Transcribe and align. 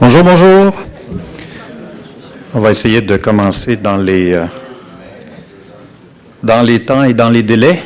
Bonjour, 0.00 0.22
bonjour. 0.22 0.82
On 2.54 2.60
va 2.60 2.70
essayer 2.70 3.00
de 3.00 3.16
commencer 3.16 3.76
dans 3.76 3.96
les, 3.96 4.34
euh, 4.34 4.44
dans 6.42 6.62
les 6.62 6.84
temps 6.84 7.02
et 7.02 7.12
dans 7.12 7.28
les 7.28 7.42
délais. 7.42 7.82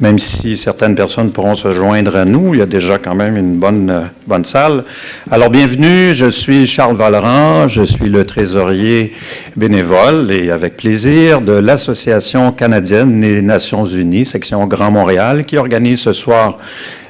Même 0.00 0.18
si 0.18 0.56
certaines 0.56 0.94
personnes 0.94 1.30
pourront 1.30 1.54
se 1.54 1.72
joindre 1.72 2.16
à 2.16 2.24
nous, 2.24 2.54
il 2.54 2.60
y 2.60 2.62
a 2.62 2.66
déjà 2.66 2.96
quand 2.98 3.14
même 3.14 3.36
une 3.36 3.56
bonne, 3.56 3.90
euh, 3.90 4.00
bonne 4.26 4.46
salle. 4.46 4.84
Alors, 5.30 5.50
bienvenue, 5.50 6.14
je 6.14 6.30
suis 6.30 6.66
Charles 6.66 6.96
Vallerand, 6.96 7.68
je 7.68 7.82
suis 7.82 8.08
le 8.08 8.24
trésorier 8.24 9.12
bénévole 9.56 10.32
et 10.32 10.50
avec 10.50 10.78
plaisir 10.78 11.42
de 11.42 11.52
l'Association 11.52 12.50
canadienne 12.52 13.20
des 13.20 13.42
Nations 13.42 13.84
unies, 13.84 14.24
section 14.24 14.66
Grand 14.66 14.90
Montréal, 14.90 15.44
qui 15.44 15.58
organise 15.58 16.00
ce 16.00 16.14
soir 16.14 16.56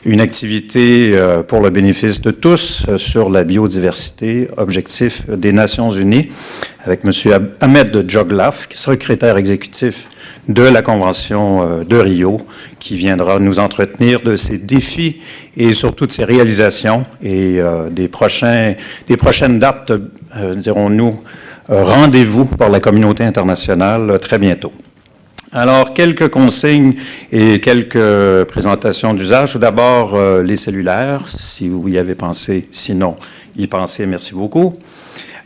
une 0.04 0.20
activité 0.20 1.10
euh, 1.12 1.42
pour 1.42 1.60
le 1.60 1.70
bénéfice 1.70 2.20
de 2.20 2.30
tous 2.30 2.84
euh, 2.88 2.96
sur 2.96 3.28
la 3.28 3.44
biodiversité, 3.44 4.48
objectif 4.56 5.28
des 5.28 5.52
Nations 5.52 5.90
unies, 5.90 6.30
avec 6.84 7.00
M. 7.04 7.50
Ahmed 7.60 8.08
Joglaf, 8.08 8.66
qui 8.68 8.78
secrétaire 8.78 9.36
exécutif 9.36 10.08
de 10.48 10.62
la 10.62 10.80
Convention 10.82 11.62
euh, 11.62 11.84
de 11.84 11.96
Rio, 11.96 12.40
qui 12.78 12.96
viendra 12.96 13.38
nous 13.38 13.58
entretenir 13.58 14.22
de 14.22 14.36
ses 14.36 14.56
défis 14.56 15.20
et 15.56 15.74
surtout 15.74 16.06
de 16.06 16.12
ses 16.12 16.24
réalisations 16.24 17.04
et 17.22 17.60
des, 17.90 18.08
des 19.06 19.16
prochaines 19.16 19.58
dates, 19.58 19.92
dirons-nous, 20.56 21.20
rendez-vous 21.68 22.46
pour 22.46 22.68
la 22.70 22.80
communauté 22.80 23.24
internationale 23.24 24.16
très 24.20 24.38
bientôt. 24.38 24.72
Alors, 25.52 25.94
quelques 25.94 26.28
consignes 26.28 26.94
et 27.32 27.58
quelques 27.58 28.44
présentations 28.44 29.14
d'usage. 29.14 29.50
Tout 29.50 29.58
d'abord, 29.58 30.14
euh, 30.14 30.44
les 30.44 30.54
cellulaires, 30.54 31.26
si 31.26 31.68
vous 31.68 31.88
y 31.88 31.98
avez 31.98 32.14
pensé. 32.14 32.68
Sinon, 32.70 33.16
y 33.56 33.66
pensez, 33.66 34.06
merci 34.06 34.32
beaucoup. 34.32 34.74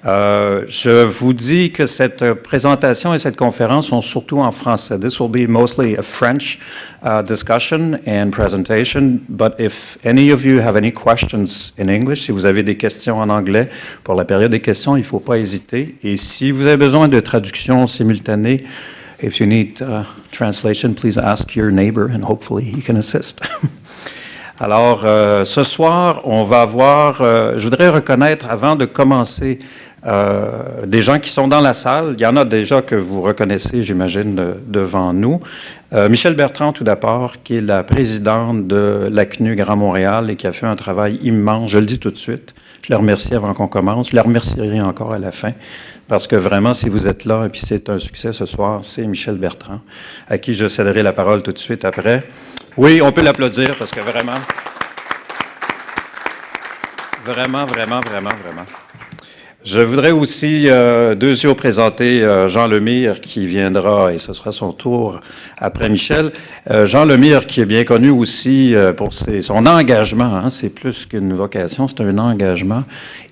Euh, 0.04 0.64
je 0.68 1.04
vous 1.04 1.32
dis 1.32 1.72
que 1.72 1.86
cette 1.86 2.34
présentation 2.34 3.14
et 3.14 3.18
cette 3.18 3.36
conférence 3.36 3.86
sont 3.86 4.02
surtout 4.02 4.40
en 4.40 4.50
français. 4.50 4.98
This 4.98 5.20
will 5.20 5.30
be 5.30 5.48
mostly 5.48 5.96
a 5.96 6.02
French 6.02 6.58
uh, 7.02 7.22
discussion 7.26 7.98
and 8.06 8.28
presentation, 8.30 9.20
but 9.30 9.54
if 9.58 9.96
any 10.04 10.30
of 10.30 10.44
you 10.44 10.60
have 10.60 10.76
any 10.76 10.92
questions 10.92 11.72
in 11.78 11.88
English, 11.88 12.26
si 12.26 12.32
vous 12.32 12.44
avez 12.44 12.62
des 12.62 12.76
questions 12.76 13.16
en 13.16 13.30
anglais 13.30 13.70
pour 14.02 14.16
la 14.16 14.26
période 14.26 14.50
des 14.50 14.60
questions, 14.60 14.96
il 14.96 15.00
ne 15.00 15.06
faut 15.06 15.20
pas 15.20 15.38
hésiter. 15.38 15.94
Et 16.02 16.18
si 16.18 16.50
vous 16.50 16.66
avez 16.66 16.76
besoin 16.76 17.08
de 17.08 17.18
traduction 17.20 17.86
simultanée, 17.86 18.64
If 19.20 19.40
you 19.40 19.46
need 19.46 19.80
uh, 19.80 20.04
translation, 20.32 20.94
please 20.94 21.18
ask 21.18 21.54
your 21.54 21.70
neighbor 21.70 22.06
and 22.06 22.24
hopefully 22.24 22.64
he 22.64 22.82
can 22.82 22.96
assist. 22.96 23.40
Alors, 24.60 25.02
euh, 25.04 25.44
ce 25.44 25.64
soir, 25.64 26.20
on 26.24 26.44
va 26.44 26.64
voir, 26.64 27.20
euh, 27.20 27.54
je 27.58 27.64
voudrais 27.64 27.88
reconnaître, 27.88 28.46
avant 28.48 28.76
de 28.76 28.84
commencer, 28.84 29.58
euh, 30.06 30.86
des 30.86 31.02
gens 31.02 31.18
qui 31.18 31.28
sont 31.28 31.48
dans 31.48 31.60
la 31.60 31.74
salle. 31.74 32.14
Il 32.16 32.22
y 32.22 32.26
en 32.26 32.36
a 32.36 32.44
déjà 32.44 32.80
que 32.80 32.94
vous 32.94 33.20
reconnaissez, 33.20 33.82
j'imagine, 33.82 34.54
devant 34.66 35.12
nous. 35.12 35.40
Michel 36.10 36.34
Bertrand, 36.34 36.72
tout 36.72 36.82
d'abord, 36.82 37.36
qui 37.44 37.56
est 37.56 37.60
la 37.60 37.84
présidente 37.84 38.66
de 38.66 39.08
l'ACNU 39.12 39.54
Grand 39.54 39.76
Montréal 39.76 40.28
et 40.28 40.34
qui 40.34 40.48
a 40.48 40.52
fait 40.52 40.66
un 40.66 40.74
travail 40.74 41.20
immense, 41.22 41.70
je 41.70 41.78
le 41.78 41.86
dis 41.86 42.00
tout 42.00 42.10
de 42.10 42.16
suite. 42.16 42.52
Je 42.82 42.92
la 42.92 42.98
remercie 42.98 43.32
avant 43.34 43.54
qu'on 43.54 43.68
commence. 43.68 44.10
Je 44.10 44.16
la 44.16 44.22
remercierai 44.22 44.82
encore 44.82 45.12
à 45.12 45.18
la 45.18 45.30
fin. 45.30 45.52
Parce 46.06 46.26
que 46.26 46.36
vraiment, 46.36 46.74
si 46.74 46.88
vous 46.88 47.06
êtes 47.06 47.24
là 47.24 47.46
et 47.46 47.48
puis 47.48 47.62
c'est 47.64 47.88
un 47.88 47.98
succès 47.98 48.32
ce 48.32 48.44
soir, 48.44 48.80
c'est 48.82 49.06
Michel 49.06 49.36
Bertrand, 49.36 49.80
à 50.28 50.38
qui 50.38 50.52
je 50.54 50.68
céderai 50.68 51.02
la 51.02 51.12
parole 51.12 51.42
tout 51.42 51.52
de 51.52 51.58
suite 51.58 51.84
après. 51.84 52.22
Oui, 52.76 53.00
on 53.00 53.10
peut 53.10 53.22
l'applaudir 53.22 53.74
parce 53.76 53.90
que 53.90 54.00
vraiment, 54.00 54.34
vraiment, 57.24 57.64
vraiment, 57.64 58.00
vraiment, 58.00 58.34
vraiment. 58.42 58.83
Je 59.64 59.80
voudrais 59.80 60.10
aussi, 60.10 60.68
euh, 60.68 61.14
deux 61.14 61.36
présenter 61.54 62.22
euh, 62.22 62.48
Jean 62.48 62.66
Lemire 62.66 63.22
qui 63.22 63.46
viendra, 63.46 64.12
et 64.12 64.18
ce 64.18 64.34
sera 64.34 64.52
son 64.52 64.72
tour 64.72 65.20
après 65.56 65.88
Michel. 65.88 66.32
Euh, 66.70 66.84
Jean 66.84 67.06
Lemire 67.06 67.46
qui 67.46 67.62
est 67.62 67.64
bien 67.64 67.84
connu 67.84 68.10
aussi 68.10 68.74
euh, 68.74 68.92
pour 68.92 69.14
son 69.14 69.64
engagement, 69.64 70.36
hein, 70.36 70.50
c'est 70.50 70.68
plus 70.68 71.06
qu'une 71.06 71.32
vocation, 71.32 71.88
c'est 71.88 72.02
un 72.02 72.18
engagement, 72.18 72.84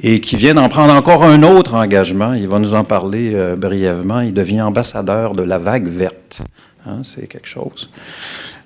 et 0.03 0.23
qui 0.23 0.37
vient 0.37 0.55
d'en 0.55 0.71
prendre 0.71 0.95
encore 0.95 1.23
un 1.23 1.43
autre 1.43 1.75
engagement. 1.75 2.33
Il 2.33 2.49
va 2.49 2.59
nous 2.59 2.73
en 2.75 2.85
parler 2.85 3.37
brièvement. 3.59 4.21
Il 4.21 4.33
devient 4.33 4.63
ambassadeur 4.63 5.35
de 5.35 5.43
la 5.43 5.59
vague 5.59 5.87
verte. 5.87 6.41
Hein, 6.87 7.03
c'est 7.05 7.27
quelque 7.27 7.49
chose. 7.49 7.91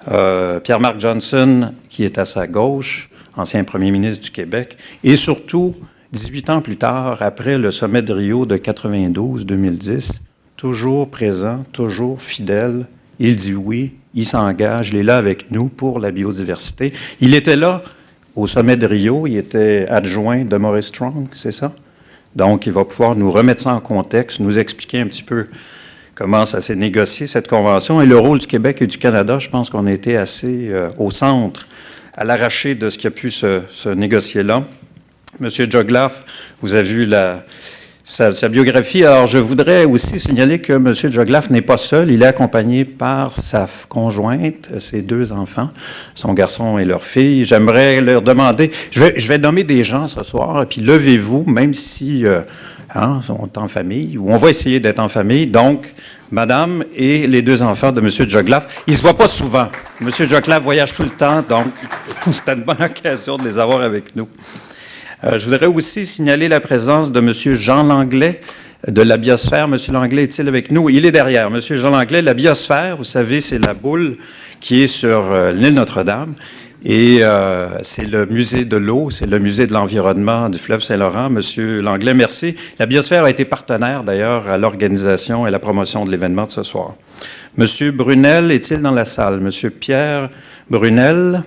Pierre-Marc 0.07 1.01
Johnson 1.01 1.73
qui 1.89 2.05
est 2.05 2.17
à 2.17 2.25
sa 2.25 2.47
gauche, 2.47 3.11
ancien 3.37 3.65
premier 3.65 3.91
ministre 3.91 4.23
du 4.23 4.31
Québec, 4.31 4.77
et 5.03 5.17
surtout 5.17 5.75
18 6.13 6.51
ans 6.51 6.61
plus 6.61 6.77
tard, 6.77 7.19
après 7.21 7.59
le 7.59 7.71
sommet 7.71 8.03
de 8.03 8.13
Rio 8.13 8.47
de 8.47 8.57
92-2010, 8.57 10.21
toujours 10.57 11.11
présent, 11.11 11.65
toujours 11.73 12.23
fidèle, 12.23 12.87
il 13.19 13.37
dit 13.37 13.55
oui, 13.55 13.95
il 14.15 14.27
s'engage, 14.27 14.91
il 14.91 14.99
est 14.99 15.03
là 15.03 15.17
avec 15.17 15.51
nous 15.51 15.67
pour 15.67 15.99
la 15.99 16.11
biodiversité. 16.11 16.93
Il 17.21 17.35
était 17.35 17.57
là 17.57 17.83
au 18.35 18.47
sommet 18.47 18.77
de 18.77 18.87
Rio, 18.87 19.27
il 19.27 19.37
était 19.37 19.87
adjoint 19.89 20.45
de 20.45 20.57
Maurice 20.57 20.87
Strong, 20.87 21.29
c'est 21.33 21.53
ça? 21.53 21.73
Donc, 22.35 22.67
il 22.67 22.73
va 22.73 22.85
pouvoir 22.85 23.17
nous 23.17 23.31
remettre 23.31 23.63
ça 23.63 23.75
en 23.75 23.81
contexte, 23.81 24.41
nous 24.41 24.59
expliquer 24.59 25.01
un 25.01 25.07
petit 25.07 25.23
peu 25.23 25.45
comment 26.15 26.45
ça 26.45 26.61
s'est 26.61 26.77
négocié, 26.77 27.27
cette 27.27 27.49
convention, 27.49 28.01
et 28.01 28.07
le 28.07 28.19
rôle 28.19 28.39
du 28.39 28.47
Québec 28.47 28.83
et 28.83 28.87
du 28.87 28.99
Canada. 28.99 29.39
Je 29.39 29.49
pense 29.49 29.71
qu'on 29.71 29.87
a 29.87 29.93
été 29.93 30.17
assez 30.17 30.69
euh, 30.69 30.91
au 30.99 31.11
centre, 31.11 31.67
à 32.15 32.25
l'arraché 32.25 32.75
de 32.75 32.91
ce 32.91 32.99
qui 32.99 33.07
a 33.07 33.11
pu 33.11 33.31
se 33.31 33.89
négocier 33.89 34.43
là. 34.43 34.65
Monsieur 35.39 35.67
Joglaf, 35.69 36.25
vous 36.63 36.75
avez 36.75 36.89
vu 36.89 37.13
sa, 38.05 38.49
biographie. 38.49 39.05
Alors, 39.05 39.27
je 39.27 39.37
voudrais 39.37 39.85
aussi 39.85 40.19
signaler 40.19 40.61
que 40.61 40.73
Monsieur 40.73 41.11
Joglaf 41.11 41.51
n'est 41.51 41.61
pas 41.61 41.77
seul. 41.77 42.11
Il 42.11 42.23
est 42.23 42.27
accompagné 42.27 42.87
par 42.87 43.33
sa 43.33 43.67
conjointe, 43.91 44.71
ses 44.79 45.03
deux 45.03 45.33
enfants, 45.33 45.69
son 46.15 46.33
garçon 46.33 46.79
et 46.79 46.87
leur 46.87 47.03
fille. 47.03 47.45
J'aimerais 47.45 48.01
leur 48.01 48.23
demander, 48.23 48.71
je 48.91 49.01
vais, 49.01 49.15
je 49.19 49.29
vais 49.29 49.37
nommer 49.37 49.63
des 49.63 49.85
gens 49.85 50.07
ce 50.07 50.23
soir, 50.25 50.65
puis 50.67 50.81
levez-vous, 50.81 51.45
même 51.47 51.75
si 51.75 52.25
euh, 52.25 52.41
hein, 52.95 53.21
sont 53.23 53.59
en 53.59 53.69
famille, 53.69 54.17
ou 54.17 54.31
on 54.33 54.39
va 54.39 54.49
essayer 54.49 54.81
d'être 54.81 55.01
en 55.01 55.09
famille. 55.09 55.49
Donc, 55.49 55.93
Madame 56.31 56.83
et 56.95 57.27
les 57.27 57.43
deux 57.43 57.63
enfants 57.63 57.93
de 57.93 58.01
M. 58.01 58.09
Joglaf. 58.09 58.83
Ils 58.87 58.97
se 58.97 59.03
voient 59.03 59.19
pas 59.19 59.29
souvent. 59.29 59.69
M. 60.01 60.11
Joglaf 60.11 60.63
voyage 60.63 60.95
tout 60.95 61.03
le 61.03 61.11
temps, 61.11 61.45
donc 61.47 61.75
c'était 62.31 62.55
une 62.55 62.63
bonne 62.63 62.83
occasion 62.83 63.37
de 63.37 63.47
les 63.47 63.59
avoir 63.59 63.83
avec 63.83 64.17
nous. 64.17 64.29
Euh, 65.25 65.39
je 65.39 65.45
voudrais 65.47 65.67
aussi 65.67 66.05
signaler 66.05 66.49
la 66.49 66.61
présence 66.61 67.11
de 67.11 67.21
M. 67.21 67.33
Jean 67.55 67.83
Langlais 67.83 68.41
de 68.87 69.01
la 69.01 69.17
biosphère. 69.17 69.65
M. 69.65 69.77
Langlais 69.91 70.25
est-il 70.25 70.47
avec 70.47 70.71
nous? 70.71 70.91
Il 70.91 71.07
est 71.07 71.13
derrière. 71.13 71.47
M. 71.47 71.61
Jean 71.61 71.91
Langlais, 71.91 72.21
la 72.21 72.35
biosphère, 72.35 72.99
vous 72.99 73.05
savez, 73.05 73.41
c'est 73.41 73.59
la 73.59 73.73
boule 73.73 74.17
qui 74.61 74.83
est 74.83 74.89
sur 74.89 75.33
euh, 75.33 75.53
l'île 75.53 75.75
Notre-Dame. 75.75 76.35
Et 76.85 77.19
euh, 77.23 77.69
c'est 77.81 78.05
le 78.05 78.27
musée 78.27 78.67
de 78.67 78.77
l'eau, 78.77 79.11
c'est 79.11 79.27
le 79.27 79.39
musée 79.39 79.67
de 79.67 79.73
l'environnement 79.73 80.51
du 80.51 80.59
fleuve 80.59 80.83
Saint-Laurent. 80.83 81.31
Monsieur 81.31 81.81
Langlais, 81.81 82.13
merci. 82.13 82.55
La 82.79 82.85
biosphère 82.85 83.25
a 83.25 83.31
été 83.31 83.47
partenaire 83.47 84.05
d'ailleurs 84.05 84.47
à 84.49 84.59
l'organisation 84.59 85.47
et 85.47 85.51
la 85.51 85.59
promotion 85.59 86.05
de 86.05 86.11
l'événement 86.11 86.45
de 86.45 86.53
ce 86.53 86.63
soir. 86.63 86.95
Monsieur 87.57 87.91
Brunel 87.91 88.53
est-il 88.53 88.83
dans 88.83 88.91
la 88.91 89.07
salle? 89.07 89.41
Monsieur 89.41 89.71
Pierre 89.71 90.29
Brunel, 90.71 91.43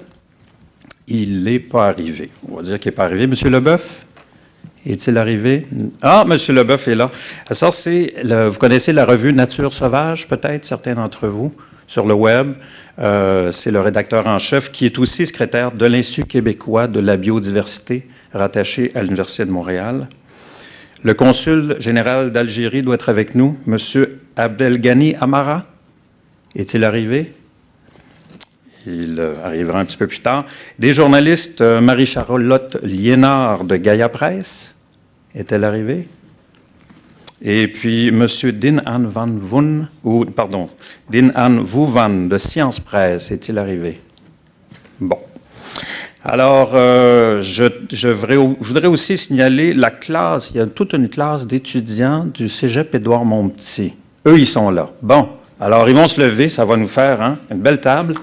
il 1.09 1.43
n'est 1.43 1.59
pas 1.59 1.87
arrivé. 1.87 2.29
On 2.49 2.57
va 2.57 2.63
dire 2.63 2.79
qu'il 2.79 2.89
n'est 2.91 2.95
pas 2.95 3.05
arrivé. 3.05 3.27
Monsieur 3.27 3.49
Leboeuf, 3.49 4.05
est-il 4.85 5.17
arrivé? 5.17 5.67
Ah, 6.01 6.23
Monsieur 6.25 6.53
Leboeuf 6.53 6.87
est 6.87 6.95
là. 6.95 7.11
Ça, 7.51 7.71
c'est, 7.71 8.13
vous 8.23 8.57
connaissez 8.57 8.93
la 8.93 9.05
revue 9.05 9.33
Nature 9.33 9.73
sauvage, 9.73 10.27
peut-être, 10.27 10.65
certains 10.65 10.93
d'entre 10.93 11.27
vous, 11.27 11.53
sur 11.87 12.07
le 12.07 12.13
web. 12.13 12.53
Euh, 12.99 13.51
c'est 13.51 13.71
le 13.71 13.81
rédacteur 13.81 14.27
en 14.27 14.39
chef 14.39 14.71
qui 14.71 14.85
est 14.85 14.99
aussi 14.99 15.25
secrétaire 15.25 15.71
de 15.71 15.85
l'Institut 15.85 16.25
québécois 16.25 16.87
de 16.87 16.99
la 16.99 17.17
biodiversité, 17.17 18.07
rattaché 18.33 18.91
à 18.95 19.01
l'Université 19.01 19.45
de 19.45 19.51
Montréal. 19.51 20.07
Le 21.01 21.13
consul 21.13 21.75
général 21.79 22.31
d'Algérie 22.31 22.81
doit 22.81 22.95
être 22.95 23.09
avec 23.09 23.33
nous, 23.33 23.57
Monsieur 23.65 24.19
Abdelghani 24.35 25.15
Amara. 25.15 25.65
Est-il 26.55 26.83
arrivé? 26.83 27.33
Il 28.85 29.19
euh, 29.19 29.35
arrivera 29.43 29.79
un 29.79 29.85
petit 29.85 29.97
peu 29.97 30.07
plus 30.07 30.19
tard. 30.19 30.45
Des 30.77 30.93
journalistes, 30.93 31.61
euh, 31.61 31.81
Marie-Charlotte 31.81 32.77
Liénard 32.83 33.63
de 33.63 33.77
Gaia 33.77 34.09
Presse, 34.09 34.73
est-elle 35.35 35.63
arrivée? 35.63 36.07
Et 37.41 37.67
puis 37.67 38.07
M. 38.07 38.27
Din 38.53 38.79
An 38.85 39.03
Van 39.03 39.29
ou 40.03 40.25
pardon, 40.25 40.69
Din 41.09 41.31
An 41.35 41.61
Vuvan 41.61 42.27
de 42.27 42.37
Science 42.37 42.79
Presse, 42.79 43.31
est-il 43.31 43.57
arrivé? 43.57 43.99
Bon. 44.99 45.19
Alors, 46.23 46.71
euh, 46.73 47.41
je, 47.41 47.63
je, 47.91 48.09
voudrais 48.09 48.87
aussi 48.87 49.17
signaler 49.17 49.73
la 49.73 49.89
classe. 49.89 50.51
Il 50.51 50.57
y 50.57 50.59
a 50.59 50.65
toute 50.65 50.91
une 50.93 51.07
classe 51.07 51.47
d'étudiants 51.47 52.25
du 52.25 52.49
Cégep 52.49 52.93
Édouard 52.93 53.23
Montpetit. 53.23 53.93
Eux, 54.27 54.37
ils 54.37 54.45
sont 54.45 54.69
là. 54.69 54.89
Bon. 55.01 55.29
Alors, 55.61 55.87
ils 55.87 55.95
vont 55.95 56.09
se 56.09 56.19
lever. 56.19 56.49
Ça 56.49 56.65
va 56.65 56.75
nous 56.75 56.87
faire 56.87 57.21
hein, 57.21 57.37
une 57.49 57.59
belle 57.59 57.79
table. 57.79 58.15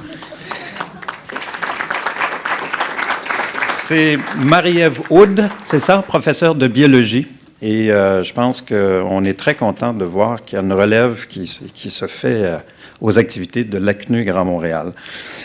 C'est 3.88 4.18
Marie-Ève 4.44 5.00
Houd, 5.10 5.48
c'est 5.62 5.78
ça, 5.78 5.98
professeure 5.98 6.56
de 6.56 6.66
biologie. 6.66 7.28
Et 7.62 7.92
euh, 7.92 8.24
je 8.24 8.32
pense 8.32 8.60
qu'on 8.60 9.22
est 9.22 9.38
très 9.38 9.54
content 9.54 9.92
de 9.92 10.04
voir 10.04 10.44
qu'il 10.44 10.56
y 10.56 10.60
a 10.60 10.64
une 10.64 10.72
relève 10.72 11.28
qui, 11.28 11.48
qui 11.72 11.88
se 11.88 12.08
fait 12.08 12.42
euh, 12.42 12.56
aux 13.00 13.16
activités 13.16 13.62
de 13.62 13.78
l'ACNU 13.78 14.24
Grand 14.24 14.44
Montréal. 14.44 14.92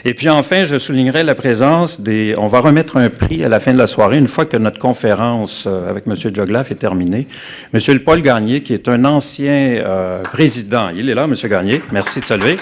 Et 0.05 0.15
puis 0.15 0.27
enfin, 0.27 0.63
je 0.63 0.79
soulignerai 0.79 1.21
la 1.21 1.35
présence 1.35 2.01
des... 2.01 2.33
On 2.35 2.47
va 2.47 2.61
remettre 2.61 2.97
un 2.97 3.11
prix 3.11 3.45
à 3.45 3.47
la 3.47 3.59
fin 3.59 3.73
de 3.73 3.77
la 3.77 3.85
soirée, 3.85 4.17
une 4.17 4.27
fois 4.27 4.45
que 4.45 4.57
notre 4.57 4.79
conférence 4.79 5.65
euh, 5.67 5.91
avec 5.91 6.07
M. 6.07 6.15
Joglaf 6.33 6.71
est 6.71 6.75
terminée. 6.79 7.27
M. 7.75 7.99
Paul 7.99 8.23
Garnier, 8.23 8.63
qui 8.63 8.73
est 8.73 8.89
un 8.89 9.05
ancien 9.05 9.83
président, 10.33 10.89
il 10.89 11.11
est 11.11 11.13
là, 11.13 11.25
M. 11.25 11.35
Garnier, 11.47 11.83
merci 11.91 12.21
de 12.21 12.25
se 12.25 12.33
lever. 12.33 12.55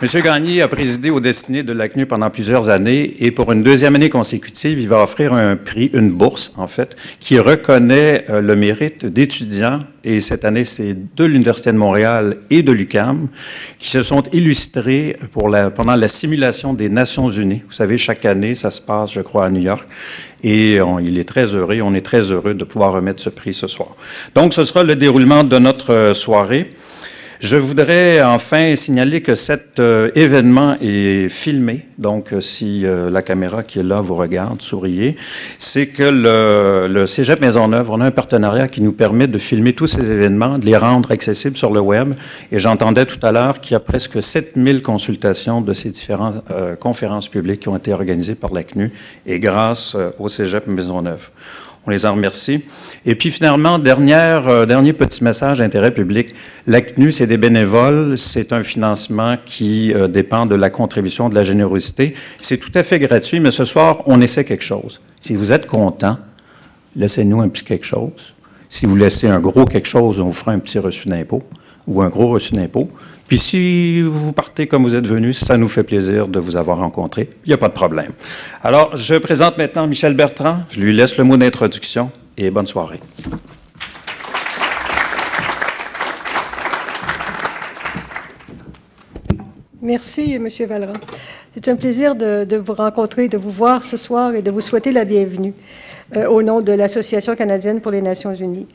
M. 0.00 0.08
Gagné 0.22 0.62
a 0.62 0.68
présidé 0.68 1.10
aux 1.10 1.18
destinées 1.18 1.64
de 1.64 1.72
l'ACNU 1.72 2.06
pendant 2.06 2.30
plusieurs 2.30 2.68
années 2.68 3.16
et 3.18 3.32
pour 3.32 3.50
une 3.50 3.64
deuxième 3.64 3.96
année 3.96 4.08
consécutive, 4.08 4.78
il 4.78 4.86
va 4.86 5.02
offrir 5.02 5.32
un 5.32 5.56
prix, 5.56 5.90
une 5.92 6.12
bourse 6.12 6.52
en 6.56 6.68
fait, 6.68 6.94
qui 7.18 7.36
reconnaît 7.40 8.24
euh, 8.30 8.40
le 8.40 8.54
mérite 8.54 9.06
d'étudiants 9.06 9.80
et 10.04 10.20
cette 10.20 10.44
année, 10.44 10.64
c'est 10.64 10.94
de 11.16 11.24
l'Université 11.24 11.72
de 11.72 11.78
Montréal 11.78 12.36
et 12.48 12.62
de 12.62 12.70
l'UCAM 12.70 13.26
qui 13.80 13.90
se 13.90 14.04
sont 14.04 14.22
illustrés 14.32 15.16
pour 15.32 15.48
la, 15.48 15.70
pendant 15.70 15.96
la 15.96 16.06
simulation 16.06 16.74
des 16.74 16.88
Nations 16.88 17.28
Unies. 17.28 17.62
Vous 17.66 17.74
savez, 17.74 17.98
chaque 17.98 18.24
année, 18.24 18.54
ça 18.54 18.70
se 18.70 18.80
passe, 18.80 19.12
je 19.12 19.20
crois, 19.20 19.46
à 19.46 19.50
New 19.50 19.62
York. 19.62 19.88
Et 20.44 20.78
il 21.02 21.18
est 21.18 21.28
très 21.28 21.46
heureux, 21.46 21.80
on 21.82 21.94
est 21.94 22.06
très 22.06 22.20
heureux 22.30 22.54
de 22.54 22.62
pouvoir 22.62 22.92
remettre 22.92 23.20
ce 23.20 23.28
prix 23.28 23.52
ce 23.52 23.66
soir. 23.66 23.96
Donc, 24.36 24.54
ce 24.54 24.62
sera 24.64 24.84
le 24.84 24.94
déroulement 24.94 25.42
de 25.42 25.58
notre 25.58 25.92
euh, 25.92 26.14
soirée. 26.14 26.70
Je 27.40 27.54
voudrais 27.54 28.20
enfin 28.20 28.74
signaler 28.74 29.20
que 29.20 29.36
cet 29.36 29.78
euh, 29.78 30.10
événement 30.16 30.76
est 30.80 31.28
filmé. 31.28 31.86
Donc, 31.96 32.32
euh, 32.32 32.40
si 32.40 32.84
euh, 32.84 33.10
la 33.10 33.22
caméra 33.22 33.62
qui 33.62 33.78
est 33.78 33.84
là 33.84 34.00
vous 34.00 34.16
regarde, 34.16 34.60
souriez. 34.60 35.14
C'est 35.60 35.86
que 35.86 36.02
le, 36.02 36.92
le 36.92 37.06
Cégep 37.06 37.40
Maisonneuve, 37.40 37.92
on 37.92 38.00
a 38.00 38.06
un 38.06 38.10
partenariat 38.10 38.66
qui 38.66 38.80
nous 38.80 38.90
permet 38.90 39.28
de 39.28 39.38
filmer 39.38 39.72
tous 39.72 39.86
ces 39.86 40.10
événements, 40.10 40.58
de 40.58 40.66
les 40.66 40.76
rendre 40.76 41.12
accessibles 41.12 41.56
sur 41.56 41.72
le 41.72 41.78
web. 41.78 42.14
Et 42.50 42.58
j'entendais 42.58 43.06
tout 43.06 43.24
à 43.24 43.30
l'heure 43.30 43.60
qu'il 43.60 43.74
y 43.74 43.76
a 43.76 43.80
presque 43.80 44.20
7000 44.20 44.82
consultations 44.82 45.60
de 45.60 45.74
ces 45.74 45.90
différentes 45.90 46.42
conférences 46.80 47.28
publiques 47.28 47.60
qui 47.60 47.68
ont 47.68 47.76
été 47.76 47.92
organisées 47.92 48.34
par 48.34 48.52
la 48.52 48.64
CNU 48.64 48.92
et 49.26 49.38
grâce 49.38 49.96
au 50.18 50.28
Cégep 50.28 50.66
Maisonneuve. 50.66 51.30
On 51.88 51.90
les 51.90 52.04
en 52.04 52.12
remercie. 52.12 52.60
Et 53.06 53.14
puis 53.14 53.30
finalement, 53.30 53.78
dernière, 53.78 54.46
euh, 54.46 54.66
dernier 54.66 54.92
petit 54.92 55.24
message 55.24 55.56
d'intérêt 55.56 55.90
public. 55.90 56.34
L'ACNU, 56.66 57.12
c'est 57.12 57.26
des 57.26 57.38
bénévoles. 57.38 58.18
C'est 58.18 58.52
un 58.52 58.62
financement 58.62 59.38
qui 59.42 59.94
euh, 59.94 60.06
dépend 60.06 60.44
de 60.44 60.54
la 60.54 60.68
contribution, 60.68 61.30
de 61.30 61.34
la 61.34 61.44
générosité. 61.44 62.12
C'est 62.42 62.58
tout 62.58 62.72
à 62.74 62.82
fait 62.82 62.98
gratuit, 62.98 63.40
mais 63.40 63.50
ce 63.50 63.64
soir, 63.64 64.02
on 64.04 64.20
essaie 64.20 64.44
quelque 64.44 64.64
chose. 64.64 65.00
Si 65.22 65.34
vous 65.34 65.50
êtes 65.50 65.64
content, 65.64 66.18
laissez-nous 66.94 67.40
un 67.40 67.48
petit 67.48 67.64
quelque 67.64 67.86
chose. 67.86 68.34
Si 68.68 68.84
vous 68.84 68.96
laissez 68.96 69.26
un 69.26 69.40
gros 69.40 69.64
quelque 69.64 69.88
chose, 69.88 70.20
on 70.20 70.26
vous 70.26 70.32
fera 70.32 70.52
un 70.52 70.58
petit 70.58 70.78
reçu 70.78 71.08
d'impôt 71.08 71.42
ou 71.88 72.02
un 72.02 72.08
gros 72.08 72.28
reçu 72.28 72.52
d'impôt. 72.52 72.88
Puis 73.26 73.38
si 73.38 74.00
vous 74.02 74.32
partez 74.32 74.66
comme 74.66 74.84
vous 74.84 74.94
êtes 74.94 75.06
venu, 75.06 75.32
ça 75.32 75.56
nous 75.56 75.68
fait 75.68 75.82
plaisir 75.82 76.28
de 76.28 76.38
vous 76.38 76.56
avoir 76.56 76.78
rencontré. 76.78 77.28
Il 77.44 77.48
n'y 77.48 77.54
a 77.54 77.58
pas 77.58 77.68
de 77.68 77.74
problème. 77.74 78.12
Alors, 78.62 78.96
je 78.96 79.16
présente 79.16 79.58
maintenant 79.58 79.86
Michel 79.86 80.14
Bertrand. 80.14 80.60
Je 80.70 80.80
lui 80.80 80.94
laisse 80.94 81.16
le 81.18 81.24
mot 81.24 81.36
d'introduction 81.36 82.10
et 82.36 82.50
bonne 82.50 82.66
soirée. 82.66 83.00
Merci, 89.82 90.34
M. 90.34 90.48
Valran. 90.68 90.92
C'est 91.54 91.68
un 91.68 91.76
plaisir 91.76 92.14
de, 92.14 92.56
vous 92.56 92.74
rencontrer, 92.74 93.28
de 93.28 93.38
vous 93.38 93.50
voir 93.50 93.82
ce 93.82 93.96
soir 93.96 94.34
et 94.34 94.42
de 94.42 94.50
vous 94.50 94.60
souhaiter 94.60 94.92
la 94.92 95.04
bienvenue 95.04 95.54
euh, 96.14 96.26
au 96.28 96.42
nom 96.42 96.60
de 96.60 96.72
l'Association 96.72 97.34
canadienne 97.36 97.80
pour 97.80 97.90
les 97.90 98.02
Nations 98.02 98.34
unies. 98.34 98.66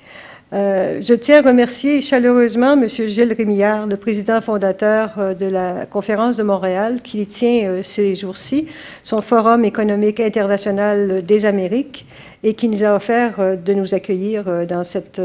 Euh, 0.53 1.01
je 1.01 1.15
tiens 1.15 1.43
à 1.43 1.47
remercier 1.47 2.01
chaleureusement 2.01 2.73
M. 2.73 2.87
Gilles 2.87 3.33
Rémillard, 3.33 3.87
le 3.87 3.97
président 3.97 4.39
fondateur 4.39 5.13
euh, 5.17 5.33
de 5.33 5.47
la 5.47 5.87
Conférence 5.87 6.37
de 6.37 6.43
Montréal, 6.43 7.01
qui 7.01 7.25
tient 7.25 7.67
euh, 7.67 7.81
ces 7.81 8.13
jours-ci 8.13 8.67
son 9.01 9.17
Forum 9.17 9.65
économique 9.65 10.19
international 10.19 11.23
des 11.23 11.45
Amériques 11.47 12.05
et 12.43 12.53
qui 12.53 12.69
nous 12.69 12.83
a 12.83 12.93
offert 12.93 13.57
de 13.57 13.73
nous 13.73 13.95
accueillir 13.95 14.43
dans 14.67 14.83
cette, 14.83 15.21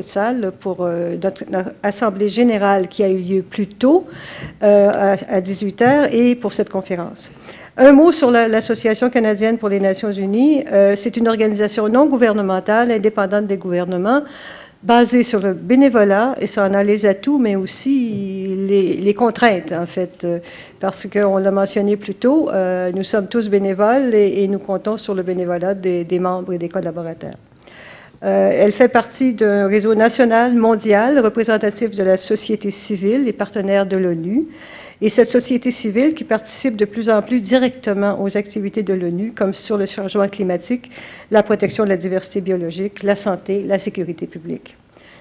salle 0.00 0.52
pour 0.60 0.86
notre, 0.86 1.44
Assemblée 1.82 2.28
générale 2.28 2.86
qui 2.86 3.02
a 3.02 3.08
eu 3.08 3.18
lieu 3.18 3.42
plus 3.42 3.66
tôt, 3.66 4.06
à 4.60 5.40
18 5.40 5.82
heures, 5.82 6.14
et 6.14 6.36
pour 6.36 6.52
cette 6.52 6.68
conférence. 6.70 7.32
Un 7.78 7.92
mot 7.92 8.10
sur 8.10 8.30
l'Association 8.30 9.10
canadienne 9.10 9.58
pour 9.58 9.68
les 9.68 9.80
Nations 9.80 10.10
unies. 10.10 10.64
Euh, 10.72 10.94
c'est 10.96 11.18
une 11.18 11.28
organisation 11.28 11.90
non 11.90 12.06
gouvernementale, 12.06 12.90
indépendante 12.90 13.46
des 13.46 13.58
gouvernements, 13.58 14.22
basée 14.82 15.22
sur 15.22 15.40
le 15.40 15.52
bénévolat, 15.52 16.36
et 16.40 16.46
ça 16.46 16.64
en 16.64 16.72
a 16.72 16.82
les 16.82 17.04
atouts, 17.04 17.38
mais 17.38 17.54
aussi 17.54 18.46
les, 18.66 19.12
contraintes, 19.12 19.72
en 19.72 19.84
fait, 19.84 20.24
euh, 20.24 20.38
parce 20.80 21.06
qu'on 21.06 21.36
l'a 21.36 21.50
mentionné 21.50 21.98
plus 21.98 22.14
tôt, 22.14 22.48
euh, 22.48 22.90
nous 22.94 23.04
sommes 23.04 23.26
tous 23.26 23.50
bénévoles 23.50 24.14
et, 24.14 24.48
nous 24.48 24.58
comptons 24.58 24.96
sur 24.96 25.14
le 25.14 25.22
bénévolat 25.22 25.74
des, 25.74 26.04
des 26.04 26.18
membres 26.18 26.54
et 26.54 26.58
des 26.58 26.70
collaborateurs. 26.70 27.36
elle 28.22 28.72
fait 28.72 28.88
partie 28.88 29.34
d'un 29.34 29.68
réseau 29.68 29.94
national, 29.94 30.54
mondial, 30.54 31.18
représentatif 31.18 31.90
de 31.90 32.02
la 32.02 32.16
société 32.16 32.70
civile 32.70 33.28
et 33.28 33.34
partenaire 33.34 33.84
de 33.84 33.98
l'ONU. 33.98 34.46
Et 35.02 35.10
cette 35.10 35.28
société 35.28 35.70
civile 35.70 36.14
qui 36.14 36.24
participe 36.24 36.76
de 36.76 36.86
plus 36.86 37.10
en 37.10 37.20
plus 37.20 37.40
directement 37.40 38.22
aux 38.22 38.36
activités 38.36 38.82
de 38.82 38.94
l'ONU, 38.94 39.32
comme 39.32 39.52
sur 39.52 39.76
le 39.76 39.84
changement 39.84 40.28
climatique, 40.28 40.90
la 41.30 41.42
protection 41.42 41.84
de 41.84 41.90
la 41.90 41.98
diversité 41.98 42.40
biologique, 42.40 43.02
la 43.02 43.14
santé, 43.14 43.62
la 43.62 43.78
sécurité 43.78 44.26
publique. 44.26 44.74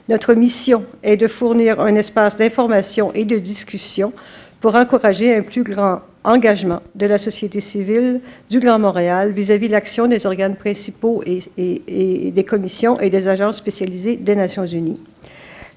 Notre 0.07 0.33
mission 0.33 0.85
est 1.03 1.17
de 1.17 1.27
fournir 1.27 1.81
un 1.81 1.95
espace 1.95 2.37
d'information 2.37 3.11
et 3.13 3.25
de 3.25 3.37
discussion 3.37 4.13
pour 4.61 4.75
encourager 4.75 5.35
un 5.35 5.41
plus 5.41 5.63
grand 5.63 5.99
engagement 6.23 6.81
de 6.95 7.05
la 7.05 7.17
société 7.17 7.59
civile 7.59 8.21
du 8.49 8.59
Grand 8.59 8.79
Montréal 8.79 9.31
vis-à-vis 9.31 9.67
l'action 9.67 10.07
des 10.07 10.25
organes 10.25 10.55
principaux 10.55 11.21
et, 11.25 11.39
et 11.57 12.31
des 12.31 12.43
commissions 12.43 12.99
et 12.99 13.09
des 13.09 13.27
agences 13.27 13.57
spécialisées 13.57 14.15
des 14.15 14.35
Nations 14.35 14.65
unies. 14.65 14.99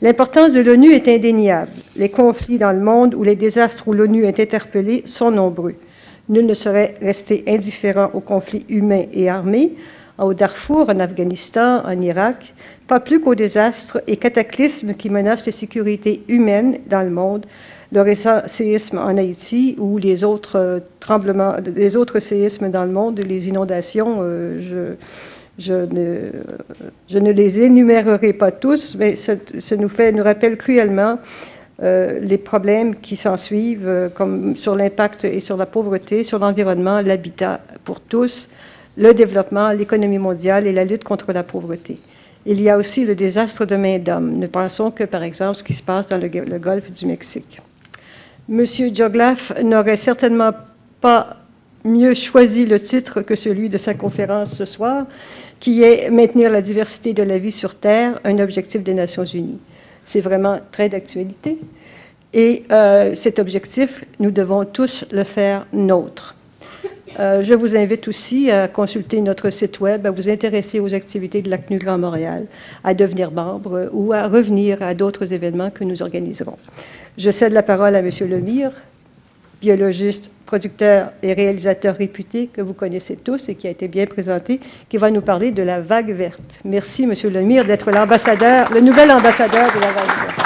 L'importance 0.01 0.53
de 0.53 0.61
l'ONU 0.61 0.93
est 0.93 1.09
indéniable. 1.09 1.73
Les 1.97 2.09
conflits 2.09 2.59
dans 2.59 2.71
le 2.71 2.79
monde 2.79 3.15
ou 3.17 3.25
les 3.25 3.35
désastres 3.35 3.89
où 3.89 3.93
l'ONU 3.93 4.27
est 4.27 4.39
interpellée 4.39 5.03
sont 5.07 5.33
nombreux. 5.33 5.75
Nul 6.29 6.47
ne 6.47 6.55
saurait 6.55 6.95
rester 7.03 7.43
indifférent 7.49 8.11
aux 8.15 8.21
conflits 8.21 8.65
humains 8.69 9.07
et 9.13 9.29
armés, 9.29 9.73
au 10.17 10.35
Darfour, 10.35 10.89
en 10.89 11.01
Afghanistan, 11.01 11.83
en 11.85 12.01
Irak, 12.01 12.55
pas 12.87 13.01
plus 13.01 13.21
qu'aux 13.21 13.35
désastres 13.35 14.01
et 14.07 14.17
cataclysmes 14.17 14.95
qui 14.95 15.11
menacent 15.11 15.47
la 15.47 15.53
sécurité 15.53 16.23
humaine 16.29 16.79
dans 16.89 17.03
le 17.03 17.11
monde, 17.11 17.47
le 17.91 18.01
récent 18.01 18.43
séisme 18.47 18.99
en 18.99 19.17
Haïti 19.17 19.75
ou 19.79 19.99
les 19.99 20.23
autres 20.23 20.57
euh, 20.57 20.81
tremblements, 21.01 21.57
les 21.75 21.97
autres 21.97 22.21
séismes 22.21 22.71
dans 22.71 22.85
le 22.85 22.93
monde, 22.93 23.19
les 23.19 23.49
inondations. 23.49 24.19
Euh, 24.21 24.61
je, 24.61 24.95
je 25.59 25.73
ne, 27.19 27.33
les 27.33 27.61
énumérerai 27.61 28.33
pas 28.33 28.53
tous, 28.53 28.97
mais 28.97 29.17
ça, 29.17 29.35
nous, 29.77 30.23
rappelle 30.23 30.57
cruellement 30.57 31.19
euh, 31.83 32.21
les 32.21 32.39
problèmes 32.39 32.97
qui 32.97 33.17
s'en 33.17 33.37
suivent, 33.37 33.87
euh, 33.87 34.09
comme 34.09 34.57
sur 34.57 34.77
l'impact 34.77 35.25
et 35.25 35.41
sur 35.41 35.57
la 35.57 35.67
pauvreté, 35.67 36.23
sur 36.23 36.39
l'environnement, 36.39 37.01
l'habitat 37.01 37.61
pour 37.85 38.01
tous, 38.01 38.49
le 38.97 39.15
développement, 39.15 39.71
l'économie 39.71 40.19
mondiale 40.19 40.67
et 40.67 40.73
la 40.73 40.85
lutte 40.85 41.05
contre 41.05 41.33
la 41.33 41.43
pauvreté. 41.43 41.99
Il 42.47 42.61
y 42.61 42.71
a 42.71 42.77
aussi 42.77 43.05
le 43.05 43.15
désastre 43.15 43.65
de 43.65 43.77
main 43.77 43.99
d'homme. 43.99 44.39
Ne 44.39 44.47
pensons 44.47 44.91
que, 44.91 45.05
par 45.05 45.23
exemple, 45.23 45.57
ce 45.57 45.65
qui 45.65 45.75
se 45.75 45.83
passe 45.83 46.09
dans 46.09 46.19
le, 46.19 46.29
le 46.29 46.59
golfe 46.59 46.93
du 46.93 47.07
Mexique. 47.07 47.61
Monsieur 48.49 48.91
Joglaf 48.95 49.53
n'aurait 49.63 49.97
certainement 49.97 50.53
pas 51.01 51.37
mieux 51.85 52.15
choisi 52.15 52.67
le 52.67 52.81
titre 52.81 53.23
que 53.23 53.35
celui 53.35 53.69
de 53.69 53.79
sa 53.79 53.95
conférence 53.95 54.55
ce 54.55 54.65
soir, 54.65 55.07
qui 55.61 55.83
est 55.83 56.11
maintenir 56.11 56.51
la 56.51 56.63
diversité 56.63 57.13
de 57.13 57.23
la 57.23 57.39
vie 57.39 57.53
sur 57.53 57.75
Terre, 57.75 58.21
un 58.25 58.39
objectif 58.39 58.83
des 58.83 58.95
Nations 58.95 59.25
Unies. 59.25 59.59
C'est 60.05 60.21
vraiment 60.21 60.61
très 60.73 60.89
d'actualité. 60.89 61.59
Et 62.33 62.65
euh, 62.71 63.15
cet 63.15 63.39
objectif, 63.39 64.05
nous 64.21 64.31
devons 64.31 64.65
tous 64.65 65.05
le 65.11 65.25
faire 65.25 65.67
nôtre. 65.73 66.35
Euh, 67.19 67.43
je 67.43 67.55
vous 67.55 67.75
invite 67.75 68.07
aussi 68.07 68.51
à 68.51 68.69
consulter 68.69 69.21
notre 69.23 69.51
site 69.51 69.81
Web, 69.81 70.07
à 70.07 70.11
vous 70.11 70.29
intéresser 70.29 70.79
aux 70.79 70.95
activités 70.95 71.43
de 71.43 71.51
l'ACNU 71.51 71.79
Grand 71.79 71.99
Montréal, 71.99 72.47
à 72.85 72.95
devenir 72.95 73.33
membre 73.33 73.89
ou 73.93 74.13
à 74.13 74.29
revenir 74.29 74.83
à 74.83 74.95
d'autres 74.95 75.33
événements 75.33 75.71
que 75.71 75.85
nous 75.85 76.03
organiserons. 76.03 76.59
Je 77.17 77.31
cède 77.31 77.53
la 77.53 77.63
parole 77.63 77.97
à 77.97 78.01
M. 78.01 78.11
Lemire, 78.21 78.73
biologiste, 79.61 80.31
producteur 80.49 81.13
et 81.23 81.35
réalisateur 81.35 81.95
réputé 81.95 82.47
que 82.47 82.63
vous 82.63 82.73
connaissez 82.73 83.17
tous 83.17 83.51
et 83.51 83.55
qui 83.55 83.67
a 83.67 83.71
été 83.71 83.87
bien 83.87 84.07
présenté, 84.07 84.61
qui 84.89 84.97
va 84.97 85.11
nous 85.11 85.21
parler 85.21 85.51
de 85.51 85.63
la 85.63 85.83
vague 85.83 86.11
verte. 86.11 86.61
Merci, 86.65 87.07
Monsieur 87.07 87.29
Lemire, 87.29 87.67
d'être 87.67 87.91
l'ambassadeur, 87.91 88.73
le 88.73 88.81
nouvel 88.81 89.11
ambassadeur 89.11 89.67
de 89.75 89.79
la 89.79 89.93
vague 89.93 90.07
verte. 90.07 90.41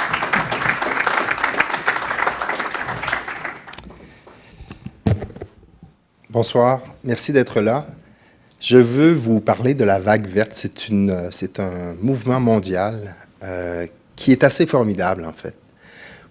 Bonsoir. 6.30 6.80
merci 7.04 7.32
d'être 7.32 7.60
là. 7.60 7.86
Je 8.58 8.78
veux 8.78 9.12
vous 9.12 9.38
parler 9.38 9.74
de 9.74 9.84
la 9.84 10.00
vague 10.00 10.26
verte. 10.26 10.50
C'est, 10.54 11.60
un 11.60 11.94
mouvement 12.00 12.40
mondial 12.40 13.14
euh, 13.44 13.86
qui 14.16 14.32
est 14.32 14.42
assez 14.42 14.66
formidable, 14.66 15.24
en 15.24 15.32
fait. 15.32 15.54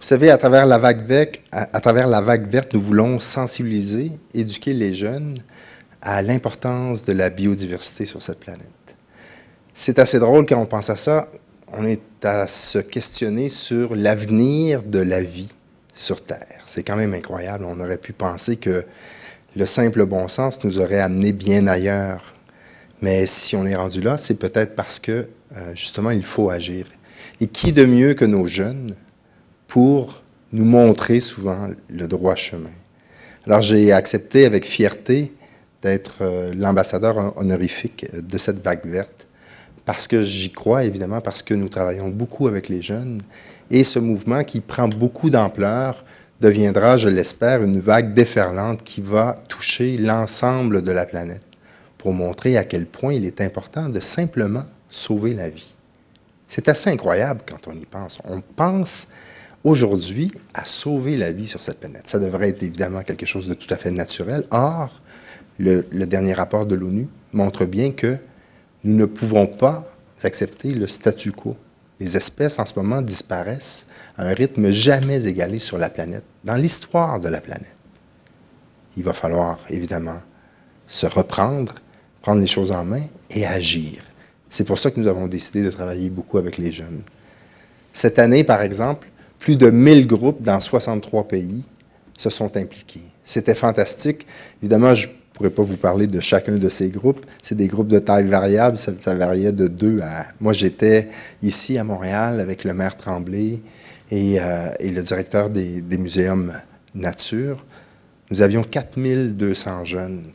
Vous 0.02 0.08
savez, 0.08 0.32
à 0.32 0.38
travers, 0.40 0.66
la 0.66 0.80
vague 0.80 1.06
verte, 2.50 2.74
nous 2.74 2.82
voulons 2.82 3.20
sensibiliser, 3.20 4.12
éduquer 4.34 4.74
les 4.74 4.96
jeunes 4.96 5.38
à 6.02 6.24
l'importance 6.24 7.06
de 7.06 7.14
la 7.14 7.30
biodiversité 7.30 8.08
sur 8.08 8.20
cette 8.20 8.40
planète. 8.40 8.66
C'est 9.76 10.00
assez 10.00 10.18
drôle 10.18 10.48
quand 10.48 10.60
on 10.60 10.66
pense 10.66 10.90
à 10.90 10.96
ça. 10.96 11.30
On 11.72 11.86
est 11.86 12.02
à 12.24 12.48
se 12.48 12.80
questionner 12.80 13.48
sur 13.48 13.96
l'avenir 13.96 14.82
de 14.82 14.98
la 14.98 15.22
vie 15.22 15.50
sur 15.94 16.24
Terre. 16.24 16.64
C'est 16.66 16.82
quand 16.82 16.98
même 16.98 17.14
incroyable. 17.14 17.64
On 17.68 17.80
aurait 17.80 18.00
pu 18.00 18.12
penser 18.12 18.56
que 18.56 18.84
le 19.56 19.66
simple 19.68 20.08
bon 20.08 20.28
sens 20.28 20.64
nous 20.64 20.80
aurait 20.80 21.00
amené 21.00 21.32
bien 21.32 21.68
ailleurs. 21.68 22.34
Mais 23.04 23.28
si 23.28 23.56
on 23.56 23.68
est 23.68 23.76
rendu 23.76 24.02
là, 24.02 24.18
c'est 24.18 24.40
peut-être 24.40 24.74
parce 24.74 25.00
que, 25.00 25.28
euh, 25.56 25.76
justement, 25.76 26.10
il 26.10 26.24
faut 26.24 26.50
agir. 26.50 26.88
Et 27.40 27.46
qui 27.46 27.72
de 27.72 27.86
mieux 27.86 28.16
que 28.16 28.26
nos 28.26 28.48
jeunes 28.48 28.96
pour 29.72 30.22
nous 30.52 30.66
montrer 30.66 31.22
souvent 31.22 31.70
le 31.88 32.08
droit 32.10 32.36
chemin? 32.36 32.74
Alors, 33.48 33.62
j'ai 33.62 33.94
accepté 33.94 34.46
avec 34.46 34.66
fierté 34.66 35.32
d'être 35.82 36.18
euh, 36.20 36.54
l'ambassadeur 36.54 37.38
honorifique 37.38 38.06
de 38.14 38.38
cette 38.38 38.62
vague 38.62 38.86
verte 38.86 39.28
parce 39.86 40.10
que 40.10 40.24
j'y 40.24 40.52
crois, 40.52 40.84
évidemment, 40.84 41.22
parce 41.22 41.42
que 41.42 41.54
nous 41.54 41.70
travaillons 41.70 42.10
beaucoup 42.10 42.50
avec 42.50 42.68
les 42.68 42.82
jeunes 42.82 43.22
et 43.70 43.86
ce 43.86 43.98
mouvement 43.98 44.44
qui 44.44 44.60
prend 44.60 44.90
beaucoup 44.90 45.30
d'ampleur 45.30 46.04
deviendra, 46.42 46.98
je 46.98 47.08
l'espère, 47.08 47.64
une 47.64 47.80
vague 47.80 48.14
déferlante 48.14 48.84
qui 48.84 49.00
va 49.00 49.42
toucher 49.48 49.96
l'ensemble 49.98 50.82
de 50.82 50.92
la 50.92 51.06
planète 51.06 51.46
pour 51.98 52.12
montrer 52.12 52.58
à 52.58 52.66
quel 52.66 52.86
point 52.86 53.14
il 53.14 53.24
est 53.24 53.40
important 53.40 53.88
de 53.88 54.02
simplement 54.02 54.66
sauver 54.90 55.34
la 55.34 55.50
vie. 55.50 55.76
C'est 56.50 56.68
assez 56.68 56.90
incroyable 56.90 57.44
quand 57.48 57.70
on 57.70 57.74
y 57.74 57.86
pense. 57.86 58.20
On 58.26 58.42
pense 58.42 59.08
aujourd'hui 59.64 60.32
à 60.54 60.66
sauver 60.66 61.18
la 61.18 61.32
vie 61.32 61.48
sur 61.48 61.62
cette 61.62 61.80
planète. 61.80 62.08
Ça 62.08 62.20
devrait 62.20 62.50
être 62.50 62.64
évidemment 62.64 63.04
quelque 63.04 63.26
chose 63.26 63.48
de 63.48 63.54
tout 63.54 63.72
à 63.74 63.78
fait 63.78 63.92
naturel. 63.92 64.46
Or, 64.52 65.02
le, 65.60 65.84
dernier 66.06 66.34
rapport 66.34 66.66
de 66.66 66.76
l'ONU 66.76 67.08
montre 67.34 67.66
bien 67.66 67.92
que 67.92 68.18
nous 68.84 68.96
ne 68.96 69.06
pouvons 69.06 69.46
pas 69.48 69.88
accepter 70.24 70.74
le 70.74 70.88
statu 70.88 71.32
quo. 71.32 71.56
Les 72.00 72.18
espèces 72.18 72.58
en 72.58 72.66
ce 72.66 72.74
moment 72.76 73.02
disparaissent 73.02 73.86
à 74.18 74.26
un 74.26 74.34
rythme 74.34 74.72
jamais 74.72 75.28
égalé 75.28 75.60
sur 75.60 75.78
la 75.78 75.90
planète, 75.90 76.26
dans 76.44 76.56
l'histoire 76.56 77.20
de 77.20 77.30
la 77.30 77.42
planète. 77.42 77.76
Il 78.98 79.04
va 79.04 79.14
falloir 79.14 79.60
évidemment 79.70 80.20
se 80.88 81.06
reprendre, 81.06 81.76
prendre 82.22 82.42
les 82.42 82.48
choses 82.48 82.72
en 82.72 82.84
main 82.84 83.04
et 83.30 83.46
agir. 83.46 84.02
C'est 84.50 84.64
pour 84.64 84.80
ça 84.80 84.92
que 84.92 85.00
nous 85.00 85.08
avons 85.08 85.28
décidé 85.28 85.64
de 85.64 85.70
travailler 85.70 86.10
beaucoup 86.10 86.38
avec 86.38 86.58
les 86.58 86.72
jeunes. 86.72 87.02
Cette 87.94 88.20
année, 88.20 88.44
par 88.44 88.62
exemple, 88.62 89.08
plus 89.42 89.58
de 89.58 89.72
1000 89.72 90.08
groupes 90.08 90.44
dans 90.44 90.60
63 90.60 91.28
pays 91.28 91.64
se 92.16 92.30
sont 92.30 92.56
impliqués. 92.56 93.02
C'était 93.24 93.56
fantastique. 93.56 94.28
Évidemment, 94.62 94.94
je 94.94 95.08
pourrais 95.34 95.50
pas 95.50 95.64
vous 95.64 95.78
parler 95.78 96.06
de 96.06 96.20
chacun 96.20 96.58
de 96.58 96.70
ces 96.70 96.90
groupes. 96.90 97.26
C'est 97.42 97.56
des 97.56 97.68
groupes 97.68 97.88
de 97.88 97.98
taille 97.98 98.28
variable, 98.28 98.78
ça, 98.78 99.16
variait 99.16 99.52
de 99.52 99.68
deux 99.68 100.00
à... 100.02 100.28
Moi, 100.40 100.54
j'étais 100.54 101.08
ici 101.42 101.80
à 101.80 101.84
Montréal 101.84 102.40
avec 102.40 102.64
le 102.64 102.76
maire 102.76 102.96
Tremblay 102.96 103.62
et, 104.12 104.40
euh, 104.40 104.70
le 104.80 105.02
directeur 105.02 105.50
des, 105.50 105.82
des, 105.82 105.98
muséums 105.98 106.54
nature. 106.94 107.66
Nous 108.30 108.44
avions 108.44 108.64
4200 108.64 109.86
jeunes. 109.86 110.26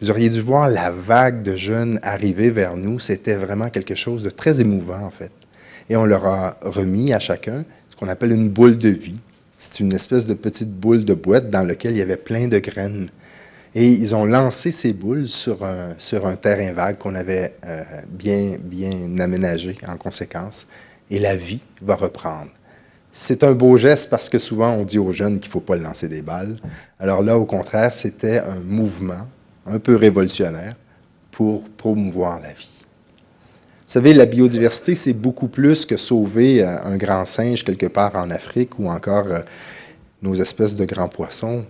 Vous 0.00 0.10
auriez 0.10 0.30
dû 0.30 0.40
voir 0.40 0.68
la 0.68 0.90
vague 0.90 1.42
de 1.42 1.54
jeunes 1.54 2.00
arriver 2.02 2.50
vers 2.50 2.76
nous. 2.76 2.98
C'était 2.98 3.36
vraiment 3.36 3.70
quelque 3.70 3.94
chose 3.94 4.24
de 4.24 4.30
très 4.30 4.60
émouvant, 4.60 5.04
en 5.04 5.10
fait. 5.10 5.30
Et 5.88 5.96
on 5.96 6.04
leur 6.04 6.26
a 6.26 6.58
remis 6.62 7.12
à 7.12 7.20
chacun 7.20 7.64
qu'on 7.98 8.08
appelle 8.08 8.32
une 8.32 8.48
boule 8.48 8.78
de 8.78 8.88
vie. 8.88 9.18
C'est 9.58 9.80
une 9.80 9.92
espèce 9.92 10.26
de 10.26 10.34
petite 10.34 10.70
boule 10.70 11.04
de 11.04 11.14
boîte 11.14 11.50
dans 11.50 11.62
laquelle 11.62 11.92
il 11.92 11.98
y 11.98 12.02
avait 12.02 12.16
plein 12.16 12.48
de 12.48 12.58
graines. 12.58 13.08
Et 13.74 13.88
ils 13.88 14.14
ont 14.14 14.24
lancé 14.24 14.70
ces 14.70 14.92
boules 14.92 15.28
sur 15.28 15.64
un, 15.64 15.94
sur 15.98 16.26
un 16.26 16.36
terrain 16.36 16.72
vague 16.72 16.98
qu'on 16.98 17.14
avait 17.14 17.54
euh, 17.66 17.82
bien, 18.08 18.56
bien 18.58 19.18
aménagé 19.18 19.76
en 19.86 19.96
conséquence. 19.96 20.66
Et 21.10 21.18
la 21.18 21.36
vie 21.36 21.62
va 21.82 21.94
reprendre. 21.94 22.50
C'est 23.12 23.44
un 23.44 23.52
beau 23.52 23.76
geste 23.76 24.10
parce 24.10 24.28
que 24.28 24.38
souvent 24.38 24.72
on 24.72 24.84
dit 24.84 24.98
aux 24.98 25.12
jeunes 25.12 25.40
qu'il 25.40 25.48
ne 25.48 25.52
faut 25.52 25.60
pas 25.60 25.76
lancer 25.76 26.08
des 26.08 26.22
balles. 26.22 26.56
Alors 26.98 27.22
là, 27.22 27.38
au 27.38 27.46
contraire, 27.46 27.92
c'était 27.92 28.38
un 28.38 28.60
mouvement 28.60 29.26
un 29.66 29.78
peu 29.78 29.96
révolutionnaire 29.96 30.74
pour 31.30 31.64
promouvoir 31.64 32.40
la 32.40 32.52
vie. 32.52 32.75
Vous 33.86 33.92
savez, 33.92 34.14
la 34.14 34.26
biodiversité, 34.26 34.94
c'est 34.94 35.12
beaucoup 35.12 35.48
plus 35.48 35.86
que 35.86 35.96
sauver 35.96 36.62
euh, 36.62 36.76
un 36.84 36.96
grand 36.96 37.24
singe 37.24 37.64
quelque 37.64 37.86
part 37.86 38.16
en 38.16 38.30
Afrique 38.30 38.78
ou 38.78 38.88
encore 38.88 39.26
euh, 39.26 39.40
nos 40.22 40.34
espèces 40.34 40.74
de 40.74 40.84
grands 40.84 41.08
poissons 41.08 41.64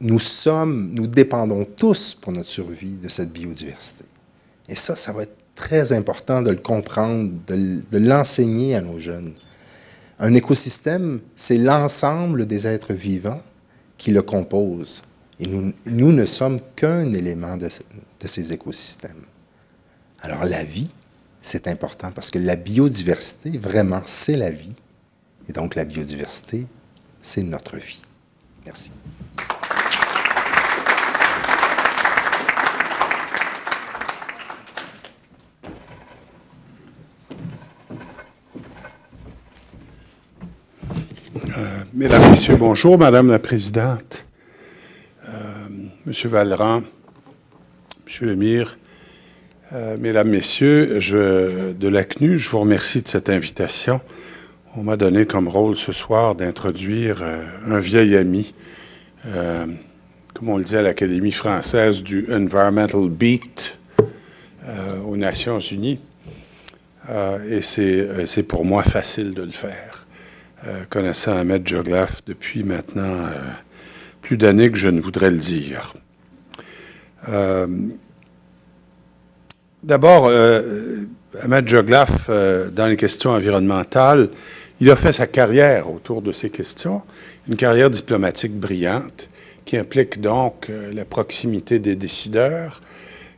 nous 0.00 0.18
sommes, 0.18 0.90
nous 0.92 1.06
dépendons 1.06 1.64
tous 1.64 2.14
pour 2.14 2.32
notre 2.32 2.48
survie 2.48 2.92
de 2.92 3.08
cette 3.08 3.32
biodiversité. 3.32 4.04
Et 4.68 4.74
ça, 4.74 4.96
ça 4.96 5.12
va 5.12 5.22
être 5.22 5.36
très 5.54 5.92
important 5.92 6.42
de 6.42 6.50
le 6.50 6.56
comprendre, 6.56 7.30
de, 7.46 7.98
l'enseigner 7.98 8.74
à 8.74 8.80
nos 8.80 8.98
jeunes. 8.98 9.32
Un 10.18 10.34
écosystème, 10.34 11.20
c'est 11.34 11.58
l'ensemble 11.58 12.46
des 12.46 12.66
êtres 12.66 12.92
vivants 12.92 13.42
qui 13.96 14.10
le 14.10 14.22
composent. 14.22 15.02
Et 15.40 15.46
nous, 15.46 16.12
ne 16.12 16.26
sommes 16.26 16.60
qu'un 16.76 17.12
élément 17.12 17.56
de 17.56 17.68
ces 18.26 18.52
écosystèmes. 18.52 19.24
Alors 20.24 20.46
la 20.46 20.64
vie, 20.64 20.88
c'est 21.42 21.68
important 21.68 22.10
parce 22.10 22.30
que 22.30 22.38
la 22.38 22.56
biodiversité, 22.56 23.50
vraiment, 23.58 24.00
c'est 24.06 24.38
la 24.38 24.50
vie. 24.50 24.72
Et 25.50 25.52
donc 25.52 25.74
la 25.74 25.84
biodiversité, 25.84 26.66
c'est 27.20 27.42
notre 27.42 27.76
vie. 27.76 28.00
Merci. 28.64 28.90
Mesdames, 41.92 42.30
Messieurs, 42.30 42.56
bonjour. 42.56 42.96
Madame 42.96 43.28
la 43.28 43.38
Présidente, 43.38 44.24
euh, 45.28 45.68
Monsieur 46.06 46.30
Valran, 46.30 46.82
Monsieur 48.06 48.24
Lemire, 48.24 48.78
euh, 49.72 49.96
Mesdames, 49.98 50.28
Messieurs, 50.28 50.98
de 51.00 51.88
la 51.88 52.04
CNU, 52.04 52.38
je 52.38 52.50
vous 52.50 52.60
remercie 52.60 53.02
de 53.02 53.08
cette 53.08 53.30
invitation. 53.30 54.00
On 54.76 54.82
m'a 54.82 54.96
donné 54.96 55.24
comme 55.24 55.48
rôle 55.48 55.76
ce 55.76 55.92
soir 55.92 56.34
d'introduire 56.34 57.22
euh, 57.22 57.44
un 57.66 57.80
vieil 57.80 58.16
ami, 58.16 58.54
euh, 59.26 59.66
comme 60.34 60.50
on 60.50 60.58
le 60.58 60.64
dit 60.64 60.76
à 60.76 60.82
l'Académie 60.82 61.32
française, 61.32 62.02
du 62.02 62.26
Environmental 62.30 63.08
Beat 63.08 63.78
aux 65.06 65.16
Nations 65.18 65.60
Unies. 65.60 66.00
et 67.50 67.60
c'est 67.60 68.42
pour 68.42 68.64
moi 68.64 68.82
facile 68.82 69.34
de 69.34 69.42
le 69.42 69.50
faire. 69.50 70.06
Connaissant 70.88 71.36
Ahmed 71.36 71.68
Joglaf 71.68 72.24
depuis 72.24 72.64
maintenant 72.64 73.28
plus 74.22 74.38
d'années 74.38 74.70
que 74.70 74.78
je 74.78 74.88
ne 74.88 75.02
voudrais 75.02 75.30
le 75.30 75.36
dire. 75.36 75.92
Euh, 79.84 79.86
d'abord, 79.86 80.30
Ahmed 81.42 81.68
Joglaf, 81.68 82.28
dans 82.28 82.86
les 82.86 82.96
questions 82.96 83.30
environnementales, 83.30 84.28
il 84.80 84.90
a 84.90 84.96
fait 84.96 85.12
sa 85.12 85.26
carrière 85.26 85.90
autour 85.90 86.22
de 86.22 86.32
ces 86.32 86.50
questions, 86.50 87.02
une 87.48 87.56
carrière 87.56 87.90
diplomatique 87.90 88.52
brillante 88.52 89.28
qui 89.64 89.76
implique 89.76 90.20
donc 90.20 90.70
la 90.92 91.04
proximité 91.04 91.78
des 91.78 91.96
décideurs, 91.96 92.82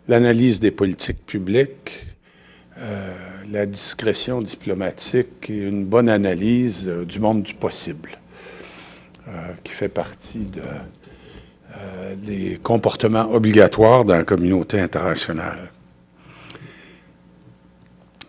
l'analyse 0.08 0.60
des 0.60 0.70
politiques 0.70 1.24
publiques, 1.24 2.06
euh, 2.78 3.14
la 3.50 3.64
discrétion 3.64 4.42
diplomatique 4.42 5.48
et 5.48 5.56
une 5.56 5.86
bonne 5.86 6.10
analyse 6.10 6.86
euh, 6.88 7.06
du 7.06 7.20
monde 7.20 7.42
du 7.42 7.54
possible, 7.54 8.18
euh, 9.28 9.30
qui 9.64 9.72
fait 9.72 9.88
partie 9.88 10.40
de, 10.40 10.60
des 12.16 12.58
comportements 12.62 13.32
obligatoires 13.32 14.04
dans 14.04 14.16
la 14.16 14.24
communauté 14.24 14.78
internationale. 14.78 15.70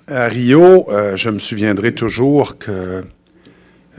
À 0.08 0.28
Rio, 0.28 0.88
je 1.16 1.30
me 1.30 1.40
souviendrai 1.40 1.94
toujours 1.94 2.58
que 2.58 3.04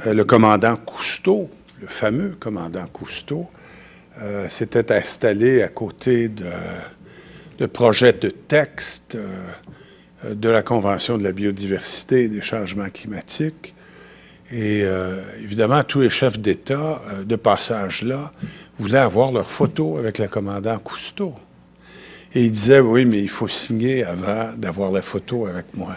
le 0.07 0.25
commandant 0.25 0.77
Cousteau, 0.77 1.51
le 1.81 1.87
fameux 1.87 2.35
commandant 2.41 2.87
Cousteau, 2.87 3.47
s'était 4.49 4.91
installé 4.93 5.63
à 5.63 5.69
côté 5.69 6.29
de, 6.29 6.51
de 7.59 7.67
projets 7.67 8.13
de 8.13 8.31
textes 8.31 9.19
euh, 10.25 10.35
de 10.35 10.49
la 10.49 10.63
Convention 10.63 11.19
de 11.19 11.25
la 11.25 11.33
biodiversité 11.33 12.25
et 12.25 12.29
des 12.29 12.41
changements 12.41 12.89
climatiques. 12.91 13.75
Et 14.51 14.83
euh, 14.85 15.23
évidemment, 15.43 15.83
tous 15.85 16.01
les 16.01 16.11
chefs 16.11 16.39
d'État, 16.39 17.03
euh, 17.11 17.25
de 17.25 17.37
passage 17.37 18.03
là, 18.03 18.33
voulaient 18.79 18.99
avoir 18.99 19.33
leur 19.33 19.51
photo 19.51 19.99
avec 19.99 20.19
le 20.19 20.29
commandant 20.29 20.79
Cousteau. 20.79 21.35
Et 22.35 22.45
il 22.45 22.53
disait, 22.53 22.81
oui, 22.81 23.05
mais 23.07 23.21
il 23.21 23.29
faut 23.29 23.49
signer 23.49 24.05
avant 24.05 24.53
d'avoir 24.57 24.91
la 24.91 25.03
photo 25.03 25.47
avec 25.47 25.67
moi. 25.75 25.97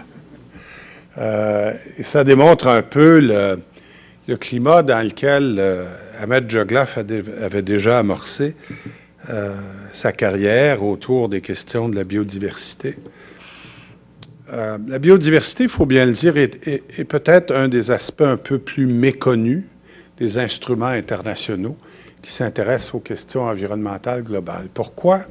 Euh, 1.18 1.74
et 1.98 2.04
ça 2.04 2.24
démontre 2.24 2.68
un 2.68 2.82
peu 2.82 3.20
le, 3.20 4.38
climat 4.38 4.82
dans 4.82 5.06
lequel 5.06 5.58
euh, 5.60 5.86
Ahmed 6.22 6.50
Joglaf 6.50 6.98
avait 6.98 7.62
déjà 7.62 8.00
amorcé 8.00 8.56
euh, 9.30 9.54
sa 9.92 10.14
carrière 10.14 10.84
autour 10.86 11.28
des 11.28 11.42
questions 11.42 11.90
de 11.90 11.98
la 11.98 12.06
biodiversité. 12.06 12.96
la 14.50 15.00
biodiversité, 15.00 15.64
il 15.64 15.70
faut 15.70 15.86
bien 15.86 16.06
le 16.06 16.14
dire, 16.14 16.38
est 16.38 17.04
peut-être 17.04 17.54
un 17.54 17.68
des 17.68 17.92
aspects 17.92 18.22
un 18.22 18.38
peu 18.38 18.58
plus 18.58 18.86
méconnus 18.86 19.64
des 20.18 20.38
instruments 20.38 20.86
internationaux 20.86 21.78
qui 22.22 22.32
s'intéressent 22.32 22.96
aux 22.96 23.00
questions 23.00 23.44
environnementales 23.44 24.24
globales. 24.24 24.70
Pourquoi? 24.74 25.26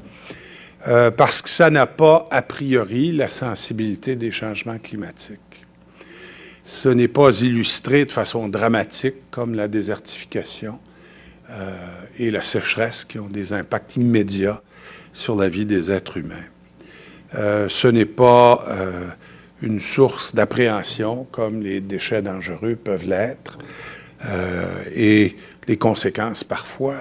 Euh, 0.88 1.10
parce 1.10 1.42
que 1.42 1.50
ça 1.50 1.68
n'a 1.68 1.86
pas, 1.86 2.26
a 2.30 2.42
priori, 2.42 3.12
la 3.12 3.28
sensibilité 3.28 4.16
des 4.16 4.30
changements 4.30 4.78
climatiques. 4.78 5.66
Ce 6.64 6.88
n'est 6.88 7.08
pas 7.08 7.40
illustré 7.40 8.04
de 8.04 8.10
façon 8.10 8.48
dramatique 8.48 9.16
comme 9.30 9.54
la 9.54 9.68
désertification 9.68 10.78
euh, 11.50 11.76
et 12.18 12.30
la 12.30 12.42
sécheresse 12.42 13.04
qui 13.04 13.18
ont 13.18 13.28
des 13.28 13.52
impacts 13.52 13.96
immédiats 13.96 14.62
sur 15.12 15.36
la 15.36 15.48
vie 15.48 15.66
des 15.66 15.90
êtres 15.90 16.16
humains. 16.16 16.46
Euh, 17.34 17.68
ce 17.68 17.88
n'est 17.88 18.06
pas 18.06 18.66
une 19.62 19.80
source 19.80 20.34
d'appréhension 20.34 21.26
comme 21.30 21.60
les 21.60 21.80
déchets 21.80 22.22
dangereux 22.22 22.76
peuvent 22.76 23.06
l'être. 23.06 23.58
Et 24.94 25.36
les 25.66 25.76
conséquences 25.76 26.44
parfois 26.44 26.96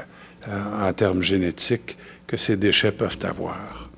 en 0.47 0.91
termes 0.93 1.21
génétiques 1.21 1.97
que 2.29 2.37
ces 2.37 2.57
déchets 2.57 2.91
peuvent 2.91 3.17
avoir. 3.23 3.89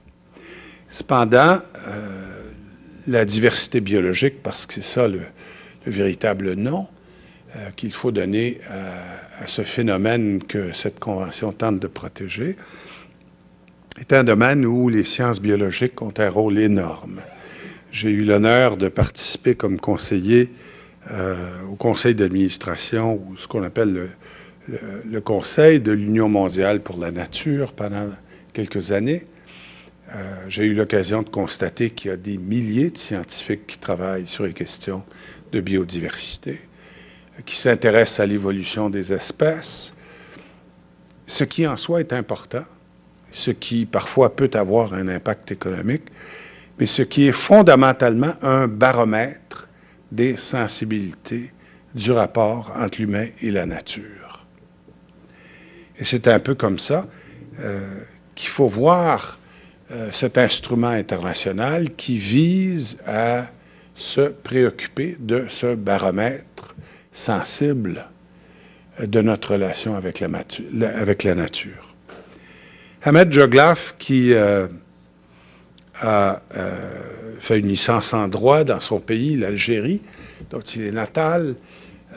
Cependant, 0.89 1.59
euh, 1.87 2.51
la 3.07 3.25
diversité 3.25 3.81
biologique, 3.81 4.41
parce 4.41 4.65
que 4.65 4.73
c'est 4.73 4.81
ça 4.81 5.07
le, 5.07 5.21
véritable 5.85 6.53
nom 6.53 6.87
qu'il 7.75 7.91
faut 7.91 8.11
donner 8.11 8.61
à, 8.69 9.47
ce 9.47 9.63
phénomène 9.63 10.41
que 10.43 10.71
cette 10.71 10.99
convention 10.99 11.51
tente 11.51 11.79
de 11.79 11.87
protéger, 11.87 12.55
est 13.99 14.13
un 14.13 14.23
domaine 14.23 14.63
où 14.63 14.89
les 14.89 15.03
sciences 15.03 15.41
biologiques 15.41 16.01
ont 16.01 16.13
un 16.17 16.29
rôle 16.29 16.59
énorme. 16.59 17.19
J'ai 17.91 18.11
eu 18.11 18.23
l'honneur 18.23 18.77
de 18.77 18.87
participer 18.87 19.55
comme 19.55 19.79
conseiller 19.79 20.51
euh, 21.09 21.61
au 21.69 21.75
conseil 21.75 22.15
d'administration, 22.15 23.15
ou 23.15 23.35
ce 23.35 23.47
qu'on 23.47 23.63
appelle 23.63 24.11
le, 24.67 25.21
conseil 25.21 25.79
de 25.79 25.91
l'Union 25.91 26.29
mondiale 26.29 26.81
pour 26.81 26.99
la 26.99 27.11
nature 27.11 27.73
pendant 27.73 28.09
quelques 28.53 28.91
années. 28.91 29.25
Euh, 30.13 30.35
j'ai 30.47 30.65
eu 30.65 30.73
l'occasion 30.73 31.21
de 31.21 31.29
constater 31.29 31.89
qu'il 31.89 32.11
y 32.11 32.13
a 32.13 32.17
des 32.17 32.37
milliers 32.37 32.89
de 32.89 32.97
scientifiques 32.97 33.65
qui 33.67 33.77
travaillent 33.77 34.27
sur 34.27 34.45
les 34.45 34.53
questions 34.53 35.03
de 35.51 35.61
biodiversité, 35.61 36.59
qui 37.45 37.55
s'intéressent 37.55 38.19
à 38.19 38.25
l'évolution 38.25 38.89
des 38.89 39.13
espèces, 39.13 39.93
ce 41.27 41.43
qui 41.45 41.65
en 41.65 41.77
soi 41.77 42.01
est 42.01 42.11
important, 42.11 42.65
ce 43.31 43.51
qui 43.51 43.85
parfois 43.85 44.35
peut 44.35 44.51
avoir 44.53 44.93
un 44.93 45.07
impact 45.07 45.51
économique, 45.51 46.03
mais 46.77 46.85
ce 46.85 47.03
qui 47.03 47.27
est 47.27 47.31
fondamentalement 47.31 48.33
un 48.41 48.67
baromètre 48.67 49.69
des 50.11 50.35
sensibilités 50.35 51.53
du 51.95 52.11
rapport 52.11 52.73
entre 52.75 52.99
l'humain 52.99 53.27
et 53.41 53.51
la 53.51 53.65
nature. 53.65 54.45
Et 55.97 56.03
c'est 56.03 56.27
un 56.27 56.39
peu 56.39 56.55
comme 56.55 56.79
ça 56.79 57.07
euh, 57.59 58.03
qu'il 58.41 58.49
faut 58.49 58.67
voir 58.67 59.37
euh, 59.91 60.09
cet 60.11 60.37
instrument 60.37 60.89
international 60.89 61.91
qui 61.91 62.17
vise 62.17 62.97
à 63.05 63.45
se 63.93 64.29
préoccuper 64.29 65.15
de 65.19 65.45
ce 65.47 65.75
baromètre 65.75 66.75
sensible 67.11 68.07
de 68.99 69.21
notre 69.21 69.53
relation 69.53 69.95
avec 69.95 70.19
la, 70.19 71.35
nature. 71.35 71.95
Ahmed 73.03 73.31
Joglaf, 73.31 73.95
qui 73.99 74.33
euh, 74.33 74.67
a 76.01 76.41
fait 77.39 77.59
une 77.59 77.67
licence 77.67 78.13
en 78.13 78.27
droit 78.27 78.63
dans 78.63 78.79
son 78.79 78.99
pays, 78.99 79.37
l'Algérie, 79.37 80.01
dont 80.49 80.61
il 80.61 80.87
est 80.87 80.91
natal, 80.91 81.55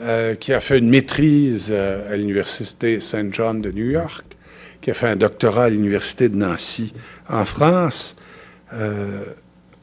euh, 0.01 0.35
qui 0.35 0.51
a 0.51 0.59
fait 0.59 0.79
une 0.79 0.89
maîtrise 0.89 1.69
euh, 1.71 2.11
à 2.11 2.17
l'Université 2.17 2.99
Saint 2.99 3.31
John 3.31 3.61
de 3.61 3.71
New 3.71 3.89
York, 3.89 4.25
qui 4.85 4.91
a 4.91 4.93
fait 4.93 5.07
un 5.07 5.15
doctorat 5.15 5.63
à 5.63 5.69
l'Université 5.69 6.29
de 6.29 6.35
Nancy 6.35 6.93
en 7.27 7.43
France, 7.43 8.15
euh, 8.71 9.23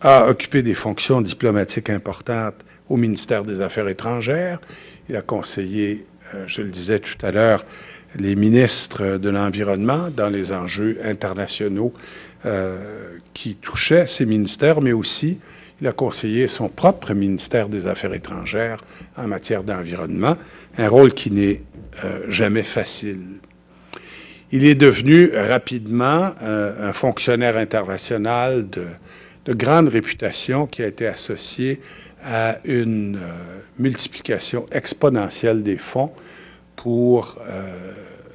a 0.00 0.28
occupé 0.28 0.62
des 0.62 0.74
fonctions 0.74 1.20
diplomatiques 1.20 1.90
importantes 1.90 2.54
au 2.88 2.96
ministère 2.96 3.42
des 3.42 3.60
Affaires 3.60 3.88
étrangères. 3.88 4.60
Il 5.08 5.16
a 5.16 5.22
conseillé, 5.22 6.06
je 6.46 6.62
le 6.62 6.68
disais 6.70 7.00
tout 7.00 7.16
à 7.26 7.32
l'heure, 7.32 7.64
les 8.14 8.36
ministres 8.36 9.16
de 9.16 9.28
l'Environnement 9.28 10.08
dans 10.08 10.28
les 10.28 10.52
enjeux 10.52 11.00
internationaux 11.02 11.92
euh, 12.46 12.78
qui 13.34 13.56
touchait 13.56 14.06
ces 14.06 14.24
ministères, 14.24 14.80
mais 14.80 14.92
aussi 14.92 15.40
il 15.80 15.88
a 15.88 15.92
conseillé 15.92 16.46
son 16.46 16.68
propre 16.68 17.12
ministère 17.12 17.68
des 17.68 17.88
Affaires 17.88 18.14
étrangères 18.14 18.78
en 19.16 19.26
matière 19.26 19.64
d'environnement, 19.64 20.36
un 20.78 20.88
rôle 20.88 21.12
qui 21.12 21.32
n'est 21.32 21.60
euh, 22.04 22.24
jamais 22.28 22.62
facile. 22.62 23.18
Il 24.52 24.64
est 24.66 24.74
devenu 24.74 25.30
rapidement 25.34 26.32
euh, 26.42 26.90
un 26.90 26.92
fonctionnaire 26.92 27.56
international 27.56 28.68
de, 28.68 28.86
de, 29.46 29.54
grande 29.54 29.88
réputation 29.88 30.66
qui 30.66 30.82
a 30.82 30.86
été 30.86 31.06
associé 31.06 31.80
à 32.24 32.58
une 32.64 33.18
multiplication 33.78 34.66
exponentielle 34.70 35.62
des 35.62 35.78
fonds 35.78 36.12
pour 36.76 37.38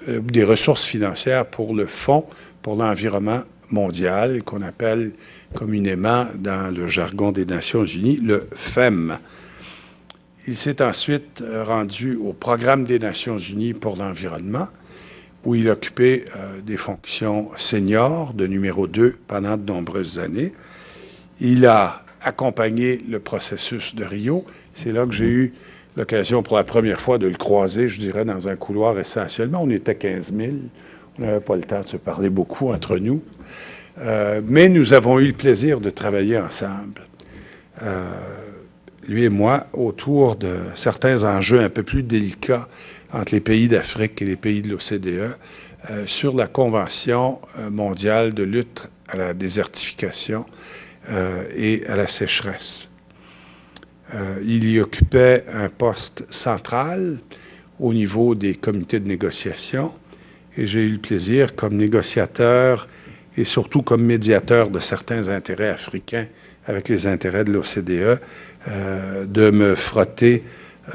des 0.08 0.44
ressources 0.44 0.84
financières 0.86 1.46
pour 1.46 1.74
le 1.74 1.86
Fonds 1.86 2.26
pour 2.62 2.76
l'environnement 2.76 3.44
mondial 3.70 4.44
qu'on 4.44 4.62
appelle 4.62 5.12
communément 5.54 6.28
dans 6.36 6.74
le 6.74 6.88
jargon 6.88 7.32
des 7.32 7.46
Nations 7.46 7.86
unies 7.86 8.18
le 8.18 8.48
FEM. 8.54 9.18
Il 10.48 10.56
s'est 10.56 10.82
ensuite 10.82 11.42
euh, 11.42 11.64
rendu 11.64 12.16
au 12.16 12.32
Programme 12.32 12.86
des 12.86 13.00
Nations 13.00 13.38
unies 13.38 13.74
pour 13.74 13.98
l'environnement, 13.98 14.68
où 15.48 15.56
il 15.56 15.70
occupait 15.70 16.26
euh, 16.36 16.60
des 16.60 16.76
fonctions 16.76 17.50
seniors 17.56 18.34
de 18.34 18.46
numéro 18.46 18.86
2 18.86 19.16
pendant 19.28 19.56
de 19.56 19.66
nombreuses 19.66 20.20
années. 20.20 20.52
Il 21.40 21.66
a 21.66 22.02
accompagné 22.22 23.02
le 23.10 23.22
processus 23.22 23.96
de 23.96 24.04
Rio. 24.04 24.46
C'est 24.74 24.92
là 24.92 25.06
que 25.06 25.14
j'ai 25.14 25.30
eu 25.30 25.54
l'occasion 25.96 26.44
pour 26.44 26.58
la 26.58 26.66
première 26.66 27.00
fois 27.00 27.18
de 27.18 27.28
le 27.28 27.38
croiser, 27.38 27.88
je 27.88 27.98
dirais, 27.98 28.26
dans 28.26 28.50
un 28.50 28.58
couloir 28.58 29.00
essentiellement. 29.00 29.62
On 29.64 29.70
était 29.70 29.96
15 29.96 30.34
000. 30.36 30.52
On 31.18 31.22
n'avait 31.22 31.40
pas 31.40 31.56
le 31.56 31.62
temps 31.62 31.82
de 31.82 31.88
se 31.88 31.98
parler 31.98 32.30
beaucoup 32.30 32.70
entre 32.74 32.98
nous. 32.98 33.22
Euh, 34.00 34.42
mais 34.46 34.68
nous 34.68 34.92
avons 34.92 35.18
eu 35.18 35.28
le 35.28 35.34
plaisir 35.34 35.80
de 35.80 35.90
travailler 35.90 36.38
ensemble, 36.38 37.04
euh, 37.84 38.06
lui 39.08 39.24
et 39.24 39.30
moi, 39.30 39.68
autour 39.72 40.36
de 40.36 40.58
certains 40.76 41.24
enjeux 41.24 41.62
un 41.62 41.70
peu 41.70 41.84
plus 41.84 42.04
délicats 42.04 42.68
entre 43.14 43.34
les 43.34 43.40
pays 43.40 43.68
d'Afrique 43.68 44.22
et 44.22 44.26
les 44.26 44.36
pays 44.36 44.62
de 44.62 44.70
l'OCDE 44.70 45.36
euh, 45.90 46.06
sur 46.06 46.36
la 46.36 46.48
Convention 46.48 47.40
mondiale 47.72 48.34
de 48.34 48.44
lutte 48.44 48.88
à 49.08 49.18
la 49.18 49.34
désertification 49.34 50.46
et 51.56 51.86
à 51.88 51.96
la 51.96 52.06
sécheresse. 52.06 52.90
il 54.44 54.70
y 54.70 54.82
occupait 54.82 55.46
un 55.54 55.70
poste 55.70 56.26
central 56.30 57.20
au 57.80 57.94
niveau 57.94 58.36
des 58.36 58.56
comités 58.56 59.00
de 59.00 59.08
négociation 59.08 59.94
et 60.58 60.66
j'ai 60.66 60.82
eu 60.82 60.92
le 60.92 60.98
plaisir, 60.98 61.56
comme 61.56 61.78
négociateur 61.78 62.88
et 63.38 63.44
surtout 63.44 63.84
comme 63.84 64.04
médiateur 64.04 64.70
de 64.70 64.80
certains 64.80 65.30
intérêts 65.30 65.70
africains 65.70 66.26
avec 66.66 66.90
les 66.90 67.06
intérêts 67.06 67.44
de 67.44 67.52
l'OCDE, 67.54 68.20
euh, 68.68 69.26
de 69.26 69.52
me 69.52 69.76
frotter 69.76 70.44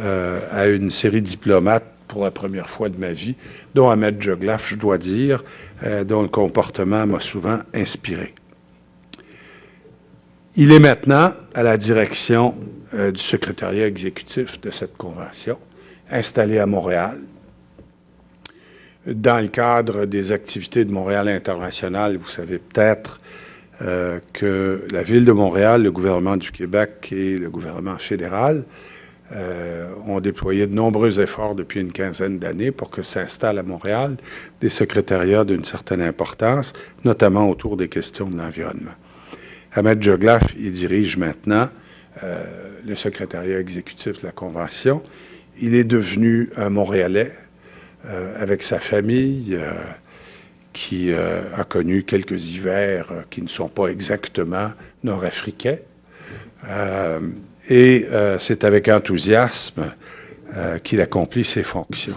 euh, 0.01 0.41
à 0.51 0.67
une 0.67 0.91
série 0.91 1.23
de 1.23 1.27
diplomates 1.27 1.87
pour 2.13 2.25
la 2.25 2.31
première 2.31 2.69
fois 2.69 2.89
de 2.91 2.99
ma 2.99 3.13
vie, 3.13 3.35
dont 3.75 3.89
Ahmed 3.89 4.21
Joglaf, 4.21 4.69
je 4.69 4.77
dois 4.77 4.99
dire, 4.99 5.43
euh, 5.83 6.05
dont 6.05 6.23
le 6.23 6.29
comportement 6.29 7.07
m'a 7.07 7.21
souvent 7.21 7.61
inspiré. 7.73 8.35
Il 10.57 10.71
est 10.71 10.81
maintenant 10.81 11.33
à 11.55 11.63
la 11.63 11.79
direction 11.79 12.55
du 12.93 13.21
secrétariat 13.23 13.87
exécutif 13.87 14.61
de 14.61 14.71
cette 14.71 14.99
convention, 14.99 15.57
installé 16.11 16.59
à 16.59 16.67
Montréal, 16.67 17.19
dans 19.07 19.41
le 19.41 19.49
cadre 19.49 20.05
des 20.07 20.33
activités 20.33 20.85
de 20.85 20.93
Montréal 20.93 21.29
International, 21.29 22.17
vous 22.17 22.29
savez 22.29 22.59
peut-être 22.59 23.19
euh, 23.83 24.21
que 24.33 24.87
la 24.91 25.03
Ville 25.03 25.25
de 25.25 25.33
Montréal, 25.33 25.83
le 25.83 25.91
gouvernement 25.91 26.37
du 26.37 26.53
Québec 26.53 27.09
et 27.11 27.37
le 27.37 27.51
gouvernement 27.51 27.99
fédéral 27.99 28.65
euh, 29.35 29.87
ont 30.07 30.21
déployé 30.21 30.67
de 30.67 30.75
nombreux 30.75 31.19
efforts 31.19 31.55
depuis 31.55 31.81
une 31.81 31.93
quinzaine 31.93 32.39
d'années 32.39 32.71
pour 32.71 32.91
que 32.91 33.01
s'installent 33.01 33.59
à 33.59 33.63
Montréal 33.63 34.17
des 34.61 34.69
secrétariats 34.69 35.45
d'une 35.45 35.65
certaine 35.65 36.03
importance, 36.03 36.75
notamment 37.03 37.49
autour 37.49 37.79
des 37.79 37.89
questions 37.89 38.29
de 38.29 38.37
l'environnement. 38.37 38.91
Ahmed 39.73 40.03
Joglaf, 40.03 40.43
il 40.59 40.73
dirige 40.73 41.17
maintenant 41.17 41.71
euh, 42.23 42.45
le 42.85 42.95
secrétariat 42.95 43.59
exécutif 43.59 44.21
de 44.21 44.27
la 44.27 44.33
Convention. 44.33 45.03
Il 45.59 45.75
est 45.75 45.85
devenu 45.85 46.51
un 46.59 46.69
Montréalais 46.69 47.33
euh, 48.05 48.35
avec 48.39 48.63
sa 48.63 48.81
famille 48.81 49.59
qui 50.75 51.13
a 51.13 51.65
connu 51.65 52.03
quelques 52.03 52.49
hivers 52.49 53.13
qui 53.31 53.43
ne 53.43 53.49
sont 53.49 53.69
pas 53.69 53.89
exactement 53.89 54.73
nord-africains. 55.05 55.77
Et 57.69 58.07
euh, 58.11 58.39
c'est 58.39 58.65
avec 58.65 58.89
enthousiasme 58.89 59.93
euh, 60.57 60.79
qu'il 60.79 61.01
accomplit 61.01 61.45
ses 61.45 61.63
fonctions. 61.63 62.17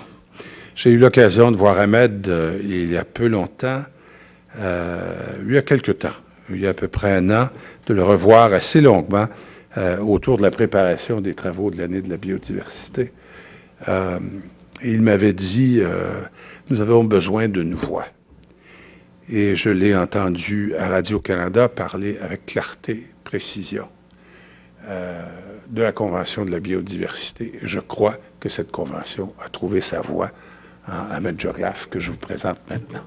J'ai 0.76 0.92
eu 0.92 0.98
l'occasion 0.98 1.52
de 1.52 1.58
voir 1.58 1.80
Ahmed 1.80 2.28
euh, 2.28 2.58
il 2.64 2.92
y 2.92 2.98
a 2.98 3.06
peu 3.06 3.28
longtemps, 3.28 3.84
il 4.58 5.54
y 5.54 5.58
a 5.58 5.62
quelque 5.62 5.92
temps, 5.92 6.16
il 6.50 6.62
y 6.62 6.68
a 6.68 6.70
à 6.70 6.74
peu 6.74 6.88
près 6.88 7.12
un 7.12 7.30
an, 7.30 7.50
de 7.88 7.94
le 7.94 8.04
revoir 8.04 8.54
assez 8.54 8.80
longuement 8.80 9.28
autour 10.00 10.38
de 10.38 10.44
la 10.44 10.52
préparation 10.52 11.20
des 11.20 11.34
travaux 11.34 11.72
de 11.72 11.78
l'année 11.78 12.02
de 12.02 12.10
la 12.10 12.16
biodiversité. 12.16 13.12
Il 14.82 15.02
m'avait 15.02 15.34
dit, 15.34 15.82
nous 16.70 16.80
avons 16.80 17.04
besoin 17.04 17.50
d'une 17.50 17.76
voix. 17.76 18.06
Et 19.30 19.58
je 19.58 19.70
l'ai 19.70 19.94
entendu 19.94 20.74
à 20.80 20.88
Radio-Canada 20.88 21.68
parler 21.68 22.18
avec 22.22 22.46
clarté, 22.46 23.04
précision 23.26 23.90
euh, 24.88 25.24
de 25.68 25.82
la 25.82 25.92
Convention 25.92 26.46
de 26.46 26.52
la 26.52 26.60
biodiversité. 26.60 27.60
Je 27.62 27.80
crois 27.80 28.18
que 28.40 28.50
cette 28.50 28.72
convention 28.72 29.34
a 29.44 29.50
trouvé 29.50 29.82
sa 29.82 30.02
voie 30.02 30.32
en 30.88 31.12
Ahmed 31.12 31.40
Joglaf, 31.40 31.88
que 31.90 32.00
je 32.00 32.12
vous 32.12 32.18
présente 32.18 32.60
maintenant. 32.70 33.02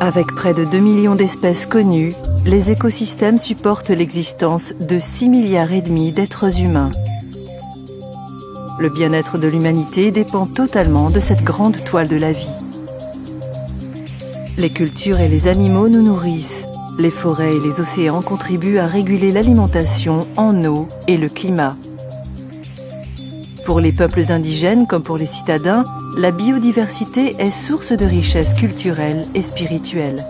Avec 0.00 0.32
près 0.32 0.54
de 0.54 0.64
2 0.64 0.78
millions 0.78 1.16
d'espèces 1.16 1.66
connues, 1.66 2.14
les 2.46 2.70
écosystèmes 2.70 3.38
supportent 3.38 3.90
l'existence 3.90 4.72
de 4.78 5.00
6 5.00 5.28
milliards 5.28 5.72
et 5.72 5.80
demi 5.80 6.12
d'êtres 6.12 6.60
humains. 6.60 6.92
Le 8.78 8.90
bien-être 8.90 9.38
de 9.38 9.48
l'humanité 9.48 10.12
dépend 10.12 10.46
totalement 10.46 11.10
de 11.10 11.18
cette 11.18 11.42
grande 11.42 11.82
toile 11.82 12.06
de 12.06 12.16
la 12.16 12.30
vie. 12.30 12.50
Les 14.56 14.70
cultures 14.70 15.18
et 15.18 15.28
les 15.28 15.48
animaux 15.48 15.88
nous 15.88 16.02
nourrissent. 16.02 16.64
Les 16.96 17.10
forêts 17.10 17.56
et 17.56 17.60
les 17.60 17.80
océans 17.80 18.22
contribuent 18.22 18.78
à 18.78 18.86
réguler 18.86 19.32
l'alimentation 19.32 20.28
en 20.36 20.64
eau 20.64 20.86
et 21.08 21.16
le 21.16 21.28
climat. 21.28 21.74
Pour 23.68 23.80
les 23.80 23.92
peuples 23.92 24.32
indigènes 24.32 24.86
comme 24.86 25.02
pour 25.02 25.18
les 25.18 25.26
citadins, 25.26 25.84
la 26.16 26.30
biodiversité 26.30 27.36
est 27.38 27.50
source 27.50 27.92
de 27.92 28.06
richesse 28.06 28.54
culturelle 28.54 29.26
et 29.34 29.42
spirituelle. 29.42 30.24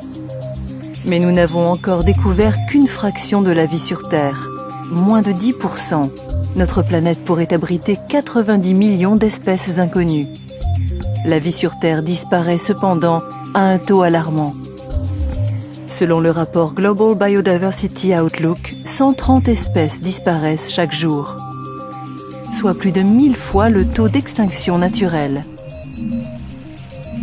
Mais 1.04 1.20
nous 1.20 1.30
n'avons 1.30 1.70
encore 1.70 2.02
découvert 2.02 2.56
qu'une 2.68 2.88
fraction 2.88 3.40
de 3.40 3.52
la 3.52 3.66
vie 3.66 3.78
sur 3.78 4.08
Terre, 4.08 4.48
moins 4.90 5.22
de 5.22 5.30
10%. 5.30 6.10
Notre 6.56 6.82
planète 6.82 7.24
pourrait 7.24 7.54
abriter 7.54 7.96
90 8.08 8.74
millions 8.74 9.14
d'espèces 9.14 9.78
inconnues. 9.78 10.26
La 11.24 11.38
vie 11.38 11.52
sur 11.52 11.78
Terre 11.78 12.02
disparaît 12.02 12.58
cependant 12.58 13.22
à 13.54 13.60
un 13.60 13.78
taux 13.78 14.02
alarmant. 14.02 14.52
Selon 15.86 16.18
le 16.18 16.32
rapport 16.32 16.74
Global 16.74 17.14
Biodiversity 17.14 18.16
Outlook, 18.16 18.74
130 18.84 19.46
espèces 19.46 20.00
disparaissent 20.00 20.72
chaque 20.72 20.92
jour, 20.92 21.36
soit 22.58 22.76
plus 22.76 22.90
de 22.90 23.02
1000 23.02 23.36
fois 23.36 23.70
le 23.70 23.86
taux 23.86 24.08
d'extinction 24.08 24.78
naturelle. 24.78 25.44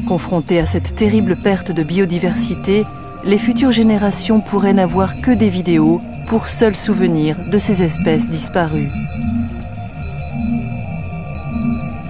Confrontées 0.07 0.59
à 0.59 0.65
cette 0.65 0.95
terrible 0.95 1.35
perte 1.35 1.73
de 1.73 1.83
biodiversité, 1.83 2.85
les 3.25 3.37
futures 3.37 3.73
générations 3.73 4.39
pourraient 4.39 4.71
n'avoir 4.71 5.19
que 5.19 5.31
des 5.31 5.49
vidéos 5.49 5.99
pour 6.27 6.47
seul 6.47 6.77
souvenir 6.77 7.35
de 7.51 7.59
ces 7.59 7.83
espèces 7.83 8.29
disparues. 8.29 8.91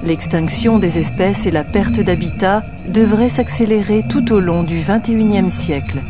L'extinction 0.04 0.78
des 0.78 1.00
espèces 1.00 1.48
et 1.48 1.52
la 1.52 1.64
perte 1.64 2.00
d'habitat 2.00 2.64
devraient 2.88 3.30
s'accélérer 3.30 4.04
tout 4.08 4.34
au 4.34 4.40
long 4.40 4.62
du 4.62 4.84
XXIe 4.88 5.50
siècle. 5.50 6.04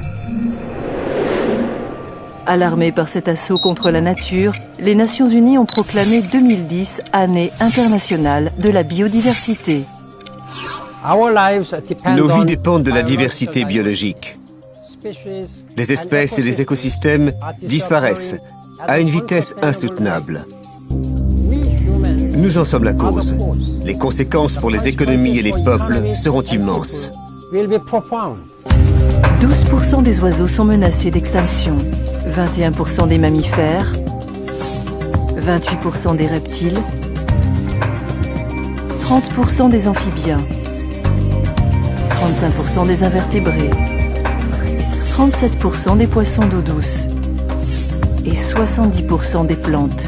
Alarmées 2.47 2.91
par 2.91 3.07
cet 3.07 3.27
assaut 3.27 3.57
contre 3.57 3.89
la 3.89 4.01
nature, 4.01 4.53
les 4.79 4.93
Nations 4.93 5.27
Unies 5.27 5.57
ont 5.57 5.65
proclamé 5.65 6.21
2010 6.21 7.01
Année 7.11 7.51
internationale 7.59 8.51
de 8.59 8.69
la 8.69 8.83
biodiversité. 8.83 9.83
Nos 12.15 12.27
vies 12.27 12.45
dépendent 12.45 12.83
de 12.83 12.91
la 12.91 13.03
diversité 13.03 13.65
biologique. 13.65 14.37
Les 15.77 15.91
espèces 15.91 16.39
et 16.39 16.43
les 16.43 16.61
écosystèmes 16.61 17.33
disparaissent 17.61 18.35
à 18.87 18.99
une 18.99 19.09
vitesse 19.09 19.55
insoutenable. 19.61 20.45
Nous 20.89 22.57
en 22.57 22.63
sommes 22.63 22.83
la 22.83 22.93
cause. 22.93 23.35
Les 23.83 23.97
conséquences 23.97 24.55
pour 24.55 24.69
les 24.69 24.87
économies 24.87 25.37
et 25.39 25.41
les 25.41 25.53
peuples 25.63 26.15
seront 26.15 26.41
immenses. 26.41 27.09
12% 29.41 30.03
des 30.03 30.19
oiseaux 30.19 30.47
sont 30.47 30.65
menacés 30.65 31.11
d'extinction, 31.11 31.77
21% 32.35 33.07
des 33.07 33.17
mammifères, 33.17 33.93
28% 35.37 36.17
des 36.17 36.27
reptiles, 36.27 36.77
30% 39.01 39.69
des 39.69 39.87
amphibiens, 39.87 40.41
35% 42.09 42.87
des 42.87 43.05
invertébrés, 43.05 43.69
37% 45.17 45.97
des 45.97 46.07
poissons 46.07 46.45
d'eau 46.45 46.59
douce 46.59 47.07
et 48.25 48.33
70% 48.33 49.47
des 49.47 49.55
plantes. 49.55 50.07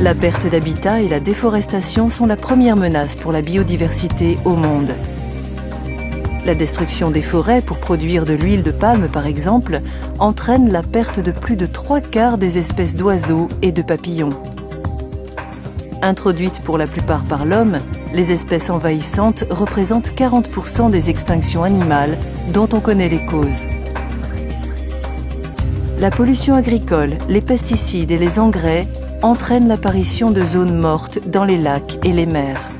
La 0.00 0.14
perte 0.14 0.50
d'habitat 0.50 1.02
et 1.02 1.08
la 1.08 1.20
déforestation 1.20 2.08
sont 2.08 2.26
la 2.26 2.36
première 2.36 2.74
menace 2.74 3.14
pour 3.14 3.30
la 3.30 3.42
biodiversité 3.42 4.38
au 4.44 4.56
monde. 4.56 4.92
La 6.46 6.54
destruction 6.54 7.10
des 7.10 7.20
forêts 7.20 7.60
pour 7.60 7.78
produire 7.78 8.24
de 8.24 8.32
l'huile 8.32 8.62
de 8.62 8.70
palme, 8.70 9.08
par 9.08 9.26
exemple, 9.26 9.82
entraîne 10.18 10.72
la 10.72 10.82
perte 10.82 11.20
de 11.20 11.32
plus 11.32 11.56
de 11.56 11.66
trois 11.66 12.00
quarts 12.00 12.38
des 12.38 12.56
espèces 12.56 12.96
d'oiseaux 12.96 13.48
et 13.60 13.72
de 13.72 13.82
papillons. 13.82 14.30
Introduites 16.00 16.62
pour 16.62 16.78
la 16.78 16.86
plupart 16.86 17.24
par 17.24 17.44
l'homme, 17.44 17.78
les 18.14 18.32
espèces 18.32 18.70
envahissantes 18.70 19.44
représentent 19.50 20.12
40% 20.12 20.90
des 20.90 21.10
extinctions 21.10 21.62
animales 21.62 22.16
dont 22.54 22.68
on 22.72 22.80
connaît 22.80 23.10
les 23.10 23.24
causes. 23.26 23.66
La 25.98 26.10
pollution 26.10 26.54
agricole, 26.54 27.18
les 27.28 27.42
pesticides 27.42 28.10
et 28.10 28.16
les 28.16 28.38
engrais 28.38 28.88
entraînent 29.22 29.68
l'apparition 29.68 30.30
de 30.30 30.42
zones 30.42 30.78
mortes 30.78 31.18
dans 31.28 31.44
les 31.44 31.58
lacs 31.58 31.98
et 32.02 32.12
les 32.12 32.24
mers. 32.24 32.70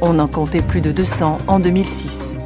On 0.00 0.18
en 0.18 0.26
comptait 0.26 0.62
plus 0.62 0.80
de 0.80 0.90
200 0.90 1.38
en 1.46 1.60
2006. 1.60 2.41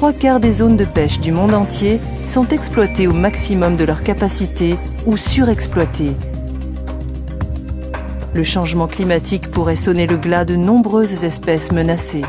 Trois 0.00 0.14
quarts 0.14 0.40
des 0.40 0.54
zones 0.54 0.78
de 0.78 0.86
pêche 0.86 1.20
du 1.20 1.30
monde 1.30 1.52
entier 1.52 2.00
sont 2.26 2.48
exploitées 2.48 3.06
au 3.06 3.12
maximum 3.12 3.76
de 3.76 3.84
leur 3.84 4.02
capacité 4.02 4.76
ou 5.04 5.18
surexploitées. 5.18 6.16
Le 8.32 8.42
changement 8.42 8.86
climatique 8.86 9.50
pourrait 9.50 9.76
sonner 9.76 10.06
le 10.06 10.16
glas 10.16 10.46
de 10.46 10.56
nombreuses 10.56 11.22
espèces 11.22 11.70
menacées. 11.70 12.22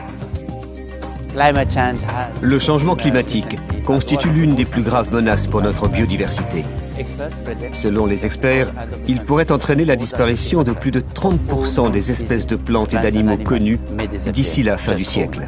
Le 2.42 2.60
changement 2.60 2.98
climatique 2.98 3.58
constitue 3.86 4.32
l'une 4.32 4.56
des 4.56 4.66
plus 4.66 4.84
graves 4.84 5.14
menaces 5.14 5.48
pour 5.48 5.62
notre 5.62 5.88
biodiversité. 5.88 6.66
Selon 7.72 8.06
les 8.06 8.26
experts, 8.26 8.68
il 9.08 9.22
pourrait 9.22 9.50
entraîner 9.50 9.86
la 9.86 9.96
disparition 9.96 10.64
de 10.64 10.74
plus 10.74 10.92
de 10.92 11.00
30% 11.00 11.90
des 11.90 12.12
espèces 12.12 12.48
de 12.48 12.58
plantes 12.58 12.94
et 12.94 13.00
d'animaux 13.00 13.38
connues 13.38 13.80
d'ici 14.34 14.62
la 14.62 14.78
fin 14.78 14.94
du 14.94 15.06
siècle. 15.06 15.48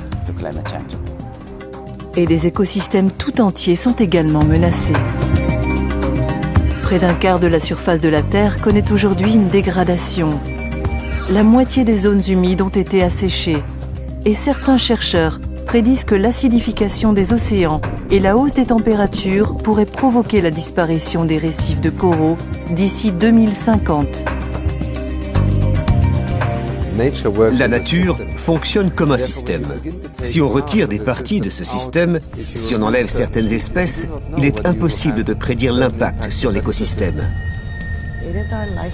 Et 2.16 2.26
des 2.26 2.48
écosystèmes 2.48 3.12
tout 3.12 3.42
entiers 3.42 3.76
sont 3.76 3.94
également 3.94 4.44
menacés. 4.44 4.94
Près 6.82 7.00
d'un 7.00 7.14
quart 7.14 7.40
de 7.40 7.48
la 7.48 7.60
surface 7.60 8.02
de 8.02 8.10
la 8.10 8.22
Terre 8.22 8.62
connaît 8.62 8.92
aujourd'hui 8.92 9.34
une 9.34 9.48
dégradation. 9.48 10.30
La 11.30 11.44
moitié 11.44 11.84
des 11.84 11.98
zones 11.98 12.22
humides 12.28 12.62
ont 12.62 12.70
été 12.70 13.02
asséchées 13.04 13.64
et 14.26 14.34
certains 14.34 14.78
chercheurs 14.78 15.40
prédisent 15.66 16.04
que 16.04 16.16
l'acidification 16.16 17.14
des 17.14 17.34
océans 17.34 17.82
et 18.12 18.20
la 18.20 18.38
hausse 18.38 18.54
des 18.54 18.66
températures 18.66 19.58
pourraient 19.58 19.86
provoquer 19.86 20.42
la 20.42 20.52
disparition 20.52 21.26
des 21.26 21.38
récifs 21.38 21.82
de 21.82 21.90
coraux 21.90 22.38
d'ici 22.70 23.12
2050. 23.12 24.26
La 27.58 27.68
nature 27.68 28.18
fonctionne 28.44 28.92
comme 28.92 29.14
un 29.14 29.18
système. 29.18 29.66
Si 30.22 30.42
on 30.42 30.50
retire 30.50 30.90
des 30.90 31.00
parties 31.00 31.40
de 31.40 31.50
ce 31.50 31.64
système, 31.64 32.20
si 32.54 32.76
on 32.76 32.82
enlève 32.82 33.08
certaines 33.08 33.54
espèces, 33.54 34.06
il 34.38 34.44
est 34.44 34.66
impossible 34.66 35.24
de 35.24 35.34
prédire 35.34 35.74
l'impact 35.74 36.30
sur 36.32 36.52
l'écosystème. 36.52 37.32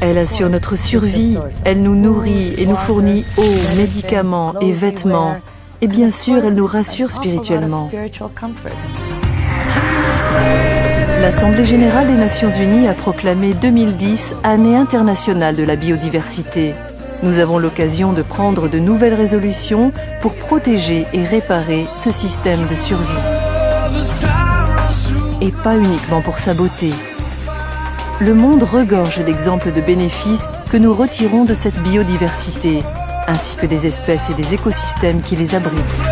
Elle 0.02 0.20
assure 0.20 0.50
notre 0.50 0.76
survie, 0.76 1.38
elle 1.66 1.82
nous 1.82 1.96
nourrit 1.96 2.54
et 2.58 2.68
nous 2.68 2.78
fournit 2.78 3.26
eau, 3.38 3.54
médicaments 3.76 4.54
et 4.60 4.72
vêtements. 4.72 5.38
Et 5.82 5.88
bien 5.88 6.12
sûr, 6.12 6.46
elle 6.46 6.54
nous 6.54 6.68
rassure 6.68 7.12
spirituellement. 7.12 7.90
L'Assemblée 11.22 11.66
générale 11.66 12.08
des 12.08 12.18
Nations 12.18 12.52
unies 12.52 12.88
a 12.88 12.94
proclamé 12.94 13.54
2010 13.54 14.36
Année 14.44 14.76
internationale 14.76 15.56
de 15.56 15.64
la 15.64 15.76
biodiversité. 15.76 16.74
Nous 17.22 17.40
avons 17.40 17.60
l'occasion 17.60 18.14
de 18.14 18.22
prendre 18.22 18.70
de 18.70 18.80
nouvelles 18.80 19.14
résolutions 19.14 19.92
pour 20.22 20.36
protéger 20.36 21.06
et 21.12 21.26
réparer 21.26 21.86
ce 21.94 22.12
système 22.12 22.66
de 22.68 22.76
survie. 22.76 23.04
Et 25.42 25.52
pas 25.52 25.76
uniquement 25.76 26.22
pour 26.22 26.38
sa 26.38 26.54
beauté. 26.54 26.94
Le 28.22 28.34
monde 28.34 28.64
regorge 28.64 29.20
d'exemples 29.26 29.74
de 29.74 29.82
bénéfices 29.82 30.48
que 30.72 30.78
nous 30.78 30.94
retirons 30.94 31.44
de 31.44 31.54
cette 31.54 31.80
biodiversité, 31.80 32.84
ainsi 33.28 33.58
que 33.58 33.66
des 33.66 33.86
espèces 33.86 34.30
et 34.30 34.34
des 34.34 34.54
écosystèmes 34.54 35.22
qui 35.22 35.36
les 35.36 35.56
abritent. 35.56 36.04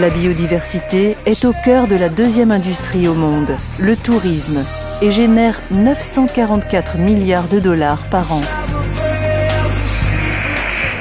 La 0.00 0.10
biodiversité 0.10 1.16
est 1.24 1.44
au 1.46 1.54
cœur 1.64 1.86
de 1.86 1.94
la 1.94 2.10
deuxième 2.10 2.50
industrie 2.50 3.08
au 3.08 3.14
monde, 3.14 3.56
le 3.78 3.96
tourisme, 3.96 4.64
et 5.02 5.10
génère 5.10 5.60
944 5.70 6.96
milliards 6.98 7.48
de 7.48 7.60
dollars 7.60 8.06
par 8.06 8.32
an. 8.32 8.40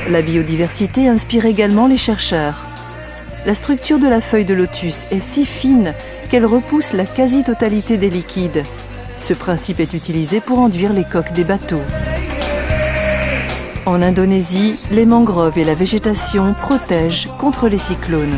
La 0.10 0.21
biodiversité 0.21 1.08
inspire 1.08 1.45
également 1.45 1.88
les 1.88 1.97
chercheurs. 1.97 2.65
La 3.45 3.56
structure 3.56 3.99
de 3.99 4.08
la 4.08 4.21
feuille 4.21 4.45
de 4.45 4.53
lotus 4.53 5.12
est 5.12 5.19
si 5.19 5.45
fine 5.45 5.93
qu'elle 6.29 6.45
repousse 6.45 6.93
la 6.93 7.06
quasi-totalité 7.06 7.97
des 7.97 8.10
liquides. 8.10 8.63
Ce 9.19 9.34
principe 9.34 9.79
est 9.79 9.93
utilisé 9.93 10.41
pour 10.41 10.60
enduire 10.60 10.93
les 10.93 11.06
coques 11.06 11.34
des 11.34 11.43
bateaux. 11.43 11.82
En 13.86 14.01
Indonésie, 14.01 14.88
les 14.91 15.06
mangroves 15.06 15.58
et 15.58 15.63
la 15.65 15.75
végétation 15.75 16.53
protègent 16.53 17.27
contre 17.38 17.67
les 17.67 17.77
cyclones. 17.77 18.38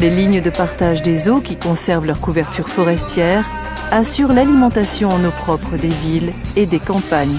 Les 0.00 0.10
lignes 0.10 0.40
de 0.40 0.50
partage 0.50 1.02
des 1.02 1.28
eaux 1.28 1.40
qui 1.40 1.56
conservent 1.56 2.06
leur 2.06 2.20
couverture 2.20 2.68
forestière 2.68 3.44
assurent 3.90 4.32
l'alimentation 4.32 5.10
en 5.10 5.18
eau 5.24 5.30
propre 5.30 5.76
des 5.76 5.88
villes 5.88 6.32
et 6.54 6.66
des 6.66 6.78
campagnes. 6.78 7.36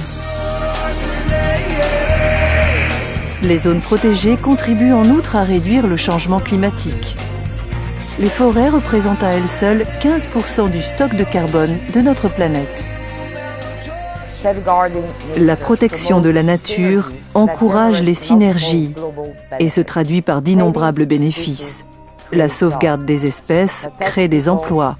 Les 3.43 3.60
zones 3.60 3.80
protégées 3.80 4.36
contribuent 4.36 4.91
en 4.91 5.06
outre 5.06 5.38
à 5.38 5.43
réduire 5.43 5.88
le 5.88 5.95
changement 5.95 6.41
climatique. 6.41 7.15
Les 8.19 8.28
forêts 8.28 8.67
représentent 8.67 9.24
à 9.24 9.30
elles 9.30 9.48
seules 9.48 9.86
15% 10.02 10.69
du 10.69 10.82
stock 10.82 11.15
de 11.15 11.24
carbone 11.24 11.78
de 11.93 12.02
notre 12.02 12.28
planète. 12.28 12.89
La 15.38 15.56
protection 15.56 16.19
de 16.19 16.30
la 16.30 16.43
nature 16.43 17.13
encourage 17.34 18.04
les 18.04 18.13
synergies 18.13 18.93
et 19.60 19.69
se 19.69 19.80
traduit 19.80 20.22
par 20.22 20.41
d'innombrables 20.41 21.06
bénéfices. 21.06 21.86
La 22.32 22.48
sauvegarde 22.48 23.06
des 23.06 23.26
espèces 23.26 23.89
crée 24.00 24.28
des 24.28 24.50
emplois, 24.50 24.96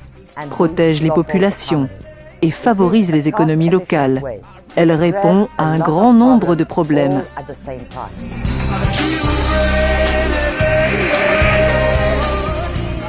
protège 0.50 1.02
les 1.02 1.12
populations 1.12 1.88
et 2.42 2.50
favorise 2.50 3.12
les 3.12 3.28
économies 3.28 3.70
locales. 3.70 4.24
Elle 4.76 4.92
répond 4.92 5.48
à 5.58 5.66
un 5.66 5.78
grand 5.78 6.14
nombre 6.14 6.56
de 6.56 6.64
problèmes. 6.64 7.22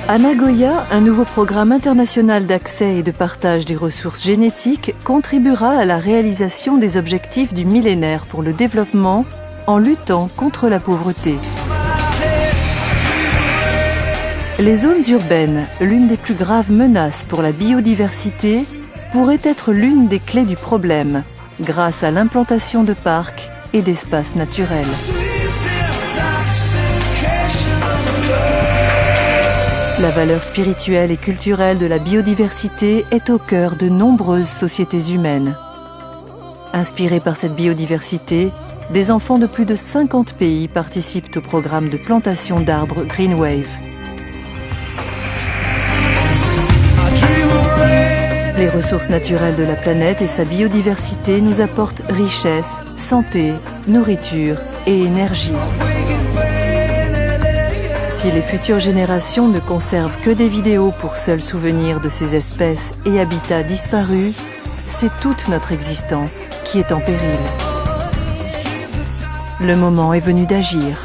À 0.09 0.19
Nagoya, 0.19 0.87
un 0.91 1.01
nouveau 1.01 1.25
programme 1.25 1.73
international 1.73 2.47
d'accès 2.47 2.97
et 2.97 3.03
de 3.03 3.13
partage 3.13 3.65
des 3.65 3.77
ressources 3.77 4.25
génétiques 4.25 4.95
contribuera 5.05 5.71
à 5.71 5.85
la 5.85 5.99
réalisation 5.99 6.77
des 6.77 6.97
objectifs 6.97 7.55
du 7.55 7.65
millénaire 7.65 8.27
pour 8.27 8.43
le 8.43 8.53
développement 8.53 9.25
en 9.67 9.79
luttant 9.79 10.29
contre 10.37 10.69
la 10.69 10.81
pauvreté. 10.81 11.37
Les 14.61 14.77
zones 14.77 15.03
urbaines, 15.09 15.67
l'une 15.81 16.07
des 16.07 16.19
plus 16.19 16.35
graves 16.35 16.71
menaces 16.71 17.25
pour 17.25 17.41
la 17.41 17.51
biodiversité, 17.51 18.67
pourraient 19.11 19.41
être 19.43 19.73
l'une 19.73 20.07
des 20.07 20.19
clés 20.19 20.45
du 20.45 20.55
problème, 20.55 21.23
grâce 21.63 22.03
à 22.03 22.11
l'implantation 22.11 22.85
de 22.85 22.93
parcs 22.93 23.49
et 23.73 23.81
d'espaces 23.81 24.37
naturels. 24.37 24.85
La 29.99 30.11
valeur 30.11 30.43
spirituelle 30.43 31.11
et 31.11 31.17
culturelle 31.17 31.79
de 31.79 31.87
la 31.87 31.99
biodiversité 31.99 33.07
est 33.11 33.31
au 33.31 33.39
cœur 33.39 33.77
de 33.77 33.89
nombreuses 33.89 34.47
sociétés 34.47 35.11
humaines. 35.11 35.57
Inspirés 36.75 37.21
par 37.21 37.39
cette 37.39 37.55
biodiversité, 37.55 38.51
des 38.93 39.11
enfants 39.11 39.39
de 39.39 39.47
plus 39.47 39.65
de 39.65 39.75
50 39.75 40.35
pays 40.35 40.69
participent 40.69 41.35
au 41.35 41.41
programme 41.41 41.89
de 41.89 41.97
plantation 41.97 42.61
d'arbres 42.61 43.05
Green 43.05 43.33
Wave. 43.33 43.90
Les 48.61 48.69
ressources 48.69 49.09
naturelles 49.09 49.57
de 49.57 49.63
la 49.63 49.75
planète 49.75 50.21
et 50.21 50.27
sa 50.27 50.45
biodiversité 50.45 51.41
nous 51.41 51.63
apportent 51.63 52.03
richesse, 52.11 52.83
santé, 52.95 53.55
nourriture 53.89 54.59
et 54.87 55.01
énergie. 55.01 55.55
Si 58.13 58.31
les 58.31 58.43
futures 58.43 58.79
générations 58.79 59.49
ne 59.49 59.61
conservent 59.61 60.21
que 60.21 60.29
des 60.29 60.49
vidéos 60.49 60.93
pour 61.01 61.17
seul 61.17 61.41
souvenir 61.41 62.03
de 62.03 62.11
ces 62.11 62.37
espèces 62.37 62.93
et 63.07 63.19
habitats 63.19 63.63
disparus, 63.63 64.39
c'est 64.87 65.11
toute 65.23 65.49
notre 65.49 65.73
existence 65.73 66.51
qui 66.67 66.81
est 66.81 66.93
en 66.93 67.01
péril. 67.01 67.41
Le 69.63 69.75
moment 69.75 70.13
est 70.13 70.21
venu 70.21 70.45
d'agir. 70.45 71.03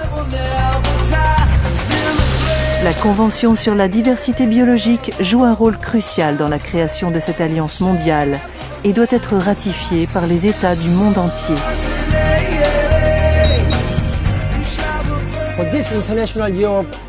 La 2.86 2.93
Convention 2.93 3.56
sur 3.56 3.74
la 3.74 3.88
diversité 3.88 4.45
biologique 4.45 5.12
joue 5.19 5.43
un 5.43 5.56
rôle 5.56 5.76
crucial 5.76 6.38
dans 6.38 6.50
la 6.50 6.60
création 6.60 7.10
de 7.10 7.19
cette 7.19 7.41
alliance 7.41 7.82
mondiale 7.82 8.39
et 8.84 8.93
doit 8.93 9.08
être 9.10 9.38
ratifiée 9.38 10.06
par 10.06 10.28
les 10.28 10.45
États 10.45 10.76
du 10.76 10.91
monde 10.91 11.17
entier. 11.17 11.56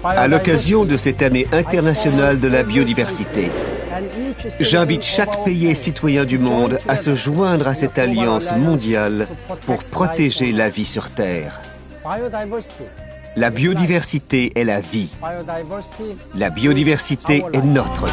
À 0.02 0.26
l'occasion 0.28 0.86
de 0.86 0.96
cette 0.96 1.20
année 1.20 1.46
internationale 1.52 2.40
de 2.40 2.48
la 2.48 2.62
biodiversité, 2.62 3.50
j'invite 4.58 5.02
chaque 5.02 5.44
pays 5.44 5.66
et 5.66 5.74
citoyen 5.74 6.24
du 6.24 6.38
monde 6.38 6.78
à 6.88 6.96
se 6.96 7.14
joindre 7.14 7.68
à 7.68 7.74
cette 7.74 7.98
alliance 7.98 8.50
mondiale 8.52 9.26
pour 9.66 9.84
protéger 9.84 10.52
la 10.52 10.70
vie 10.70 10.86
sur 10.86 11.10
Terre. 11.10 11.60
La 13.36 13.50
biodiversité 13.50 14.58
est 14.58 14.64
la 14.64 14.80
vie. 14.80 15.14
La 16.34 16.48
biodiversité 16.48 17.44
est 17.52 17.62
notre 17.62 18.06
vie. 18.06 18.12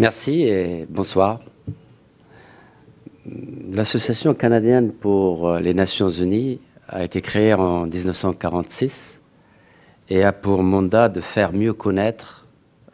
Merci 0.00 0.44
et 0.44 0.86
bonsoir. 0.88 1.40
L'Association 3.70 4.32
canadienne 4.32 4.94
pour 4.94 5.56
les 5.56 5.74
Nations 5.74 6.08
Unies 6.08 6.58
a 6.88 7.04
été 7.04 7.20
créé 7.20 7.52
en 7.52 7.84
1946 7.84 9.20
et 10.08 10.24
a 10.24 10.32
pour 10.32 10.62
mandat 10.62 11.10
de 11.10 11.20
faire 11.20 11.52
mieux 11.52 11.74
connaître 11.74 12.46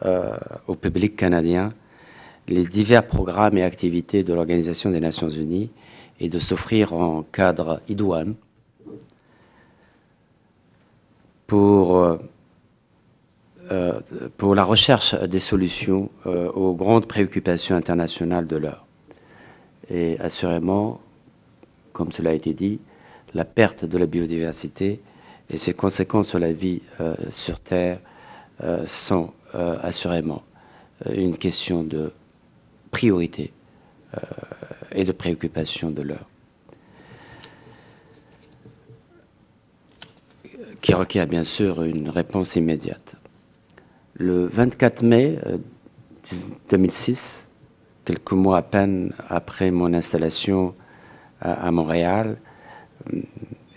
euh, 0.03 0.35
au 0.67 0.75
public 0.75 1.15
canadien 1.15 1.71
les 2.49 2.65
divers 2.65 3.07
programmes 3.07 3.57
et 3.57 3.63
activités 3.63 4.23
de 4.23 4.33
l'Organisation 4.33 4.91
des 4.91 4.99
Nations 4.99 5.29
Unies 5.29 5.71
et 6.19 6.27
de 6.27 6.39
s'offrir 6.39 6.91
en 6.91 7.23
cadre 7.23 7.79
idoine 7.87 8.35
pour, 11.47 12.19
euh, 13.71 13.99
euh, 14.13 14.29
pour 14.37 14.55
la 14.55 14.63
recherche 14.63 15.15
des 15.15 15.39
solutions 15.39 16.09
euh, 16.25 16.49
aux 16.51 16.73
grandes 16.73 17.07
préoccupations 17.07 17.75
internationales 17.75 18.47
de 18.47 18.55
l'heure. 18.55 18.85
Et 19.89 20.17
assurément, 20.19 21.01
comme 21.93 22.11
cela 22.11 22.31
a 22.31 22.33
été 22.33 22.53
dit, 22.53 22.79
la 23.33 23.45
perte 23.45 23.85
de 23.85 23.97
la 23.97 24.05
biodiversité 24.05 25.01
et 25.49 25.57
ses 25.57 25.73
conséquences 25.73 26.29
sur 26.29 26.39
la 26.39 26.51
vie 26.51 26.81
sur 27.31 27.59
Terre 27.59 27.99
sont 28.85 29.31
assurément 29.53 30.43
une 31.13 31.37
question 31.37 31.83
de 31.83 32.11
priorité 32.91 33.53
et 34.91 35.05
de 35.05 35.11
préoccupation 35.13 35.89
de 35.89 36.01
l'heure. 36.01 36.27
qui 40.81 40.93
requiert 40.93 41.27
bien 41.27 41.43
sûr 41.43 41.83
une 41.83 42.09
réponse 42.09 42.55
immédiate. 42.55 43.17
Le 44.19 44.47
24 44.47 45.03
mai 45.03 45.37
2006, 46.71 47.45
quelques 48.03 48.31
mois 48.31 48.57
à 48.57 48.61
peine 48.63 49.13
après 49.29 49.69
mon 49.69 49.93
installation 49.93 50.73
à, 51.39 51.69
Montréal, 51.69 52.37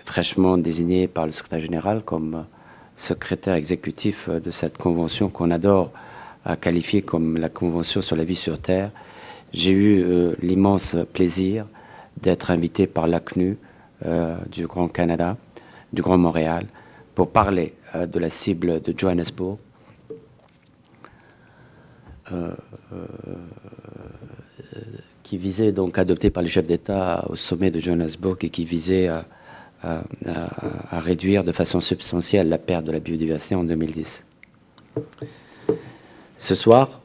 fraîchement 0.06 0.56
désigné 0.56 1.08
par 1.08 1.26
le 1.26 1.32
secrétaire 1.32 1.60
général 1.60 2.02
comme 2.02 2.46
secrétaire 2.96 3.52
exécutif 3.52 4.30
de 4.30 4.50
cette 4.50 4.78
convention 4.78 5.28
qu'on 5.28 5.50
adore 5.50 5.92
à 6.46 6.56
qualifier 6.56 7.02
comme 7.02 7.36
la 7.36 7.50
Convention 7.50 8.00
sur 8.00 8.16
la 8.16 8.24
vie 8.24 8.34
sur 8.34 8.58
Terre, 8.58 8.90
j'ai 9.52 9.72
eu 9.72 10.02
euh, 10.02 10.34
l'immense 10.40 10.96
plaisir 11.12 11.66
d'être 12.22 12.50
invité 12.50 12.86
par 12.86 13.08
l'ACNU 13.08 13.58
euh, 14.06 14.38
du 14.50 14.66
Grand 14.66 14.88
Canada, 14.88 15.36
du 15.92 16.00
Grand 16.00 16.16
Montréal, 16.16 16.66
pour 17.14 17.30
parler 17.30 17.74
euh, 17.94 18.06
de 18.06 18.18
la 18.18 18.30
cible 18.30 18.80
de 18.80 18.94
Johannesburg. 18.96 19.58
Qui 25.22 25.38
visait 25.38 25.72
donc 25.72 25.98
adopté 25.98 26.30
par 26.30 26.42
les 26.42 26.48
chefs 26.48 26.66
d'État 26.66 27.24
au 27.28 27.36
sommet 27.36 27.70
de 27.70 27.78
Johannesburg 27.78 28.38
et 28.42 28.50
qui 28.50 28.64
visait 28.64 29.08
à, 29.08 29.24
réduire 30.90 31.44
de 31.44 31.52
façon 31.52 31.80
substantielle 31.80 32.48
la 32.48 32.58
perte 32.58 32.84
de 32.84 32.92
la 32.92 33.00
biodiversité 33.00 33.54
en 33.54 33.64
2010. 33.64 34.24
Ce 36.36 36.54
soir, 36.54 37.00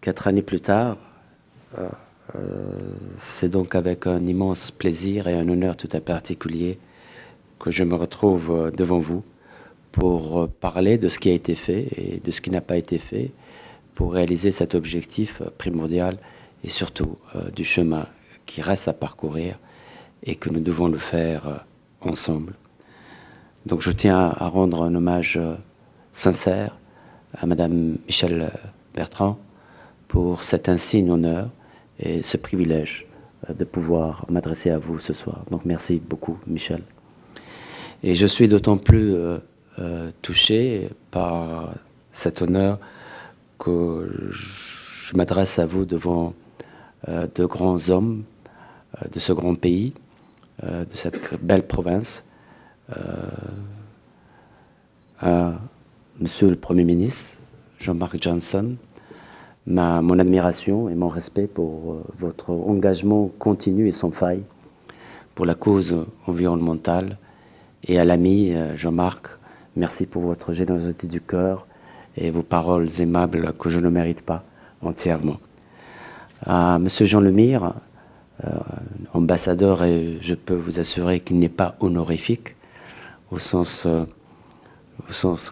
quatre 0.00 0.26
années 0.26 0.42
plus 0.42 0.60
tard, 0.60 0.98
euh, 1.78 1.88
euh, 2.36 2.40
c'est 3.16 3.48
donc 3.48 3.74
avec 3.74 4.06
un 4.06 4.26
immense 4.26 4.70
plaisir 4.70 5.28
et 5.28 5.34
un 5.34 5.48
honneur 5.48 5.76
tout 5.76 5.88
à 5.92 6.00
particulier 6.00 6.78
que 7.58 7.70
je 7.70 7.84
me 7.84 7.94
retrouve 7.94 8.50
euh, 8.50 8.70
devant 8.70 8.98
vous 8.98 9.22
pour 9.92 10.48
parler 10.48 10.98
de 10.98 11.08
ce 11.08 11.18
qui 11.18 11.30
a 11.30 11.32
été 11.32 11.54
fait 11.54 11.86
et 11.96 12.20
de 12.22 12.30
ce 12.30 12.40
qui 12.40 12.50
n'a 12.50 12.60
pas 12.60 12.76
été 12.76 12.98
fait 12.98 13.30
pour 13.94 14.12
réaliser 14.12 14.52
cet 14.52 14.74
objectif 14.74 15.42
primordial 15.58 16.18
et 16.64 16.68
surtout 16.68 17.16
du 17.54 17.64
chemin 17.64 18.06
qui 18.46 18.62
reste 18.62 18.88
à 18.88 18.92
parcourir 18.92 19.58
et 20.22 20.34
que 20.34 20.50
nous 20.50 20.60
devons 20.60 20.88
le 20.88 20.98
faire 20.98 21.64
ensemble. 22.00 22.54
Donc 23.66 23.80
je 23.80 23.92
tiens 23.92 24.34
à 24.36 24.48
rendre 24.48 24.82
un 24.82 24.94
hommage 24.94 25.38
sincère 26.12 26.76
à 27.36 27.46
Madame 27.46 27.96
Michel 28.06 28.50
Bertrand 28.94 29.38
pour 30.08 30.44
cet 30.44 30.68
insigne 30.68 31.10
honneur 31.10 31.50
et 31.98 32.22
ce 32.22 32.36
privilège 32.36 33.06
euh, 33.48 33.54
de 33.54 33.64
pouvoir 33.64 34.24
m'adresser 34.28 34.70
à 34.70 34.78
vous 34.78 34.98
ce 35.00 35.12
soir. 35.12 35.44
Donc 35.50 35.64
merci 35.64 36.00
beaucoup, 36.00 36.38
Michel. 36.46 36.82
Et 38.02 38.14
je 38.14 38.26
suis 38.26 38.48
d'autant 38.48 38.76
plus 38.76 39.14
euh, 39.14 39.38
euh, 39.78 40.10
touché 40.22 40.90
par 41.10 41.74
cet 42.12 42.42
honneur 42.42 42.78
que 43.58 44.30
je 44.30 45.16
m'adresse 45.16 45.58
à 45.58 45.66
vous 45.66 45.84
devant 45.84 46.34
de 47.06 47.44
grands 47.44 47.90
hommes 47.90 48.24
de 49.12 49.18
ce 49.18 49.32
grand 49.32 49.54
pays, 49.54 49.92
de 50.62 50.86
cette 50.94 51.42
belle 51.42 51.66
province, 51.66 52.24
Monsieur 56.20 56.48
le 56.48 56.54
Premier 56.54 56.84
ministre, 56.84 57.38
Jean-Marc 57.80 58.22
Johnson, 58.22 58.76
ma, 59.66 60.00
mon 60.00 60.20
admiration 60.20 60.88
et 60.88 60.94
mon 60.94 61.08
respect 61.08 61.48
pour 61.48 61.92
euh, 61.92 62.04
votre 62.16 62.50
engagement 62.50 63.32
continu 63.40 63.88
et 63.88 63.92
sans 63.92 64.12
faille 64.12 64.44
pour 65.34 65.44
la 65.44 65.56
cause 65.56 66.06
environnementale. 66.28 67.18
Et 67.88 67.98
à 67.98 68.04
l'ami 68.04 68.54
euh, 68.54 68.76
Jean-Marc, 68.76 69.26
merci 69.74 70.06
pour 70.06 70.22
votre 70.22 70.52
générosité 70.52 71.08
du 71.08 71.20
cœur 71.20 71.66
et 72.16 72.30
vos 72.30 72.42
paroles 72.42 72.88
aimables 73.00 73.52
que 73.58 73.68
je 73.68 73.80
ne 73.80 73.88
mérite 73.88 74.22
pas 74.22 74.44
entièrement. 74.82 75.38
À 76.46 76.78
Monsieur 76.78 77.06
Jean 77.06 77.20
Lemire, 77.20 77.74
euh, 78.44 78.50
ambassadeur, 79.12 79.82
et 79.84 80.18
je 80.20 80.34
peux 80.34 80.54
vous 80.54 80.80
assurer 80.80 81.20
qu'il 81.20 81.38
n'est 81.38 81.48
pas 81.48 81.76
honorifique 81.80 82.56
au 83.30 83.38
sens 83.38 83.86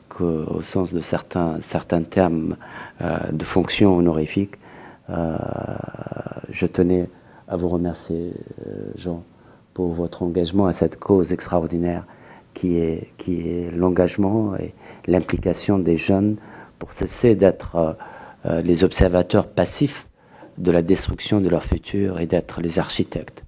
que, 0.08 0.24
au 0.24 0.62
sens 0.62 0.92
de 0.92 1.00
certains, 1.00 1.58
certains 1.62 2.02
termes 2.02 2.56
euh, 3.00 3.18
de 3.32 3.44
fonction 3.44 3.96
honorifique. 3.96 4.54
Euh, 5.10 5.36
je 6.50 6.66
tenais 6.66 7.08
à 7.48 7.56
vous 7.56 7.68
remercier, 7.68 8.32
euh, 8.66 8.90
Jean, 8.96 9.22
pour 9.74 9.92
votre 9.92 10.22
engagement 10.22 10.66
à 10.66 10.72
cette 10.72 10.98
cause 10.98 11.32
extraordinaire 11.32 12.04
qui 12.54 12.78
est, 12.78 13.12
qui 13.16 13.48
est 13.48 13.70
l'engagement 13.70 14.56
et 14.56 14.74
l'implication 15.06 15.78
des 15.78 15.96
jeunes 15.96 16.36
pour 16.78 16.92
cesser 16.92 17.34
d'être 17.34 17.96
les 18.44 18.82
observateurs 18.82 19.46
passifs 19.46 20.08
de 20.58 20.70
la 20.72 20.82
destruction 20.82 21.40
de 21.40 21.48
leur 21.48 21.62
futur 21.62 22.18
et 22.18 22.26
d'être 22.26 22.60
les 22.60 22.78
architectes 22.78 23.44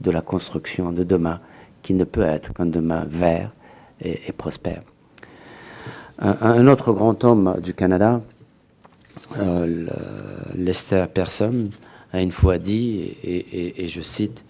de 0.00 0.10
la 0.10 0.22
construction 0.22 0.90
de 0.90 1.04
demain 1.04 1.40
qui 1.82 1.92
ne 1.92 2.04
peut 2.04 2.22
être 2.22 2.54
qu'un 2.54 2.66
demain 2.66 3.04
vert 3.06 3.52
et 4.00 4.32
prospère. 4.32 4.82
Un, 6.20 6.66
autre 6.66 6.92
grand 6.92 7.22
homme 7.22 7.60
du 7.62 7.74
Canada, 7.74 8.20
euh, 9.38 9.86
Lester 10.56 11.04
Pearson, 11.14 11.70
a 12.12 12.20
une 12.20 12.32
fois 12.32 12.58
dit, 12.58 13.14
et, 13.22 13.86
je 13.86 14.00
cite, 14.00 14.44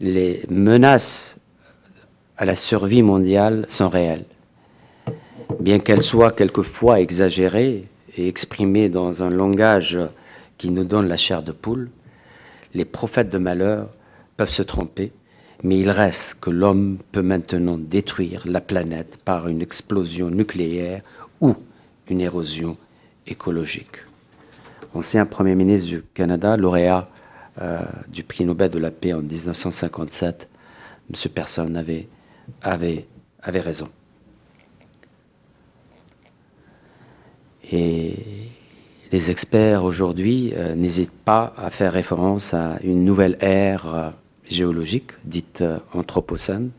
les 0.00 0.42
menaces 0.48 1.35
à 2.36 2.44
la 2.44 2.54
survie 2.54 3.02
mondiale 3.02 3.64
sont 3.68 3.88
réelles. 3.88 4.26
Bien 5.60 5.78
qu'elles 5.78 6.02
soient 6.02 6.32
quelquefois 6.32 7.00
exagérées 7.00 7.84
et 8.16 8.28
exprimées 8.28 8.88
dans 8.88 9.22
un 9.22 9.30
langage 9.30 9.98
qui 10.58 10.70
nous 10.70 10.84
donne 10.84 11.08
la 11.08 11.16
chair 11.16 11.42
de 11.42 11.52
poule, 11.52 11.90
les 12.74 12.84
prophètes 12.84 13.30
de 13.30 13.38
malheur 13.38 13.88
peuvent 14.36 14.50
se 14.50 14.62
tromper 14.62 15.12
mais 15.62 15.78
il 15.78 15.90
reste 15.90 16.38
que 16.40 16.50
l'homme 16.50 16.98
peut 17.12 17.22
maintenant 17.22 17.78
détruire 17.78 18.42
la 18.46 18.60
planète 18.60 19.16
par 19.24 19.48
une 19.48 19.62
explosion 19.62 20.30
nucléaire 20.30 21.02
ou 21.40 21.54
une 22.08 22.20
érosion 22.20 22.76
écologique. 23.26 23.96
Ancien 24.94 25.26
Premier 25.26 25.54
ministre 25.54 25.88
du 25.88 26.02
Canada, 26.14 26.56
lauréat 26.56 27.08
euh, 27.60 27.80
du 28.08 28.22
prix 28.22 28.44
Nobel 28.44 28.70
de 28.70 28.78
la 28.78 28.90
paix 28.90 29.12
en 29.12 29.22
1957, 29.22 30.48
M. 31.10 31.30
Persson 31.32 31.74
avait, 31.74 32.08
avait, 32.62 33.06
raison. 33.44 33.88
Et 37.70 38.14
les 39.12 39.30
experts 39.30 39.84
aujourd'hui 39.84 40.52
euh, 40.54 40.74
n'hésitent 40.74 41.10
pas 41.10 41.52
à 41.56 41.70
faire 41.70 41.92
référence 41.92 42.54
à 42.54 42.78
une 42.82 43.04
nouvelle 43.04 43.36
ère 43.40 43.94
euh, 43.94 44.10
géologique, 44.48 45.12
dite 45.24 45.60
euh, 45.60 45.78
Anthropocène, 45.92 46.70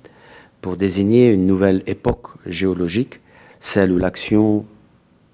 pour 0.62 0.78
désigner 0.78 1.32
une 1.32 1.46
nouvelle 1.46 1.84
époque 1.88 2.28
géologique, 2.46 3.20
celle 3.60 3.92
où 3.92 3.98
l'action 3.98 4.66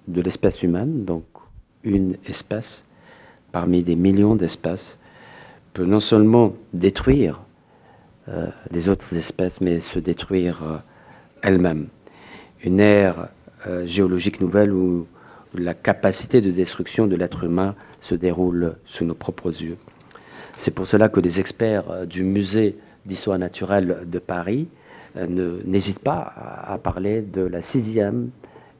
de 0.08 0.22
l'espèce 0.22 0.64
humaine, 0.64 1.06
donc 1.06 1.24
une 1.84 2.18
espèce 2.26 2.84
parmi 3.52 3.84
des 3.84 3.96
millions 3.96 4.36
d'espèces, 4.36 4.98
peut 5.74 5.86
non 5.86 6.00
seulement 6.00 6.54
détruire 6.74 7.43
euh, 8.30 8.48
les 8.72 8.88
autres 8.88 9.18
espèces, 9.18 9.60
mais 9.60 9.82
se 9.82 10.00
détruire 10.00 10.64
euh, 10.64 10.78
elle-même. 11.42 11.88
Une 12.64 12.80
ère 12.80 13.28
géologique 13.86 14.42
nouvelle 14.42 14.74
où 14.74 15.08
la 15.54 15.74
capacité 15.74 16.42
de 16.42 16.52
destruction 16.52 17.08
de 17.08 17.16
l'être 17.16 17.46
humain 17.46 17.76
se 18.02 18.14
déroule 18.14 18.76
sous 18.86 19.06
nos 19.06 19.14
propres 19.14 19.50
yeux. 19.62 19.78
C'est 20.58 20.72
pour 20.72 20.86
cela 20.86 21.08
que 21.08 21.22
les 21.22 21.40
experts 21.40 21.90
euh, 21.90 22.06
du 22.06 22.24
musée 22.24 22.78
d'histoire 23.06 23.38
naturelle 23.38 24.00
de 24.06 24.20
Paris 24.20 24.68
n'hésite 25.16 26.00
pas 26.00 26.34
à, 26.66 26.78
parler 26.80 27.22
de 27.22 27.42
la 27.42 27.62
sixième 27.62 28.30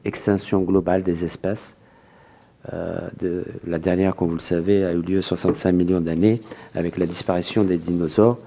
extinction 0.04 0.62
globale 0.62 1.04
des 1.04 1.24
espèces. 1.24 1.76
la 2.72 3.78
dernière, 3.78 4.16
comme 4.16 4.30
vous 4.30 4.34
le 4.34 4.40
savez, 4.40 4.84
a 4.84 4.92
eu 4.92 5.00
lieu 5.00 5.22
65 5.22 5.70
millions 5.70 6.00
d'années 6.00 6.40
avec 6.74 6.96
la 6.96 7.06
disparition 7.06 7.62
des 7.62 7.78
dinosaures. 7.78 8.40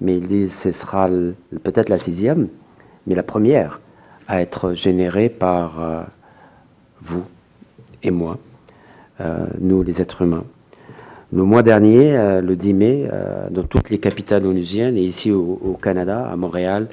Mais 0.00 0.16
ils 0.18 0.26
disent 0.26 0.54
que 0.54 0.72
ce 0.72 0.78
sera 0.78 1.08
peut-être 1.08 1.88
la 1.88 1.98
sixième, 1.98 2.48
mais 3.06 3.14
la 3.14 3.22
première 3.22 3.80
à 4.28 4.42
être 4.42 4.74
générée 4.74 5.28
par 5.28 6.10
vous 7.00 7.24
et 8.02 8.10
moi, 8.10 8.38
nous 9.60 9.82
les 9.82 10.02
êtres 10.02 10.22
humains. 10.22 10.44
Le 11.32 11.42
mois 11.42 11.64
dernier, 11.64 12.16
euh, 12.16 12.40
le 12.40 12.54
10 12.54 12.74
mai, 12.74 13.08
euh, 13.12 13.50
dans 13.50 13.64
toutes 13.64 13.90
les 13.90 13.98
capitales 13.98 14.46
onusiennes 14.46 14.96
et 14.96 15.02
ici 15.02 15.32
au, 15.32 15.76
Canada, 15.82 16.24
à 16.24 16.36
Montréal, 16.36 16.86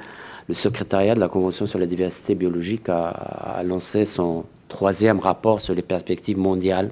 le 0.48 0.54
secrétariat 0.54 1.14
de 1.14 1.20
la 1.20 1.28
Convention 1.28 1.66
sur 1.66 1.78
la 1.78 1.86
diversité 1.86 2.34
biologique 2.34 2.88
a, 2.88 3.62
lancé 3.64 4.04
son 4.04 4.44
troisième 4.68 5.20
rapport 5.20 5.60
sur 5.60 5.72
les 5.72 5.82
perspectives 5.82 6.36
mondiales 6.36 6.90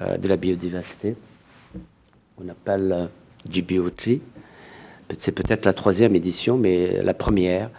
euh, 0.00 0.16
de 0.16 0.26
la 0.26 0.36
biodiversité. 0.36 1.14
On 2.44 2.48
appelle 2.48 3.08
GBO3. 3.48 4.18
C'est 5.18 5.32
peut-être 5.32 5.64
la 5.64 5.72
troisième 5.72 6.14
édition, 6.14 6.56
mais 6.56 7.02
la 7.02 7.14
première 7.14 7.70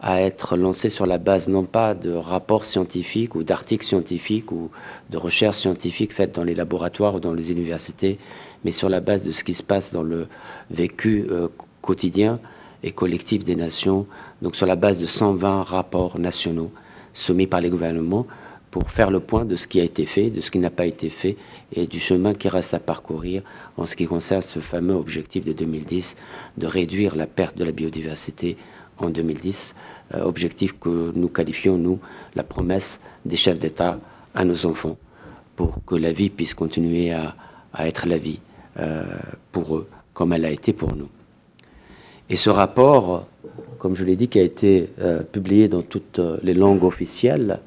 à 0.00 0.20
être 0.20 0.56
lancé 0.56 0.90
sur 0.90 1.06
la 1.06 1.18
base 1.18 1.48
non 1.48 1.64
pas 1.64 1.94
de 1.94 2.12
rapports 2.12 2.64
scientifiques 2.64 3.34
ou 3.34 3.42
d'articles 3.42 3.84
scientifiques 3.84 4.52
ou 4.52 4.70
de 5.10 5.16
recherches 5.16 5.58
scientifiques 5.58 6.12
faites 6.12 6.34
dans 6.34 6.44
les 6.44 6.54
laboratoires 6.54 7.14
ou 7.14 7.20
dans 7.20 7.32
les 7.32 7.50
universités, 7.50 8.18
mais 8.64 8.72
sur 8.72 8.88
la 8.88 9.00
base 9.00 9.24
de 9.24 9.30
ce 9.30 9.42
qui 9.42 9.54
se 9.54 9.62
passe 9.62 9.92
dans 9.92 10.02
le 10.02 10.28
vécu 10.70 11.26
euh, 11.30 11.48
quotidien 11.80 12.38
et 12.82 12.92
collectif 12.92 13.44
des 13.44 13.56
nations, 13.56 14.06
donc 14.42 14.54
sur 14.54 14.66
la 14.66 14.76
base 14.76 15.00
de 15.00 15.06
120 15.06 15.62
rapports 15.62 16.18
nationaux 16.18 16.70
soumis 17.14 17.46
par 17.46 17.62
les 17.62 17.70
gouvernements 17.70 18.26
pour 18.76 18.90
faire 18.90 19.10
le 19.10 19.20
point 19.20 19.46
de 19.46 19.56
ce 19.56 19.66
qui 19.66 19.80
a 19.80 19.84
été 19.84 20.04
fait, 20.04 20.28
de 20.28 20.42
ce 20.42 20.50
qui 20.50 20.58
n'a 20.58 20.68
pas 20.68 20.84
été 20.84 21.08
fait 21.08 21.38
et 21.72 21.86
du 21.86 21.98
chemin 21.98 22.34
qui 22.34 22.50
reste 22.50 22.74
à 22.74 22.78
parcourir 22.78 23.40
en 23.78 23.86
ce 23.86 23.96
qui 23.96 24.04
concerne 24.04 24.42
ce 24.42 24.58
fameux 24.58 24.92
objectif 24.92 25.44
de 25.44 25.54
2010 25.54 26.14
de 26.58 26.66
réduire 26.66 27.16
la 27.16 27.26
perte 27.26 27.56
de 27.56 27.64
la 27.64 27.72
biodiversité 27.72 28.58
en 28.98 29.08
2010, 29.08 29.74
euh, 30.14 30.24
objectif 30.24 30.78
que 30.78 31.10
nous 31.14 31.28
qualifions, 31.28 31.78
nous, 31.78 32.00
la 32.34 32.42
promesse 32.42 33.00
des 33.24 33.36
chefs 33.36 33.58
d'État 33.58 33.98
à 34.34 34.44
nos 34.44 34.66
enfants, 34.66 34.98
pour 35.56 35.82
que 35.86 35.94
la 35.94 36.12
vie 36.12 36.28
puisse 36.28 36.52
continuer 36.52 37.12
à, 37.12 37.34
être 37.78 38.06
la 38.06 38.18
vie 38.18 38.40
euh, 38.78 39.06
pour 39.52 39.74
eux, 39.74 39.88
comme 40.12 40.34
elle 40.34 40.44
a 40.44 40.50
été 40.50 40.74
pour 40.74 40.94
nous. 40.94 41.08
Et 42.28 42.36
ce 42.36 42.50
rapport, 42.50 43.26
comme 43.78 43.96
je 43.96 44.04
l'ai 44.04 44.16
dit, 44.16 44.28
qui 44.28 44.38
a 44.38 44.42
été 44.42 44.90
euh, 45.00 45.22
publié 45.22 45.66
dans 45.66 45.80
toutes 45.80 46.20
les 46.42 46.52
langues 46.52 46.84
officielles, 46.84 47.60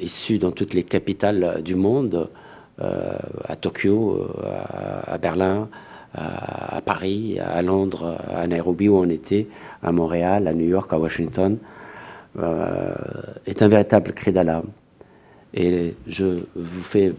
issu 0.00 0.38
dans 0.38 0.52
toutes 0.52 0.74
les 0.74 0.82
capitales 0.82 1.62
du 1.62 1.74
monde, 1.74 2.30
à 2.78 3.56
Tokyo, 3.56 4.28
à 5.06 5.18
Berlin, 5.18 5.68
à, 6.16 6.80
Paris, 6.84 7.38
à 7.40 7.60
Londres, 7.62 8.18
à 8.34 8.46
Nairobi 8.46 8.88
où 8.88 8.96
on 8.96 9.08
était, 9.08 9.46
à 9.82 9.92
Montréal, 9.92 10.48
à 10.48 10.54
New 10.54 10.66
York, 10.66 10.92
à 10.92 10.98
Washington, 10.98 11.58
euh, 12.38 12.92
est 13.46 13.62
un 13.62 13.68
véritable 13.68 14.12
cri 14.12 14.32
d'alarme. 14.32 14.68
Et 15.54 15.94
je 16.06 16.40
vous 16.54 16.82
fais, 16.82 17.14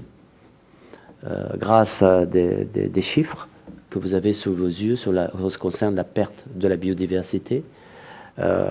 euh, 1.26 1.50
grâce 1.58 2.02
à 2.02 2.26
des, 2.26 3.02
chiffres 3.02 3.48
que 3.90 4.00
vous 4.00 4.14
avez 4.14 4.34
sous 4.34 4.54
vos 4.54 4.68
yeux 4.68 4.96
sur 4.96 5.12
la, 5.12 5.32
ce 5.50 5.56
qui 5.56 5.60
concerne 5.60 5.96
la 5.96 6.04
perte 6.04 6.46
de 6.54 6.68
la 6.68 6.76
biodiversité, 6.76 7.64
euh, 8.40 8.66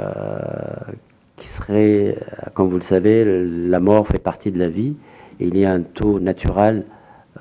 qui 1.36 1.46
serait, 1.46 2.16
comme 2.54 2.68
vous 2.68 2.76
le 2.76 2.82
savez, 2.82 3.44
la 3.44 3.80
mort 3.80 4.08
fait 4.08 4.18
partie 4.18 4.50
de 4.50 4.58
la 4.58 4.68
vie, 4.68 4.96
et 5.38 5.46
il 5.46 5.56
y 5.56 5.64
a 5.64 5.72
un 5.72 5.82
taux 5.82 6.18
naturel 6.18 6.84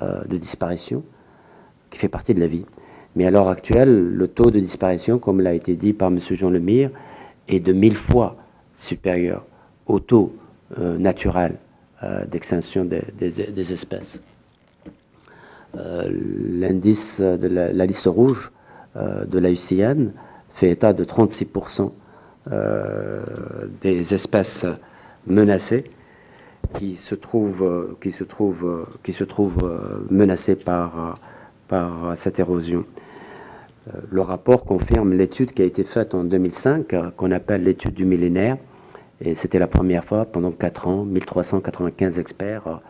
de 0.02 0.36
disparition 0.36 1.02
qui 1.88 1.98
fait 1.98 2.08
partie 2.08 2.34
de 2.34 2.40
la 2.40 2.46
vie. 2.46 2.66
Mais 3.16 3.24
à 3.24 3.30
l'heure 3.30 3.48
actuelle, 3.48 4.12
le 4.12 4.28
taux 4.28 4.50
de 4.50 4.60
disparition, 4.60 5.18
comme 5.18 5.40
l'a 5.40 5.54
été 5.54 5.74
dit 5.74 5.94
par 5.94 6.08
M. 6.08 6.18
Jean 6.18 6.50
Lemire, 6.50 6.90
est 7.48 7.60
de 7.60 7.72
mille 7.72 7.96
fois 7.96 8.36
supérieur 8.74 9.46
au 9.86 10.00
taux 10.00 10.36
euh, 10.78 10.98
naturel 10.98 11.56
euh, 12.02 12.26
d'extinction 12.26 12.84
des, 12.84 13.72
espèces. 13.72 14.20
Euh, 15.76 16.08
l'indice 16.10 17.20
de 17.20 17.48
la, 17.48 17.86
liste 17.86 18.06
rouge 18.06 18.52
de 18.94 19.38
la 19.38 19.50
UCN 19.50 20.12
fait 20.48 20.70
état 20.70 20.94
de 20.94 21.04
36% 21.04 21.92
des 22.50 24.14
espèces 24.14 24.64
menacées 25.26 25.84
qui 26.78 26.96
se 26.96 27.14
trouvent, 27.14 27.96
qui 28.00 28.12
se 28.12 28.24
trouvent, 28.24 28.86
qui 29.02 29.12
se 29.12 29.24
trouvent 29.24 30.06
menacées 30.10 30.56
par 30.56 31.18
par 31.68 32.16
cette 32.16 32.38
érosion. 32.38 32.84
Euh, 33.88 34.00
le 34.10 34.20
rapport 34.20 34.64
confirme 34.64 35.12
l'étude 35.12 35.52
qui 35.52 35.62
a 35.62 35.64
été 35.64 35.84
faite 35.84 36.14
en 36.14 36.24
2005, 36.24 36.92
euh, 36.92 37.10
qu'on 37.10 37.30
appelle 37.30 37.64
l'étude 37.64 37.94
du 37.94 38.04
millénaire. 38.04 38.56
Et 39.20 39.34
c'était 39.34 39.58
la 39.58 39.66
première 39.66 40.04
fois, 40.04 40.24
pendant 40.26 40.50
4 40.50 40.88
ans, 40.88 41.04
1395 41.04 42.18
experts 42.18 42.80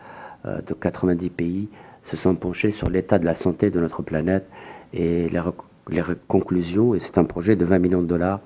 euh, 0.45 0.61
de 0.61 0.73
90 0.73 1.29
pays 1.29 1.69
se 2.03 2.17
sont 2.17 2.35
penchés 2.35 2.71
sur 2.71 2.89
l'état 2.89 3.19
de 3.19 3.25
la 3.25 3.33
santé 3.33 3.69
de 3.69 3.79
notre 3.79 4.01
planète 4.01 4.47
et 4.93 5.29
les, 5.29 5.41
conclusions, 6.27 6.93
et 6.93 6.99
c'est 6.99 7.17
un 7.17 7.25
projet 7.25 7.55
de 7.55 7.65
20 7.65 7.79
millions 7.79 8.01
de 8.01 8.07
dollars, 8.07 8.39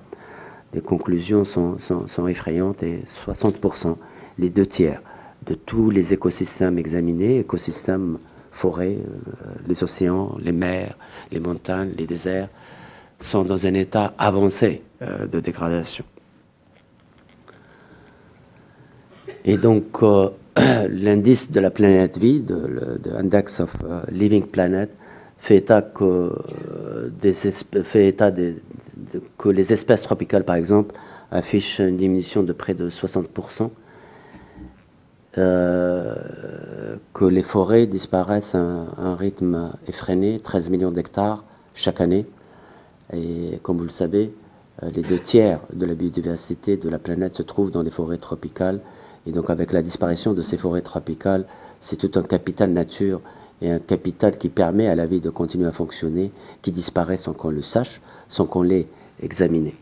les 0.72 0.80
conclusions 0.80 1.44
sont, 1.44 1.76
sont 1.78 2.26
effrayantes 2.26 2.82
et 2.82 3.02
60%, 3.06 3.96
les 4.38 4.50
deux 4.50 4.66
tiers 4.66 5.02
de 5.46 5.54
tous 5.54 5.90
les 5.90 6.12
écosystèmes 6.12 6.78
examinés, 6.78 7.40
écosystèmes 7.40 8.18
forêts, 8.50 8.98
euh, 8.98 9.54
les 9.66 9.82
océans, 9.82 10.36
les 10.40 10.52
mers, 10.52 10.96
les 11.30 11.40
montagnes, 11.40 11.92
les 11.96 12.06
déserts, 12.06 12.48
sont 13.18 13.42
dans 13.42 13.66
un 13.66 13.74
état 13.74 14.14
avancé 14.18 14.82
euh, 15.00 15.26
de 15.26 15.40
dégradation. 15.40 16.04
Et 19.44 19.56
donc, 19.56 20.02
euh, 20.02 20.28
l'indice 20.88 21.50
de 21.50 21.60
la 21.60 21.70
planète 21.70 22.18
vie, 22.18 22.42
de, 22.42 23.00
Index 23.16 23.60
of 23.60 23.76
Living 24.10 24.46
Planet, 24.46 24.90
fait 25.42 25.56
état, 25.56 25.82
que, 25.82 26.32
des 27.20 27.32
fait 27.32 28.06
état 28.06 28.30
que 28.30 29.48
les 29.48 29.72
espèces 29.72 30.02
tropicales, 30.02 30.44
par 30.44 30.54
exemple, 30.54 30.94
affichent 31.32 31.80
une 31.80 31.96
diminution 31.96 32.44
de 32.44 32.52
près 32.52 32.74
de 32.74 32.88
60%, 32.88 33.70
euh, 35.38 36.14
que 37.12 37.24
les 37.24 37.42
forêts 37.42 37.86
disparaissent 37.88 38.54
à 38.54 38.60
un, 38.60 39.16
rythme 39.16 39.72
effréné, 39.88 40.38
13 40.38 40.70
millions 40.70 40.92
d'hectares 40.92 41.44
chaque 41.74 42.00
année. 42.00 42.24
Et 43.12 43.58
comme 43.64 43.78
vous 43.78 43.84
le 43.84 43.90
savez, 43.90 44.32
euh, 44.84 44.90
les 44.94 45.02
deux 45.02 45.18
tiers 45.18 45.58
de 45.72 45.86
la 45.86 45.96
biodiversité 45.96 46.76
de 46.76 46.88
la 46.88 47.00
planète 47.00 47.34
se 47.34 47.42
trouvent 47.42 47.72
dans 47.72 47.82
les 47.82 47.90
forêts 47.90 48.18
tropicales. 48.18 48.78
Et 49.26 49.32
donc 49.32 49.50
avec 49.50 49.72
la 49.72 49.82
disparition 49.82 50.34
de 50.34 50.42
ces 50.42 50.56
forêts 50.56 50.82
tropicales, 50.82 51.46
c'est 51.80 51.96
tout 51.96 52.16
un 52.16 52.22
capital 52.22 52.70
nature 52.70 53.20
et 53.62 53.70
un 53.70 53.78
capital 53.78 54.36
qui 54.36 54.50
permet 54.50 54.88
à 54.88 54.94
la 54.94 55.06
vie 55.06 55.20
de 55.20 55.30
continuer 55.30 55.66
à 55.66 55.72
fonctionner, 55.72 56.32
qui 56.60 56.72
disparaît 56.72 57.16
sans 57.16 57.32
qu'on 57.32 57.50
le 57.50 57.62
sache, 57.62 58.02
sans 58.28 58.44
qu'on 58.44 58.62
l'ait 58.62 58.88
examiné 59.22 59.74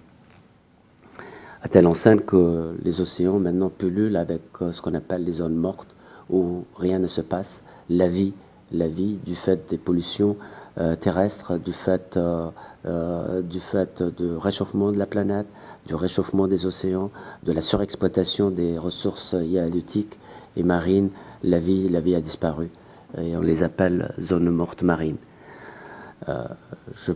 à 1.63 1.69
telle 1.69 1.87
enseigne 1.87 2.21
que 2.21 2.75
les 2.83 3.01
océans 3.01 3.39
maintenant 3.39 3.71
pullulent 3.71 4.17
avec 4.17 4.43
euh, 4.63 4.73
ce 4.73 4.81
qu'on 4.81 4.95
appelle 4.95 5.25
les 5.25 5.33
zones 5.33 5.55
mortes 5.57 5.95
où 6.31 6.65
rien 6.77 6.99
ne 6.99 7.07
se 7.07 7.21
passe. 7.21 7.63
La 7.89 8.09
vie, 8.09 8.33
la 8.73 8.89
vie 8.89 9.19
du 9.25 9.35
fait 9.35 9.69
des 9.69 9.79
pollutions 9.79 10.37
euh, 10.79 10.95
terrestres, 10.95 11.59
du 11.59 11.73
fait, 11.73 12.17
euh, 12.17 13.43
du 13.43 13.61
fait 13.61 14.03
réchauffement 14.19 14.93
de 14.93 14.99
la 14.99 15.07
planète, 15.07 15.49
du 15.87 15.95
réchauffement 15.95 16.47
des 16.47 16.67
océans, 16.67 17.11
de 17.43 17.53
la 17.53 17.63
surexploitation 17.63 18.51
des 18.51 18.79
ressources 18.79 19.35
halieutiques 19.35 20.19
et 20.57 20.63
marines, 20.63 21.11
la 21.43 21.59
vie, 21.59 21.89
la 21.89 22.01
vie 22.01 22.15
a 22.15 22.21
disparu. 22.21 22.71
Et 23.19 23.37
on 23.37 23.41
les 23.41 23.63
appelle 23.63 24.15
zones 24.21 24.51
mortes 24.51 24.83
marines. 24.83 25.19
je 26.27 27.13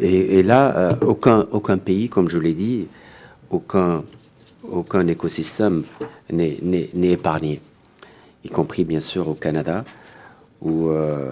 et, 0.00 0.42
là, 0.42 0.76
euh, 0.76 1.44
aucun, 1.52 1.78
pays, 1.78 2.08
comme 2.08 2.28
je 2.28 2.38
l'ai 2.38 2.52
dit, 2.52 2.86
aucun, 3.50 4.04
aucun 4.70 5.06
écosystème 5.06 5.84
n'est 6.30 6.88
épargné, 7.02 7.60
y 8.44 8.48
compris 8.48 8.84
bien 8.84 9.00
sûr 9.00 9.28
au 9.28 9.34
Canada, 9.34 9.84
où, 10.60 10.88
euh, 10.88 11.30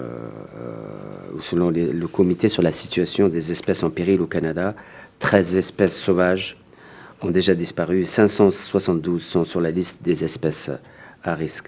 selon 1.41 1.69
le 1.69 2.07
comité 2.07 2.49
sur 2.49 2.63
la 2.63 2.71
situation 2.71 3.29
des 3.29 3.51
espèces 3.51 3.83
en 3.83 3.89
péril 3.89 4.21
au 4.21 4.27
Canada, 4.27 4.73
13 5.19 5.55
espèces 5.55 5.95
sauvages 5.95 6.57
ont 7.21 7.31
déjà 7.31 7.53
disparu, 7.53 8.05
572 8.05 9.21
sont 9.21 9.45
sur 9.45 9.61
la 9.61 9.71
liste 9.71 9.97
des 10.01 10.23
espèces 10.23 10.71
à 11.23 11.35
risque. 11.35 11.67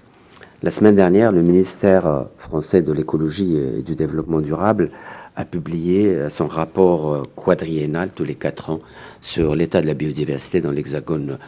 La 0.60 0.72
semaine 0.72 0.96
dernière, 0.96 1.30
le 1.30 1.40
ministère 1.40 2.26
français 2.36 2.82
de 2.82 2.92
l'écologie 2.92 3.56
et 3.56 3.82
du 3.82 3.94
développement 3.94 4.40
durable 4.40 4.90
a 5.36 5.44
publié 5.44 6.28
son 6.30 6.48
rapport 6.48 7.22
quadriennal 7.36 8.10
tous 8.10 8.24
les 8.24 8.34
quatre 8.34 8.70
ans 8.70 8.80
sur 9.20 9.54
l'état 9.54 9.80
de 9.80 9.86
la 9.86 9.94
biodiversité 9.94 10.60
dans 10.60 10.72
l'hexagone 10.72 11.38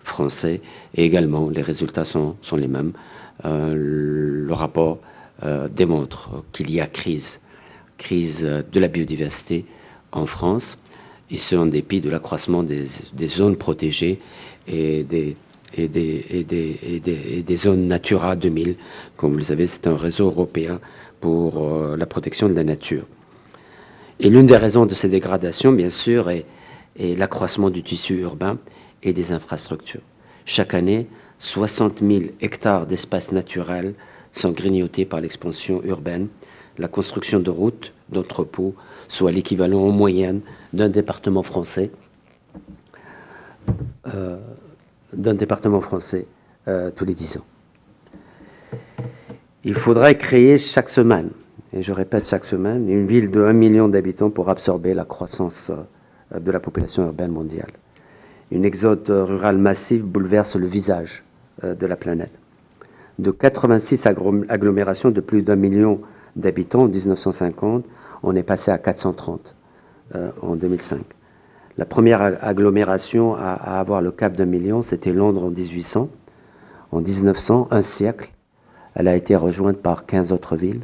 français. 0.00 0.60
Et 0.94 1.04
également, 1.06 1.48
les 1.48 1.62
résultats 1.62 2.04
sont, 2.04 2.36
les 2.58 2.68
mêmes. 2.68 2.92
Euh, 3.46 3.74
le 4.46 4.52
rapport 4.52 4.98
euh, 5.44 5.68
démontre 5.68 6.44
qu'il 6.52 6.70
y 6.70 6.80
a 6.80 6.86
crise, 6.86 7.40
crise 7.96 8.42
de 8.44 8.80
la 8.80 8.88
biodiversité 8.88 9.64
en 10.12 10.26
France, 10.26 10.78
et 11.30 11.38
ce 11.38 11.56
en 11.56 11.64
dépit 11.66 12.02
de 12.02 12.10
l'accroissement 12.10 12.62
des, 12.62 12.84
des, 13.14 13.26
zones 13.28 13.56
protégées 13.56 14.20
et 14.66 15.04
des, 15.04 15.36
et 15.76 15.88
des, 15.88 17.56
zones 17.56 17.86
Natura 17.86 18.36
2000. 18.36 18.76
Comme 19.16 19.32
vous 19.32 19.38
le 19.38 19.42
savez, 19.42 19.66
c'est 19.66 19.86
un 19.86 19.96
réseau 19.96 20.26
européen 20.26 20.80
pour 21.20 21.62
euh, 21.62 21.96
la 21.96 22.06
protection 22.06 22.48
de 22.48 22.54
la 22.54 22.64
nature. 22.64 23.04
Et 24.20 24.30
l'une 24.30 24.46
des 24.46 24.56
raisons 24.56 24.86
de 24.86 24.94
ces 24.94 25.08
dégradations, 25.08 25.72
bien 25.72 25.90
sûr, 25.90 26.30
est, 26.30 26.44
l'accroissement 26.98 27.70
du 27.70 27.84
tissu 27.84 28.18
urbain 28.18 28.58
et 29.04 29.12
des 29.12 29.30
infrastructures. 29.30 30.00
Chaque 30.44 30.74
année, 30.74 31.06
60 31.38 32.00
000 32.00 32.22
hectares 32.40 32.86
d'espaces 32.86 33.30
naturels 33.30 33.94
sont 34.32 34.50
grignotés 34.50 35.04
par 35.04 35.20
l'expansion 35.20 35.80
urbaine, 35.84 36.26
la 36.76 36.88
construction 36.88 37.38
de 37.38 37.50
routes, 37.50 37.92
d'entrepôts, 38.08 38.74
soit 39.06 39.30
l'équivalent 39.30 39.80
en 39.80 39.90
moyenne 39.90 40.40
d'un 40.72 40.88
département 40.88 41.44
français, 41.44 41.90
euh, 44.12 44.38
d'un 45.12 45.34
département 45.34 45.80
français 45.80 46.26
euh, 46.68 46.90
tous 46.94 47.04
les 47.04 47.14
10 47.14 47.38
ans. 47.38 47.46
Il 49.64 49.74
faudrait 49.74 50.16
créer 50.16 50.58
chaque 50.58 50.88
semaine, 50.88 51.30
et 51.72 51.82
je 51.82 51.92
répète 51.92 52.26
chaque 52.26 52.44
semaine, 52.44 52.88
une 52.88 53.06
ville 53.06 53.30
de 53.30 53.42
1 53.42 53.52
million 53.52 53.88
d'habitants 53.88 54.30
pour 54.30 54.48
absorber 54.50 54.94
la 54.94 55.04
croissance 55.04 55.70
euh, 55.70 56.40
de 56.40 56.50
la 56.50 56.60
population 56.60 57.04
urbaine 57.04 57.32
mondiale. 57.32 57.70
Une 58.50 58.64
exode 58.64 59.08
rurale 59.08 59.58
massive 59.58 60.04
bouleverse 60.04 60.56
le 60.56 60.66
visage 60.66 61.24
euh, 61.64 61.74
de 61.74 61.86
la 61.86 61.96
planète. 61.96 62.32
De 63.18 63.32
86 63.32 64.06
agglomérations 64.06 65.10
de 65.10 65.20
plus 65.20 65.42
d'un 65.42 65.56
million 65.56 66.00
d'habitants 66.36 66.82
en 66.82 66.88
1950, 66.88 67.84
on 68.22 68.36
est 68.36 68.44
passé 68.44 68.70
à 68.70 68.78
430 68.78 69.56
euh, 70.14 70.30
en 70.40 70.54
2005. 70.54 71.00
La 71.78 71.86
première 71.86 72.20
agglomération 72.44 73.36
à, 73.36 73.52
avoir 73.52 74.02
le 74.02 74.10
cap 74.10 74.34
d'un 74.34 74.46
million, 74.46 74.82
c'était 74.82 75.12
Londres 75.12 75.44
en 75.44 75.50
1800. 75.50 76.08
En 76.90 77.00
1900, 77.00 77.68
un 77.70 77.82
siècle, 77.82 78.32
elle 78.96 79.06
a 79.06 79.14
été 79.14 79.36
rejointe 79.36 79.78
par 79.78 80.04
15 80.04 80.32
autres 80.32 80.56
villes. 80.56 80.82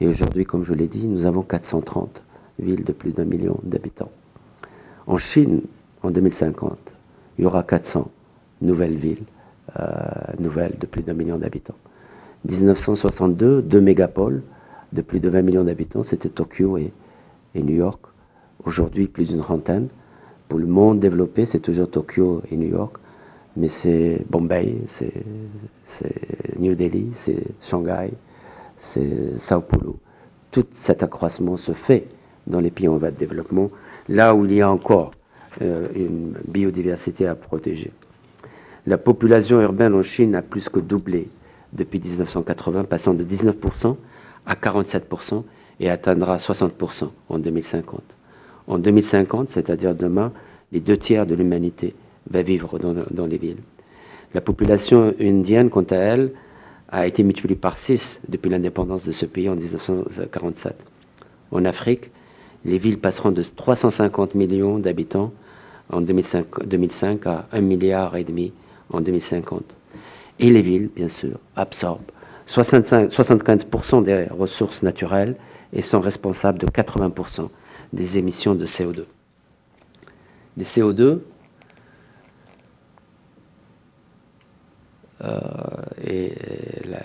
Et 0.00 0.08
aujourd'hui, 0.08 0.46
comme 0.46 0.64
je 0.64 0.72
l'ai 0.72 0.88
dit, 0.88 1.08
nous 1.08 1.26
avons 1.26 1.42
430 1.42 2.24
villes 2.58 2.84
de 2.84 2.92
plus 2.92 3.12
d'un 3.12 3.26
million 3.26 3.60
d'habitants. 3.64 4.10
En 5.06 5.18
Chine, 5.18 5.60
en 6.02 6.10
2050, 6.10 6.94
il 7.36 7.44
y 7.44 7.46
aura 7.46 7.62
400 7.62 8.10
nouvelles 8.62 8.96
villes, 8.96 9.24
euh, 9.78 9.84
nouvelles 10.38 10.78
de 10.80 10.86
plus 10.86 11.02
d'un 11.02 11.12
million 11.12 11.36
d'habitants. 11.36 11.76
1962, 12.48 13.60
deux 13.60 13.80
mégapoles 13.82 14.42
de 14.94 15.02
plus 15.02 15.20
de 15.20 15.28
20 15.28 15.42
millions 15.42 15.64
d'habitants, 15.64 16.02
c'était 16.02 16.30
Tokyo 16.30 16.78
et, 16.78 16.92
New 17.54 17.74
York. 17.74 18.00
Aujourd'hui, 18.64 19.06
plus 19.06 19.28
d'une 19.28 19.40
trentaine. 19.40 19.88
Pour 20.48 20.58
le 20.58 20.66
monde 20.66 20.98
développé, 20.98 21.46
c'est 21.46 21.60
toujours 21.60 21.90
Tokyo 21.90 22.42
et 22.50 22.56
New 22.56 22.68
York, 22.68 22.96
mais 23.56 23.68
c'est 23.68 24.24
Bombay, 24.28 24.76
c'est 24.86 25.12
New 26.58 26.74
Delhi, 26.74 27.10
c'est 27.14 27.42
Shanghai, 27.60 28.10
c'est 28.76 29.38
Sao 29.38 29.60
Paulo. 29.60 29.98
Tout 30.50 30.66
cet 30.70 31.02
accroissement 31.02 31.56
se 31.56 31.72
fait 31.72 32.06
dans 32.46 32.60
les 32.60 32.70
pays 32.70 32.88
en 32.88 32.96
voie 32.96 33.10
de 33.10 33.16
développement, 33.16 33.70
là 34.08 34.34
où 34.34 34.44
il 34.44 34.52
y 34.52 34.60
a 34.60 34.70
encore 34.70 35.12
euh, 35.62 35.88
une 35.94 36.34
biodiversité 36.46 37.26
à 37.26 37.34
protéger. 37.34 37.90
La 38.86 38.98
population 38.98 39.60
urbaine 39.62 39.94
en 39.94 40.02
Chine 40.02 40.34
a 40.34 40.42
plus 40.42 40.68
que 40.68 40.78
doublé 40.78 41.28
depuis 41.72 42.00
1980, 42.00 42.84
passant 42.84 43.14
de 43.14 43.24
19% 43.24 43.96
à 44.46 44.54
47% 44.54 45.42
et 45.80 45.90
atteindra 45.90 46.36
60% 46.36 47.08
en 47.28 47.38
2050. 47.38 48.02
En 48.66 48.78
2050, 48.78 49.50
c'est-à-dire 49.50 49.94
demain, 49.94 50.32
les 50.72 50.80
deux 50.80 50.96
tiers 50.96 51.26
de 51.26 51.34
l'humanité 51.34 51.94
va 52.30 52.42
vivre 52.42 52.78
dans, 52.78 53.26
les 53.26 53.38
villes. 53.38 53.58
La 54.32 54.40
population 54.40 55.14
indienne, 55.20 55.70
quant 55.70 55.84
à 55.90 55.96
elle, 55.96 56.32
a 56.88 57.06
été 57.06 57.22
multipliée 57.22 57.56
par 57.56 57.76
6 57.76 58.20
depuis 58.28 58.50
l'indépendance 58.50 59.04
de 59.04 59.12
ce 59.12 59.26
pays 59.26 59.48
en 59.48 59.56
1947. 59.56 60.74
En 61.52 61.64
Afrique, 61.64 62.10
les 62.64 62.78
villes 62.78 62.98
passeront 62.98 63.32
de 63.32 63.42
350 63.42 64.34
millions 64.34 64.78
d'habitants 64.78 65.32
en 65.92 66.00
2005, 66.00 66.66
2005 66.66 67.26
à 67.26 67.46
1 67.52 67.60
milliard 67.60 68.16
et 68.16 68.24
demi 68.24 68.52
en 68.90 69.00
2050. 69.00 69.62
Et 70.40 70.50
les 70.50 70.62
villes, 70.62 70.88
bien 70.94 71.08
sûr, 71.08 71.38
absorbent 71.54 72.02
65, 72.46 73.10
75% 73.10 74.02
des 74.02 74.26
ressources 74.30 74.82
naturelles 74.82 75.36
et 75.72 75.82
sont 75.82 76.00
responsables 76.00 76.58
de 76.58 76.66
80% 76.66 77.48
des 77.94 78.18
émissions 78.18 78.54
de 78.54 78.66
CO2. 78.66 79.04
Les 80.56 80.64
CO2 80.64 81.20
euh, 85.22 85.40
et 86.04 86.32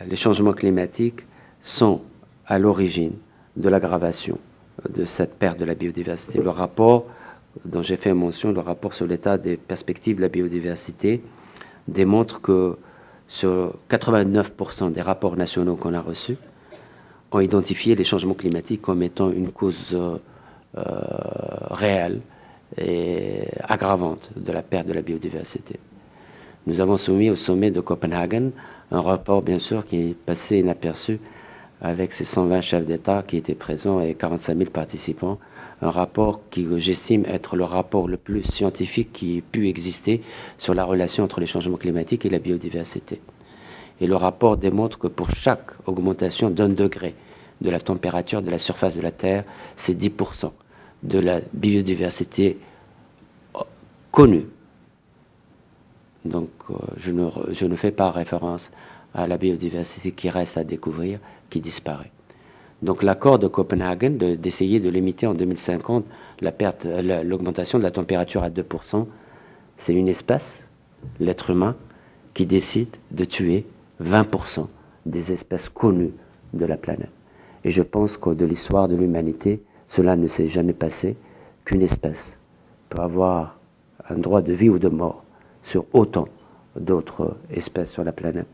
les 0.07 0.15
changements 0.15 0.53
climatiques 0.53 1.21
sont 1.61 2.01
à 2.45 2.59
l'origine 2.59 3.13
de 3.55 3.69
l'aggravation 3.69 4.37
de 4.89 5.05
cette 5.05 5.37
perte 5.37 5.59
de 5.59 5.65
la 5.65 5.75
biodiversité. 5.75 6.41
Le 6.41 6.49
rapport 6.49 7.05
dont 7.65 7.81
j'ai 7.81 7.97
fait 7.97 8.13
mention, 8.13 8.51
le 8.51 8.59
rapport 8.59 8.93
sur 8.93 9.07
l'état 9.07 9.37
des 9.37 9.57
perspectives 9.57 10.17
de 10.17 10.21
la 10.21 10.29
biodiversité, 10.29 11.21
démontre 11.87 12.41
que 12.41 12.77
sur 13.27 13.75
89% 13.89 14.91
des 14.91 15.01
rapports 15.01 15.35
nationaux 15.35 15.75
qu'on 15.75 15.93
a 15.93 16.01
reçus, 16.01 16.37
ont 17.31 17.39
identifié 17.39 17.95
les 17.95 18.03
changements 18.03 18.33
climatiques 18.33 18.81
comme 18.81 19.03
étant 19.03 19.31
une 19.31 19.51
cause 19.51 19.89
euh, 19.93 20.17
réelle 20.76 22.22
et 22.78 23.45
aggravante 23.67 24.30
de 24.36 24.51
la 24.51 24.61
perte 24.61 24.88
de 24.88 24.93
la 24.93 25.01
biodiversité. 25.01 25.80
Nous 26.67 26.82
avons 26.82 26.97
soumis 26.97 27.30
au 27.30 27.36
sommet 27.36 27.72
de 27.72 27.80
Copenhague 27.80 28.51
un 28.91 29.01
rapport, 29.01 29.41
bien 29.41 29.59
sûr, 29.59 29.86
qui 29.86 30.09
est 30.09 30.13
passé 30.13 30.59
inaperçu 30.59 31.20
avec 31.82 32.11
ses 32.11 32.26
120 32.26 32.61
chefs 32.61 32.86
d'État 32.86 33.24
qui 33.26 33.38
étaient 33.38 33.55
présents 33.55 34.01
et 34.01 34.13
45 34.13 34.57
000 34.57 34.70
participants, 34.70 35.39
un 35.82 35.89
rapport 35.89 36.41
qui 36.49 36.67
j'estime 36.78 37.26
être 37.26 37.55
le 37.55 37.63
rapport 37.63 38.07
le 38.07 38.17
plus 38.17 38.43
scientifique 38.43 39.13
qui 39.13 39.38
ait 39.38 39.41
pu 39.41 39.70
exister 39.70 40.22
sur 40.57 40.74
la 40.74 40.84
relation 40.84 41.24
entre 41.24 41.39
les 41.39 41.45
changements 41.45 41.78
climatiques 41.78 42.26
et 42.26 42.30
la 42.30 42.39
biodiversité. 42.39 43.22
Et 44.01 44.07
le 44.07 44.15
rapport 44.15 44.57
démontre 44.57 44.99
que 44.99 45.07
pour 45.07 45.32
chaque 45.32 45.72
augmentation 45.86 46.49
d'un 46.49 46.70
degré 46.70 47.15
de 47.62 47.70
la 47.70 47.80
température 47.80 48.41
de 48.41 48.51
la 48.51 48.57
surface 48.57 48.95
de 48.95 49.01
la 49.01 49.12
Terre, 49.12 49.43
c'est 49.76 49.99
10% 49.99 50.51
de 51.03 51.20
la 51.20 51.41
biodiversité 51.53 52.57
connue. 54.12 54.45
Donc 56.26 56.49
euh, 56.70 56.76
je, 56.97 57.12
ne, 57.66 57.76
fais 57.76 57.91
pas 57.91 58.12
référence 58.12 58.72
à 59.14 59.28
la 59.28 59.38
biodiversité 59.38 60.12
qui 60.12 60.30
reste 60.30 60.57
à 60.57 60.64
découvrir, 60.64 61.20
qui 61.49 61.62
disparaît. 61.62 62.12
Donc 62.82 63.03
l'accord 63.03 63.39
de 63.39 63.47
Copenhague 63.47 64.18
d'essayer 64.18 64.80
de, 64.80 64.89
limiter 64.89 65.28
en 65.28 65.34
2050 65.34 66.05
la 66.41 66.51
perte, 66.51 66.86
l'augmentation 66.86 67.78
de 67.78 67.84
la 67.84 67.91
température 67.91 68.43
à 68.43 68.49
2%, 68.49 69.05
c'est 69.76 69.93
une 69.93 70.07
espèce, 70.07 70.66
l'être 71.20 71.49
humain, 71.49 71.76
qui 72.34 72.45
décide 72.45 72.95
de 73.12 73.26
tuer 73.26 73.66
20% 74.01 74.68
des 75.05 75.32
espèces 75.34 75.68
connues 75.68 76.14
de 76.53 76.66
la 76.66 76.78
planète. 76.78 77.10
Et 77.64 77.72
je 77.72 77.82
pense 77.82 78.18
que 78.18 78.32
de 78.32 78.45
l'histoire 78.45 78.88
de 78.88 78.95
l'humanité, 78.95 79.62
cela 79.88 80.16
ne 80.16 80.28
s'est 80.28 80.47
jamais 80.47 80.74
passé 80.74 81.18
qu'une 81.66 81.82
espèce 81.82 82.39
peut 82.89 82.99
avoir 82.99 83.60
un 84.10 84.18
droit 84.18 84.41
de 84.41 84.53
vie 84.53 84.70
ou 84.70 84.80
de 84.80 84.89
mort 84.89 85.24
sur 85.62 85.86
autant 85.93 86.28
d'autres 86.80 87.38
espèces 87.51 87.91
sur 87.91 88.03
la 88.03 88.12
planète. 88.12 88.47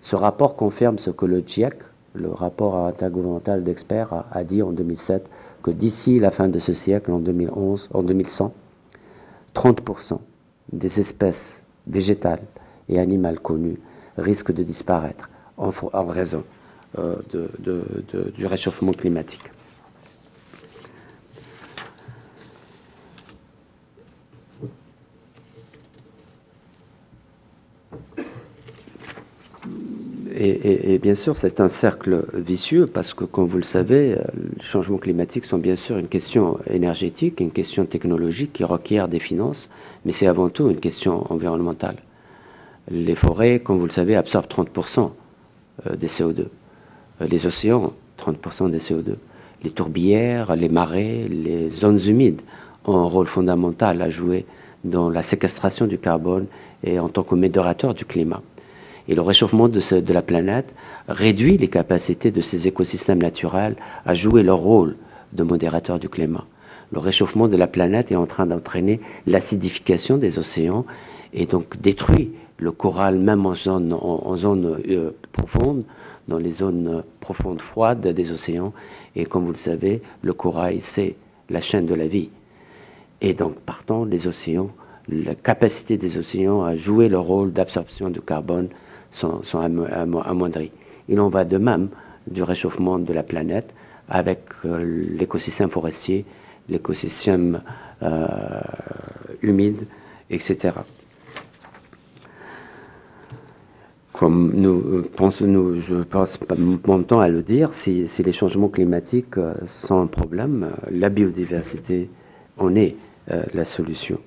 Ce 0.00 0.16
rapport 0.16 0.56
confirme 0.56 0.98
ce 0.98 1.10
que 1.10 1.26
le 1.26 1.42
GIEC, 1.44 1.74
le 2.14 2.30
rapport 2.30 2.86
intergouvernemental 2.86 3.62
d'experts 3.62 4.26
a, 4.30 4.44
dit 4.44 4.62
en 4.62 4.72
2007 4.72 5.30
que 5.62 5.70
d'ici 5.70 6.18
la 6.18 6.30
fin 6.30 6.48
de 6.48 6.58
ce 6.58 6.72
siècle, 6.72 7.12
en 7.12 7.18
2011, 7.18 7.90
en 7.92 8.02
2100, 8.02 8.52
30% 9.54 10.18
des 10.72 11.00
espèces 11.00 11.62
végétales 11.86 12.42
et 12.88 12.98
animales 12.98 13.40
connues 13.40 13.78
risquent 14.16 14.52
de 14.52 14.62
disparaître 14.62 15.28
en, 15.56 15.70
raison 16.06 16.44
de, 16.96 17.48
de, 17.58 18.30
du 18.34 18.46
réchauffement 18.46 18.92
climatique. 18.92 19.50
et, 30.40 30.98
bien 30.98 31.14
sûr, 31.14 31.36
c'est 31.36 31.60
un 31.60 31.68
cercle 31.68 32.24
vicieux 32.34 32.86
parce 32.86 33.14
que, 33.14 33.24
comme 33.24 33.46
vous 33.46 33.56
le 33.56 33.62
savez, 33.62 34.16
les 34.56 34.62
changements 34.62 34.98
climatiques 34.98 35.44
sont 35.44 35.58
bien 35.58 35.76
sûr 35.76 35.98
une 35.98 36.08
question 36.08 36.58
énergétique, 36.70 37.40
une 37.40 37.50
question 37.50 37.86
technologique 37.86 38.52
qui 38.52 38.64
requiert 38.64 39.08
des 39.08 39.18
finances, 39.18 39.68
mais 40.04 40.12
c'est 40.12 40.26
avant 40.26 40.48
tout 40.48 40.70
une 40.70 40.80
question 40.80 41.30
environnementale. 41.32 41.96
Les 42.90 43.14
forêts, 43.14 43.60
comme 43.60 43.78
vous 43.78 43.86
le 43.86 43.90
savez, 43.90 44.16
absorbent 44.16 44.46
30% 44.48 45.10
des 45.96 46.08
CO2. 46.08 46.46
Les 47.20 47.46
océans, 47.46 47.92
30% 48.18 48.70
des 48.70 48.78
CO2. 48.78 49.16
Les 49.64 49.70
tourbières, 49.70 50.54
les 50.54 50.68
marais, 50.68 51.26
les 51.28 51.68
zones 51.70 52.00
humides 52.06 52.42
ont 52.84 52.96
un 52.96 53.04
rôle 53.04 53.26
fondamental 53.26 54.00
à 54.02 54.10
jouer 54.10 54.46
dans 54.84 55.10
la 55.10 55.22
séquestration 55.22 55.86
du 55.86 55.98
carbone 55.98 56.46
et 56.84 56.98
en 56.98 57.08
tant 57.08 57.24
que 57.24 57.34
modérateur 57.34 57.94
du 57.94 58.04
climat. 58.04 58.42
Et 59.08 59.14
le 59.14 59.22
réchauffement 59.22 59.68
de, 59.68 59.80
la 60.12 60.22
planète 60.22 60.74
réduit 61.08 61.56
les 61.56 61.68
capacités 61.68 62.30
de 62.30 62.40
ces 62.40 62.68
écosystèmes 62.68 63.22
naturels 63.22 63.76
à 64.04 64.14
jouer 64.14 64.42
leur 64.42 64.58
rôle 64.58 64.96
de 65.32 65.42
modérateur 65.42 65.98
du 65.98 66.08
climat. 66.08 66.44
Le 66.92 67.00
réchauffement 67.00 67.48
de 67.48 67.56
la 67.56 67.66
planète 67.66 68.12
est 68.12 68.16
en 68.16 68.26
train 68.26 68.46
d'entraîner 68.46 69.00
l'acidification 69.26 70.18
des 70.18 70.38
océans 70.38 70.84
et 71.32 71.46
donc 71.46 71.80
détruit 71.80 72.32
le 72.58 72.72
coral 72.72 73.18
même 73.18 73.46
en 73.46 73.54
zone, 73.54 73.92
en, 73.92 74.36
zone 74.36 74.78
euh, 74.88 75.10
profonde, 75.32 75.84
dans 76.28 76.38
les 76.38 76.52
zones 76.52 77.02
profondes 77.20 77.62
froides 77.62 78.06
des 78.06 78.32
océans. 78.32 78.72
Et 79.16 79.26
comme 79.26 79.44
vous 79.44 79.52
le 79.52 79.56
savez, 79.56 80.02
le 80.22 80.32
corail, 80.32 80.80
c'est 80.80 81.16
la 81.50 81.60
chaîne 81.60 81.86
de 81.86 81.94
la 81.94 82.06
vie. 82.06 82.30
Et 83.20 83.34
donc, 83.34 83.58
partant, 83.60 84.04
les 84.04 84.28
océans, 84.28 84.70
la 85.08 85.34
capacité 85.34 85.96
des 85.96 86.18
océans 86.18 86.62
à 86.62 86.76
jouer 86.76 87.08
leur 87.08 87.24
rôle 87.24 87.52
d'absorption 87.52 88.10
de 88.10 88.20
carbone 88.20 88.68
sont, 89.10 89.42
sont 89.42 89.60
amoindries. 89.60 90.70
Il 91.08 91.18
en 91.20 91.28
va 91.28 91.44
de 91.44 91.56
même 91.56 91.88
du 92.30 92.42
réchauffement 92.42 92.98
de 92.98 93.12
la 93.12 93.22
planète 93.22 93.74
avec 94.08 94.40
euh, 94.64 95.06
l'écosystème 95.16 95.70
forestier, 95.70 96.24
l'écosystème 96.68 97.62
euh, 98.02 98.60
humide, 99.42 99.86
etc. 100.30 100.72
Comme 104.18 104.52
nous 104.54 105.02
pensons, 105.14 105.46
nous, 105.46 105.80
je 105.80 106.02
passe 106.02 106.40
mon 106.58 107.02
temps 107.04 107.20
à 107.20 107.28
le 107.28 107.42
dire, 107.42 107.72
si, 107.72 108.04
les 108.24 108.32
changements 108.32 108.68
climatiques 108.68 109.38
euh, 109.38 109.54
sont 109.64 110.00
un 110.00 110.08
problème, 110.08 110.72
la 110.90 111.08
biodiversité 111.08 112.10
en 112.56 112.74
est 112.74 112.96
la 113.52 113.66
solution. 113.66 114.18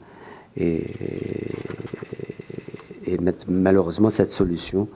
Et, 0.56 0.84
malheureusement, 3.48 4.12
cette 4.12 4.30
solution 4.30 4.88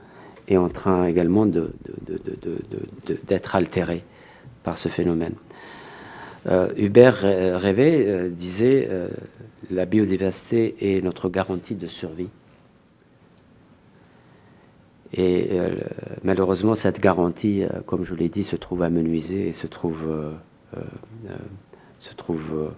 est 0.48 0.56
en 0.56 0.68
train 0.68 1.06
également 1.06 1.44
d'être 1.44 1.76
altérée 3.56 4.04
par 4.62 4.78
ce 4.78 4.88
phénomène. 4.88 5.34
Euh, 6.48 6.68
Hubert 6.76 7.18
Révé 7.22 8.04
euh, 8.06 8.28
disait 8.28 8.88
euh, 8.90 9.08
la 9.70 9.84
biodiversité 9.84 10.76
est 10.80 11.02
notre 11.02 11.28
garantie 11.28 11.74
de 11.74 11.86
survie. 11.86 12.28
Et 15.16 15.48
euh, 15.52 15.70
malheureusement, 16.24 16.74
cette 16.74 17.00
garantie, 17.00 17.64
comme 17.86 18.04
je 18.04 18.14
l'ai 18.14 18.28
dit, 18.28 18.44
se 18.44 18.56
trouve 18.56 18.82
amenuisée 18.82 19.48
et 19.48 19.52
se 19.52 19.66
trouve, 19.66 20.04
se 22.00 22.14
trouve 22.14 22.72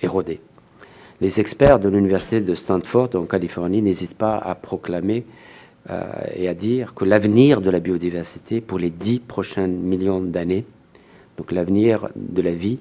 érodée. 0.00 0.40
Les 1.20 1.38
experts 1.38 1.80
de 1.80 1.88
l'université 1.90 2.40
de 2.40 2.54
Stanford 2.54 3.10
en 3.14 3.24
Californie 3.24 3.82
n'hésitent 3.82 4.16
pas 4.16 4.38
à 4.38 4.54
proclamer 4.54 5.26
euh, 5.88 6.02
et 6.34 6.48
à 6.48 6.54
dire 6.54 6.94
que 6.94 7.04
l'avenir 7.04 7.60
de 7.60 7.70
la 7.70 7.80
biodiversité 7.80 8.60
pour 8.60 8.78
les 8.78 8.90
dix 8.90 9.18
prochains 9.18 9.66
millions 9.66 10.20
d'années, 10.20 10.64
donc 11.36 11.52
l'avenir 11.52 12.08
de 12.16 12.42
la 12.42 12.52
vie 12.52 12.78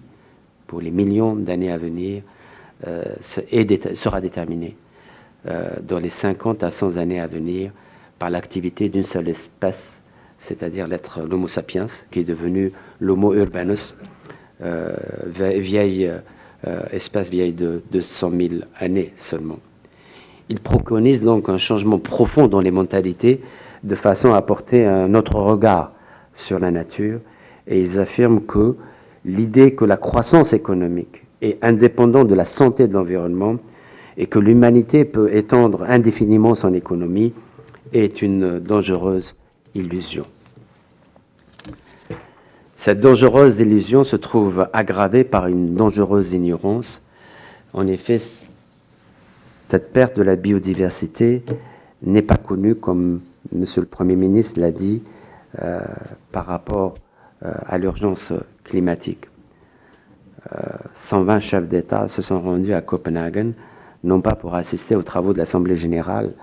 pour 0.67 0.79
les 0.79 0.91
millions 0.91 1.35
d'années 1.35 1.71
à 1.71 1.77
venir, 1.77 2.23
euh, 2.87 3.03
sera 3.19 4.21
déterminé 4.21 4.77
euh, 5.47 5.71
dans 5.81 5.99
les 5.99 6.09
50 6.09 6.63
à 6.63 6.71
100 6.71 6.97
années 6.97 7.19
à 7.19 7.27
venir 7.27 7.71
par 8.19 8.29
l'activité 8.29 8.89
d'une 8.89 9.03
seule 9.03 9.29
espèce, 9.29 10.01
c'est-à-dire 10.37 10.87
l'être 10.87 11.21
l'Homo 11.21 11.47
sapiens, 11.47 11.87
qui 12.11 12.19
est 12.19 12.23
devenu 12.23 12.71
l'Homo 12.99 13.33
urbanus, 13.33 13.95
vieille 15.25 16.11
euh, 16.67 16.81
espace 16.91 17.29
vieille 17.29 17.53
de 17.53 17.81
200 17.93 18.31
000 18.37 18.53
années 18.79 19.13
seulement. 19.15 19.59
Ils 20.49 20.59
préconisent 20.59 21.23
donc 21.23 21.47
un 21.47 21.57
changement 21.57 21.99
profond 21.99 22.47
dans 22.47 22.59
les 22.59 22.71
mentalités 22.71 23.39
de 23.83 23.95
façon 23.95 24.33
à 24.33 24.37
apporter 24.37 24.85
un 24.85 25.13
autre 25.13 25.35
regard 25.35 25.93
sur 26.33 26.59
la 26.59 26.69
nature 26.69 27.21
et 27.65 27.79
ils 27.79 27.97
affirment 27.97 28.41
que 28.41 28.75
l'idée 29.23 29.73
que 29.73 29.85
la 29.85 29.95
croissance 29.95 30.51
économique 30.51 31.23
est 31.41 31.63
indépendante 31.63 32.27
de 32.27 32.35
la 32.35 32.43
santé 32.43 32.89
de 32.89 32.93
l'environnement 32.93 33.55
et 34.17 34.25
que 34.25 34.39
l'humanité 34.39 35.05
peut 35.05 35.33
étendre 35.33 35.83
indéfiniment 35.83 36.55
son 36.55 36.73
économie 36.73 37.31
est 37.93 38.21
une 38.21 38.59
dangereuse 38.59 39.35
illusion. 39.75 40.25
Cette 42.75 42.99
dangereuse 42.99 43.59
illusion 43.59 44.03
se 44.03 44.15
trouve 44.15 44.67
aggravée 44.71 45.23
par 45.23 45.47
une 45.47 45.73
dangereuse 45.73 46.31
ignorance. 46.31 47.01
En 47.73 47.85
effet, 47.87 48.19
cette 48.19 49.91
perte 49.91 50.15
de 50.15 50.23
la 50.23 50.35
biodiversité 50.35 51.43
n'est 52.01 52.21
pas 52.21 52.37
connue, 52.37 52.75
comme 52.75 53.21
Monsieur 53.51 53.81
le 53.81 53.87
Premier 53.87 54.15
ministre 54.15 54.59
l'a 54.59 54.71
dit, 54.71 55.03
euh, 55.61 55.79
par 56.31 56.45
rapport 56.45 56.95
euh, 57.43 57.51
à 57.65 57.77
l'urgence 57.77 58.33
climatique. 58.63 59.25
120 60.93 61.35
euh, 61.35 61.39
chefs 61.39 61.67
d'État 61.67 62.07
se 62.07 62.21
sont 62.21 62.39
rendus 62.39 62.73
à 62.73 62.81
Copenhague, 62.81 63.53
non 64.03 64.21
pas 64.21 64.35
pour 64.35 64.55
assister 64.55 64.95
aux 64.95 65.03
travaux 65.03 65.33
de 65.33 65.39
l'Assemblée 65.39 65.75
générale 65.75 66.33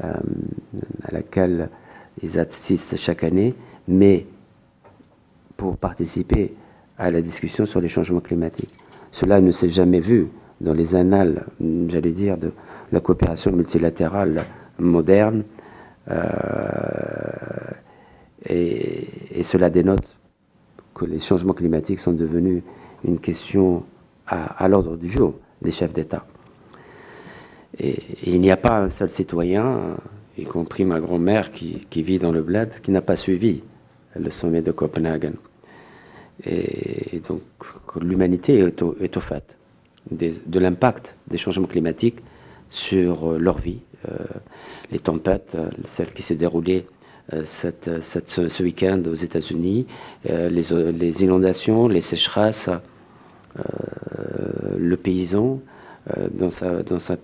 à 0.00 1.12
laquelle 1.12 1.68
ils 2.22 2.38
assistent 2.38 2.96
chaque 2.96 3.24
année, 3.24 3.54
mais 3.86 4.26
pour 5.56 5.76
participer 5.76 6.54
à 6.98 7.10
la 7.10 7.20
discussion 7.20 7.64
sur 7.64 7.80
les 7.80 7.88
changements 7.88 8.20
climatiques. 8.20 8.72
Cela 9.10 9.40
ne 9.40 9.50
s'est 9.50 9.68
jamais 9.68 10.00
vu 10.00 10.28
dans 10.60 10.74
les 10.74 10.94
annales, 10.94 11.46
j'allais 11.88 12.12
dire, 12.12 12.36
de 12.36 12.52
la 12.92 13.00
coopération 13.00 13.52
multilatérale 13.52 14.44
moderne. 14.78 15.44
Euh, 16.10 16.22
et, 18.46 19.42
cela 19.42 19.70
dénote 19.70 20.16
que 20.94 21.04
les 21.04 21.18
changements 21.20 21.54
climatiques 21.54 22.00
sont 22.00 22.12
devenus 22.12 22.62
une 23.04 23.18
question 23.18 23.84
à, 24.26 24.68
l'ordre 24.68 24.96
du 24.96 25.08
jour 25.08 25.34
des 25.62 25.70
chefs 25.70 25.94
d'État. 25.94 26.26
Et, 27.80 27.96
il 28.24 28.40
n'y 28.40 28.50
a 28.50 28.56
pas 28.56 28.78
un 28.78 28.88
seul 28.88 29.10
citoyen, 29.10 29.96
y 30.36 30.44
compris 30.44 30.84
ma 30.84 31.00
grand-mère 31.00 31.52
qui, 31.52 32.02
vit 32.02 32.18
dans 32.18 32.32
le 32.32 32.42
bled, 32.42 32.80
qui 32.82 32.90
n'a 32.90 33.02
pas 33.02 33.16
suivi 33.16 33.62
le 34.18 34.30
sommet 34.30 34.62
de 34.62 34.72
Copenhague. 34.72 35.32
Et 36.44 37.20
donc, 37.26 37.42
l'humanité 38.00 38.58
est 38.58 38.82
au, 38.82 39.20
fait 39.20 39.56
de 40.10 40.60
l'impact 40.60 41.14
des 41.28 41.38
changements 41.38 41.66
climatiques 41.66 42.20
sur 42.70 43.32
euh, 43.32 43.38
leur 43.38 43.58
vie. 43.58 43.80
Euh, 44.08 44.14
les 44.92 44.98
tempêtes, 44.98 45.54
euh, 45.54 45.70
celle 45.84 46.12
qui 46.12 46.22
s'est 46.22 46.36
déroulée 46.36 46.86
ce, 47.44 48.62
week-end 48.62 49.02
aux 49.06 49.14
États-Unis, 49.14 49.86
les, 50.24 51.22
inondations, 51.22 51.86
les 51.86 52.00
sécheresses, 52.00 52.70
le 54.78 54.96
paysan 54.96 55.60
dans 56.32 56.50
sa, 56.50 56.82
dans, 56.82 56.98
sa, 56.98 57.16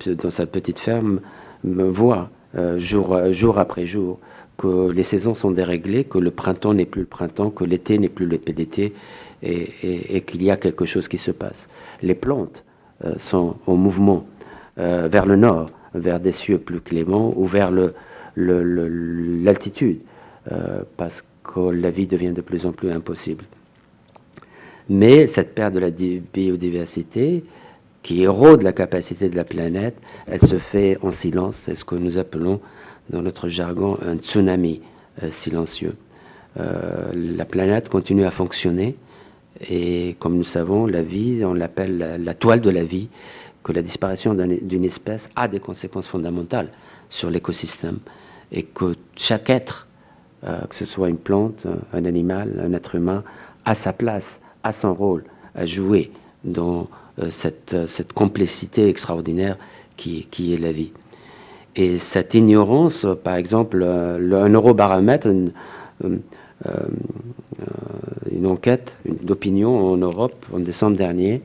petite 0.46 0.78
ferme 0.78 1.20
voit 1.64 2.30
jour, 2.76 3.32
jour 3.32 3.58
après 3.58 3.86
jour 3.86 4.18
que 4.56 4.90
les 4.90 5.02
saisons 5.02 5.34
sont 5.34 5.50
déréglées, 5.50 6.04
que 6.04 6.18
le 6.18 6.30
printemps 6.30 6.74
n'est 6.74 6.84
plus 6.84 7.02
le 7.02 7.06
printemps, 7.06 7.50
que 7.50 7.64
l'été 7.64 7.98
n'est 7.98 8.08
plus 8.08 8.28
l'été, 8.28 8.94
et, 9.42 10.16
et, 10.16 10.20
qu'il 10.22 10.42
y 10.42 10.50
a 10.50 10.56
quelque 10.56 10.86
chose 10.86 11.08
qui 11.08 11.18
se 11.18 11.30
passe. 11.30 11.68
Les 12.02 12.14
plantes 12.14 12.64
euh, 13.04 13.14
sont 13.18 13.56
en 13.66 13.76
mouvement 13.76 14.26
euh, 14.78 15.08
vers 15.10 15.26
le 15.26 15.36
nord, 15.36 15.70
vers 15.94 16.20
des 16.20 16.32
cieux 16.32 16.58
plus 16.58 16.80
cléments 16.80 17.34
ou 17.36 17.46
vers 17.46 17.70
l'altitude, 18.36 19.98
euh, 20.50 20.82
parce 20.96 21.24
que 21.42 21.70
la 21.70 21.90
vie 21.90 22.06
devient 22.06 22.32
de 22.32 22.40
plus 22.40 22.64
en 22.66 22.72
plus 22.72 22.90
impossible. 22.90 23.44
Mais 24.88 25.26
cette 25.26 25.54
perte 25.54 25.74
de 25.74 25.80
la 25.80 25.90
biodiversité, 25.90 27.44
qui 28.04 28.22
érode 28.22 28.62
la 28.62 28.74
capacité 28.74 29.30
de 29.30 29.34
la 29.34 29.44
planète, 29.44 29.96
elle 30.28 30.40
se 30.40 30.58
fait 30.58 30.98
en 31.02 31.10
silence. 31.10 31.56
C'est 31.56 31.74
ce 31.74 31.86
que 31.86 31.94
nous 31.96 32.18
appelons 32.18 32.60
dans 33.08 33.22
notre 33.22 33.48
jargon 33.48 33.98
un 34.06 34.16
tsunami 34.16 34.82
euh, 35.22 35.30
silencieux. 35.30 35.96
Euh, 36.60 37.10
la 37.14 37.46
planète 37.46 37.88
continue 37.88 38.26
à 38.26 38.30
fonctionner 38.30 38.94
et 39.68 40.16
comme 40.18 40.36
nous 40.36 40.44
savons, 40.44 40.86
la 40.86 41.02
vie, 41.02 41.42
on 41.44 41.54
l'appelle 41.54 42.20
la, 42.22 42.34
toile 42.34 42.60
de 42.60 42.70
la 42.70 42.84
vie, 42.84 43.08
que 43.62 43.72
la 43.72 43.82
disparition 43.82 44.34
d'une 44.34 44.84
espèce 44.84 45.30
a 45.34 45.48
des 45.48 45.60
conséquences 45.60 46.06
fondamentales 46.06 46.68
sur 47.08 47.30
l'écosystème 47.30 47.98
et 48.52 48.64
que 48.64 48.96
chaque 49.16 49.48
être 49.48 49.88
que 50.42 50.74
ce 50.74 50.84
soit 50.84 51.08
une 51.08 51.16
plante, 51.16 51.66
un 51.94 52.04
animal, 52.04 52.62
un 52.62 52.74
être 52.74 52.96
humain, 52.96 53.24
a 53.64 53.74
sa 53.74 53.94
place, 53.94 54.40
a 54.62 54.72
son 54.72 54.92
rôle 54.92 55.24
à 55.54 55.64
jouer 55.64 56.10
dans 56.42 56.88
cette, 57.30 57.86
cette 57.86 58.12
complexité 58.12 58.88
extraordinaire 58.88 59.56
qui, 59.96 60.26
qui 60.30 60.54
est 60.54 60.58
la 60.58 60.72
vie. 60.72 60.92
Et 61.76 61.98
cette 61.98 62.34
ignorance, 62.34 63.06
par 63.22 63.36
exemple, 63.36 63.78
le, 63.78 64.36
un 64.36 64.48
eurobaromètre, 64.48 65.26
une, 65.26 65.52
une 68.32 68.46
enquête 68.46 68.96
d'opinion 69.04 69.92
en 69.92 69.96
Europe 69.96 70.46
en 70.52 70.60
décembre 70.60 70.96
dernier, 70.96 71.42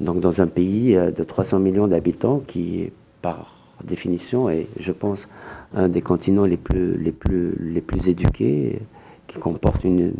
donc 0.00 0.20
dans 0.20 0.40
un 0.40 0.46
pays 0.46 0.94
de 0.94 1.24
300 1.24 1.58
millions 1.60 1.88
d'habitants 1.88 2.42
qui, 2.46 2.90
par 3.22 3.56
définition, 3.84 4.48
est, 4.50 4.66
je 4.78 4.92
pense, 4.92 5.28
un 5.74 5.88
des 5.88 6.02
continents 6.02 6.44
les 6.44 6.56
plus, 6.56 6.96
les 6.96 7.12
plus, 7.12 7.54
les 7.60 7.80
plus 7.80 8.08
éduqués, 8.08 8.80
qui 9.26 9.38
comporte 9.38 9.84
une 9.84 10.12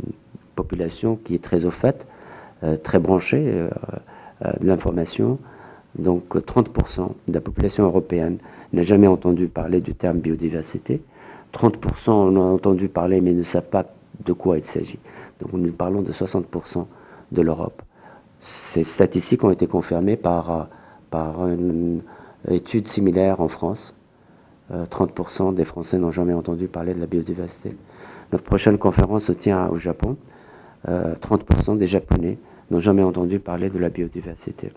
population 0.54 1.16
qui 1.16 1.34
est 1.34 1.42
très 1.42 1.64
au 1.64 1.70
fait, 1.70 2.06
euh, 2.62 2.76
très 2.76 2.98
branchée 2.98 3.44
euh, 3.46 3.68
euh, 3.68 3.96
de 4.42 4.66
l'information. 4.66 5.38
Donc 5.98 6.36
30% 6.36 7.08
de 7.28 7.34
la 7.34 7.40
population 7.40 7.84
européenne 7.84 8.38
n'a 8.72 8.82
jamais 8.82 9.06
entendu 9.06 9.48
parler 9.48 9.80
du 9.80 9.94
terme 9.94 10.18
biodiversité. 10.18 11.02
30% 11.52 12.10
en 12.10 12.36
ont 12.36 12.54
entendu 12.54 12.88
parler 12.88 13.20
mais 13.20 13.32
ne 13.32 13.42
savent 13.42 13.68
pas 13.68 13.86
de 14.24 14.32
quoi 14.32 14.58
il 14.58 14.64
s'agit. 14.64 14.98
Donc 15.40 15.52
nous 15.52 15.72
parlons 15.72 16.02
de 16.02 16.12
60% 16.12 16.86
de 17.32 17.42
l'Europe. 17.42 17.82
Ces 18.38 18.84
statistiques 18.84 19.44
ont 19.44 19.50
été 19.50 19.66
confirmées 19.66 20.16
par, 20.16 20.68
par 21.10 21.46
une 21.46 22.02
étude 22.48 22.86
similaire 22.88 23.40
en 23.40 23.48
France. 23.48 23.94
30% 24.72 25.52
des 25.52 25.64
Français 25.64 25.98
n'ont 25.98 26.12
jamais 26.12 26.32
entendu 26.32 26.68
parler 26.68 26.94
de 26.94 27.00
la 27.00 27.06
biodiversité. 27.06 27.76
Notre 28.32 28.44
prochaine 28.44 28.78
conférence 28.78 29.24
se 29.24 29.32
tient 29.32 29.68
au 29.68 29.76
Japon. 29.76 30.16
30% 30.86 31.76
des 31.76 31.86
Japonais 31.86 32.38
n'ont 32.70 32.80
jamais 32.80 33.02
entendu 33.02 33.40
parler 33.40 33.70
de 33.70 33.78
la 33.78 33.88
biodiversité. 33.88 34.68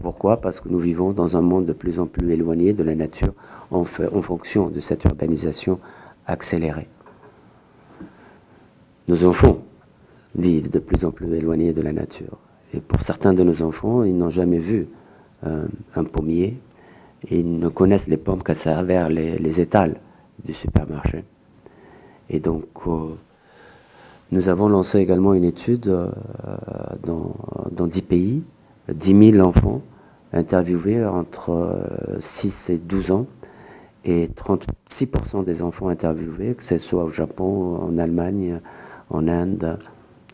Pourquoi 0.00 0.40
Parce 0.40 0.60
que 0.60 0.68
nous 0.68 0.78
vivons 0.78 1.12
dans 1.12 1.36
un 1.36 1.40
monde 1.40 1.66
de 1.66 1.72
plus 1.72 2.00
en 2.00 2.06
plus 2.06 2.30
éloigné 2.32 2.72
de 2.72 2.82
la 2.82 2.94
nature 2.94 3.32
en, 3.70 3.84
fonction 3.84 4.68
de 4.68 4.80
cette 4.80 5.04
urbanisation 5.04 5.78
accélérée. 6.26 6.88
Nos 9.08 9.24
enfants 9.24 9.58
vivent 10.34 10.70
de 10.70 10.78
plus 10.78 11.04
en 11.04 11.10
plus 11.10 11.32
éloignés 11.34 11.72
de 11.72 11.82
la 11.82 11.92
nature. 11.92 12.38
Et 12.72 12.80
pour 12.80 13.02
certains 13.02 13.34
de 13.34 13.42
nos 13.42 13.62
enfants, 13.62 14.02
ils 14.04 14.16
n'ont 14.16 14.30
jamais 14.30 14.58
vu 14.58 14.88
euh, 15.46 15.66
un 15.94 16.04
pommier. 16.04 16.58
Ils 17.30 17.58
ne 17.58 17.68
connaissent 17.68 18.08
les 18.08 18.16
pommes 18.16 18.42
qu'à 18.42 18.54
travers 18.54 19.08
les, 19.08 19.60
étals 19.60 20.00
du 20.44 20.52
supermarché. 20.52 21.24
Et 22.30 22.40
donc, 22.40 22.64
nous 24.34 24.48
avons 24.48 24.68
lancé 24.68 24.98
également 24.98 25.32
une 25.32 25.44
étude 25.44 25.86
euh, 25.86 26.10
dans, 27.04 27.36
dans 27.70 27.86
10 27.86 28.02
pays 28.02 28.42
10 28.92 29.32
000 29.32 29.46
enfants 29.46 29.80
interviewés 30.32 31.04
entre 31.04 31.86
6 32.18 32.70
et 32.70 32.78
12 32.78 33.12
ans 33.12 33.26
et 34.04 34.26
36% 34.26 35.44
des 35.44 35.62
enfants 35.62 35.88
interviewés, 35.88 36.54
que 36.54 36.64
ce 36.64 36.76
soit 36.78 37.04
au 37.04 37.10
Japon, 37.10 37.76
en 37.76 37.96
Allemagne, 37.96 38.60
en 39.08 39.28
Inde, 39.28 39.78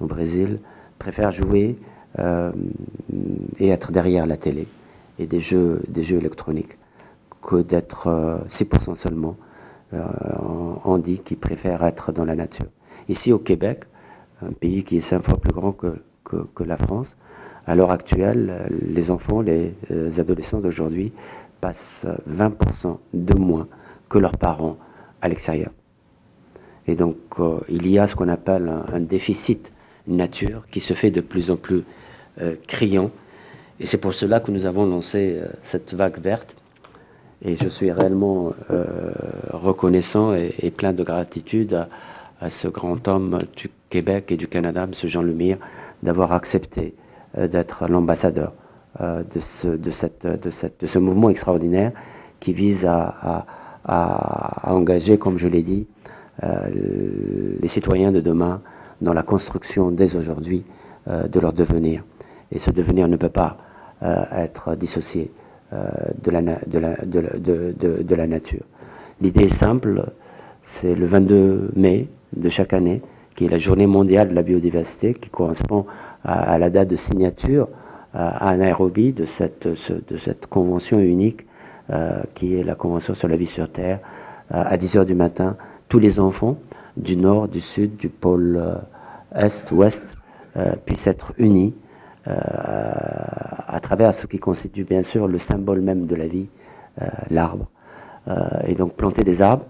au 0.01 0.07
Brésil, 0.07 0.59
préfèrent 0.99 1.31
jouer 1.31 1.79
euh, 2.19 2.51
et 3.59 3.69
être 3.69 3.93
derrière 3.93 4.27
la 4.27 4.37
télé 4.37 4.67
et 5.19 5.27
des 5.27 5.41
jeux, 5.41 5.83
des 5.89 6.03
jeux 6.03 6.17
électroniques 6.17 6.79
que 7.43 7.57
d'être 7.63 8.09
euh, 8.09 8.39
6% 8.49 8.97
seulement 8.97 9.37
euh, 9.93 10.03
on 10.85 10.99
dit 10.99 11.21
qu'ils 11.21 11.37
préfèrent 11.37 11.83
être 11.85 12.13
dans 12.13 12.25
la 12.25 12.35
nature. 12.35 12.67
Ici 13.09 13.33
au 13.33 13.39
Québec, 13.39 13.85
un 14.43 14.53
pays 14.53 14.85
qui 14.85 14.97
est 14.99 15.01
cinq 15.01 15.23
fois 15.23 15.39
plus 15.39 15.53
grand 15.53 15.73
que, 15.73 15.97
la 16.65 16.77
France, 16.77 17.17
à 17.67 17.75
l'heure 17.75 17.91
actuelle, 17.91 18.69
les 18.87 19.11
enfants, 19.11 19.41
les 19.41 19.75
euh, 19.91 20.11
adolescents 20.19 20.61
d'aujourd'hui 20.61 21.13
passent 21.61 22.07
20% 22.29 22.99
de 23.13 23.35
moins 23.35 23.67
que 24.09 24.19
leurs 24.19 24.37
parents 24.37 24.77
à 25.23 25.29
l'extérieur. 25.29 25.71
Et 26.87 26.95
donc, 26.95 27.17
euh, 27.41 27.59
il 27.69 27.89
y 27.91 27.99
a 27.99 28.07
ce 28.07 28.15
qu'on 28.15 28.29
appelle 28.29 28.71
un, 28.93 29.01
déficit 29.01 29.73
nature 30.07 30.67
qui 30.71 30.79
se 30.79 30.95
fait 30.95 31.11
de 31.11 31.21
plus 31.21 31.51
en 31.51 31.57
plus 31.57 31.83
euh, 32.41 32.55
criant. 32.69 33.11
Et 33.81 33.87
c'est 33.87 33.99
pour 33.99 34.15
cela 34.15 34.39
que 34.39 34.53
nous 34.53 34.67
avons 34.67 34.87
lancé 34.87 35.41
cette 35.65 35.95
vague 35.95 36.21
verte. 36.21 36.55
Et 37.43 37.57
je 37.57 37.69
suis 37.69 37.91
réellement 37.91 38.53
reconnaissant 39.51 40.35
et, 40.35 40.71
plein 40.71 40.93
de 40.93 41.03
gratitude 41.03 41.73
à, 41.73 41.89
à, 42.41 42.51
ce 42.51 42.69
grand 42.69 43.09
homme 43.09 43.39
Québec 43.91 44.33
et 44.33 44.37
du 44.37 44.49
Canada, 44.49 44.85
M. 44.85 44.93
Jean 45.09 45.21
Lemire, 45.23 45.59
d'avoir 46.03 46.33
accepté 46.33 46.95
euh, 47.37 47.49
d'être 47.49 47.87
l'ambassadeur 47.89 48.55
euh, 49.01 49.23
de, 49.23 49.39
ce, 49.39 49.69
de, 49.69 49.91
cette, 49.91 50.27
de, 50.27 50.51
cette, 50.51 50.81
de, 50.81 50.87
ce 50.87 50.99
mouvement 50.99 51.29
extraordinaire 51.29 51.93
qui 52.39 52.53
vise 52.55 52.87
à, 52.87 53.05
à, 53.05 53.47
à 53.85 54.73
engager, 54.73 55.19
comme 55.19 55.37
je 55.37 55.49
l'ai 55.49 55.63
dit, 55.63 55.87
euh, 56.43 56.69
les 57.61 57.69
citoyens 57.69 58.13
de 58.13 58.21
demain 58.21 58.63
dans 59.03 59.13
la 59.13 59.23
construction 59.23 59.91
dès 59.91 60.17
aujourd'hui 60.17 60.65
de 61.07 61.41
leur 61.41 61.55
devenir. 61.55 62.05
Et 62.53 62.59
ce 62.59 62.71
devenir 62.71 63.09
ne 63.09 63.17
peut 63.17 63.31
pas 63.31 63.57
être 64.33 64.77
dissocié 64.77 65.33
de 65.73 66.31
la, 66.31 66.43
de, 66.43 66.79
la, 66.79 66.95
de, 67.07 67.75
de, 67.79 68.03
de 68.03 68.15
la 68.15 68.27
nature. 68.27 68.63
L'idée 69.23 69.45
est 69.45 69.49
simple, 69.55 70.13
c'est 70.63 70.95
le 70.95 71.07
22 71.07 71.71
mai 71.75 72.09
de 72.37 72.49
chaque 72.51 72.75
année, 72.75 73.01
qui 73.35 73.47
est 73.47 73.49
la 73.49 73.59
journée 73.59 73.87
mondiale 73.87 74.29
de 74.29 74.35
la 74.35 74.43
biodiversité, 74.43 75.13
qui 75.13 75.31
correspond 75.31 75.87
à, 76.25 76.59
la 76.59 76.71
date 76.71 76.89
de 76.89 76.97
signature 76.97 77.69
à 78.13 78.57
Nairobi 78.57 79.13
de 79.13 79.25
cette, 79.25 79.67
convention 80.49 80.99
unique 80.99 81.47
euh, 81.93 82.23
qui 82.35 82.55
est 82.55 82.63
la 82.63 82.77
Convention 82.77 83.15
sur 83.15 83.27
la 83.27 83.37
vie 83.37 83.47
sur 83.47 83.69
Terre, 83.69 83.99
euh, 84.55 84.63
à 84.65 84.77
10 84.77 84.99
heures 84.99 85.05
du 85.05 85.17
matin, 85.17 85.57
tous 85.89 85.99
les 85.99 86.21
enfants 86.21 86.57
du 86.97 87.17
nord, 87.17 87.49
du 87.49 87.61
sud, 87.61 87.97
du 87.97 88.09
pôle 88.09 88.61
euh, 88.61 88.77
est, 89.35 89.73
ouest, 89.73 90.15
puissent 90.85 91.07
être 91.07 91.33
unis 91.39 91.75
à 92.27 93.79
travers 93.81 94.13
ce 94.13 94.27
qui 94.27 94.39
constitue 94.39 94.83
bien 94.85 95.03
sûr 95.03 95.29
le 95.29 95.39
symbole 95.39 95.81
même 95.81 96.07
de 96.07 96.17
la 96.17 96.27
vie, 96.27 96.49
l'arbre. 97.31 97.71
et 98.67 98.75
donc 98.75 98.95
planter 98.95 99.23
des 99.23 99.43
arbres 99.43 99.65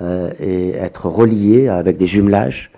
et 0.00 0.70
être 0.72 1.06
reliés 1.06 1.68
avec 1.68 1.96
des 1.96 2.06
jumelages 2.06 2.70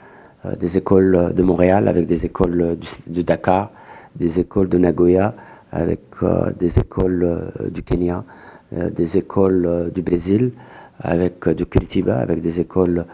des 0.61 0.79
écoles 0.79 1.33
de 1.35 1.43
Montréal 1.43 1.89
avec 1.89 2.07
des 2.07 2.25
écoles 2.25 2.79
de 3.07 3.23
Dakar, 3.23 3.71
des 4.15 4.39
écoles 4.41 4.69
de 4.69 4.79
Nagoya, 4.79 5.35
avec 5.73 6.01
euh, 6.23 6.53
des 6.53 6.79
écoles 6.79 7.23
euh, 7.25 7.69
du 7.71 7.83
Kenya, 7.83 8.25
euh, 8.73 8.91
des 8.91 9.17
écoles 9.19 9.91
du 9.95 10.03
Brésil, 10.03 10.53
avec 11.01 11.49
du 11.49 11.67
Curitiba, 11.67 12.19
avec 12.19 12.41
des 12.41 12.61
écoles 12.61 13.05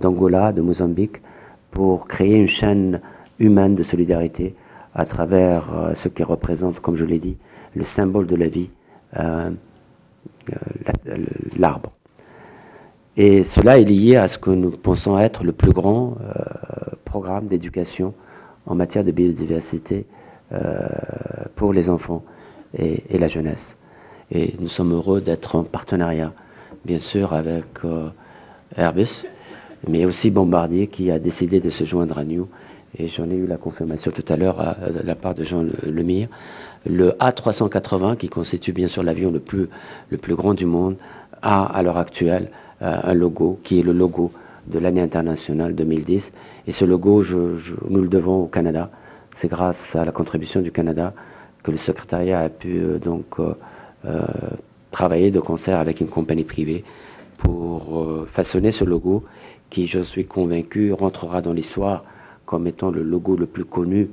d'Angola, 0.00 0.52
de 0.52 0.62
Mozambique, 0.62 1.22
pour 1.70 2.08
créer 2.08 2.36
une 2.36 2.48
chaîne 2.48 3.00
humaine 3.38 3.74
de 3.74 3.82
solidarité 3.84 4.56
à 4.94 5.04
travers 5.04 5.92
ce 5.94 6.08
qui 6.08 6.24
représente, 6.24 6.80
comme 6.80 6.96
je 6.96 7.04
l'ai 7.04 7.18
dit, 7.20 7.36
le 7.76 7.84
symbole 7.84 8.26
de 8.26 8.34
la 8.36 8.48
vie, 8.48 8.70
l'arbre. 11.56 11.92
Et 13.16 13.42
cela 13.42 13.78
est 13.78 13.84
lié 13.84 14.16
à 14.16 14.28
ce 14.28 14.38
que 14.38 14.50
nous 14.50 14.70
pensons 14.70 15.18
être 15.18 15.44
le 15.44 15.52
plus 15.52 15.72
grand 15.72 16.16
programme 17.04 17.46
d'éducation 17.46 18.14
en 18.66 18.74
matière 18.74 19.04
de 19.04 19.10
biodiversité 19.10 20.06
euh, 20.52 20.88
pour 21.56 21.72
les 21.72 21.90
enfants 21.90 22.24
et, 22.78 23.18
la 23.18 23.28
jeunesse. 23.28 23.78
Et 24.30 24.54
nous 24.60 24.68
sommes 24.68 24.92
heureux 24.92 25.20
d'être 25.20 25.56
en 25.56 25.64
partenariat, 25.64 26.32
bien 26.84 27.00
sûr, 27.00 27.32
avec 27.32 27.84
euh, 27.84 28.08
Airbus, 28.76 29.24
mais 29.88 30.04
aussi 30.04 30.30
Bombardier 30.30 30.86
qui 30.86 31.10
a 31.10 31.18
décidé 31.18 31.58
de 31.58 31.70
se 31.70 31.84
joindre 31.84 32.18
à 32.18 32.24
nous. 32.24 32.48
Et 32.98 33.08
j'en 33.08 33.28
ai 33.30 33.36
eu 33.36 33.46
la 33.46 33.56
confirmation 33.56 34.10
tout 34.10 34.24
à 34.28 34.36
l'heure 34.36 34.76
de 34.88 35.06
la 35.06 35.14
part 35.14 35.34
de 35.34 35.44
Jean 35.44 35.64
Lemire. 35.84 36.28
Le 36.84 37.10
A380, 37.10 38.16
qui 38.16 38.28
constitue 38.28 38.72
bien 38.72 38.88
sûr 38.88 39.02
l'avion 39.02 39.30
le 39.30 39.38
plus, 39.38 39.68
le 40.10 40.16
plus 40.16 40.34
grand 40.34 40.54
du 40.54 40.66
monde, 40.66 40.96
a 41.42 41.64
à 41.64 41.82
l'heure 41.82 41.98
actuelle 41.98 42.50
euh, 42.50 42.59
un 42.80 43.14
logo 43.14 43.58
qui 43.62 43.80
est 43.80 43.82
le 43.82 43.92
logo 43.92 44.32
de 44.66 44.78
l'année 44.78 45.00
internationale 45.00 45.74
2010. 45.74 46.32
Et 46.66 46.72
ce 46.72 46.84
logo, 46.84 47.22
nous 47.88 48.00
le 48.02 48.08
devons 48.08 48.42
au 48.44 48.46
Canada. 48.46 48.90
C'est 49.32 49.48
grâce 49.48 49.96
à 49.96 50.04
la 50.04 50.12
contribution 50.12 50.60
du 50.60 50.72
Canada 50.72 51.12
que 51.62 51.70
le 51.70 51.76
secrétariat 51.76 52.40
a 52.40 52.48
pu 52.48 52.78
euh, 52.78 52.98
donc 52.98 53.38
euh, 53.38 53.54
euh, 54.06 54.22
travailler 54.90 55.30
de 55.30 55.40
concert 55.40 55.78
avec 55.78 56.00
une 56.00 56.08
compagnie 56.08 56.44
privée 56.44 56.84
pour 57.38 58.00
euh, 58.00 58.26
façonner 58.26 58.72
ce 58.72 58.84
logo 58.84 59.24
qui, 59.68 59.86
je 59.86 60.00
suis 60.00 60.26
convaincu, 60.26 60.92
rentrera 60.92 61.42
dans 61.42 61.52
l'histoire 61.52 62.04
comme 62.44 62.66
étant 62.66 62.90
le 62.90 63.02
logo 63.02 63.36
le 63.36 63.46
plus 63.46 63.64
connu 63.64 64.10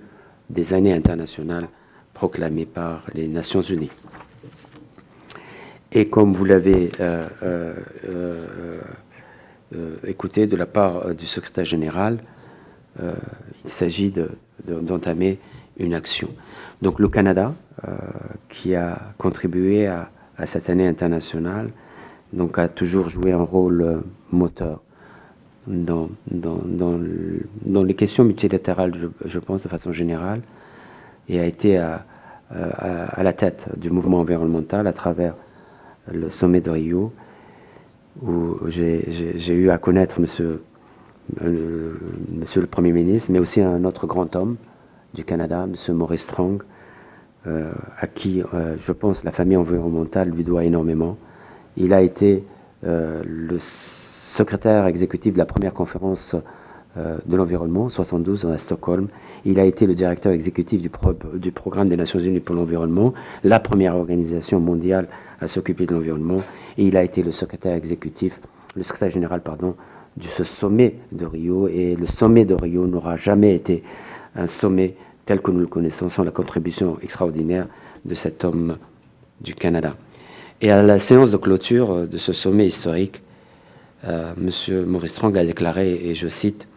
des 0.50 0.74
années 0.74 0.94
internationales 0.94 1.68
proclamé 2.14 2.66
par 2.66 3.04
les 3.14 3.28
Nations 3.28 3.62
Unies. 3.62 3.92
Et 5.92 6.10
comme 6.10 6.34
vous 6.34 6.46
l'avez 6.46 6.90
écouté 10.06 10.48
de 10.48 10.56
la 10.56 10.66
part 10.66 11.16
du 11.16 11.26
secrétaire 11.26 11.66
général, 11.66 12.20
il 13.00 13.70
s'agit 13.70 14.14
d'entamer 14.66 15.40
une 15.78 15.94
action. 15.94 16.30
Donc 16.82 17.00
le 17.00 17.08
Canada, 17.08 17.54
qui 18.50 18.76
a 18.76 19.14
contribué 19.18 19.88
à, 19.88 20.10
à, 20.38 20.46
cette 20.46 20.70
année 20.70 20.88
internationale, 20.88 21.72
donc 22.34 22.60
a 22.60 22.68
toujours 22.68 23.10
joué 23.10 23.32
un 23.32 23.44
rôle 23.44 24.04
moteur 24.32 24.82
dans, 25.68 26.10
dans, 26.32 26.60
dans, 26.66 27.84
les 27.84 27.94
questions 27.94 28.24
multilatérales, 28.24 28.94
je, 29.26 29.40
pense, 29.40 29.64
de 29.64 29.68
façon 29.68 29.92
générale, 29.92 30.42
et 31.30 31.40
a 31.40 31.46
été 31.46 31.78
à, 31.78 32.06
à, 32.50 33.22
la 33.24 33.34
tête 33.34 33.70
du 33.78 33.92
mouvement 33.92 34.20
environnemental 34.20 34.88
à 34.88 34.94
travers 34.94 35.36
le 36.14 36.30
sommet 36.30 36.62
de 36.62 36.70
Rio, 36.70 37.12
où 38.22 38.58
j'ai 38.68 39.54
eu 39.54 39.70
à 39.70 39.78
connaître 39.78 40.20
monsieur, 40.20 40.62
euh, 41.44 41.94
monsieur 42.32 42.62
le 42.62 42.68
Premier 42.68 42.92
ministre, 42.92 43.32
mais 43.32 43.40
aussi 43.40 43.62
un 43.62 43.84
autre 43.84 44.08
grand 44.08 44.36
homme 44.36 44.56
du 45.14 45.24
Canada, 45.24 45.66
monsieur 45.68 45.94
Maurice 45.94 46.24
Strong, 46.24 46.62
euh, 47.46 47.72
à 48.00 48.08
qui, 48.08 48.42
euh, 48.54 48.76
je 48.78 48.92
pense, 48.92 49.24
la 49.24 49.32
famille 49.32 49.58
environnementale 49.58 50.30
lui 50.30 50.44
doit 50.44 50.64
énormément. 50.64 51.18
Il 51.76 51.94
a 51.94 52.02
été 52.02 52.44
le 52.84 53.58
secrétaire 53.60 54.86
exécutif 54.86 55.34
de 55.34 55.40
la 55.40 55.46
première 55.46 55.74
conférence 55.74 56.36
de 56.96 57.36
l'environnement, 57.36 57.90
72 57.90 58.46
à 58.46 58.58
Stockholm. 58.58 59.08
Il 59.46 59.60
a 59.60 59.66
été 59.66 59.88
le 59.88 59.94
directeur 59.94 60.32
exécutif 60.32 60.82
du 60.82 61.52
programme 61.52 61.90
des 61.90 61.98
Nations 61.98 62.20
Unies 62.20 62.40
pour 62.40 62.56
l'environnement, 62.56 63.14
la 63.44 63.60
première 63.60 63.96
organisation 63.96 64.60
mondiale 64.60 65.08
à 65.42 65.48
s'occuper 65.48 65.86
de 65.86 65.94
l'environnement. 65.94 66.44
Et 66.78 66.86
il 66.86 66.98
a 66.98 67.04
été 67.04 67.24
le 67.24 67.32
secrétaire 67.32 67.76
exécutif, 67.76 68.40
le 68.76 68.84
secrétaire 68.84 69.12
général, 69.12 69.42
pardon, 69.42 69.76
de 70.16 70.24
ce 70.24 70.44
sommet 70.44 70.96
de 71.12 71.26
Rio. 71.26 71.68
Et 71.68 71.96
le 71.96 72.08
sommet 72.08 72.46
de 72.46 72.54
Rio 72.54 72.88
n'aura 72.88 73.16
jamais 73.16 73.56
été 73.56 73.84
un 74.36 74.48
sommet 74.48 74.96
tel 75.26 75.42
que 75.42 75.52
nous 75.52 75.60
le 75.60 75.68
connaissons 75.68 76.10
sans 76.10 76.24
la 76.24 76.32
contribution 76.32 76.98
extraordinaire 77.02 77.68
de 78.06 78.16
cet 78.16 78.44
homme 78.44 78.78
du 79.42 79.54
Canada. 79.54 79.96
Et 80.62 80.72
à 80.72 80.82
la 80.82 80.98
séance 80.98 81.30
de 81.30 81.38
clôture 81.38 82.08
de 82.08 82.18
ce 82.18 82.34
sommet 82.34 82.66
historique, 82.66 83.22
euh, 84.06 84.34
Monsieur 84.38 84.86
Maurice 84.86 85.12
Strang 85.12 85.36
a 85.38 85.44
déclaré, 85.44 86.10
et 86.10 86.16
je 86.16 86.28
cite, 86.28 86.68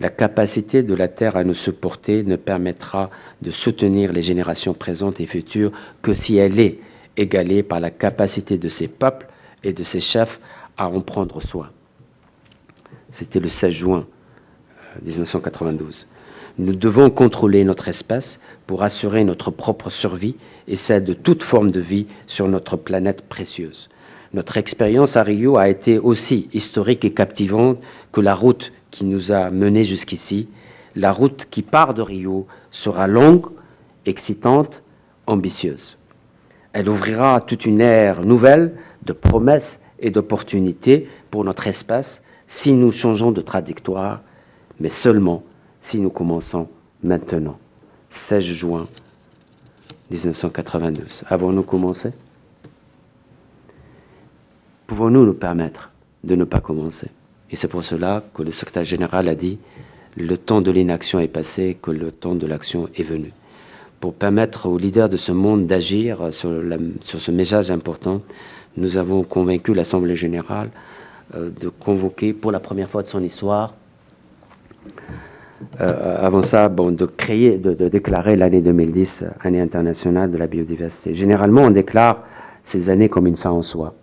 La 0.00 0.10
capacité 0.10 0.82
de 0.82 0.94
la 0.94 1.08
Terre 1.08 1.36
à 1.36 1.44
nous 1.44 1.54
supporter 1.54 2.24
ne 2.24 2.36
permettra 2.36 3.10
de 3.42 3.50
soutenir 3.50 4.12
les 4.12 4.22
générations 4.22 4.74
présentes 4.74 5.20
et 5.20 5.26
futures 5.26 5.72
que 6.02 6.14
si 6.14 6.36
elle 6.36 6.58
est 6.60 6.78
égalée 7.16 7.62
par 7.62 7.80
la 7.80 7.90
capacité 7.90 8.58
de 8.58 8.68
ses 8.68 8.88
peuples 8.88 9.26
et 9.62 9.72
de 9.72 9.82
ses 9.82 10.00
chefs 10.00 10.40
à 10.76 10.88
en 10.88 11.00
prendre 11.00 11.40
soin. 11.40 11.70
C'était 13.10 13.40
le 13.40 13.48
16 13.48 13.72
juin 13.72 14.06
1992. 15.02 16.06
Euh, 16.08 16.14
nous 16.58 16.74
devons 16.74 17.10
contrôler 17.10 17.64
notre 17.64 17.88
espèce 17.88 18.38
pour 18.66 18.82
assurer 18.82 19.24
notre 19.24 19.50
propre 19.50 19.90
survie 19.90 20.36
et 20.68 20.76
celle 20.76 21.04
de 21.04 21.14
toute 21.14 21.42
forme 21.42 21.70
de 21.70 21.80
vie 21.80 22.06
sur 22.26 22.48
notre 22.48 22.76
planète 22.76 23.22
précieuse. 23.28 23.88
Notre 24.32 24.56
expérience 24.56 25.16
à 25.16 25.22
Rio 25.22 25.56
a 25.56 25.68
été 25.68 25.98
aussi 25.98 26.48
historique 26.52 27.04
et 27.04 27.12
captivante 27.12 27.78
que 28.12 28.20
la 28.20 28.34
route 28.34 28.72
qui 28.90 29.04
nous 29.04 29.32
a 29.32 29.50
menés 29.50 29.84
jusqu'ici. 29.84 30.48
La 30.96 31.12
route 31.12 31.46
qui 31.50 31.62
part 31.62 31.94
de 31.94 32.02
Rio 32.02 32.46
sera 32.70 33.06
longue, 33.06 33.46
excitante, 34.06 34.82
ambitieuse. 35.26 35.96
Elle 36.74 36.88
ouvrira 36.88 37.40
toute 37.40 37.66
une 37.66 37.80
ère 37.80 38.22
nouvelle 38.22 38.74
de 39.04 39.12
promesses 39.12 39.80
et 40.00 40.10
d'opportunités 40.10 41.08
pour 41.30 41.44
notre 41.44 41.68
espace 41.68 42.20
si 42.48 42.72
nous 42.72 42.90
changeons 42.90 43.30
de 43.30 43.40
trajectoire, 43.40 44.22
mais 44.80 44.88
seulement 44.88 45.44
si 45.78 46.00
nous 46.00 46.10
commençons 46.10 46.68
maintenant. 47.04 47.58
16 48.10 48.42
juin 48.42 48.88
1992. 50.10 51.22
Avons-nous 51.28 51.62
commencé? 51.62 52.10
Pouvons-nous 54.88 55.24
nous 55.24 55.34
permettre 55.34 55.92
de 56.24 56.34
ne 56.34 56.44
pas 56.44 56.60
commencer? 56.60 57.06
Et 57.52 57.56
c'est 57.56 57.68
pour 57.68 57.84
cela 57.84 58.24
que 58.34 58.42
le 58.42 58.50
secrétaire 58.50 58.84
général 58.84 59.28
a 59.28 59.36
dit 59.36 59.60
le 60.16 60.36
temps 60.36 60.60
de 60.60 60.72
l'inaction 60.72 61.20
est 61.20 61.28
passé, 61.28 61.78
que 61.80 61.92
le 61.92 62.10
temps 62.10 62.34
de 62.34 62.48
l'action 62.48 62.88
est 62.96 63.04
venu. 63.04 63.32
Pour 64.00 64.14
permettre 64.14 64.68
aux 64.68 64.78
leaders 64.78 65.08
de 65.08 65.16
ce 65.16 65.32
monde 65.32 65.66
d'agir 65.66 66.32
sur, 66.32 66.50
ce 67.02 67.30
message 67.30 67.70
important, 67.70 68.20
nous 68.76 68.98
avons 68.98 69.22
convaincu 69.22 69.72
l'Assemblée 69.72 70.16
générale 70.16 70.70
euh, 71.34 71.50
de 71.60 71.68
convoquer 71.68 72.32
pour 72.32 72.52
la 72.52 72.60
première 72.60 72.90
fois 72.90 73.02
de 73.02 73.08
son 73.08 73.22
histoire, 73.22 73.74
euh, 75.80 76.26
avant 76.26 76.42
ça, 76.42 76.68
de 76.68 77.06
créer, 77.06 77.58
de, 77.58 77.72
déclarer 77.88 78.36
l'année 78.36 78.60
2010 78.60 79.24
année 79.40 79.60
internationale 79.60 80.30
de 80.30 80.36
la 80.36 80.46
biodiversité. 80.46 81.14
Généralement, 81.14 81.62
on 81.62 81.70
déclare 81.70 82.22
ces 82.62 82.90
années 82.90 83.08
comme 83.08 83.26
une 83.26 83.36
fin 83.36 83.50
en 83.50 83.62
soi. 83.62 83.94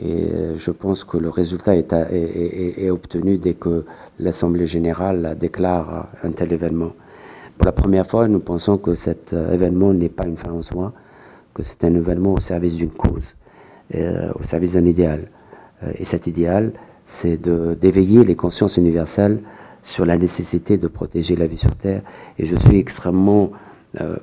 Et 0.00 0.24
euh, 0.32 0.56
je 0.56 0.70
pense 0.70 1.04
que 1.04 1.18
le 1.18 1.28
résultat 1.28 1.76
est, 1.76 2.90
obtenu 2.90 3.38
dès 3.38 3.54
que 3.54 3.84
l'Assemblée 4.18 4.66
générale 4.66 5.36
déclare 5.38 6.08
un 6.22 6.30
tel 6.32 6.52
événement. 6.52 6.92
Pour 7.58 7.66
la 7.66 7.72
première 7.72 8.06
fois, 8.06 8.28
nous 8.28 8.40
pensons 8.40 8.78
que 8.78 8.94
cet 8.94 9.32
euh, 9.32 9.52
événement 9.52 9.92
n'est 9.92 10.08
pas 10.08 10.26
une 10.26 10.36
fin 10.36 10.50
en 10.50 10.62
soi, 10.62 10.92
que 11.52 11.62
c'est 11.62 11.84
un 11.84 11.94
événement 11.94 12.34
au 12.34 12.40
service 12.40 12.74
d'une 12.74 12.90
cause, 12.90 13.34
euh, 13.94 14.32
au 14.38 14.42
service 14.42 14.74
d'un 14.74 14.86
idéal. 14.86 15.28
et 15.98 16.04
cet 16.04 16.26
idéal, 16.26 16.72
c'est 17.04 17.36
d'éveiller 17.78 18.24
les 18.24 18.36
consciences 18.36 18.76
universelles 18.78 19.40
sur 19.82 20.06
la 20.06 20.16
nécessité 20.16 20.78
de 20.78 20.88
protéger 20.88 21.36
la 21.36 21.46
vie 21.46 21.58
sur 21.58 21.76
Terre. 21.76 22.02
Et 22.38 22.46
je 22.46 22.56
suis 22.56 22.78
extrêmement 22.78 23.50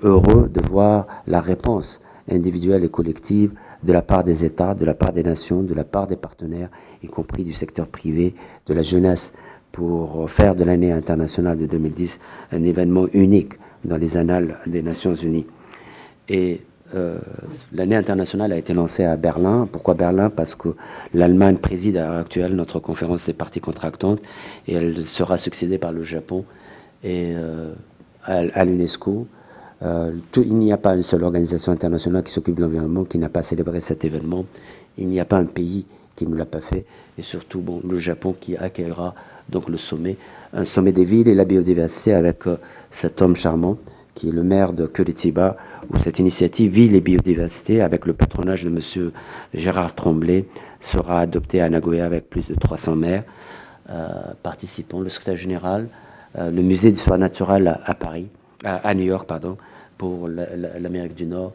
heureux 0.01 0.49
de 0.49 0.61
voir 0.67 1.05
la 1.27 1.39
réponse 1.39 2.01
individuelle 2.29 2.83
et 2.83 2.89
collective 2.89 3.51
de 3.83 3.93
la 3.93 4.01
part 4.01 4.23
des 4.23 4.45
États, 4.45 4.75
de 4.75 4.85
la 4.85 4.93
part 4.93 5.13
des 5.13 5.23
nations, 5.23 5.63
de 5.63 5.73
la 5.73 5.83
part 5.83 6.07
des 6.07 6.15
partenaires, 6.15 6.69
y 7.03 7.07
compris 7.07 7.43
du 7.43 7.53
secteur 7.53 7.87
privé, 7.87 8.35
de 8.67 8.73
la 8.73 8.83
jeunesse, 8.83 9.33
pour 9.71 10.29
faire 10.29 10.55
de 10.55 10.63
l'année 10.63 10.91
internationale 10.91 11.57
de 11.57 11.65
2010 11.65 12.19
un 12.51 12.63
événement 12.63 13.07
unique 13.13 13.53
dans 13.85 13.97
les 13.97 14.17
annales 14.17 14.57
des 14.67 14.81
Nations 14.81 15.15
Unies. 15.15 15.45
Et 16.29 16.61
euh, 16.93 17.17
l'année 17.71 17.95
internationale 17.95 18.51
a 18.51 18.57
été 18.57 18.73
lancée 18.73 19.05
à 19.05 19.15
Berlin. 19.15 19.67
Pourquoi 19.71 19.93
Berlin? 19.93 20.29
Parce 20.29 20.55
que 20.55 20.69
l'Allemagne 21.13 21.57
préside 21.57 21.97
à 21.97 22.07
l'heure 22.07 22.19
actuelle 22.19 22.55
notre 22.55 22.79
conférence 22.79 23.25
des 23.27 23.33
parties 23.33 23.61
contractantes 23.61 24.21
et 24.67 24.73
elle 24.73 25.03
sera 25.03 25.37
succédée 25.37 25.77
par 25.77 25.93
le 25.93 26.03
Japon 26.03 26.43
et 27.03 27.33
euh, 27.35 27.73
à 28.25 28.65
l'UNESCO 28.65 29.27
euh, 29.83 30.11
il 30.37 30.55
n'y 30.57 30.71
a 30.71 30.77
pas 30.77 30.95
une 30.95 31.03
seule 31.03 31.23
organisation 31.23 31.71
internationale 31.71 32.23
qui 32.23 32.31
s'occupe 32.31 32.55
de 32.55 32.61
l'environnement 32.61 33.03
qui 33.03 33.17
n'a 33.17 33.29
pas 33.29 33.41
célébré 33.41 33.79
cet 33.79 34.05
événement. 34.05 34.45
Il 34.97 35.07
n'y 35.07 35.19
a 35.19 35.25
pas 35.25 35.37
un 35.37 35.45
pays 35.45 35.85
qui 36.15 36.27
ne 36.27 36.35
l'a 36.35 36.45
pas 36.45 36.61
fait. 36.61 36.85
Et 37.17 37.23
surtout, 37.23 37.61
bon, 37.61 37.81
le 37.87 37.97
Japon 37.97 38.35
qui 38.39 38.55
accueillera 38.55 39.15
donc 39.51 39.69
le 39.69 39.77
sommet, 39.77 40.17
un 40.53 40.65
sommet 40.65 40.91
des 40.91 41.05
villes 41.05 41.27
et 41.27 41.35
la 41.35 41.45
biodiversité 41.45 42.13
avec 42.13 42.47
euh, 42.47 42.57
cet 42.91 43.21
homme 43.21 43.35
charmant 43.35 43.77
qui 44.15 44.29
est 44.29 44.31
le 44.31 44.43
maire 44.43 44.73
de 44.73 44.85
Curitiba, 44.87 45.55
où 45.89 45.97
cette 45.97 46.19
initiative 46.19 46.71
Ville 46.71 46.95
et 46.95 47.01
biodiversité, 47.01 47.81
avec 47.81 48.05
le 48.05 48.13
patronage 48.13 48.65
de 48.65 48.69
M. 48.69 49.11
Gérard 49.53 49.95
Tremblay, 49.95 50.45
sera 50.79 51.21
adoptée 51.21 51.61
à 51.61 51.69
Nagoya 51.69 52.05
avec 52.05 52.29
plus 52.29 52.49
de 52.49 52.55
300 52.55 52.97
maires 52.97 53.23
euh, 53.89 54.09
participants, 54.43 54.99
le 54.99 55.07
secrétaire 55.07 55.37
général, 55.37 55.87
le 56.37 56.61
musée 56.61 56.91
d'histoire 56.91 57.17
naturelle 57.17 57.79
à, 57.83 57.93
Paris, 57.93 58.27
à 58.63 58.93
New 58.93 59.03
York, 59.03 59.27
pardon, 59.27 59.57
pour 59.97 60.29
l'Amérique 60.29 61.15
du 61.15 61.25
Nord. 61.25 61.53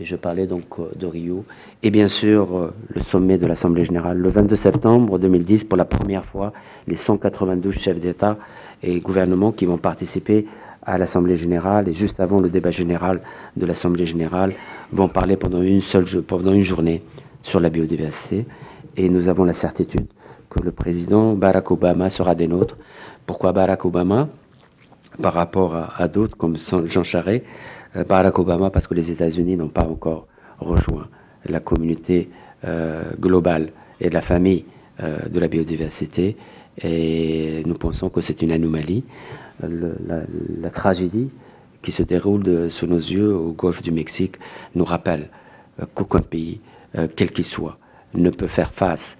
Et 0.00 0.06
je 0.06 0.16
parlais 0.16 0.46
donc 0.46 0.64
euh, 0.78 0.90
de 0.96 1.06
Rio. 1.06 1.44
Et 1.82 1.90
bien 1.90 2.08
sûr, 2.08 2.56
euh, 2.56 2.74
le 2.88 3.02
sommet 3.02 3.36
de 3.36 3.46
l'Assemblée 3.46 3.84
générale. 3.84 4.16
Le 4.16 4.30
22 4.30 4.56
septembre 4.56 5.18
2010, 5.18 5.64
pour 5.64 5.76
la 5.76 5.84
première 5.84 6.24
fois, 6.24 6.54
les 6.86 6.96
192 6.96 7.74
chefs 7.74 8.00
d'État 8.00 8.38
et 8.82 8.98
gouvernements 9.00 9.52
qui 9.52 9.66
vont 9.66 9.76
participer 9.76 10.46
à 10.82 10.96
l'Assemblée 10.96 11.36
générale 11.36 11.86
et 11.90 11.92
juste 11.92 12.18
avant 12.20 12.40
le 12.40 12.48
débat 12.48 12.70
général 12.70 13.20
de 13.58 13.66
l'Assemblée 13.66 14.06
générale 14.06 14.54
vont 14.90 15.08
parler 15.08 15.36
pendant 15.36 15.60
une 15.60 15.82
seule 15.82 16.06
pendant 16.22 16.54
une 16.54 16.62
journée 16.62 17.02
sur 17.42 17.60
la 17.60 17.68
biodiversité. 17.68 18.46
Et 18.96 19.10
nous 19.10 19.28
avons 19.28 19.44
la 19.44 19.52
certitude 19.52 20.06
que 20.48 20.60
le 20.60 20.72
président 20.72 21.34
Barack 21.34 21.70
Obama 21.70 22.08
sera 22.08 22.34
des 22.34 22.48
nôtres. 22.48 22.78
Pourquoi 23.26 23.52
Barack 23.52 23.84
Obama? 23.84 24.28
Par 25.20 25.34
rapport 25.34 25.76
à, 25.98 26.08
d'autres 26.08 26.36
comme 26.36 26.56
Jean 26.86 27.02
Charest, 27.02 27.44
Barack 27.94 28.38
Obama, 28.38 28.70
parce 28.70 28.86
que 28.86 28.94
les 28.94 29.10
États-Unis 29.10 29.56
n'ont 29.56 29.68
pas 29.68 29.84
encore 29.84 30.26
rejoint 30.58 31.08
la 31.46 31.60
communauté 31.60 32.30
euh, 32.64 33.02
globale 33.18 33.72
et 34.00 34.10
la 34.10 34.20
famille 34.20 34.64
euh, 35.02 35.28
de 35.28 35.40
la 35.40 35.48
biodiversité. 35.48 36.36
Et 36.82 37.62
nous 37.66 37.74
pensons 37.74 38.10
que 38.10 38.20
c'est 38.20 38.42
une 38.42 38.52
anomalie. 38.52 39.04
la, 39.62 40.70
tragédie 40.70 41.30
qui 41.82 41.92
se 41.92 42.02
déroule 42.02 42.70
sous 42.70 42.86
nos 42.86 42.98
yeux 42.98 43.34
au 43.34 43.52
golfe 43.52 43.82
du 43.82 43.90
Mexique 43.90 44.36
nous 44.74 44.84
rappelle 44.84 45.28
qu'aucun 45.94 46.20
pays 46.20 46.60
quel 47.16 47.30
qu'il 47.30 47.44
soit, 47.44 47.78
ne 48.14 48.30
peut 48.30 48.46
faire 48.46 48.72
face 48.72 49.16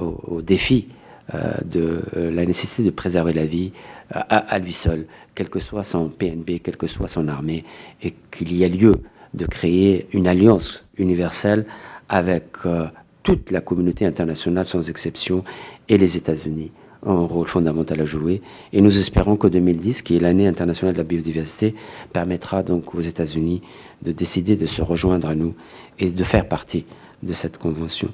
au, 0.00 0.42
défi 0.42 0.88
de 1.32 2.02
la 2.14 2.44
nécessité 2.44 2.82
de 2.82 2.90
préserver 2.90 3.32
la 3.32 3.46
vie 3.46 3.72
à, 4.10 4.58
lui 4.58 4.72
seul, 4.72 5.06
quel 5.34 5.48
que 5.48 5.60
soit 5.60 5.84
son 5.84 6.08
PNB, 6.08 6.60
quelle 6.62 6.76
que 6.76 6.86
soit 6.86 7.08
son 7.08 7.28
armée, 7.28 7.64
et 8.02 8.14
qu'il 8.30 8.54
y 8.56 8.64
a 8.64 8.68
lieu 8.68 8.92
de 9.34 9.46
créer 9.46 10.06
une 10.12 10.26
alliance 10.26 10.84
universelle 10.98 11.66
avec 12.08 12.44
toute 13.22 13.50
la 13.50 13.60
communauté 13.60 14.04
internationale 14.04 14.66
sans 14.66 14.90
exception 14.90 15.44
et 15.88 15.96
les 15.96 16.16
États-Unis 16.16 16.72
ont 17.04 17.24
un 17.24 17.26
rôle 17.26 17.48
fondamental 17.48 18.00
à 18.00 18.04
jouer. 18.04 18.42
Et 18.72 18.80
nous 18.80 18.96
espérons 18.98 19.36
que 19.36 19.48
2010, 19.48 20.02
qui 20.02 20.16
est 20.16 20.20
l'année 20.20 20.46
internationale 20.46 20.94
de 20.94 20.98
la 20.98 21.04
biodiversité, 21.04 21.74
permettra 22.12 22.62
donc 22.62 22.94
aux 22.94 23.00
États-Unis 23.00 23.62
de 24.02 24.12
décider 24.12 24.56
de 24.56 24.66
se 24.66 24.82
rejoindre 24.82 25.28
à 25.28 25.34
nous 25.34 25.54
et 25.98 26.10
de 26.10 26.24
faire 26.24 26.46
partie 26.48 26.84
de 27.22 27.32
cette 27.32 27.58
convention. 27.58 28.08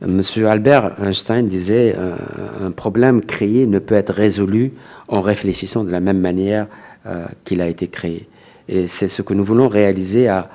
Monsieur 0.00 0.48
Albert 0.48 0.94
Einstein 1.02 1.48
disait 1.48 1.96
euh, 1.98 2.14
un 2.60 2.70
problème 2.70 3.20
créé 3.20 3.66
ne 3.66 3.80
peut 3.80 3.96
être 3.96 4.12
résolu 4.12 4.72
en 5.08 5.20
réfléchissant 5.20 5.82
de 5.82 5.90
la 5.90 5.98
même 5.98 6.20
manière 6.20 6.68
euh, 7.06 7.26
qu'il 7.44 7.60
a 7.60 7.66
été 7.66 7.88
créé. 7.88 8.28
Et 8.68 8.86
c'est 8.86 9.08
ce 9.08 9.22
que 9.22 9.34
nous 9.34 9.42
voulons 9.42 9.68
réaliser 9.68 10.28
à, 10.28 10.50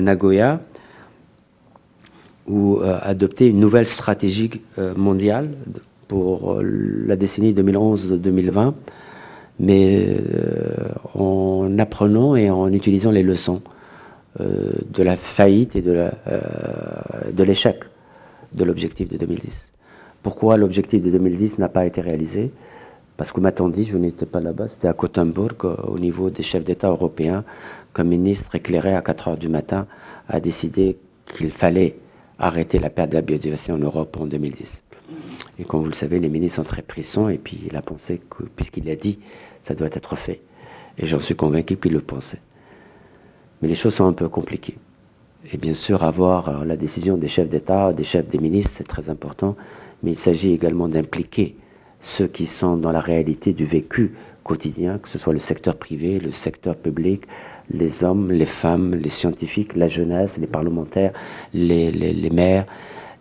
Nagoya, 0.00 0.60
ou 2.46 2.78
euh, 2.78 2.98
adopter 3.02 3.46
une 3.46 3.60
nouvelle 3.60 3.86
stratégie 3.86 4.50
mondiale 4.96 5.48
pour 6.08 6.58
la 6.60 7.16
décennie 7.16 7.52
2011-2020, 7.52 8.74
mais 9.60 10.16
en 11.14 11.78
apprenant 11.78 12.36
et 12.36 12.50
en 12.50 12.72
utilisant 12.72 13.10
les 13.10 13.22
leçons 13.22 13.62
de 14.38 15.02
la 15.02 15.16
faillite 15.16 15.76
et 15.76 15.82
de 15.82 17.42
l'échec 17.44 17.84
de 18.54 18.64
l'objectif 18.64 19.08
de 19.08 19.16
2010. 19.16 19.72
Pourquoi 20.22 20.56
l'objectif 20.56 21.02
de 21.02 21.10
2010 21.10 21.58
n'a 21.58 21.68
pas 21.68 21.84
été 21.84 22.00
réalisé? 22.00 22.50
Parce 23.16 23.30
que 23.30 23.40
m'a-t-on 23.40 23.68
dit, 23.68 23.84
je 23.84 23.98
n'étais 23.98 24.26
pas 24.26 24.40
là-bas, 24.40 24.68
c'était 24.68 24.88
à 24.88 24.92
Gothenburg, 24.92 25.76
au 25.86 25.98
niveau 25.98 26.30
des 26.30 26.42
chefs 26.42 26.64
d'État 26.64 26.88
européens, 26.88 27.44
qu'un 27.94 28.04
ministre 28.04 28.54
éclairé 28.54 28.94
à 28.94 29.02
4 29.02 29.28
heures 29.28 29.36
du 29.36 29.48
matin 29.48 29.86
a 30.28 30.40
décidé 30.40 30.96
qu'il 31.26 31.52
fallait 31.52 31.96
arrêter 32.38 32.78
la 32.78 32.90
perte 32.90 33.10
de 33.10 33.16
la 33.16 33.22
biodiversité 33.22 33.72
en 33.72 33.78
Europe 33.78 34.16
en 34.18 34.26
2010. 34.26 34.82
Et 35.58 35.64
comme 35.64 35.80
vous 35.80 35.86
le 35.86 35.94
savez, 35.94 36.18
les 36.18 36.28
ministres 36.28 36.56
sont 36.56 36.64
très 36.64 36.82
pressants 36.82 37.28
et 37.28 37.38
puis 37.38 37.60
il 37.66 37.76
a 37.76 37.82
pensé 37.82 38.20
que, 38.28 38.44
puisqu'il 38.44 38.90
a 38.90 38.96
dit, 38.96 39.20
ça 39.62 39.74
doit 39.74 39.88
être 39.92 40.16
fait. 40.16 40.40
Et 40.98 41.06
j'en 41.06 41.20
suis 41.20 41.36
convaincu 41.36 41.76
qu'il 41.76 41.92
le 41.92 42.00
pensait. 42.00 42.40
Mais 43.62 43.68
les 43.68 43.74
choses 43.74 43.94
sont 43.94 44.06
un 44.06 44.12
peu 44.12 44.28
compliquées. 44.28 44.76
Et 45.52 45.58
bien 45.58 45.74
sûr, 45.74 46.02
avoir 46.02 46.48
euh, 46.48 46.64
la 46.64 46.76
décision 46.76 47.16
des 47.16 47.28
chefs 47.28 47.48
d'État, 47.48 47.92
des 47.92 48.04
chefs 48.04 48.28
des 48.28 48.38
ministres, 48.38 48.72
c'est 48.74 48.88
très 48.88 49.10
important. 49.10 49.56
Mais 50.02 50.12
il 50.12 50.16
s'agit 50.16 50.52
également 50.52 50.88
d'impliquer 50.88 51.56
ceux 52.00 52.26
qui 52.26 52.46
sont 52.46 52.76
dans 52.76 52.92
la 52.92 53.00
réalité 53.00 53.52
du 53.52 53.64
vécu 53.64 54.14
quotidien, 54.42 54.98
que 54.98 55.08
ce 55.08 55.18
soit 55.18 55.32
le 55.32 55.38
secteur 55.38 55.76
privé, 55.76 56.18
le 56.18 56.30
secteur 56.30 56.76
public, 56.76 57.24
les 57.70 58.04
hommes, 58.04 58.30
les 58.30 58.46
femmes, 58.46 58.94
les 58.94 59.08
scientifiques, 59.08 59.74
la 59.74 59.88
jeunesse, 59.88 60.38
les 60.38 60.46
parlementaires, 60.46 61.12
les, 61.54 61.90
les, 61.90 62.30
maires. 62.30 62.66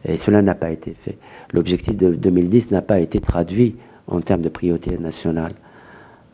Et 0.05 0.17
cela 0.17 0.41
n'a 0.41 0.55
pas 0.55 0.69
été 0.69 0.93
fait. 0.93 1.17
L'objectif 1.53 1.95
de 1.95 2.13
2010 2.13 2.71
n'a 2.71 2.81
pas 2.81 2.99
été 2.99 3.21
traduit 3.21 3.77
en 4.07 4.19
termes 4.19 4.41
de 4.41 4.49
priorité 4.49 4.97
nationale. 4.97 5.53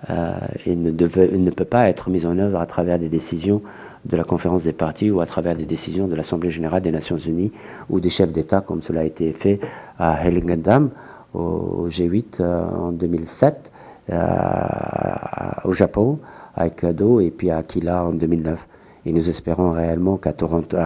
Euh, 0.09 0.33
ne, 0.65 0.89
ne 0.89 1.51
peut 1.51 1.65
pas 1.65 1.87
être 1.89 2.09
mis 2.09 2.25
en 2.25 2.39
œuvre 2.39 2.59
à 2.59 2.65
travers 2.65 2.97
des 2.97 3.09
décisions 3.09 3.61
de 4.05 4.17
la 4.17 4.23
conférence 4.23 4.63
des 4.63 4.73
partis 4.73 5.11
ou 5.11 5.21
à 5.21 5.25
travers 5.25 5.55
des 5.55 5.65
décisions 5.65 6.07
de 6.07 6.15
l'Assemblée 6.15 6.49
générale 6.49 6.81
des 6.81 6.91
Nations 6.91 7.17
unies 7.17 7.51
ou 7.89 7.99
des 7.99 8.09
chefs 8.09 8.31
d'État, 8.31 8.61
comme 8.61 8.81
cela 8.81 9.01
a 9.01 9.03
été 9.03 9.31
fait 9.33 9.59
à 9.97 10.25
Hellingendam 10.25 10.89
au, 11.33 11.87
G8 11.89 12.41
euh, 12.41 12.69
en 12.69 12.91
2007, 12.91 13.71
euh, 14.11 14.25
au 15.65 15.73
Japon, 15.73 16.19
à 16.55 16.65
Ekado 16.65 17.19
et 17.19 17.29
puis 17.29 17.51
à 17.51 17.57
Aquila 17.57 18.05
en 18.05 18.11
2009. 18.11 18.67
Et 19.05 19.11
nous 19.11 19.29
espérons 19.29 19.71
réellement 19.71 20.17
qu'à 20.17 20.33
Toronto, 20.33 20.77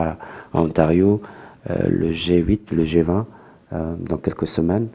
Ontario, 0.54 1.22
euh, 1.70 1.88
le 1.88 2.12
G8, 2.12 2.74
le 2.74 2.84
G20, 2.84 3.24
euh, 3.72 3.96
dans 3.98 4.18
quelques 4.18 4.48
semaines, 4.48 4.90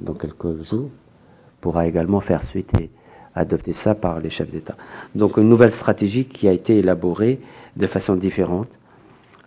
dans 0.00 0.14
quelques 0.14 0.62
jours, 0.62 0.90
pourra 1.60 1.86
également 1.86 2.20
faire 2.20 2.42
suite 2.42 2.72
adopter 3.34 3.72
ça 3.72 3.94
par 3.94 4.20
les 4.20 4.30
chefs 4.30 4.50
d'État. 4.50 4.76
Donc 5.14 5.36
une 5.36 5.48
nouvelle 5.48 5.72
stratégie 5.72 6.26
qui 6.26 6.48
a 6.48 6.52
été 6.52 6.78
élaborée 6.78 7.40
de 7.76 7.86
façon 7.86 8.16
différente, 8.16 8.68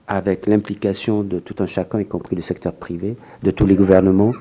avec 0.08 0.48
l'implication 0.48 1.24
de 1.24 1.40
tout 1.40 1.56
un 1.60 1.66
chacun, 1.66 2.00
y 2.00 2.06
compris 2.06 2.36
le 2.36 2.42
secteur 2.42 2.74
privé, 2.74 3.18
de 3.44 3.52
tous 3.52 3.66
les 3.66 3.76
gouvernements, 3.76 4.34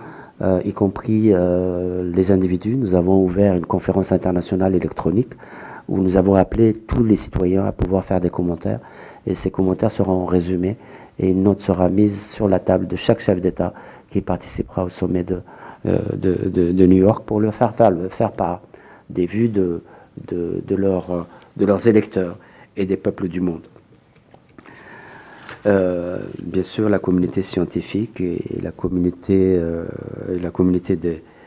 euh, 0.43 0.61
y 0.65 0.73
compris 0.73 1.31
euh, 1.33 2.11
les 2.15 2.31
individus. 2.31 2.77
Nous 2.77 2.95
avons 2.95 3.23
ouvert 3.25 3.55
une 3.55 3.67
conférence 3.67 4.13
internationale 4.13 4.75
électronique 4.75 5.33
où 5.89 5.99
nous 5.99 6.17
avons 6.17 6.35
appelé 6.35 6.73
tous 6.73 7.03
les 7.03 7.17
citoyens 7.17 7.65
à 7.65 7.73
pouvoir 7.73 8.05
faire 8.05 8.21
des 8.21 8.31
commentaires 8.31 8.81
et 9.27 9.35
ces 9.35 9.51
commentaires 9.51 9.91
seront 9.91 10.25
résumés 10.27 10.77
et 11.19 11.31
une 11.31 11.43
note 11.43 11.61
sera 11.61 11.89
mise 11.89 12.21
sur 12.21 12.49
la 12.49 12.59
table 12.59 12.87
de 12.87 12.97
chaque 12.97 13.21
chef 13.21 13.41
d'État 13.41 13.73
qui 14.11 14.21
participera 14.21 14.85
au 14.85 14.89
sommet 14.89 15.25
de, 15.25 15.41
euh, 15.87 15.99
de, 16.13 16.35
de, 16.71 16.87
New 16.87 16.99
York 16.99 17.25
pour 17.25 17.41
leur 17.41 17.55
faire, 17.55 17.75
faire, 17.75 17.93
faire 18.11 18.33
part 18.33 18.61
des 19.11 19.27
vues 19.27 19.49
de, 19.49 19.83
de, 20.29 20.63
de, 20.67 20.75
leur, 20.77 21.27
de 21.57 21.65
leurs 21.65 21.89
électeurs 21.89 22.37
et 22.77 22.87
des 22.87 22.97
peuples 22.97 23.29
du 23.29 23.41
monde. 23.41 23.63
Euh, 25.67 26.21
bien 26.43 26.63
sûr, 26.63 26.89
la 26.89 26.99
communauté 26.99 27.43
scientifique 27.43 28.21
et 28.21 28.61
la 28.63 28.71
communauté, 28.71 29.57
euh, 29.59 29.85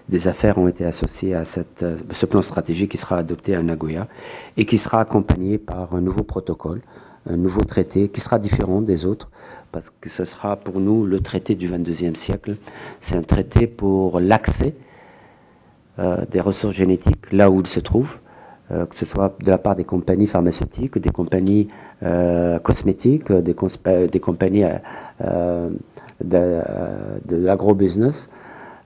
des, 0.10 0.28
affaires 0.28 0.58
ont 0.58 0.68
été 0.68 0.84
associées 0.84 1.36
à 1.36 1.46
cette, 1.46 1.86
ce 2.12 2.26
plan 2.26 2.42
stratégique 2.42 2.92
qui 2.92 2.98
sera 2.98 3.18
adopté 3.18 3.56
à 3.56 3.64
Nagoya 3.64 4.08
et 4.58 4.66
qui 4.66 4.78
sera 4.78 5.00
accompagné 5.00 5.58
par 5.58 5.96
un 5.96 6.02
nouveau 6.02 6.24
protocole, 6.24 6.82
un 7.30 7.38
nouveau 7.38 7.64
traité 7.64 8.10
qui 8.10 8.20
sera 8.20 8.40
différent 8.40 8.82
des 8.82 9.06
autres 9.06 9.30
parce 9.72 9.90
que 9.90 10.10
ce 10.10 10.26
sera 10.26 10.58
pour 10.58 10.82
nous 10.82 11.06
le 11.06 11.22
traité 11.22 11.56
du 11.56 11.70
22e 11.70 12.16
siècle. 12.16 12.56
C'est 13.00 13.16
un 13.16 13.22
traité 13.22 13.68
pour 13.68 14.20
l'accès 14.20 14.74
euh, 14.74 14.89
des 16.32 16.40
ressources 16.40 16.76
génétiques 16.76 17.32
là 17.32 17.50
où 17.50 17.60
ils 17.62 17.68
se 17.68 17.80
trouvent, 17.80 18.18
euh, 18.72 18.86
que 18.86 18.96
ce 18.96 19.04
soit 19.04 19.36
de 19.44 19.50
la 19.50 19.58
part 19.58 19.76
des 19.76 19.84
compagnies 19.84 20.28
pharmaceutiques, 20.28 21.00
des 21.00 21.10
compagnies 21.10 21.70
euh, 22.04 22.60
cosmétiques, 22.60 23.32
des, 23.32 23.56
compagnies 23.56 24.64
euh, 25.22 25.70
de, 26.24 27.36
l'agrobusiness, 27.36 28.30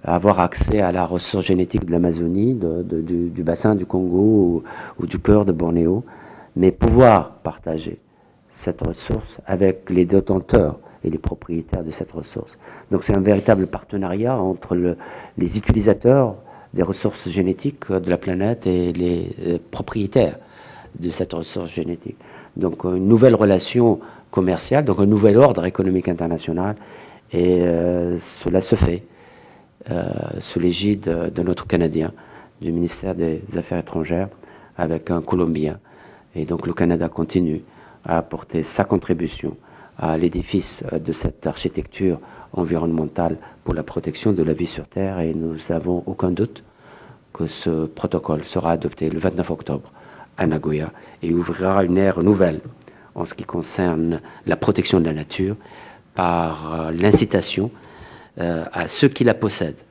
avoir 0.06 0.40
accès 0.40 0.80
à 0.80 0.94
la 0.94 1.06
ressource 1.06 1.46
génétique 1.46 1.86
de 1.86 1.92
l'Amazonie, 1.92 2.54
du, 2.56 3.44
bassin 3.44 3.76
du 3.76 3.86
Congo 3.86 4.64
ou, 5.00 5.06
du 5.06 5.20
cœur 5.20 5.44
de 5.44 5.52
Bornéo, 5.52 6.06
mais 6.56 6.72
pouvoir 6.72 7.40
partager 7.44 8.00
cette 8.50 8.88
ressource 8.88 9.42
avec 9.46 9.90
les 9.90 10.06
détenteurs 10.06 10.80
et 11.04 11.10
les 11.10 11.18
propriétaires 11.18 11.84
de 11.84 11.92
cette 11.92 12.14
ressource. 12.14 12.58
Donc 12.90 13.04
c'est 13.04 13.16
un 13.16 13.22
véritable 13.22 13.68
partenariat 13.68 14.40
entre 14.40 14.76
le, 14.76 14.96
les 15.38 15.58
utilisateurs 15.58 16.38
des 16.74 16.84
ressources 16.84 17.30
génétiques 17.30 17.92
de 17.92 18.10
la 18.10 18.18
planète 18.18 18.68
et 18.68 18.92
les 18.94 19.60
propriétaires 19.72 20.38
de 21.00 21.10
cette 21.10 21.34
ressource 21.34 21.72
génétique. 21.72 22.18
Donc 22.58 22.84
une 22.84 23.08
nouvelle 23.08 23.36
relation 23.36 24.00
commerciale, 24.32 24.86
donc 24.86 25.00
un 25.00 25.06
nouvel 25.06 25.38
ordre 25.38 25.66
économique 25.66 26.08
international, 26.08 26.76
et 27.32 27.62
euh, 27.62 28.18
cela 28.20 28.62
se 28.62 28.76
fait 28.76 29.04
euh, 29.92 30.04
sous 30.40 30.60
l'égide 30.60 31.32
de 31.34 31.44
notre 31.44 31.68
Canadien, 31.68 32.14
du 32.62 32.72
ministère 32.72 33.16
des 33.16 33.42
Affaires 33.56 33.80
étrangères, 33.80 34.30
avec 34.78 35.12
un 35.12 35.22
Colombien. 35.22 35.80
Et 36.36 36.46
donc 36.46 36.66
le 36.66 36.74
Canada 36.74 37.10
continue 37.10 37.62
à 38.06 38.18
apporter 38.18 38.64
sa 38.64 38.84
contribution 38.84 39.56
à 39.98 40.18
l'édifice 40.18 40.84
de 40.92 41.12
cette 41.12 41.46
architecture 41.46 42.20
environnementale 42.54 43.38
pour 43.64 43.74
la 43.74 43.84
protection 43.84 44.32
de 44.32 44.44
la 44.44 44.54
vie 44.54 44.68
sur 44.68 44.88
Terre 44.88 45.20
et 45.20 45.34
nous 45.34 45.56
n'avons 45.70 46.04
aucun 46.06 46.32
doute 46.32 46.64
que 47.34 47.48
ce 47.48 47.86
protocole 47.86 48.44
sera 48.44 48.72
adopté 48.72 49.10
le 49.10 49.20
29 49.20 49.50
octobre 49.52 49.92
à 50.38 50.46
Nagoya 50.46 50.92
et 51.22 51.34
ouvrira 51.34 51.84
une 51.84 51.98
ère 51.98 52.22
nouvelle 52.22 52.62
en 53.16 53.26
ce 53.26 53.34
qui 53.34 53.44
concerne 53.44 54.22
la 54.46 54.56
protection 54.56 55.00
de 55.00 55.06
la 55.06 55.14
nature 55.14 55.56
par 56.16 56.74
euh, 56.74 56.92
l'incitation 56.92 57.72
euh, 58.40 58.66
à 58.72 58.88
ceux 58.88 59.08
qui 59.08 59.24
la 59.24 59.34
possèdent 59.34 59.82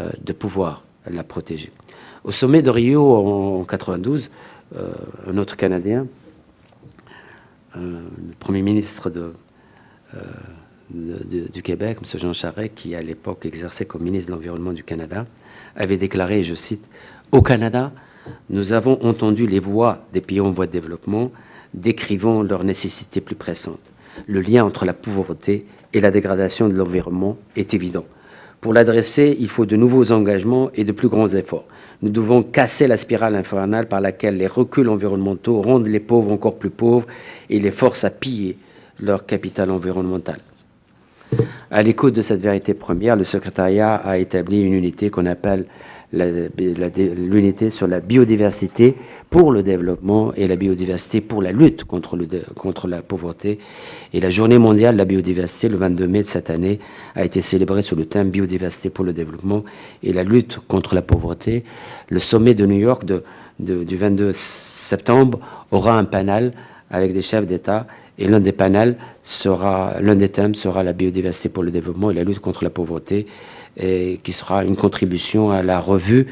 euh, 0.00 0.10
de 0.20 0.32
pouvoir 0.32 0.84
la 1.10 1.24
protéger. 1.24 1.72
Au 2.24 2.30
sommet 2.30 2.62
de 2.62 2.70
Rio 2.70 3.02
en 3.14 3.64
92, 3.64 4.30
un 5.26 5.36
autre 5.36 5.56
Canadien, 5.56 6.06
le 7.74 8.00
Premier 8.38 8.62
ministre 8.62 9.10
de, 9.10 9.34
du 10.92 11.62
Québec, 11.62 11.98
M. 12.02 12.20
Jean 12.20 12.32
Charest, 12.32 12.74
qui 12.74 12.94
à 12.94 13.02
l'époque 13.02 13.46
exerçait 13.46 13.84
comme 13.84 14.02
ministre 14.02 14.30
de 14.30 14.36
l'Environnement 14.36 14.72
du 14.72 14.84
Canada, 14.84 15.26
avait 15.76 15.96
déclaré, 15.96 16.44
je 16.44 16.54
cite, 16.54 16.84
Au 17.30 17.42
Canada, 17.42 17.92
nous 18.50 18.72
avons 18.72 19.02
entendu 19.02 19.46
les 19.46 19.58
voix 19.58 20.06
des 20.12 20.20
pays 20.20 20.40
en 20.40 20.50
voie 20.50 20.66
de 20.66 20.72
développement 20.72 21.30
décrivant 21.74 22.42
leurs 22.42 22.64
nécessités 22.64 23.20
plus 23.20 23.34
pressantes. 23.34 23.80
Le 24.26 24.40
lien 24.40 24.64
entre 24.64 24.84
la 24.84 24.92
pauvreté 24.92 25.66
et 25.92 26.00
la 26.00 26.10
dégradation 26.10 26.68
de 26.68 26.74
l'environnement 26.74 27.38
est 27.56 27.74
évident. 27.74 28.04
Pour 28.60 28.72
l'adresser, 28.72 29.36
il 29.40 29.48
faut 29.48 29.66
de 29.66 29.76
nouveaux 29.76 30.12
engagements 30.12 30.70
et 30.74 30.84
de 30.84 30.92
plus 30.92 31.08
grands 31.08 31.28
efforts. 31.28 31.64
Nous 32.02 32.10
devons 32.10 32.42
casser 32.42 32.86
la 32.86 32.96
spirale 32.96 33.34
infernale 33.34 33.88
par 33.88 34.00
laquelle 34.00 34.36
les 34.36 34.46
reculs 34.46 34.88
environnementaux 34.88 35.62
rendent 35.62 35.86
les 35.86 36.00
pauvres 36.00 36.30
encore 36.30 36.58
plus 36.58 36.70
pauvres 36.70 37.06
et 37.48 37.58
les 37.58 37.70
forcent 37.70 38.04
à 38.04 38.10
piller 38.10 38.58
leur 39.00 39.26
capital 39.26 39.70
environnemental. 39.70 40.38
À 41.70 41.82
l'écoute 41.82 42.14
de 42.14 42.22
cette 42.22 42.40
vérité 42.40 42.74
première, 42.74 43.16
le 43.16 43.24
secrétariat 43.24 43.94
a 43.94 44.18
établi 44.18 44.60
une 44.60 44.74
unité 44.74 45.10
qu'on 45.10 45.26
appelle 45.26 45.66
l'unité 46.12 47.70
sur 47.70 47.86
la 47.86 48.00
biodiversité 48.00 48.94
pour 49.30 49.50
le 49.50 49.62
développement 49.62 50.34
et 50.36 50.46
la 50.46 50.56
biodiversité 50.56 51.22
pour 51.22 51.40
la 51.40 51.52
lutte 51.52 51.84
contre, 51.84 52.86
la 52.86 53.00
pauvreté. 53.00 53.58
Et 54.12 54.20
la 54.20 54.28
journée 54.30 54.58
mondiale 54.58 54.94
de 54.94 54.98
la 54.98 55.06
biodiversité, 55.06 55.70
le 55.70 55.78
22 55.78 56.06
mai 56.06 56.22
de 56.22 56.28
cette 56.28 56.50
année, 56.50 56.80
a 57.14 57.24
été 57.24 57.40
célébrée 57.40 57.80
sous 57.80 57.96
le 57.96 58.04
thème 58.04 58.28
biodiversité 58.28 58.90
pour 58.90 59.06
le 59.06 59.14
développement 59.14 59.64
et 60.02 60.12
la 60.12 60.24
lutte 60.24 60.58
contre 60.68 60.94
la 60.94 61.00
pauvreté. 61.00 61.64
Le 62.10 62.18
sommet 62.18 62.54
de 62.54 62.66
New 62.66 62.78
York 62.78 63.04
du 63.58 63.96
22 63.96 64.32
septembre 64.34 65.38
aura 65.70 65.98
un 65.98 66.04
panel 66.04 66.52
avec 66.90 67.14
des 67.14 67.22
chefs 67.22 67.46
d'État 67.46 67.86
et 68.18 68.28
l'un 68.28 68.40
des 68.40 68.52
panels 68.52 68.96
sera, 69.22 70.00
l'un 70.00 70.14
des 70.14 70.28
thèmes 70.28 70.54
sera 70.54 70.82
la 70.82 70.92
biodiversité 70.92 71.48
pour 71.48 71.62
le 71.62 71.70
développement 71.70 72.10
et 72.10 72.14
la 72.14 72.24
lutte 72.24 72.40
contre 72.40 72.64
la 72.64 72.70
pauvreté, 72.70 73.26
et 73.76 74.20
qui 74.22 74.32
sera 74.32 74.64
une 74.64 74.76
contribution 74.76 75.50
à 75.50 75.62
la 75.62 75.80
revue 75.80 76.26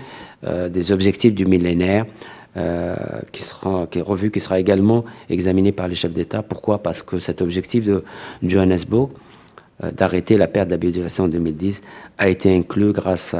euh, 0.44 0.68
des 0.68 0.92
objectifs 0.92 1.34
du 1.34 1.46
millénaire, 1.46 2.06
euh, 2.56 2.96
qui 3.32 3.42
sera 3.42 3.86
est 3.92 4.00
revue, 4.00 4.30
qui 4.30 4.40
sera 4.40 4.58
également 4.58 5.04
examinée 5.28 5.72
par 5.72 5.88
les 5.88 5.94
chefs 5.94 6.12
d'État. 6.12 6.42
Pourquoi? 6.42 6.82
Parce 6.82 7.02
que 7.02 7.18
cet 7.18 7.42
objectif 7.42 7.86
de 7.86 8.04
Johannesburg 8.42 9.10
euh, 9.84 9.90
d'arrêter 9.92 10.36
la 10.36 10.48
perte 10.48 10.68
de 10.68 10.72
la 10.72 10.78
biodiversité 10.78 11.22
en 11.22 11.28
2010 11.28 11.82
a 12.18 12.28
été 12.28 12.54
inclus 12.54 12.92
grâce 12.92 13.36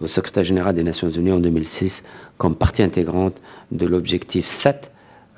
au 0.00 0.06
secrétaire 0.06 0.44
général 0.44 0.74
des 0.74 0.82
Nations 0.82 1.10
Unies 1.10 1.32
en 1.32 1.40
2006 1.40 2.04
comme 2.38 2.56
partie 2.56 2.82
intégrante 2.82 3.40
de 3.70 3.86
l'objectif 3.86 4.46
7 4.46 4.90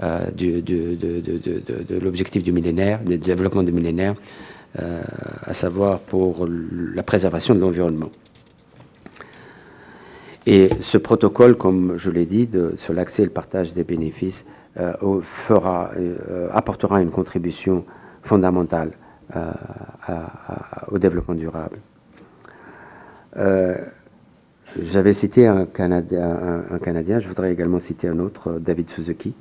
euh, 0.02 0.30
de, 0.30 1.98
l'objectif 1.98 2.42
du 2.42 2.52
millénaire, 2.52 3.00
du 3.02 3.16
développement 3.16 3.62
du 3.62 3.72
millénaire, 3.72 4.14
euh, 4.78 5.00
à 5.42 5.54
savoir 5.54 6.00
pour 6.00 6.46
la 6.46 7.02
préservation 7.02 7.54
de 7.54 7.60
l'environnement. 7.60 8.10
Et 10.44 10.68
ce 10.80 10.98
protocole, 10.98 11.56
comme 11.56 11.94
je 11.96 12.10
l'ai 12.10 12.26
dit, 12.26 12.46
sur 12.76 12.92
l'accès 12.92 13.22
et 13.22 13.24
le 13.24 13.32
partage 13.32 13.72
des 13.72 13.84
bénéfices, 13.84 14.44
euh, 14.78 14.92
apportera 16.52 17.00
une 17.00 17.10
contribution 17.10 17.84
fondamentale 18.22 18.90
au 20.88 20.98
développement 20.98 21.34
durable. 21.34 21.78
J'avais 24.82 25.12
cité 25.14 25.46
un, 25.46 25.64
Canadien, 25.64 27.18
je 27.18 27.28
voudrais 27.28 27.50
également 27.50 27.78
citer 27.78 28.08
un 28.08 28.18
autre, 28.18 28.58
David 28.60 28.90
Suzuki, 28.90 29.34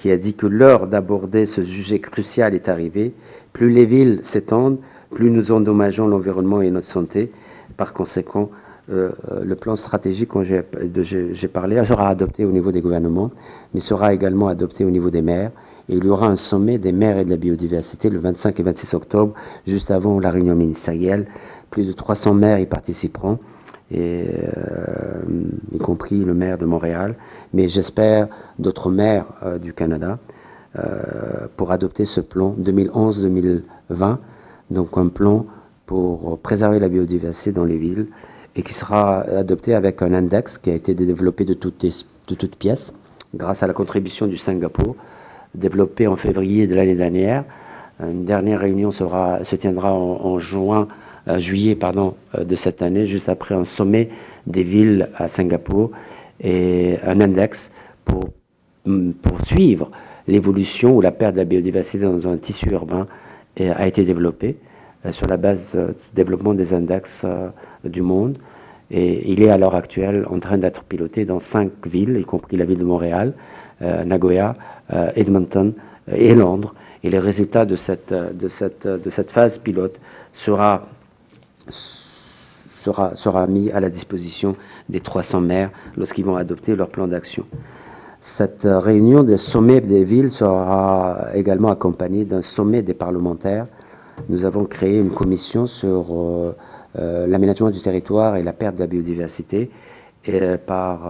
qui 0.00 0.10
a 0.10 0.16
dit 0.16 0.32
que 0.32 0.46
l'heure 0.46 0.86
d'aborder 0.86 1.44
ce 1.44 1.62
sujet 1.62 1.98
crucial 1.98 2.54
est 2.54 2.70
arrivée. 2.70 3.12
Plus 3.52 3.68
les 3.68 3.84
villes 3.84 4.20
s'étendent, 4.22 4.78
plus 5.10 5.30
nous 5.30 5.52
endommageons 5.52 6.08
l'environnement 6.08 6.62
et 6.62 6.70
notre 6.70 6.86
santé. 6.86 7.30
Par 7.76 7.92
conséquent, 7.92 8.50
euh, 8.90 9.10
le 9.44 9.56
plan 9.56 9.76
stratégique 9.76 10.30
dont 10.32 10.42
j'ai 10.42 11.48
parlé 11.48 11.84
sera 11.84 12.08
adopté 12.08 12.46
au 12.46 12.50
niveau 12.50 12.72
des 12.72 12.80
gouvernements, 12.80 13.30
mais 13.74 13.80
sera 13.80 14.14
également 14.14 14.48
adopté 14.48 14.86
au 14.86 14.90
niveau 14.90 15.10
des 15.10 15.20
maires. 15.20 15.50
Et 15.90 15.96
il 15.96 16.04
y 16.04 16.08
aura 16.08 16.28
un 16.28 16.36
sommet 16.36 16.78
des 16.78 16.92
maires 16.92 17.18
et 17.18 17.26
de 17.26 17.30
la 17.30 17.36
biodiversité 17.36 18.08
le 18.08 18.20
25 18.20 18.58
et 18.58 18.62
26 18.62 18.94
octobre, 18.94 19.34
juste 19.66 19.90
avant 19.90 20.18
la 20.18 20.30
réunion 20.30 20.56
ministérielle. 20.56 21.26
Plus 21.68 21.84
de 21.84 21.92
300 21.92 22.32
maires 22.32 22.58
y 22.58 22.66
participeront 22.66 23.38
et, 23.90 24.26
euh, 24.56 25.22
y 25.72 25.78
compris 25.78 26.24
le 26.24 26.34
maire 26.34 26.58
de 26.58 26.64
Montréal, 26.64 27.16
mais 27.52 27.68
j'espère 27.68 28.28
d'autres 28.58 28.90
maires 28.90 29.26
euh, 29.42 29.58
du 29.58 29.72
Canada, 29.72 30.18
euh, 30.78 31.48
pour 31.56 31.72
adopter 31.72 32.04
ce 32.04 32.20
plan 32.20 32.54
2011-2020, 32.60 34.18
donc 34.70 34.88
un 34.96 35.08
plan 35.08 35.46
pour 35.86 36.38
préserver 36.38 36.78
la 36.78 36.88
biodiversité 36.88 37.50
dans 37.50 37.64
les 37.64 37.76
villes 37.76 38.06
et 38.54 38.62
qui 38.62 38.72
sera 38.72 39.22
adopté 39.22 39.74
avec 39.74 40.02
un 40.02 40.12
index 40.12 40.58
qui 40.58 40.70
a 40.70 40.74
été 40.74 40.94
développé 40.94 41.44
de 41.44 41.54
toutes, 41.54 42.56
pièces 42.56 42.92
grâce 43.34 43.64
à 43.64 43.66
la 43.66 43.72
contribution 43.72 44.28
du 44.28 44.36
Singapour, 44.36 44.94
développé 45.56 46.06
en 46.06 46.14
février 46.14 46.68
de 46.68 46.74
l'année 46.76 46.94
dernière. 46.94 47.44
Une 48.00 48.24
dernière 48.24 48.60
réunion 48.60 48.92
se 48.92 49.56
tiendra 49.56 49.92
en, 49.92 50.24
en 50.24 50.38
juin 50.38 50.86
euh, 51.28 51.38
juillet 51.38 51.74
pardon, 51.74 52.14
euh, 52.34 52.44
de 52.44 52.54
cette 52.54 52.82
année, 52.82 53.06
juste 53.06 53.28
après 53.28 53.54
un 53.54 53.64
sommet 53.64 54.08
des 54.46 54.62
villes 54.62 55.10
à 55.16 55.28
Singapour 55.28 55.90
et 56.40 56.96
un 57.04 57.20
index 57.20 57.70
pour, 58.04 58.30
mm, 58.86 59.10
suivre 59.44 59.90
l'évolution 60.26 60.96
ou 60.96 61.00
la 61.00 61.12
perte 61.12 61.34
de 61.34 61.38
la 61.38 61.44
biodiversité 61.44 62.04
dans 62.04 62.26
un 62.28 62.36
tissu 62.36 62.70
urbain 62.70 63.06
a 63.58 63.86
été 63.86 64.04
développé 64.04 64.56
euh, 65.04 65.12
sur 65.12 65.26
la 65.26 65.36
base 65.36 65.76
du 65.76 66.14
développement 66.14 66.54
des 66.54 66.72
index 66.72 67.26
du 67.84 68.00
monde. 68.00 68.38
Et 68.90 69.30
il 69.30 69.42
est 69.42 69.50
à 69.50 69.58
l'heure 69.58 69.74
actuelle 69.74 70.24
en 70.30 70.38
train 70.40 70.56
d'être 70.56 70.84
piloté 70.84 71.24
dans 71.24 71.38
cinq 71.38 71.86
villes, 71.86 72.16
y 72.18 72.24
compris 72.24 72.56
la 72.56 72.64
ville 72.64 72.78
de 72.78 72.84
Montréal, 72.84 73.34
Nagoya, 73.80 74.56
Edmonton 75.14 75.74
et 76.12 76.34
Londres. 76.34 76.74
Et 77.04 77.10
les 77.10 77.20
résultats 77.20 77.64
de 77.66 77.76
cette, 77.76 78.12
de 78.12 78.48
cette, 78.48 78.88
de 78.88 79.08
cette 79.08 79.30
phase 79.30 79.58
pilote 79.58 80.00
sera 80.32 80.88
sera, 81.70 83.46
mis 83.46 83.70
à 83.70 83.80
la 83.80 83.90
disposition 83.90 84.56
des 84.88 85.00
300 85.00 85.40
maires 85.40 85.70
lorsqu'ils 85.96 86.24
vont 86.24 86.36
adopter 86.36 86.76
leur 86.76 86.88
plan 86.88 87.06
d'action. 87.06 87.44
Cette 88.20 88.68
réunion 88.68 89.22
des 89.22 89.38
sommets 89.38 89.80
des 89.80 90.04
villes 90.04 90.30
sera 90.30 91.28
également 91.34 91.70
accompagnée 91.70 92.24
d'un 92.24 92.42
sommet 92.42 92.82
des 92.82 92.92
parlementaires. 92.92 93.66
Nous 94.28 94.44
avons 94.44 94.66
créé 94.66 94.98
une 94.98 95.10
commission 95.10 95.66
sur 95.66 96.06
euh, 96.12 96.54
euh, 96.98 97.26
l'aménagement 97.26 97.70
du 97.70 97.80
territoire 97.80 98.36
et 98.36 98.42
la 98.42 98.52
perte 98.52 98.74
de 98.74 98.80
la 98.80 98.86
biodiversité 98.86 99.70
euh, 100.28 100.58
par 100.58 101.00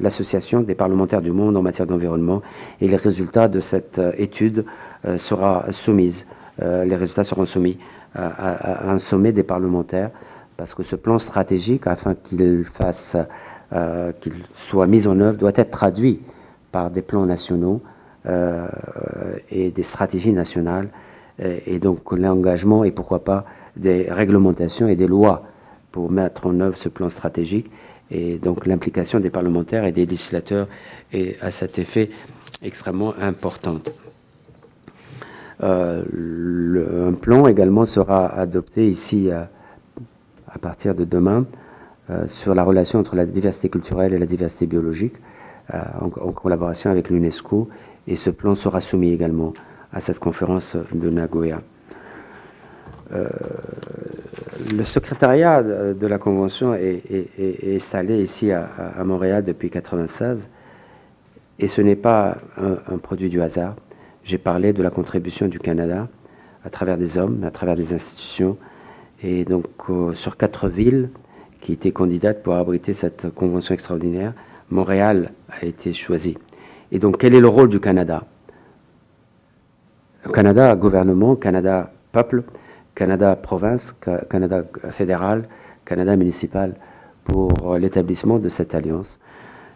l'Association 0.00 0.62
des 0.62 0.74
parlementaires 0.74 1.20
du 1.20 1.30
monde 1.30 1.58
en 1.58 1.62
matière 1.62 1.86
d'environnement. 1.86 2.40
Et 2.80 2.88
les 2.88 2.96
résultats 2.96 3.48
de 3.48 3.60
cette 3.60 4.00
étude 4.16 4.64
sera 5.18 5.70
soumise, 5.70 6.26
les 6.58 6.96
résultats 6.96 7.24
seront 7.24 7.44
soumis 7.44 7.78
à, 8.14 8.90
un 8.90 8.98
sommet 8.98 9.32
des 9.32 9.42
parlementaires, 9.42 10.10
parce 10.56 10.74
que 10.74 10.82
ce 10.82 10.96
plan 10.96 11.18
stratégique, 11.18 11.86
afin 11.86 12.14
qu'il 12.14 12.64
fasse, 12.64 13.16
euh, 13.72 14.12
soit 14.52 14.86
mis 14.86 15.06
en 15.06 15.18
œuvre, 15.20 15.38
doit 15.38 15.52
être 15.54 15.70
traduit 15.70 16.20
par 16.72 16.90
des 16.90 17.02
plans 17.02 17.26
nationaux 17.26 17.80
euh, 18.26 18.66
et 19.50 19.70
des 19.70 19.82
stratégies 19.82 20.32
nationales, 20.32 20.88
et, 21.42 21.78
donc 21.78 22.12
l'engagement 22.12 22.84
et 22.84 22.90
pourquoi 22.90 23.24
pas 23.24 23.46
des 23.74 24.06
réglementations 24.10 24.88
et 24.88 24.96
des 24.96 25.06
lois 25.06 25.44
pour 25.90 26.10
mettre 26.10 26.46
en 26.46 26.60
œuvre 26.60 26.76
ce 26.76 26.90
plan 26.90 27.08
stratégique, 27.08 27.70
et 28.10 28.38
donc 28.38 28.66
l'implication 28.66 29.20
des 29.20 29.30
parlementaires 29.30 29.84
et 29.84 29.92
des 29.92 30.04
législateurs 30.04 30.68
est 31.12 31.40
à 31.40 31.50
cet 31.50 31.78
effet 31.78 32.10
extrêmement 32.62 33.14
importante. 33.20 33.90
Euh, 35.62 37.08
un 37.08 37.12
plan 37.12 37.46
également 37.46 37.84
sera 37.84 38.26
adopté 38.26 38.86
ici 38.86 39.30
à, 39.30 39.50
partir 40.58 40.94
de 40.94 41.04
demain 41.04 41.46
euh, 42.08 42.26
sur 42.26 42.54
la 42.54 42.62
relation 42.62 42.98
entre 42.98 43.14
la 43.14 43.26
diversité 43.26 43.68
culturelle 43.68 44.14
et 44.14 44.18
la 44.18 44.26
diversité 44.26 44.66
biologique 44.66 45.14
euh, 45.74 45.82
en, 46.00 46.08
collaboration 46.08 46.90
avec 46.90 47.10
l'UNESCO 47.10 47.68
et 48.06 48.16
ce 48.16 48.30
plan 48.30 48.54
sera 48.54 48.80
soumis 48.80 49.12
également 49.12 49.52
à 49.92 50.00
cette 50.00 50.18
conférence 50.18 50.76
de 50.92 51.10
Nagoya. 51.10 51.60
le 53.10 54.82
secrétariat 54.82 55.62
de 55.62 56.06
la 56.06 56.18
Convention 56.18 56.74
est, 56.74 57.02
installé 57.74 58.22
ici 58.22 58.52
à, 58.52 58.68
Montréal 59.04 59.44
depuis 59.44 59.66
1996 59.66 60.48
et 61.58 61.66
ce 61.66 61.82
n'est 61.82 61.96
pas 61.96 62.38
un 62.56 62.98
produit 62.98 63.28
du 63.28 63.42
hasard. 63.42 63.74
J'ai 64.22 64.38
parlé 64.38 64.72
de 64.72 64.82
la 64.82 64.90
contribution 64.90 65.48
du 65.48 65.58
Canada 65.58 66.08
à 66.64 66.70
travers 66.70 66.98
des 66.98 67.18
hommes, 67.18 67.42
à 67.44 67.50
travers 67.50 67.76
des 67.76 67.92
institutions. 67.92 68.56
Et 69.22 69.44
donc, 69.44 69.66
euh, 69.88 70.12
sur 70.14 70.36
quatre 70.36 70.68
villes 70.68 71.10
qui 71.60 71.72
étaient 71.72 71.92
candidates 71.92 72.42
pour 72.42 72.54
abriter 72.54 72.92
cette 72.92 73.30
convention 73.34 73.74
extraordinaire, 73.74 74.32
Montréal 74.70 75.32
a 75.48 75.64
été 75.64 75.92
choisi. 75.92 76.36
Et 76.92 76.98
donc, 76.98 77.18
quel 77.18 77.34
est 77.34 77.40
le 77.40 77.48
rôle 77.48 77.68
du 77.68 77.80
Canada? 77.80 78.24
Canada 80.32 80.76
gouvernement, 80.76 81.34
Canada 81.34 81.92
peuple, 82.12 82.44
Canada 82.94 83.36
province, 83.36 83.94
Canada 84.28 84.64
fédéral, 84.90 85.48
Canada 85.84 86.14
municipal 86.16 86.74
pour 87.24 87.78
l'établissement 87.78 88.38
de 88.38 88.48
cette 88.48 88.74
alliance. 88.74 89.18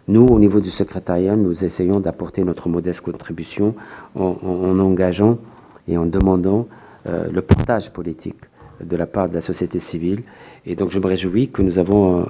Nous, 0.07 0.25
au 0.25 0.39
niveau 0.39 0.59
du 0.59 0.69
secrétariat, 0.69 1.35
nous 1.35 1.65
essayons 1.65 1.99
d'apporter 1.99 2.43
notre 2.43 2.69
modeste 2.69 3.01
contribution 3.01 3.75
en, 4.15 4.79
engageant 4.79 5.39
et 5.87 5.97
en 5.97 6.05
demandant 6.05 6.67
le 7.05 7.41
portage 7.41 7.91
politique 7.91 8.45
de 8.83 8.95
la 8.97 9.07
part 9.07 9.29
de 9.29 9.33
la 9.33 9.41
société 9.41 9.79
civile. 9.79 10.21
Et 10.65 10.75
donc 10.75 10.91
je 10.91 10.99
me 10.99 11.07
réjouis 11.07 11.49
que 11.49 11.61
nous 11.61 11.79
avons, 11.79 12.25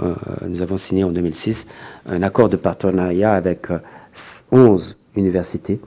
nous 0.48 0.62
avons 0.62 0.78
signé 0.78 1.04
en 1.04 1.12
2006 1.12 1.68
un 2.06 2.24
accord 2.24 2.48
de 2.48 2.56
partenariat 2.56 3.34
avec 3.34 3.68
11 4.52 4.98
universités 5.18 5.80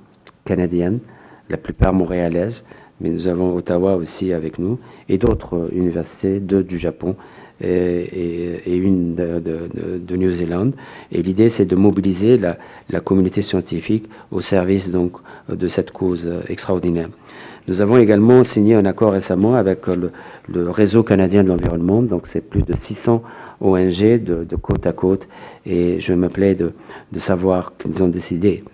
canadiennes, 0.45 1.01
la 1.49 1.57
plupart 1.57 1.93
montréalaises, 1.93 2.65
mais 3.01 3.11
nous 3.11 3.29
avons 3.29 3.55
Ottawa 3.55 3.97
aussi 3.97 4.33
avec 4.33 4.59
nous, 4.59 4.79
et 5.09 5.19
d'autres 5.19 5.69
universités, 5.73 6.41
deux 6.41 6.65
du 6.65 6.79
Japon 6.79 7.17
et, 7.61 8.77
une 8.77 9.15
de, 9.15 10.17
New 10.17 10.33
Zealand. 10.33 10.71
Et 11.13 11.23
l'idée, 11.23 11.49
c'est 11.49 11.65
de 11.65 11.77
mobiliser 11.77 12.39
la, 12.39 13.01
communauté 13.01 13.43
scientifique 13.43 14.09
au 14.31 14.41
service 14.41 14.91
donc, 14.91 15.13
de 15.49 15.69
cette 15.69 15.91
cause 15.91 16.29
extraordinaire. 16.49 17.09
Nous 17.67 17.83
avons 17.83 17.99
également 17.99 18.45
signé 18.45 18.75
un 18.75 18.87
accord 18.87 19.13
récemment 19.13 19.55
avec 19.55 19.87
le, 19.89 20.71
réseau 20.71 21.03
canadien 21.03 21.45
de 21.45 21.49
l'environnement, 21.49 22.03
donc 22.03 22.27
c'est 22.27 22.49
plus 22.49 22.63
de 22.63 22.75
600 22.75 23.23
ONG 23.61 24.01
de, 24.01 24.45
de, 24.45 24.57
côte 24.57 24.87
à 24.87 24.93
côte, 24.93 25.29
et 25.67 26.01
je 26.01 26.15
me 26.15 26.29
plais 26.29 26.55
de, 26.55 26.73
de 27.13 27.19
savoir 27.19 27.77
qu'ils 27.77 28.03
ont 28.03 28.09
décidé 28.09 28.65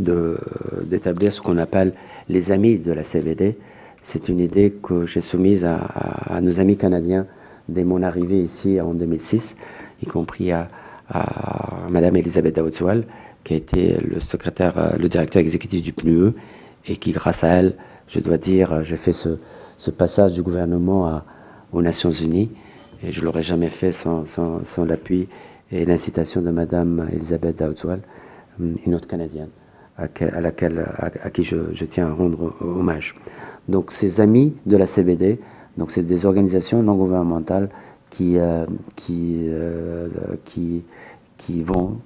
d'établir 0.00 1.32
ce 1.32 1.40
qu'on 1.40 1.58
appelle 1.58 1.92
les 2.28 2.52
amis 2.52 2.78
de 2.78 2.92
la 2.92 3.04
CVD. 3.04 3.56
C'est 4.02 4.28
une 4.28 4.40
idée 4.40 4.74
que 4.82 5.06
j'ai 5.06 5.20
soumise 5.20 5.64
à, 5.64 6.40
nos 6.40 6.60
amis 6.60 6.76
canadiens 6.76 7.26
dès 7.68 7.84
mon 7.84 8.02
arrivée 8.02 8.40
ici 8.40 8.80
en 8.80 8.94
2006, 8.94 9.56
y 10.02 10.06
compris 10.06 10.52
à, 10.52 10.68
à 11.08 11.88
Madame 11.88 12.16
Elisabeth 12.16 12.56
Daoudzoual, 12.56 13.04
qui 13.44 13.54
a 13.54 13.56
été 13.56 13.96
le 13.98 14.18
le 14.98 15.08
directeur 15.08 15.40
exécutif 15.40 15.82
du 15.82 15.92
PNUE, 15.92 16.32
et 16.86 16.96
qui, 16.96 17.12
grâce 17.12 17.44
à 17.44 17.48
elle, 17.48 17.74
je 18.08 18.20
dois 18.20 18.38
dire, 18.38 18.82
j'ai 18.82 18.96
fait 18.96 19.12
ce, 19.12 19.38
passage 19.90 20.34
du 20.34 20.42
gouvernement 20.42 21.22
aux 21.72 21.82
Nations 21.82 22.10
Unies, 22.10 22.50
et 23.02 23.12
je 23.12 23.20
ne 23.20 23.26
l'aurais 23.26 23.42
jamais 23.42 23.68
fait 23.68 23.92
sans, 23.92 24.24
l'appui 24.84 25.28
et 25.70 25.84
l'incitation 25.84 26.40
de 26.42 26.50
Madame 26.50 27.08
Elisabeth 27.12 27.58
Daoudzoual, 27.58 28.00
une 28.58 28.94
autre 28.94 29.06
Canadienne 29.06 29.50
à, 29.98 30.40
laquelle, 30.40 30.86
à, 30.96 31.30
qui 31.30 31.42
je, 31.42 31.84
tiens 31.84 32.08
à 32.08 32.12
rendre 32.12 32.54
hommage. 32.60 33.16
Donc 33.68 33.90
ces 33.90 34.20
amis 34.20 34.54
de 34.66 34.76
la 34.76 34.86
CBD, 34.86 35.40
donc 35.78 35.92
c'est 35.92 36.02
des 36.02 36.26
organisations 36.26 36.82
non 36.82 36.96
gouvernementales 36.96 37.70
qui, 38.10 38.36
euh, 38.36 38.66
qui, 38.96 39.46
euh, 39.48 40.08
qui, 40.44 40.82
qui 41.36 41.62
vont 41.62 41.98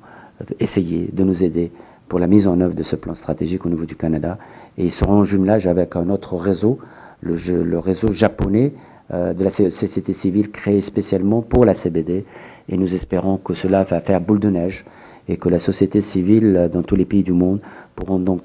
essayer 0.61 1.09
de 1.11 1.25
nous 1.25 1.43
aider 1.43 1.73
pour 2.07 2.19
la 2.19 2.27
mise 2.27 2.47
en 2.47 2.61
œuvre 2.61 2.75
de 2.75 2.83
ce 2.83 2.97
plan 2.97 3.15
stratégique 3.15 3.65
au 3.65 3.71
niveau 3.71 3.87
du 3.87 3.97
Canada. 3.97 4.37
Et 4.77 4.85
ils 4.85 4.91
seront 4.91 5.21
en 5.21 5.25
jumelage 5.25 5.67
avec 5.67 5.97
un 5.97 6.11
autre 6.11 6.37
réseau, 6.37 6.79
le, 7.23 7.79
réseau 7.79 8.13
japonais 8.13 8.75
euh, 9.15 9.33
de 9.33 9.43
la 9.43 9.51
société 9.51 10.13
civile 10.13 10.51
créé 10.51 10.83
spécialement 10.83 11.41
pour 11.41 11.65
la 11.65 11.73
CBD. 11.73 12.27
Et 12.69 12.77
nous 12.77 12.95
espérons 12.95 13.39
que 13.39 13.55
cela 13.55 13.85
va 13.85 14.03
faire 14.03 14.21
boule 14.21 14.41
de 14.41 14.51
neige 14.51 14.85
et 15.29 15.39
que 15.39 15.49
la 15.49 15.59
société 15.59 16.03
civile 16.03 16.69
dans 16.71 16.83
tous 16.83 16.97
les 16.97 17.07
pays 17.07 17.23
du 17.23 17.33
monde 17.33 17.61
pourront 17.95 18.19
donc 18.19 18.43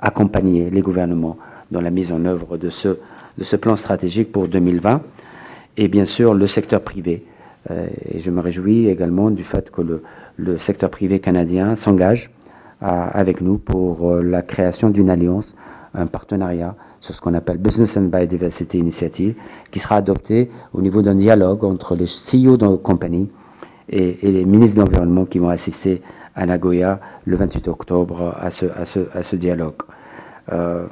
accompagner 0.00 0.68
les 0.68 0.82
gouvernements 0.82 1.38
dans 1.70 1.80
la 1.80 1.90
mise 1.90 2.12
en 2.12 2.24
œuvre 2.24 2.58
de 2.58 2.70
ce, 2.70 2.98
de 3.38 3.44
ce 3.44 3.56
plan 3.56 3.76
stratégique 3.76 4.32
pour 4.32 4.48
2020 4.48 5.02
et 5.76 5.88
bien 5.88 6.04
sûr 6.04 6.34
le 6.34 6.46
secteur 6.46 6.82
privé. 6.82 7.24
Euh, 7.70 7.86
et 8.10 8.18
je 8.18 8.30
me 8.30 8.40
réjouis 8.40 8.88
également 8.88 9.30
du 9.30 9.44
fait 9.44 9.70
que 9.70 9.82
le, 10.36 10.58
secteur 10.58 10.90
privé 10.90 11.20
canadien 11.20 11.74
s'engage 11.74 12.30
avec 12.80 13.40
nous 13.40 13.58
pour 13.58 14.12
la 14.16 14.42
création 14.42 14.90
d'une 14.90 15.08
alliance, 15.08 15.54
un 15.94 16.08
partenariat 16.08 16.74
sur 17.00 17.14
ce 17.14 17.20
qu'on 17.20 17.34
appelle 17.34 17.58
Business 17.58 17.96
and 17.96 18.06
Biodiversity 18.06 18.78
Initiative, 18.78 19.34
qui 19.70 19.78
sera 19.78 19.96
adopté 19.96 20.50
au 20.72 20.82
niveau 20.82 21.00
d'un 21.02 21.14
dialogue 21.14 21.64
entre 21.64 21.94
les 21.94 22.06
CEO 22.06 22.56
de 22.56 22.76
compagnies 22.76 23.30
et, 23.88 24.18
les 24.22 24.44
ministres 24.44 24.78
de 24.78 24.82
l'Environnement 24.82 25.26
qui 25.26 25.38
vont 25.38 25.48
assister 25.48 26.02
à 26.34 26.46
Nagoya 26.46 27.00
le 27.26 27.36
28 27.36 27.68
octobre 27.68 28.34
à 28.38 28.50
ce, 28.50 29.36
dialogue. 29.36 29.74
Euh, 30.52 30.86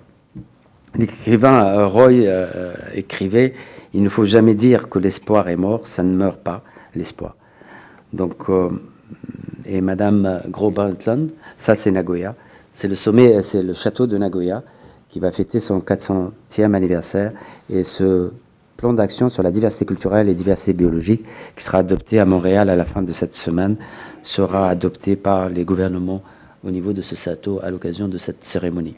L'écrivain 0.97 1.65
euh, 1.67 1.87
Roy 1.87 2.13
euh, 2.13 2.73
écrivait 2.95 3.55
Il 3.95 4.03
ne 4.03 4.09
faut 4.09 4.25
jamais 4.27 4.55
dire 4.55 4.89
que 4.89 4.99
l'espoir 4.99 5.49
est 5.49 5.57
mort, 5.57 5.87
ça 5.87 6.03
ne 6.03 6.15
meurt 6.15 6.41
pas, 6.41 6.63
l'espoir. 6.95 7.37
Donc, 8.13 8.49
euh, 8.49 8.71
et 9.67 9.81
Madame 9.81 10.43
Gros-Brundtland, 10.49 11.31
ça 11.57 11.75
c'est 11.75 11.91
Nagoya, 11.91 12.35
c'est 12.75 12.89
le 12.89 12.97
sommet, 12.97 13.43
c'est 13.43 13.63
le 13.63 13.73
château 13.73 14.07
de 14.07 14.19
Nagoya 14.19 14.63
qui 15.09 15.21
va 15.21 15.31
fêter 15.31 15.61
son 15.61 15.81
400e 15.81 16.75
anniversaire 16.75 17.33
et 17.69 17.83
ce 17.83 18.33
plan 18.77 18.93
d'action 18.93 19.29
sur 19.29 19.43
la 19.43 19.51
diversité 19.51 19.85
culturelle 19.85 20.29
et 20.29 20.35
diversité 20.35 20.73
biologique 20.73 21.25
qui 21.57 21.63
sera 21.63 21.79
adopté 21.79 22.19
à 22.19 22.25
Montréal 22.25 22.71
à 22.71 22.77
la 22.77 22.85
fin 22.85 23.03
de 23.03 23.13
cette 23.13 23.35
semaine 23.35 23.77
sera 24.23 24.69
adopté 24.69 25.17
par 25.17 25.49
les 25.49 25.65
gouvernements 25.65 26.23
au 26.65 26.71
niveau 26.71 26.93
de 26.93 27.03
ce 27.03 27.15
château 27.15 27.61
à 27.63 27.71
l'occasion 27.71 28.09
de 28.09 28.19
cette 28.19 28.45
cérémonie. 28.45 28.97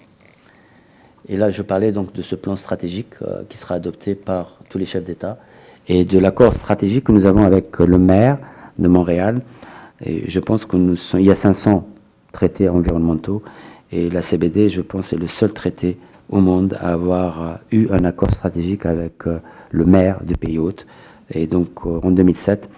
Et 1.28 1.36
là, 1.36 1.50
je 1.50 1.62
parlais 1.62 1.92
donc 1.92 2.12
de 2.12 2.22
ce 2.22 2.34
plan 2.34 2.56
stratégique 2.56 3.14
euh, 3.22 3.42
qui 3.48 3.58
sera 3.58 3.76
adopté 3.76 4.14
par 4.14 4.58
tous 4.68 4.78
les 4.78 4.86
chefs 4.86 5.04
d'État 5.04 5.38
et 5.88 6.04
de 6.04 6.18
l'accord 6.18 6.54
stratégique 6.54 7.04
que 7.04 7.12
nous 7.12 7.26
avons 7.26 7.44
avec 7.44 7.78
le 7.78 7.98
maire 7.98 8.38
de 8.78 8.88
Montréal. 8.88 9.42
Et 10.04 10.28
je 10.28 10.40
pense 10.40 10.64
qu'il 10.64 11.20
y 11.20 11.30
a 11.30 11.34
500 11.34 11.86
traités 12.32 12.68
environnementaux 12.68 13.42
et 13.92 14.08
la 14.08 14.22
CBD, 14.22 14.68
je 14.68 14.80
pense, 14.80 15.12
est 15.12 15.16
le 15.16 15.26
seul 15.26 15.52
traité 15.52 15.98
au 16.30 16.40
monde 16.40 16.78
à 16.80 16.92
avoir 16.94 17.42
euh, 17.42 17.54
eu 17.70 17.88
un 17.90 18.04
accord 18.04 18.30
stratégique 18.30 18.86
avec 18.86 19.26
euh, 19.26 19.38
le 19.70 19.84
maire 19.84 20.24
du 20.24 20.34
pays 20.34 20.58
hôte. 20.58 20.86
Et 21.30 21.46
donc 21.46 21.68
euh, 21.86 22.00
en 22.02 22.10
2007, 22.10 22.68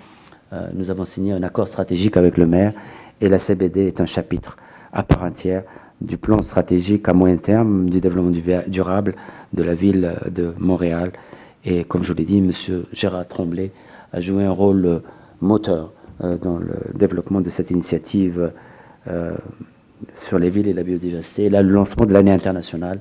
nous 0.74 0.88
avons 0.88 1.04
signé 1.04 1.32
un 1.32 1.42
accord 1.42 1.66
stratégique 1.66 2.16
avec 2.16 2.36
le 2.36 2.46
maire 2.46 2.74
et 3.20 3.28
la 3.28 3.40
CBD 3.40 3.88
est 3.88 4.00
un 4.00 4.06
chapitre 4.06 4.56
à 4.92 5.02
part 5.02 5.24
entière 5.24 5.64
du 6.00 6.16
plan 6.18 6.42
stratégique 6.42 7.08
à 7.08 7.14
moyen 7.14 7.36
terme 7.36 7.88
du 7.88 8.00
développement 8.00 8.32
durable 8.66 9.14
de 9.52 9.62
la 9.62 9.74
ville 9.74 10.14
de 10.30 10.52
Montréal. 10.58 11.12
Et 11.64 11.84
comme 11.84 12.04
je 12.04 12.12
l'ai 12.12 12.24
dit, 12.24 12.38
M. 12.38 12.50
Gérard 12.92 13.26
Tremblay 13.26 13.70
a 14.12 14.20
joué 14.20 14.44
un 14.44 14.50
rôle 14.50 15.02
moteur 15.40 15.92
dans 16.20 16.58
le 16.58 16.74
développement 16.94 17.40
de 17.40 17.48
cette 17.48 17.70
initiative 17.70 18.52
sur 20.12 20.38
les 20.38 20.50
villes 20.50 20.68
et 20.68 20.72
la 20.72 20.82
biodiversité. 20.82 21.44
Et 21.44 21.50
là, 21.50 21.62
le 21.62 21.70
lancement 21.70 22.06
de 22.06 22.12
l'année 22.12 22.32
internationale 22.32 23.00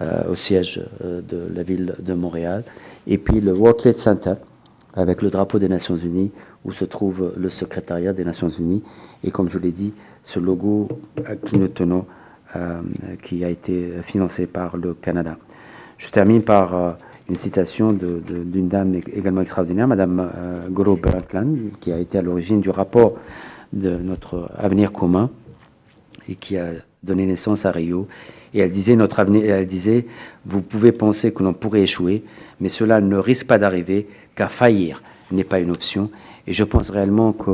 euh, 0.00 0.30
au 0.30 0.34
siège 0.34 0.78
euh, 1.02 1.22
de 1.22 1.48
la 1.54 1.62
ville 1.62 1.94
de 1.98 2.12
Montréal. 2.12 2.64
Et 3.06 3.16
puis 3.16 3.40
le 3.40 3.54
World 3.54 3.78
Trade 3.78 3.96
Center, 3.96 4.34
avec 4.92 5.22
le 5.22 5.30
drapeau 5.30 5.58
des 5.58 5.70
Nations 5.70 5.96
Unies, 5.96 6.32
où 6.66 6.72
se 6.72 6.84
trouve 6.84 7.32
le 7.34 7.48
secrétariat 7.48 8.12
des 8.12 8.22
Nations 8.22 8.50
Unies. 8.50 8.82
Et 9.24 9.30
comme 9.30 9.48
je 9.48 9.58
l'ai 9.58 9.72
dit, 9.72 9.94
ce 10.22 10.38
logo 10.38 10.88
qui 11.46 11.58
nous 11.58 11.68
tenons, 11.68 12.00
euh, 12.00 12.02
qui 13.22 13.44
a 13.44 13.48
été 13.48 13.90
financé 14.02 14.46
par 14.46 14.76
le 14.76 14.94
Canada. 14.94 15.36
Je 15.98 16.08
termine 16.10 16.42
par 16.42 16.96
une 17.28 17.36
citation 17.36 17.92
d'une 17.92 18.68
dame 18.68 18.94
également 18.94 19.40
extraordinaire, 19.40 19.88
Madame 19.88 20.30
Goro 20.70 20.96
Bertland, 20.96 21.56
qui 21.80 21.92
a 21.92 21.98
été 21.98 22.18
à 22.18 22.22
l'origine 22.22 22.60
du 22.60 22.70
rapport 22.70 23.14
de 23.72 23.96
notre 23.96 24.50
avenir 24.56 24.92
commun 24.92 25.30
et 26.28 26.34
qui 26.34 26.56
a 26.56 26.68
donné 27.02 27.26
naissance 27.26 27.66
à 27.66 27.70
Rio 27.70 28.06
et 28.56 28.60
elle 28.60 28.72
disait, 28.72 28.96
notre 28.96 29.20
avenir, 29.20 29.44
elle 29.44 29.66
disait, 29.66 30.06
vous 30.46 30.62
pouvez 30.62 30.90
penser 30.90 31.30
que 31.30 31.42
l'on 31.42 31.52
pourrait 31.52 31.82
échouer, 31.82 32.24
mais 32.58 32.70
cela 32.70 33.02
ne 33.02 33.16
risque 33.16 33.46
pas 33.46 33.58
d'arriver, 33.58 34.08
car 34.34 34.50
faillir 34.50 35.02
n'est 35.30 35.44
pas 35.44 35.58
une 35.58 35.70
option. 35.70 36.10
Et 36.46 36.54
je 36.54 36.64
pense 36.64 36.88
réellement 36.88 37.32
que, 37.32 37.50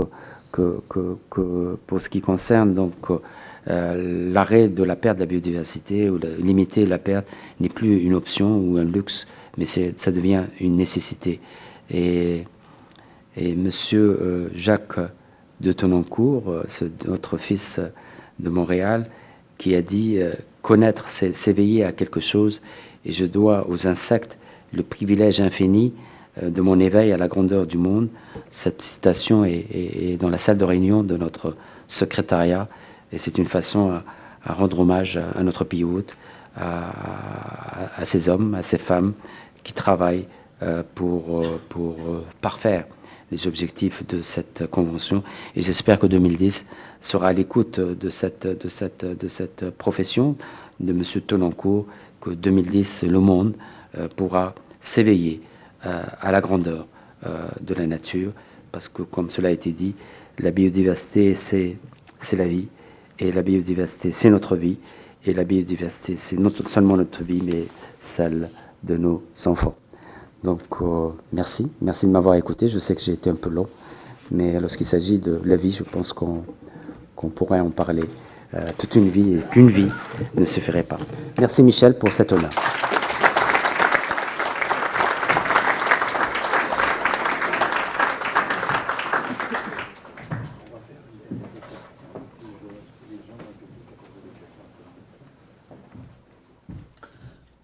que, 0.53 0.81
que, 0.89 1.77
pour 1.89 2.01
ce 2.01 2.09
qui 2.09 2.20
concerne 2.20 2.74
donc 2.74 2.95
euh, 3.68 4.32
l'arrêt 4.32 4.68
de 4.68 4.82
la 4.82 4.97
perte 4.97 5.18
de 5.18 5.22
la 5.22 5.26
biodiversité 5.26 6.10
ou 6.10 6.18
limiter 6.39 6.84
la 6.84 6.98
perte 6.98 7.26
n'est 7.60 7.68
plus 7.68 8.01
une 8.01 8.14
option 8.14 8.59
ou 8.59 8.76
un 8.76 8.84
luxe, 8.84 9.26
mais 9.56 9.64
ça 9.64 10.10
devient 10.10 10.44
une 10.60 10.74
nécessité. 10.74 11.40
Et, 11.90 12.44
et 13.36 13.55
Monsieur 13.55 14.18
euh, 14.20 14.48
Jacques 14.55 14.98
de 15.60 15.72
Tononcourt, 15.72 16.48
euh, 16.48 16.64
notre 17.06 17.39
fils 17.39 17.80
de 18.40 18.51
Montréal, 18.51 19.09
qui 19.59 19.76
a 19.76 19.82
dit 19.82 20.18
Connaître, 20.60 21.09
c'est 21.09 21.32
s'éveiller 21.32 21.84
à 21.84 21.93
quelque 21.93 22.18
chose, 22.18 22.62
et 23.05 23.12
je 23.12 23.24
dois 23.24 23.68
aux 23.68 23.86
insectes 23.86 24.36
le 24.72 24.82
privilège 24.82 25.40
infini 25.40 25.93
de 26.43 26.60
mon 26.62 26.80
éveil 26.80 27.12
à 27.12 27.16
la 27.16 27.28
grandeur 27.28 27.66
du 27.66 27.76
monde. 27.76 28.09
Cette 28.51 28.82
citation 28.82 29.44
est, 29.44 30.16
dans 30.18 30.30
la 30.30 30.39
salle 30.39 30.59
de 30.59 30.64
réunion 30.64 31.05
de 31.05 31.16
notre 31.16 31.55
secrétariat, 31.86 32.68
et 33.12 33.18
c'est 33.18 33.39
une 33.39 33.47
façon 33.47 34.01
à, 34.44 34.52
rendre 34.52 34.80
hommage 34.80 35.16
à, 35.16 35.43
notre 35.43 35.64
pays 35.64 35.84
hôte, 35.84 36.16
à, 36.56 38.05
ces 38.05 38.28
hommes, 38.28 38.55
à 38.55 38.62
ces 38.62 38.78
femmes 38.78 39.12
qui 39.62 39.72
travaillent 39.72 40.26
euh, 40.62 40.82
pour, 40.94 41.43
euh, 41.43 42.24
parfaire 42.40 42.86
les 43.30 43.47
objectifs 43.47 44.06
de 44.06 44.20
cette 44.20 44.66
convention. 44.66 45.22
Et 45.56 45.62
j'espère 45.62 45.98
que 45.98 46.06
2010 46.06 46.66
sera 47.01 47.28
à 47.28 47.32
l'écoute 47.32 47.80
de 47.80 48.10
cette 48.10 49.70
profession 49.78 50.36
de 50.80 50.93
M. 50.93 51.02
Tonancourt, 51.26 51.86
que 52.20 52.30
2010, 52.30 53.05
le 53.05 53.20
monde, 53.20 53.55
pourra 54.16 54.55
s'éveiller 54.80 55.40
à 55.82 56.30
la 56.30 56.40
grandeur 56.43 56.86
de 57.60 57.74
la 57.74 57.86
nature, 57.86 58.32
parce 58.70 58.89
que 58.89 59.02
comme 59.02 59.30
cela 59.30 59.48
a 59.48 59.52
été 59.52 59.72
dit, 59.72 59.94
la 60.39 60.51
biodiversité, 60.51 61.34
c'est 61.34 61.78
la 62.36 62.47
vie, 62.47 62.68
et 63.23 63.31
la 63.32 63.43
biodiversité, 63.43 64.11
c'est 64.12 64.31
notre 64.31 64.57
vie, 64.57 64.77
et 65.24 65.32
la 65.32 65.44
biodiversité, 65.44 66.16
c'est 66.16 66.36
non 66.36 66.51
seulement 66.66 66.97
notre 66.97 67.23
vie, 67.23 67.40
mais 67.44 67.66
celle 68.01 68.51
de 68.82 68.97
nos 68.97 69.23
enfants. 69.47 69.77
Donc, 70.43 70.61
merci, 71.32 71.70
merci 71.81 72.07
de 72.07 72.11
m'avoir 72.11 72.35
écouté. 72.35 72.66
Je 72.66 72.81
sais 72.81 72.97
que 72.97 73.01
j'ai 73.01 73.12
été 73.12 73.31
un 73.31 73.36
peu 73.36 73.49
long, 73.49 73.69
mais 74.32 74.59
lorsqu'il 74.59 74.86
s'agit 74.86 75.20
de 75.20 75.40
la 75.44 75.55
vie, 75.55 75.70
je 75.70 75.85
pense 75.85 76.12
qu'on 76.12 76.43
pourrait 77.35 77.61
en 77.61 77.70
parler 77.70 78.05
toute 78.77 78.97
une 78.97 79.09
vie, 79.09 79.35
et 79.35 79.40
qu'une 79.51 79.69
vie 79.69 79.89
ne 80.36 80.44
suffirait 80.44 80.82
pas. 80.82 80.99
Merci 81.39 81.62
Michel 81.62 81.97
pour 81.97 82.12
cet 82.12 82.32
honneur. 82.32 82.51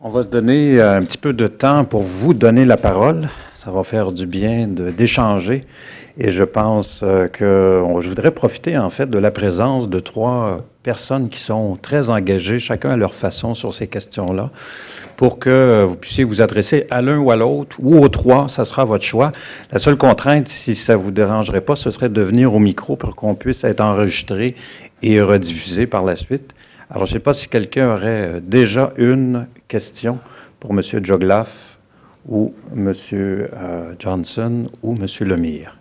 On 0.09 0.11
va 0.11 0.23
se 0.23 0.29
donner 0.29 0.81
un 0.81 1.03
petit 1.03 1.19
peu 1.19 1.35
de 1.35 1.47
temps 1.47 1.85
pour 1.85 2.01
vous 2.01 2.33
donner 2.33 2.65
la 2.65 2.79
parole. 2.79 3.29
Ça 3.55 3.71
va 3.71 3.83
faire 3.83 4.11
du 4.11 4.25
bien 4.25 4.67
d'échanger. 4.67 5.67
Et 6.17 6.31
je 6.31 6.45
pense 6.45 7.01
que 7.35 7.83
je 8.01 8.09
voudrais 8.09 8.31
profiter 8.31 8.79
en 8.79 8.89
fait 8.89 9.11
de 9.11 9.19
la 9.19 9.31
présence 9.31 9.91
de 9.91 10.01
trois 10.01 10.65
personnes 10.83 11.29
qui 11.29 11.39
sont 11.39 11.77
très 11.77 12.09
engagées, 12.09 12.59
chacun 12.59 12.89
à 12.89 12.97
leur 12.97 13.13
façon 13.13 13.53
sur 13.53 13.75
ces 13.75 13.87
questions-là, 13.87 14.49
pour 15.19 15.39
que 15.39 15.85
vous 15.87 15.97
puissiez 15.97 16.25
vous 16.25 16.41
adresser 16.41 16.87
à 16.91 17.03
l'un 17.03 17.19
ou 17.19 17.31
à 17.31 17.37
l'autre, 17.37 17.77
ou 17.79 17.99
aux 17.99 18.09
trois, 18.09 18.49
ça 18.49 18.65
sera 18.65 18.87
votre 18.87 19.05
choix. 19.05 19.33
La 19.73 19.79
seule 19.79 19.99
contrainte, 19.99 20.49
si 20.49 20.75
ça 20.75 20.97
vous 20.97 21.11
dérangerait 21.11 21.61
pas, 21.61 21.77
ce 21.77 21.91
serait 21.91 22.09
de 22.09 22.23
venir 22.23 22.55
au 22.55 22.61
micro 22.61 22.97
pour 22.97 23.15
qu'on 23.15 23.35
puisse 23.35 23.63
être 23.63 23.83
enregistré 23.83 24.55
et 25.03 25.21
rediffusé 25.21 25.87
par 25.87 26.03
la 26.03 26.17
suite. 26.17 26.55
Alors, 26.91 27.05
je 27.05 27.13
ne 27.13 27.19
sais 27.19 27.23
pas 27.23 27.35
si 27.35 27.49
quelqu'un 27.49 27.93
aurait 27.93 28.41
déjà 28.43 28.95
une 28.97 29.47
question 29.69 30.19
pour 30.59 30.73
M. 30.73 30.83
Joglaff 31.05 31.79
ou 32.27 32.55
M. 32.75 32.93
Johnson 33.99 34.67
ou 34.83 34.97
M. 34.97 35.07
Lemire. 35.29 35.79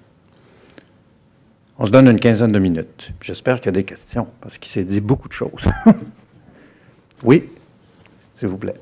On 1.79 1.85
se 1.85 1.91
donne 1.91 2.07
une 2.07 2.19
quinzaine 2.19 2.51
de 2.51 2.59
minutes. 2.59 3.11
J'espère 3.21 3.57
qu'il 3.57 3.67
y 3.67 3.69
a 3.69 3.71
des 3.71 3.83
questions, 3.83 4.27
parce 4.41 4.57
qu'il 4.57 4.71
s'est 4.71 4.83
dit 4.83 4.99
beaucoup 4.99 5.27
de 5.27 5.33
choses. 5.33 5.67
oui, 7.23 7.45
s'il 8.35 8.47
vous 8.47 8.57
plaît. 8.57 8.75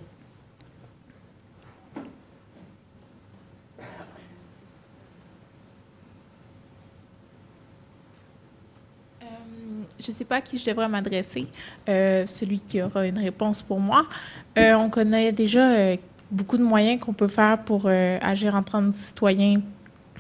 je 10.06 10.12
ne 10.12 10.16
sais 10.16 10.26
pas 10.26 10.36
à 10.36 10.42
qui 10.42 10.60
je 10.60 10.66
devrais 10.66 10.88
m'adresser, 10.88 11.48
celui 11.88 12.60
qui 12.60 12.82
aura 12.82 13.08
une 13.08 13.18
réponse 13.18 13.64
pour 13.64 13.80
moi. 13.80 14.08
On 14.58 14.90
connaît 14.90 15.32
déjà 15.32 15.96
beaucoup 16.32 16.58
de 16.58 16.64
moyens 16.64 17.00
qu'on 17.00 17.14
peut 17.14 17.28
faire 17.28 17.64
pour 17.64 17.88
agir 17.88 18.56
en 18.56 18.64
tant 18.64 18.92
que 18.92 18.98
citoyen 18.98 19.62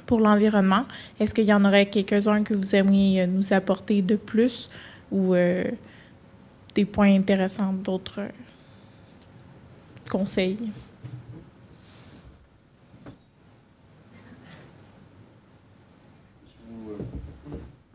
pour 0.05 0.19
l'environnement. 0.19 0.85
Est-ce 1.19 1.33
qu'il 1.33 1.45
y 1.45 1.53
en 1.53 1.65
aurait 1.65 1.87
quelques-uns 1.87 2.43
que 2.43 2.53
vous 2.53 2.75
aimeriez 2.75 3.25
nous 3.27 3.53
apporter 3.53 4.01
de 4.01 4.15
plus 4.15 4.69
ou 5.11 5.33
des 6.75 6.85
points 6.85 7.15
intéressants 7.15 7.73
d'autres 7.73 8.21
conseils? 10.09 10.57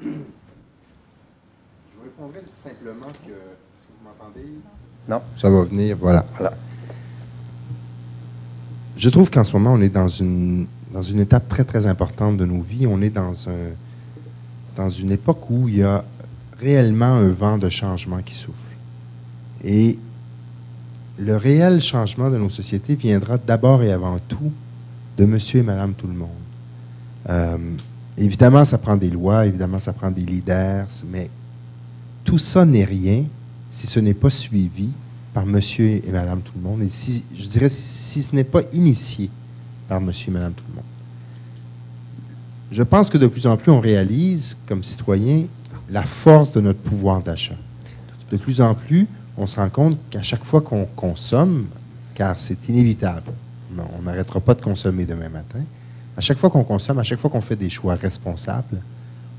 simplement 2.63 3.13
que. 3.27 3.33
Est-ce 3.33 3.87
que 3.87 3.93
vous 3.99 4.05
m'entendez? 4.05 4.80
Non? 5.11 5.23
Ça 5.37 5.51
va 5.51 5.65
venir, 5.65 5.97
voilà. 5.99 6.25
Voilà. 6.39 6.53
Je 8.97 9.09
trouve 9.09 9.29
qu'en 9.29 9.43
ce 9.43 9.53
moment, 9.55 9.73
on 9.73 9.81
est 9.81 9.89
dans 9.89 10.07
une, 10.07 10.69
dans 10.93 11.03
une 11.03 11.19
étape 11.19 11.49
très, 11.49 11.65
très 11.65 11.87
importante 11.87 12.37
de 12.37 12.45
nos 12.45 12.61
vies. 12.61 12.87
On 12.87 13.03
est 13.03 13.11
dans, 13.11 13.33
un, 13.49 13.75
dans 14.77 14.89
une 14.89 15.11
époque 15.11 15.51
où 15.51 15.69
il 15.69 15.79
y 15.79 15.83
a 15.83 16.05
réellement 16.61 17.15
un 17.15 17.29
vent 17.29 17.59
de 17.59 17.69
changement 17.69 18.19
qui 18.25 18.35
souffle. 18.35 18.55
Et 19.65 19.99
le 21.19 21.37
réel 21.37 21.81
changement 21.81 22.31
de 22.31 22.39
nos 22.39 22.49
sociétés 22.49 22.95
viendra 22.95 23.37
d'abord 23.37 23.83
et 23.83 23.91
avant 23.91 24.21
tout 24.29 24.53
de 25.19 25.25
monsieur 25.25 25.59
et 25.59 25.65
madame 25.65 25.93
tout 25.95 26.07
le 26.07 26.15
monde. 26.15 27.61
évidemment, 28.17 28.65
ça 28.65 28.79
prend 28.79 28.97
des 28.97 29.11
lois, 29.11 29.45
évidemment, 29.45 29.81
ça 29.81 29.93
prend 29.93 30.13
des 30.13 30.23
leaders, 30.23 30.87
mais 31.11 31.29
tout 32.23 32.39
ça 32.39 32.65
n'est 32.65 32.85
rien 32.85 33.25
si 33.71 33.87
ce 33.87 34.01
n'est 34.01 34.15
pas 34.15 34.31
suivi 34.31 34.91
par 35.33 35.47
monsieur 35.47 35.87
et 35.87 36.11
madame 36.13 36.41
tout 36.41 36.53
le 36.57 36.63
monde, 36.63 36.83
et 36.83 36.89
si, 36.89 37.25
je 37.37 37.47
dirais 37.47 37.69
si 37.69 38.23
ce 38.23 38.35
n'est 38.35 38.45
pas 38.45 38.63
initié 38.73 39.31
par 39.89 40.01
monsieur 40.01 40.31
et 40.31 40.35
madame 40.35 40.53
tout 40.53 40.65
le 40.69 40.75
monde. 40.75 40.85
Je 42.73 42.83
pense 42.83 43.11
que 43.11 43.19
de 43.19 43.27
plus 43.27 43.47
en 43.47 43.57
plus, 43.57 43.71
on 43.71 43.81
réalise, 43.81 44.57
comme 44.67 44.85
citoyen, 44.85 45.45
la 45.89 46.03
force 46.03 46.53
de 46.53 46.61
notre 46.61 46.79
pouvoir 46.79 47.23
d'achat. 47.23 47.57
De 48.31 48.37
plus 48.37 48.61
en 48.61 48.75
plus, 48.75 49.09
on 49.37 49.47
se 49.47 49.57
rend 49.57 49.69
compte 49.69 49.99
qu'à 50.11 50.23
chaque 50.23 50.45
fois 50.45 50.61
qu'on 50.61 50.85
consomme, 50.85 51.67
car 52.15 52.39
c'est 52.39 52.69
inévitable, 52.69 53.33
on 53.77 54.03
n'arrêtera 54.03 54.41
pas 54.41 54.55
de 54.55 54.61
consommer 54.61 55.05
demain 55.05 55.29
matin, 55.29 55.61
à 56.17 56.21
chaque 56.21 56.39
fois 56.39 56.51
qu'on 56.51 56.65
consomme, 56.65 56.99
à 56.99 57.03
chaque 57.03 57.19
fois 57.19 57.31
qu'on 57.31 57.41
fait 57.41 57.57
des 57.57 57.71
choix 57.71 57.95
responsables, 57.95 58.81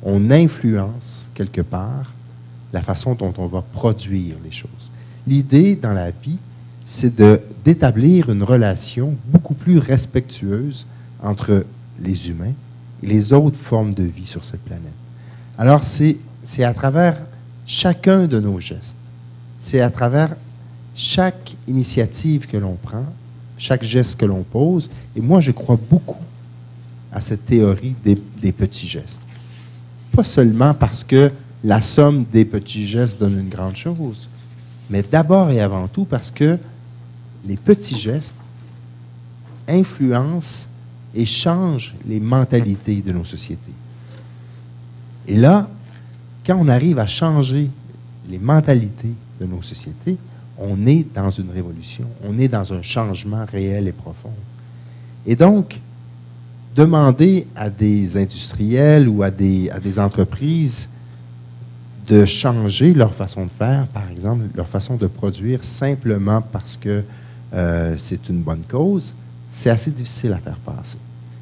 on 0.04 0.32
influence 0.32 1.30
quelque 1.34 1.62
part 1.62 2.12
la 2.74 2.82
façon 2.82 3.16
dont 3.16 3.34
on 3.38 3.48
va 3.48 3.62
produire 3.62 4.36
les 4.44 4.52
choses. 4.52 4.92
L'idée 5.28 5.76
dans 5.76 5.94
la 5.94 6.12
vie, 6.12 6.38
c'est 6.86 7.14
d'établir 7.64 8.30
une 8.30 8.44
relation 8.44 9.16
beaucoup 9.28 9.54
plus 9.54 9.78
respectueuse 9.78 10.86
entre 11.22 11.66
les 12.02 12.30
humains 12.30 12.54
et 13.04 13.08
les 13.08 13.34
autres 13.34 13.58
formes 13.58 13.94
de 13.94 14.04
vie 14.04 14.26
sur 14.26 14.44
cette 14.44 14.64
planète. 14.64 14.84
Alors, 15.58 15.84
c'est 15.84 16.18
à 16.64 16.74
travers 16.74 17.18
chacun 17.66 18.26
de 18.26 18.40
nos 18.40 18.60
gestes, 18.60 18.98
c'est 19.60 19.82
à 19.82 19.90
travers 19.90 20.36
chaque 20.96 21.56
initiative 21.68 22.48
que 22.48 22.58
l'on 22.58 22.76
prend, 22.76 23.06
chaque 23.58 23.84
geste 23.84 24.20
que 24.20 24.26
l'on 24.26 24.44
pose, 24.44 24.90
et 25.16 25.22
moi, 25.22 25.40
je 25.40 25.52
crois 25.52 25.80
beaucoup 25.90 26.24
à 27.12 27.22
cette 27.22 27.46
théorie 27.46 27.96
des, 28.04 28.20
des 28.42 28.52
petits 28.52 28.88
gestes. 28.88 29.22
Pas 30.12 30.24
seulement 30.24 30.74
parce 30.74 31.04
que 31.04 31.32
la 31.64 31.82
somme 31.82 32.26
des 32.32 32.46
petits 32.46 32.88
gestes 32.88 33.20
donne 33.20 33.40
une 33.40 33.50
grande 33.50 33.76
chose, 33.76 34.30
mais 34.90 35.04
d'abord 35.04 35.52
et 35.52 35.62
avant 35.62 35.88
tout 35.88 36.06
parce 36.06 36.32
que 36.32 36.58
les 37.46 37.58
petits 37.58 37.98
gestes 37.98 38.36
influencent 39.68 40.68
et 41.14 41.26
changent 41.26 41.94
les 42.08 42.20
mentalités 42.20 43.02
de 43.02 43.12
nos 43.12 43.26
sociétés. 43.26 43.74
Et 45.28 45.36
là, 45.38 45.70
quand 46.46 46.58
on 46.60 46.68
arrive 46.68 47.00
à 47.00 47.06
changer 47.06 47.70
les 48.30 48.40
mentalités 48.40 49.14
de 49.40 49.46
nos 49.46 49.62
sociétés, 49.62 50.18
on 50.58 50.86
est 50.86 51.06
dans 51.14 51.30
une 51.30 51.50
révolution, 51.52 52.06
on 52.24 52.38
est 52.38 52.48
dans 52.48 52.74
un 52.74 52.82
changement 52.82 53.46
réel 53.52 53.88
et 53.88 53.92
profond. 53.92 54.34
Et 55.26 55.36
donc, 55.36 55.80
demander 56.76 57.48
à 57.56 57.70
des 57.70 58.18
industriels 58.18 59.08
ou 59.08 59.24
à 59.24 59.30
des, 59.30 59.70
à 59.70 59.80
des 59.80 60.00
entreprises 60.00 60.88
de 62.08 62.26
changer 62.26 62.94
leur 62.94 63.14
façon 63.14 63.46
de 63.46 63.52
faire, 63.52 63.88
par 63.88 64.10
exemple, 64.10 64.44
leur 64.56 64.68
façon 64.68 64.96
de 64.96 65.08
produire 65.08 65.64
simplement 65.64 66.42
parce 66.42 66.78
que 66.78 67.04
c'est 67.98 68.30
une 68.30 68.42
bonne 68.42 68.64
cause, 68.70 69.14
c'est 69.52 69.70
assez 69.70 69.92
difficile 69.92 70.34
à 70.34 70.38
faire 70.38 70.58
passer. 70.58 70.98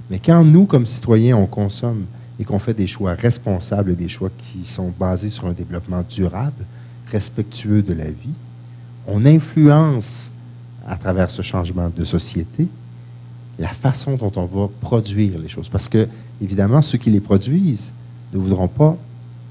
Mais 0.09 0.19
quand 0.19 0.43
nous, 0.43 0.65
comme 0.65 0.85
citoyens, 0.85 1.37
on 1.37 1.45
consomme 1.45 2.05
et 2.39 2.43
qu'on 2.43 2.57
fait 2.59 2.73
des 2.73 2.87
choix 2.87 3.13
responsables 3.13 3.95
des 3.95 4.07
choix 4.07 4.29
qui 4.37 4.65
sont 4.65 4.91
basés 4.99 5.29
sur 5.29 5.45
un 5.45 5.51
développement 5.51 6.03
durable, 6.09 6.65
respectueux 7.11 7.81
de 7.81 7.93
la 7.93 8.05
vie, 8.05 8.33
on 9.07 9.25
influence 9.25 10.31
à 10.87 10.95
travers 10.95 11.29
ce 11.29 11.41
changement 11.41 11.91
de 11.95 12.03
société 12.05 12.67
la 13.59 13.67
façon 13.67 14.15
dont 14.15 14.31
on 14.35 14.45
va 14.45 14.69
produire 14.79 15.37
les 15.37 15.49
choses. 15.49 15.69
Parce 15.69 15.89
que, 15.89 16.07
évidemment, 16.41 16.81
ceux 16.81 16.97
qui 16.97 17.11
les 17.11 17.19
produisent 17.19 17.91
ne 18.33 18.39
voudront 18.39 18.69
pas 18.69 18.97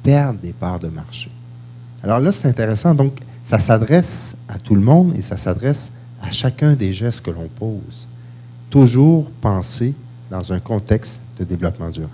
perdre 0.02 0.38
des 0.40 0.52
parts 0.52 0.80
de 0.80 0.88
marché. 0.88 1.30
Alors 2.02 2.20
là, 2.20 2.32
c'est 2.32 2.48
intéressant. 2.48 2.94
Donc, 2.94 3.18
ça 3.44 3.58
s'adresse 3.58 4.36
à 4.48 4.58
tout 4.58 4.74
le 4.74 4.80
monde 4.80 5.16
et 5.16 5.22
ça 5.22 5.36
s'adresse 5.36 5.90
à 6.22 6.30
chacun 6.30 6.74
des 6.74 6.92
gestes 6.92 7.22
que 7.22 7.30
l'on 7.30 7.48
pose. 7.48 8.06
Toujours 8.70 9.30
penser 9.40 9.94
dans 10.30 10.52
un 10.52 10.60
contexte 10.60 11.20
de 11.38 11.44
développement 11.44 11.88
durable. 11.88 12.12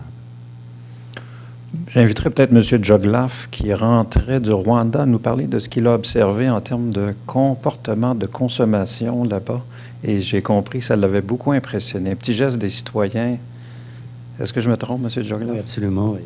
J'inviterai 1.88 2.30
peut-être 2.30 2.52
M. 2.52 2.84
Joglaf, 2.84 3.48
qui 3.50 3.74
rentrait 3.74 4.38
du 4.38 4.52
Rwanda, 4.52 5.02
à 5.02 5.06
nous 5.06 5.18
parler 5.18 5.46
de 5.46 5.58
ce 5.58 5.68
qu'il 5.68 5.86
a 5.86 5.94
observé 5.94 6.48
en 6.48 6.60
termes 6.60 6.90
de 6.90 7.14
comportement 7.26 8.14
de 8.14 8.26
consommation 8.26 9.24
là-bas. 9.24 9.60
Et 10.04 10.20
j'ai 10.20 10.42
compris 10.42 10.78
que 10.80 10.84
ça 10.84 10.96
l'avait 10.96 11.22
beaucoup 11.22 11.50
impressionné. 11.52 12.12
Un 12.12 12.16
petit 12.16 12.34
geste 12.34 12.58
des 12.58 12.70
citoyens. 12.70 13.38
Est-ce 14.40 14.52
que 14.52 14.60
je 14.60 14.70
me 14.70 14.76
trompe, 14.76 15.02
M. 15.02 15.22
Joglaf? 15.24 15.50
Oui, 15.50 15.58
absolument. 15.58 16.16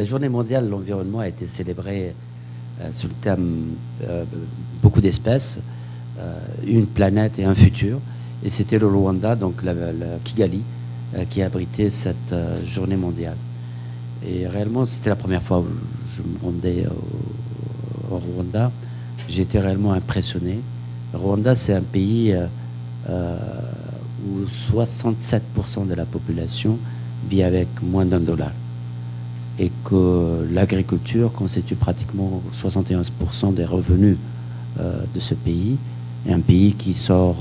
La 0.00 0.06
journée 0.06 0.30
mondiale 0.30 0.64
de 0.64 0.70
l'environnement 0.70 1.18
a 1.18 1.28
été 1.28 1.46
célébrée 1.46 2.14
euh, 2.80 2.88
sous 2.90 3.06
le 3.06 3.12
thème 3.20 3.74
euh, 4.08 4.24
beaucoup 4.82 5.02
d'espèces, 5.02 5.58
euh, 6.18 6.38
une 6.66 6.86
planète 6.86 7.38
et 7.38 7.44
un 7.44 7.54
futur. 7.54 7.98
Et 8.42 8.48
c'était 8.48 8.78
le 8.78 8.86
Rwanda, 8.86 9.36
donc 9.36 9.62
la, 9.62 9.74
Kigali, 10.24 10.62
qui 11.28 11.42
a 11.42 11.46
abrité 11.46 11.90
cette 11.90 12.34
journée 12.66 12.96
mondiale. 12.96 13.36
Et 14.26 14.46
réellement, 14.46 14.86
c'était 14.86 15.10
la 15.10 15.16
première 15.16 15.42
fois 15.42 15.58
où 15.60 15.66
je 16.16 16.22
me 16.22 16.38
rendais 16.42 16.86
au, 18.10 18.16
Rwanda. 18.16 18.72
Été 19.28 19.58
réellement 19.60 19.92
impressionné. 19.92 20.60
Rwanda, 21.12 21.54
c'est 21.54 21.74
un 21.74 21.82
pays 21.82 22.34
où 23.06 24.46
67% 24.72 25.86
de 25.86 25.94
la 25.94 26.06
population 26.06 26.78
vit 27.28 27.42
avec 27.42 27.68
moins 27.82 28.06
d'un 28.06 28.20
dollar. 28.20 28.52
Et 29.62 29.70
que 29.84 30.46
l'agriculture 30.52 31.30
constitue 31.32 31.74
pratiquement 31.76 32.40
71% 32.60 33.52
des 33.54 33.66
revenus 33.66 34.16
euh, 34.80 35.02
de 35.14 35.20
ce 35.20 35.34
pays. 35.34 35.76
Et 36.26 36.32
un 36.32 36.40
pays 36.40 36.72
qui 36.74 36.94
sort 36.94 37.36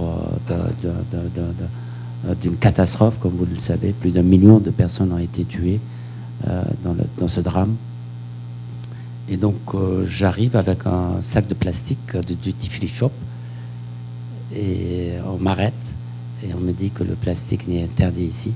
euh, 0.50 0.54
d'un- 0.94 2.36
d'une 2.42 2.58
catastrophe, 2.58 3.18
comme 3.22 3.32
vous 3.38 3.46
le 3.46 3.58
savez. 3.60 3.94
Plus 3.94 4.12
d'un 4.12 4.24
million 4.24 4.60
de 4.60 4.70
personnes 4.70 5.14
ont 5.14 5.18
été 5.18 5.46
tuées 5.46 5.80
euh, 6.48 6.62
dans, 7.18 7.28
ce 7.30 7.40
drame. 7.40 7.74
Et 9.30 9.38
donc, 9.38 9.56
euh, 9.74 10.06
j'arrive 10.06 10.58
avec 10.58 10.80
un 10.86 11.22
sac 11.22 11.48
de 11.48 11.54
plastique 11.54 12.16
de 12.16 12.34
duty 12.34 12.68
free 12.70 12.88
shop 12.90 13.12
et 14.56 15.12
on 15.34 15.38
m'arrête 15.42 15.74
et 16.44 16.54
on 16.54 16.60
me 16.60 16.72
dit 16.74 16.90
que 16.90 17.04
le 17.04 17.14
plastique 17.14 17.68
n'est 17.68 17.84
interdit 17.84 18.26
ici. 18.26 18.52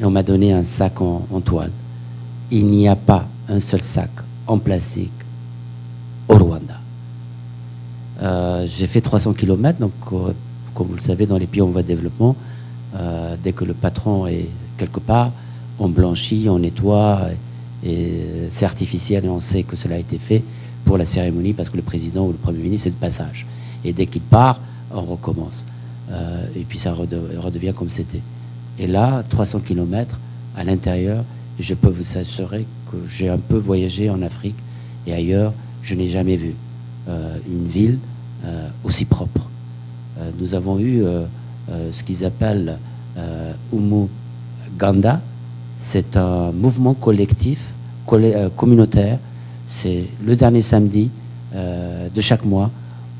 Et 0.00 0.04
on 0.06 0.10
m'a 0.10 0.22
donné 0.22 0.52
un 0.54 0.64
sac 0.64 1.00
en 1.02 1.20
toile. 1.44 1.70
Il 2.54 2.66
n'y 2.66 2.86
a 2.86 2.94
pas 2.94 3.26
un 3.48 3.58
seul 3.58 3.82
sac 3.82 4.10
en 4.46 4.58
plastique 4.58 5.10
au 6.28 6.36
Rwanda. 6.38 6.78
Euh, 8.22 8.64
J'ai 8.68 8.86
fait 8.86 9.00
300 9.00 9.32
km, 9.32 9.80
donc 9.80 9.90
euh, 10.12 10.32
comme 10.72 10.86
vous 10.86 10.94
le 10.94 11.00
savez, 11.00 11.26
dans 11.26 11.36
les 11.36 11.48
pays 11.48 11.62
en 11.62 11.66
voie 11.66 11.82
de 11.82 11.88
développement, 11.88 12.36
euh, 12.94 13.34
dès 13.42 13.50
que 13.50 13.64
le 13.64 13.74
patron 13.74 14.28
est 14.28 14.46
quelque 14.78 15.00
part, 15.00 15.32
on 15.80 15.88
blanchit, 15.88 16.46
on 16.48 16.60
nettoie, 16.60 17.22
et, 17.84 18.12
c'est 18.52 18.64
artificiel 18.64 19.24
et 19.24 19.28
on 19.28 19.40
sait 19.40 19.64
que 19.64 19.74
cela 19.74 19.96
a 19.96 19.98
été 19.98 20.18
fait 20.18 20.44
pour 20.84 20.96
la 20.96 21.04
cérémonie 21.04 21.54
parce 21.54 21.68
que 21.70 21.76
le 21.76 21.82
président 21.82 22.24
ou 22.26 22.28
le 22.28 22.38
premier 22.38 22.60
ministre 22.60 22.86
est 22.86 22.90
de 22.92 22.94
passage. 23.08 23.46
Et 23.84 23.92
dès 23.92 24.06
qu'il 24.06 24.22
part, 24.22 24.60
on 24.94 25.00
recommence. 25.02 25.64
Et 26.56 26.60
puis 26.68 26.78
ça 26.78 26.92
rede- 26.92 27.18
redevient 27.38 27.72
comme 27.76 27.90
c'était. 27.90 28.20
Et 28.78 28.86
là, 28.86 29.24
300 29.28 29.58
km 29.60 30.16
à 30.56 30.62
l'intérieur, 30.62 31.24
je 31.58 31.74
peux 31.74 31.88
vous 31.88 32.18
assurer 32.18 32.66
que 32.90 32.96
j'ai 33.08 33.28
un 33.28 33.38
peu 33.38 33.56
voyagé 33.56 34.10
en 34.10 34.22
Afrique 34.22 34.56
et 35.06 35.12
ailleurs, 35.12 35.52
je 35.82 35.94
n'ai 35.94 36.08
jamais 36.08 36.36
vu 36.36 36.54
euh, 37.08 37.36
une 37.46 37.68
ville 37.68 37.98
euh, 38.44 38.68
aussi 38.84 39.06
propre. 39.06 39.48
Euh, 40.18 40.30
nous 40.38 40.54
avons 40.54 40.78
eu 40.78 41.02
ce 41.92 42.02
qu'ils 42.02 42.24
appellent 42.26 42.76
euh, 43.16 43.52
Umu 43.72 44.06
Ganda. 44.78 45.20
C'est 45.78 46.16
un 46.16 46.52
mouvement 46.52 46.92
collectif, 46.94 47.72
communautaire. 48.56 49.18
C'est 49.66 50.04
le 50.24 50.36
dernier 50.36 50.62
samedi 50.62 51.10
de 51.54 52.20
chaque 52.20 52.44
mois 52.44 52.70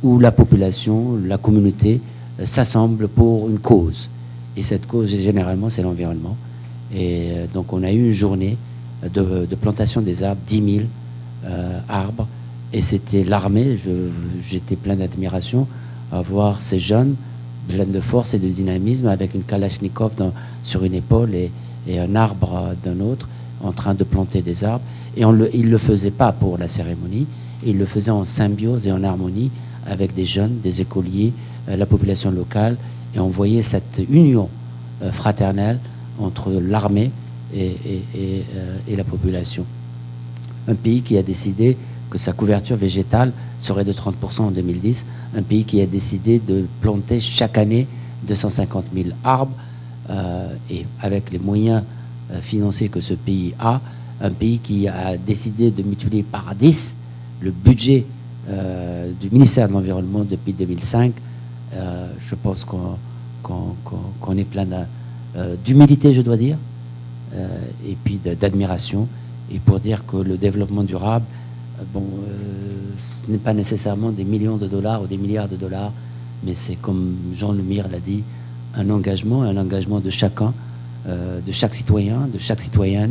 où 0.03 0.19
la 0.19 0.31
population, 0.31 1.17
la 1.25 1.39
communauté 1.39 2.01
s'assemble 2.43 3.09
pour 3.09 3.49
une 3.49 3.59
cause. 3.59 4.09
Et 4.57 4.63
cette 4.63 4.87
cause, 4.87 5.09
généralement, 5.09 5.71
c'est 5.71 5.83
l'environnement. 5.83 6.37
Et 6.95 7.31
euh, 7.31 7.47
donc, 7.53 7.73
on 7.73 7.83
a 7.83 7.93
eu 7.93 8.07
une 8.07 8.13
journée 8.13 8.57
de, 9.13 9.47
plantation 9.61 10.01
des 10.01 10.23
arbres, 10.23 10.41
10 10.47 10.75
000 10.75 10.87
euh, 11.47 11.79
arbres. 11.89 12.27
Et 12.73 12.81
c'était 12.81 13.25
l'armée. 13.25 13.79
J'étais 14.43 14.77
plein 14.77 14.97
d'admiration 14.97 15.67
à 16.13 16.21
voir 16.23 16.63
ces 16.63 16.79
jeunes 16.79 17.15
pleins 17.69 17.87
de 17.87 18.01
force 18.01 18.35
et 18.35 18.39
de 18.39 18.49
dynamisme 18.49 19.07
avec 19.07 19.35
une 19.35 19.43
kalachnikov 19.43 20.13
sur 20.65 20.85
une 20.85 20.95
épaule 20.95 21.35
et, 21.35 21.51
un 21.99 22.15
arbre 22.15 22.75
d'un 22.83 23.01
autre 23.01 23.29
en 23.63 23.73
train 23.73 23.95
de 23.95 24.05
planter 24.05 24.43
des 24.43 24.65
arbres. 24.65 24.85
Et 25.17 25.23
ils 25.23 25.67
ne 25.67 25.71
le 25.71 25.79
faisaient 25.79 26.11
pas 26.11 26.33
pour 26.33 26.59
la 26.59 26.67
cérémonie, 26.67 27.27
ils 27.65 27.79
le 27.79 27.87
faisaient 27.87 28.11
en 28.11 28.25
symbiose 28.25 28.87
et 28.87 28.93
en 28.93 29.05
harmonie 29.05 29.51
avec 29.87 30.15
des 30.15 30.27
jeunes, 30.27 30.61
des 30.63 30.81
écoliers, 30.81 31.33
euh, 31.69 31.77
la 31.77 31.87
population 31.87 32.31
locale. 32.31 32.77
Et 33.15 33.21
on 33.21 33.29
voyait 33.29 33.63
cette 33.63 34.01
union 34.11 34.49
fraternelle 35.13 35.79
entre 36.19 36.51
l'armée 36.53 37.11
euh, 37.57 37.73
et 38.89 38.97
la 38.97 39.05
population. 39.05 39.65
Un 40.69 40.75
pays 40.75 41.03
qui 41.03 41.17
a 41.19 41.23
décidé 41.23 41.77
que 42.11 42.19
sa 42.19 42.33
couverture 42.33 42.77
végétale 42.77 43.33
serait 43.61 43.85
de 43.85 43.93
30% 43.93 44.41
en 44.43 44.51
2010, 44.51 45.05
un 45.37 45.43
pays 45.43 45.65
qui 45.65 45.81
a 45.81 45.87
décidé 45.87 46.39
de 46.39 46.65
planter 46.81 47.21
chaque 47.21 47.59
année 47.59 47.87
250 48.27 48.85
000 48.95 49.09
arbres, 49.25 49.53
euh, 50.11 50.49
et 50.71 50.85
avec 51.01 51.31
les 51.33 51.39
moyens 51.39 51.83
euh, 52.31 52.41
financiers 52.41 52.89
que 52.89 53.01
ce 53.01 53.15
pays 53.15 53.55
a, 53.59 53.81
un 54.21 54.31
pays 54.31 54.59
qui 54.59 54.87
a 54.89 55.17
décidé 55.17 55.71
de 55.71 55.83
multiplier 55.83 56.23
par 56.23 56.55
10 56.55 56.95
le 57.41 57.51
budget 57.51 58.05
du 59.23 59.31
ministère 59.31 59.69
de 59.69 59.73
l'Environnement 59.73 60.23
depuis 60.23 60.53
2005. 60.53 61.13
Euh, 61.75 62.09
je 62.29 62.35
pense 62.35 62.65
qu'on 62.65 64.37
est 64.37 64.45
plein 64.45 64.67
d'un- 64.67 64.87
d'humilité, 65.65 66.15
je 66.15 66.23
dois 66.23 66.37
dire, 66.37 66.57
euh, 67.35 67.49
et 67.89 67.97
puis 68.05 68.21
d'admiration, 68.39 69.09
et 69.53 69.59
pour 69.59 69.81
dire 69.81 70.07
que 70.07 70.17
le 70.17 70.37
développement 70.37 70.85
durable, 70.85 71.25
euh, 71.81 71.83
bon, 71.93 72.03
euh, 72.03 72.35
ce 73.27 73.33
n'est 73.33 73.39
pas 73.39 73.53
nécessairement 73.53 74.11
des 74.11 74.25
millions 74.25 74.57
de 74.57 74.69
dollars 74.69 75.03
ou 75.03 75.07
des 75.07 75.17
milliards 75.17 75.49
de 75.49 75.57
dollars, 75.57 75.93
mais 76.45 76.55
c'est 76.55 76.77
comme 76.77 77.17
Jean 77.35 77.53
Lemire 77.53 77.89
l'a 77.91 77.99
dit, 77.99 78.23
un 78.77 78.89
engagement, 78.91 79.43
un 79.43 79.57
engagement 79.57 80.01
de 80.01 80.11
chacun, 80.11 80.53
euh, 81.09 81.41
de 81.41 81.53
chaque 81.53 81.75
citoyen, 81.75 82.29
de 82.33 82.39
chaque 82.39 82.61
citoyenne, 82.61 83.11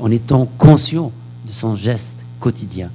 en 0.00 0.10
étant 0.10 0.48
conscient 0.58 1.10
de 1.46 1.52
son 1.52 1.76
geste 1.76 2.14
quotidien. 2.40 2.90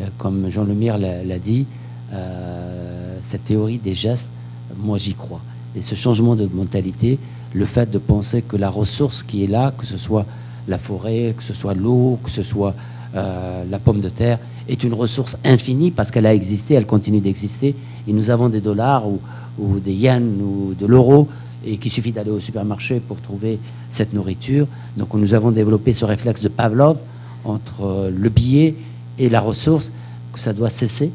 Euh, 0.00 0.06
comme 0.18 0.50
Jean 0.50 0.64
Lemire 0.64 0.98
l'a 0.98 1.38
dit, 1.38 1.66
euh, 2.12 3.18
cette 3.22 3.44
théorie 3.44 3.78
des 3.78 3.94
gestes, 3.94 4.28
moi 4.76 4.98
j'y 4.98 5.14
crois. 5.14 5.40
Et 5.76 5.82
ce 5.82 5.94
changement 5.94 6.36
de 6.36 6.48
mentalité, 6.52 7.18
le 7.52 7.64
fait 7.64 7.90
de 7.90 7.98
penser 7.98 8.42
que 8.42 8.56
la 8.56 8.70
ressource 8.70 9.22
qui 9.22 9.44
est 9.44 9.46
là, 9.46 9.72
que 9.76 9.86
ce 9.86 9.96
soit 9.96 10.26
la 10.66 10.78
forêt, 10.78 11.34
que 11.36 11.42
ce 11.42 11.54
soit 11.54 11.74
l'eau, 11.74 12.18
que 12.22 12.30
ce 12.30 12.42
soit 12.42 12.74
euh, 13.14 13.64
la 13.70 13.78
pomme 13.78 14.00
de 14.00 14.08
terre, 14.08 14.38
est 14.68 14.84
une 14.84 14.92
ressource 14.92 15.36
infinie 15.44 15.90
parce 15.90 16.10
qu'elle 16.10 16.26
a 16.26 16.34
existé, 16.34 16.74
elle 16.74 16.86
continue 16.86 17.20
d'exister. 17.20 17.74
Et 18.06 18.12
nous 18.12 18.30
avons 18.30 18.48
des 18.48 18.60
dollars 18.60 19.08
ou, 19.08 19.20
ou 19.58 19.78
des 19.78 19.94
yens 19.94 20.22
ou 20.42 20.74
de 20.78 20.86
l'euro 20.86 21.28
et 21.64 21.78
qu'il 21.78 21.90
suffit 21.90 22.12
d'aller 22.12 22.30
au 22.30 22.40
supermarché 22.40 23.00
pour 23.00 23.20
trouver 23.20 23.58
cette 23.90 24.12
nourriture. 24.12 24.66
Donc 24.96 25.14
nous 25.14 25.34
avons 25.34 25.50
développé 25.50 25.92
ce 25.92 26.04
réflexe 26.04 26.42
de 26.42 26.48
Pavlov 26.48 26.98
entre 27.44 27.84
euh, 27.84 28.10
le 28.14 28.28
billet 28.28 28.74
et 29.18 29.28
la 29.28 29.40
ressource, 29.40 29.90
que 30.32 30.38
ça 30.38 30.52
doit 30.52 30.70
cesser 30.70 31.10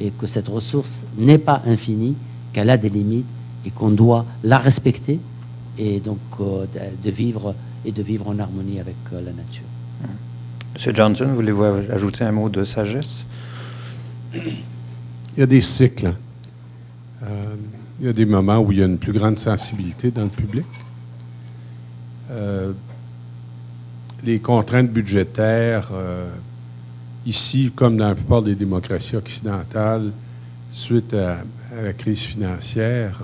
et 0.00 0.10
que 0.10 0.26
cette 0.26 0.48
ressource 0.48 1.02
n'est 1.16 1.38
pas 1.38 1.62
infinie, 1.66 2.14
qu'elle 2.52 2.70
a 2.70 2.76
des 2.76 2.90
limites 2.90 3.26
et 3.66 3.70
qu'on 3.70 3.90
doit 3.90 4.24
la 4.44 4.58
respecter 4.58 5.18
et 5.78 6.00
donc 6.00 6.18
euh, 6.40 6.66
de, 7.04 7.10
vivre 7.10 7.54
et 7.84 7.92
de 7.92 8.02
vivre 8.02 8.28
en 8.28 8.38
harmonie 8.38 8.80
avec 8.80 8.96
euh, 9.12 9.20
la 9.20 9.32
nature. 9.32 9.62
Monsieur 10.74 10.94
Johnson, 10.94 11.26
voulez-vous 11.34 11.64
ajouter 11.92 12.24
un 12.24 12.32
mot 12.32 12.48
de 12.48 12.64
sagesse? 12.64 13.24
Il 14.34 15.40
y 15.40 15.42
a 15.42 15.46
des 15.46 15.60
cycles. 15.60 16.14
Euh, 17.22 17.54
il 18.00 18.06
y 18.06 18.08
a 18.08 18.12
des 18.12 18.26
moments 18.26 18.58
où 18.58 18.70
il 18.70 18.78
y 18.78 18.82
a 18.82 18.86
une 18.86 18.98
plus 18.98 19.12
grande 19.12 19.38
sensibilité 19.38 20.10
dans 20.10 20.24
le 20.24 20.28
public. 20.28 20.66
Euh, 22.30 22.72
les 24.24 24.38
contraintes 24.38 24.90
budgétaires, 24.90 25.88
euh, 25.92 26.28
ici, 27.26 27.72
comme 27.74 27.96
dans 27.96 28.08
la 28.08 28.14
plupart 28.14 28.42
des 28.42 28.54
démocraties 28.54 29.16
occidentales, 29.16 30.12
suite 30.70 31.14
à, 31.14 31.38
à 31.76 31.82
la 31.82 31.92
crise 31.92 32.20
financière, 32.20 33.20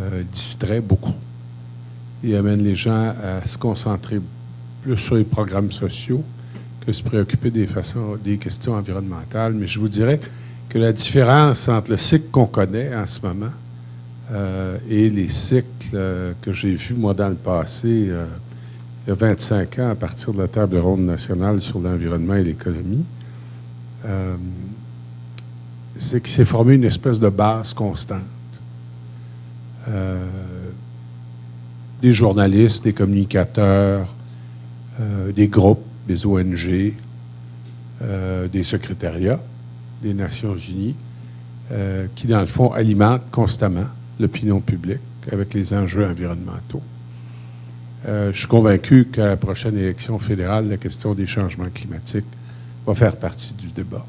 euh, 0.00 0.22
distrait 0.32 0.80
beaucoup 0.80 1.14
et 2.22 2.36
amène 2.36 2.62
les 2.62 2.76
gens 2.76 3.14
à 3.20 3.44
se 3.44 3.58
concentrer 3.58 4.20
plus 4.82 4.96
sur 4.96 5.16
les 5.16 5.24
programmes 5.24 5.72
sociaux 5.72 6.22
que 6.86 6.92
se 6.92 7.02
préoccuper 7.02 7.50
des, 7.50 7.66
façons, 7.66 8.16
des 8.22 8.38
questions 8.38 8.74
environnementales. 8.74 9.54
Mais 9.54 9.66
je 9.66 9.80
vous 9.80 9.88
dirais 9.88 10.20
que 10.68 10.78
la 10.78 10.92
différence 10.92 11.68
entre 11.68 11.90
le 11.90 11.96
cycle 11.96 12.26
qu'on 12.30 12.46
connaît 12.46 12.94
en 12.94 13.06
ce 13.08 13.20
moment 13.26 13.50
euh, 14.30 14.78
et 14.88 15.10
les 15.10 15.28
cycles 15.28 15.66
euh, 15.94 16.32
que 16.42 16.52
j'ai 16.52 16.76
vus, 16.76 16.94
moi, 16.94 17.12
dans 17.12 17.30
le 17.30 17.34
passé, 17.34 17.88
il 17.88 19.08
y 19.08 19.10
a 19.10 19.14
25 19.14 19.78
ans 19.80 19.90
à 19.90 19.94
partir 19.96 20.32
de 20.32 20.38
la 20.38 20.48
table 20.48 20.78
ronde 20.78 21.06
nationale 21.06 21.60
sur 21.60 21.80
l'environnement 21.80 22.34
et 22.34 22.44
l'économie, 22.44 23.04
c'est 25.96 26.22
qu'il 26.22 26.32
s'est 26.32 26.44
formé 26.44 26.74
une 26.74 26.84
espèce 26.84 27.18
de 27.18 27.28
base 27.28 27.74
constante. 27.74 28.22
Euh, 29.88 30.26
des 32.00 32.14
journalistes, 32.14 32.84
des 32.84 32.92
communicateurs, 32.92 34.06
euh, 35.00 35.32
des 35.32 35.48
groupes, 35.48 35.84
des 36.06 36.26
ONG, 36.26 36.94
des 38.52 38.62
secrétariats 38.62 39.40
des 40.00 40.14
Nations 40.14 40.56
Unies, 40.56 40.94
qui, 42.14 42.28
dans 42.28 42.40
le 42.40 42.46
fond, 42.46 42.72
alimentent 42.72 43.28
constamment 43.32 43.86
l'opinion 44.20 44.60
publique 44.60 45.00
avec 45.32 45.54
les 45.54 45.74
enjeux 45.74 46.06
environnementaux. 46.06 46.82
Euh, 48.06 48.32
je 48.32 48.38
suis 48.38 48.48
convaincu 48.48 49.06
qu'à 49.06 49.26
la 49.26 49.36
prochaine 49.36 49.76
élection 49.76 50.18
fédérale, 50.18 50.68
la 50.68 50.76
question 50.76 51.14
des 51.14 51.26
changements 51.26 51.68
climatiques 51.72 52.24
va 52.86 52.94
faire 52.94 53.16
partie 53.16 53.54
du 53.54 53.68
débat. 53.68 54.06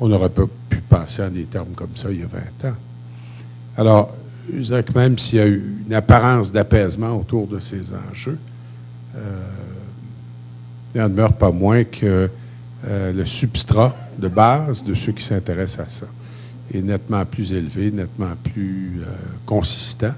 On 0.00 0.08
n'aurait 0.08 0.30
pas 0.30 0.44
pu 0.68 0.78
penser 0.78 1.22
en 1.22 1.28
des 1.28 1.44
termes 1.44 1.74
comme 1.76 1.94
ça 1.94 2.10
il 2.10 2.20
y 2.20 2.22
a 2.22 2.26
20 2.62 2.70
ans. 2.70 2.74
Alors, 3.76 4.14
que 4.48 4.98
même 4.98 5.18
s'il 5.18 5.38
y 5.38 5.42
a 5.42 5.46
eu 5.46 5.62
une 5.86 5.94
apparence 5.94 6.52
d'apaisement 6.52 7.16
autour 7.16 7.46
de 7.46 7.60
ces 7.60 7.82
enjeux, 8.10 8.38
euh, 9.16 9.20
il 10.94 11.00
n'en 11.00 11.08
demeure 11.08 11.32
pas 11.32 11.50
moins 11.50 11.84
que 11.84 12.28
euh, 12.84 13.12
le 13.12 13.24
substrat 13.24 13.94
de 14.18 14.28
base 14.28 14.84
de 14.84 14.94
ceux 14.94 15.12
qui 15.12 15.22
s'intéressent 15.22 15.86
à 15.86 15.88
ça 15.88 16.06
est 16.74 16.82
nettement 16.82 17.24
plus 17.24 17.52
élevé, 17.52 17.90
nettement 17.90 18.34
plus 18.42 19.02
consistant. 19.46 20.14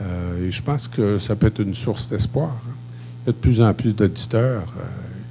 Euh, 0.00 0.48
et 0.48 0.52
je 0.52 0.62
pense 0.62 0.88
que 0.88 1.18
ça 1.18 1.34
peut 1.34 1.48
être 1.48 1.60
une 1.60 1.74
source 1.74 2.08
d'espoir. 2.08 2.52
Il 3.24 3.26
y 3.26 3.30
a 3.30 3.32
de 3.32 3.38
plus 3.38 3.60
en 3.60 3.72
plus 3.74 3.92
d'auditeurs 3.94 4.64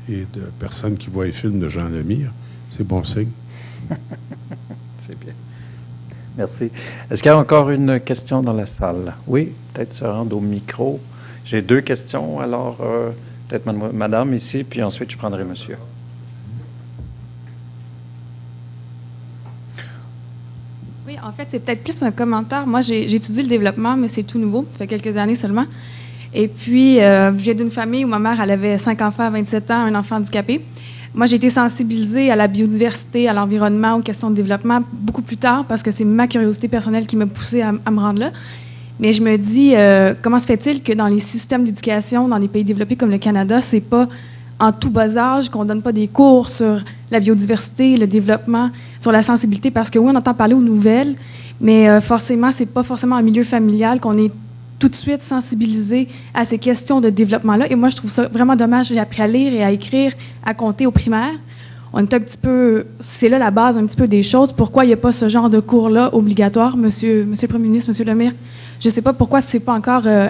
et 0.09 0.25
de 0.33 0.41
personnes 0.59 0.97
qui 0.97 1.09
voient 1.09 1.25
les 1.25 1.31
films 1.31 1.59
de 1.59 1.69
Jean 1.69 1.89
Lemire. 1.89 2.31
C'est 2.69 2.85
bon 2.85 3.03
signe. 3.03 3.29
C'est 5.07 5.19
bien. 5.19 5.33
Merci. 6.37 6.71
Est-ce 7.09 7.21
qu'il 7.21 7.31
y 7.31 7.33
a 7.33 7.37
encore 7.37 7.69
une 7.69 7.99
question 7.99 8.41
dans 8.41 8.53
la 8.53 8.65
salle? 8.65 9.13
Oui, 9.27 9.51
peut-être 9.73 9.93
se 9.93 10.05
rendre 10.05 10.35
au 10.35 10.39
micro. 10.39 10.99
J'ai 11.43 11.61
deux 11.61 11.81
questions, 11.81 12.39
alors 12.39 12.77
euh, 12.81 13.09
peut-être 13.47 13.65
madame 13.65 14.33
ici, 14.33 14.63
puis 14.63 14.81
ensuite 14.81 15.11
je 15.11 15.17
prendrai 15.17 15.43
monsieur. 15.43 15.77
en 21.23 21.31
fait, 21.31 21.47
c'est 21.49 21.59
peut-être 21.59 21.83
plus 21.83 22.01
un 22.03 22.11
commentaire. 22.11 22.65
Moi, 22.65 22.81
j'ai 22.81 23.13
étudié 23.13 23.43
le 23.43 23.49
développement, 23.49 23.95
mais 23.95 24.07
c'est 24.07 24.23
tout 24.23 24.39
nouveau, 24.39 24.65
ça 24.73 24.79
fait 24.79 24.87
quelques 24.87 25.17
années 25.17 25.35
seulement. 25.35 25.65
Et 26.33 26.47
puis, 26.47 27.01
euh, 27.01 27.31
je 27.37 27.43
viens 27.43 27.53
d'une 27.53 27.71
famille 27.71 28.05
où 28.05 28.07
ma 28.07 28.19
mère, 28.19 28.39
elle 28.41 28.51
avait 28.51 28.77
cinq 28.77 29.01
enfants 29.01 29.23
à 29.23 29.29
27 29.29 29.71
ans, 29.71 29.79
un 29.79 29.95
enfant 29.95 30.17
handicapé. 30.17 30.61
Moi, 31.13 31.25
j'ai 31.25 31.35
été 31.35 31.49
sensibilisée 31.49 32.31
à 32.31 32.37
la 32.37 32.47
biodiversité, 32.47 33.27
à 33.27 33.33
l'environnement, 33.33 33.95
aux 33.95 34.01
questions 34.01 34.29
de 34.29 34.35
développement 34.35 34.79
beaucoup 34.93 35.21
plus 35.21 35.35
tard 35.35 35.65
parce 35.65 35.83
que 35.83 35.91
c'est 35.91 36.05
ma 36.05 36.25
curiosité 36.27 36.69
personnelle 36.69 37.05
qui 37.05 37.17
m'a 37.17 37.25
poussée 37.25 37.61
à, 37.61 37.73
me 37.73 37.99
rendre 37.99 38.19
là. 38.19 38.31
Mais 38.97 39.11
je 39.11 39.21
me 39.21 39.37
dis, 39.37 39.73
euh, 39.75 40.13
comment 40.21 40.39
se 40.39 40.45
fait-il 40.45 40.81
que 40.81 40.93
dans 40.93 41.07
les 41.07 41.19
systèmes 41.19 41.65
d'éducation, 41.65 42.29
dans 42.29 42.39
des 42.39 42.47
pays 42.47 42.63
développés 42.63 42.95
comme 42.95 43.11
le 43.11 43.17
Canada, 43.17 43.59
c'est 43.59 43.81
pas 43.81 44.07
en 44.57 44.71
tout 44.71 44.89
bas 44.89 45.17
âge 45.17 45.49
qu'on 45.49 45.65
donne 45.65 45.81
pas 45.81 45.91
des 45.91 46.07
cours 46.07 46.49
sur 46.49 46.81
la 47.09 47.19
biodiversité, 47.19 47.97
le 47.97 48.07
développement, 48.07 48.69
sur 48.99 49.11
la 49.11 49.21
sensibilité, 49.21 49.69
parce 49.69 49.89
que 49.89 49.99
oui, 49.99 50.11
on 50.13 50.15
entend 50.15 50.33
parler 50.33 50.53
aux 50.53 50.61
nouvelles, 50.61 51.15
mais 51.59 51.89
euh, 51.89 51.99
forcément, 51.99 52.51
c'est 52.53 52.67
pas 52.67 52.83
forcément 52.83 53.17
un 53.17 53.21
milieu 53.21 53.43
familial 53.43 53.99
qu'on 53.99 54.17
est 54.17 54.31
tout 54.81 54.89
de 54.89 54.95
suite 54.95 55.21
sensibilisé 55.21 56.07
à 56.33 56.43
ces 56.43 56.57
questions 56.57 57.01
de 57.01 57.11
développement-là. 57.11 57.71
Et 57.71 57.75
moi, 57.75 57.89
je 57.89 57.95
trouve 57.95 58.09
ça 58.09 58.27
vraiment 58.27 58.55
dommage. 58.55 58.87
J'ai 58.87 58.99
appris 58.99 59.21
à 59.21 59.27
lire 59.27 59.53
et 59.53 59.63
à 59.63 59.71
écrire, 59.71 60.11
à 60.43 60.55
compter 60.55 60.87
au 60.87 60.91
primaire. 60.91 61.33
On 61.93 61.99
est 61.99 62.13
un 62.15 62.19
petit 62.19 62.37
peu, 62.37 62.87
c'est 62.99 63.29
là 63.29 63.37
la 63.37 63.51
base 63.51 63.77
un 63.77 63.85
petit 63.85 63.95
peu 63.95 64.07
des 64.07 64.23
choses. 64.23 64.51
Pourquoi 64.51 64.83
il 64.83 64.87
n'y 64.87 64.93
a 64.93 64.97
pas 64.97 65.11
ce 65.11 65.29
genre 65.29 65.51
de 65.51 65.59
cours-là 65.59 66.09
obligatoire, 66.15 66.75
Monsieur, 66.77 67.25
Monsieur 67.25 67.47
le 67.47 67.51
Premier 67.51 67.67
ministre, 67.67 67.89
Monsieur 67.89 68.05
Lemire 68.05 68.31
Je 68.79 68.89
ne 68.89 68.93
sais 68.93 69.03
pas 69.03 69.13
pourquoi 69.13 69.39
c'est 69.41 69.59
pas 69.59 69.73
encore 69.73 70.03
euh, 70.07 70.29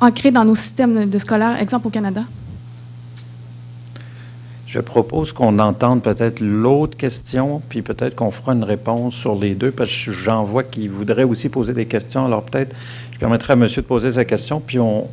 ancré 0.00 0.30
dans 0.30 0.44
nos 0.46 0.54
systèmes 0.54 1.10
de 1.10 1.18
scolaires, 1.18 1.60
exemple 1.60 1.88
au 1.88 1.90
Canada. 1.90 2.22
Je 4.66 4.80
propose 4.80 5.32
qu'on 5.32 5.58
entende 5.58 6.02
peut-être 6.02 6.40
l'autre 6.40 6.96
question, 6.96 7.62
puis 7.68 7.82
peut-être 7.82 8.16
qu'on 8.16 8.30
fera 8.30 8.52
une 8.52 8.64
réponse 8.64 9.14
sur 9.14 9.34
les 9.34 9.54
deux, 9.54 9.70
parce 9.70 9.90
que 9.90 10.10
j'en 10.10 10.42
vois 10.42 10.64
qui 10.64 10.88
voudraient 10.88 11.24
aussi 11.24 11.48
poser 11.48 11.72
des 11.72 11.86
questions. 11.86 12.26
Alors 12.26 12.42
peut-être, 12.42 12.74
je 13.16 13.20
permettrai 13.20 13.54
à 13.54 13.56
monsieur 13.56 13.80
de 13.80 13.86
poser 13.86 14.10
sa 14.10 14.26
question, 14.26 14.60
puis 14.60 14.78
on... 14.78 15.06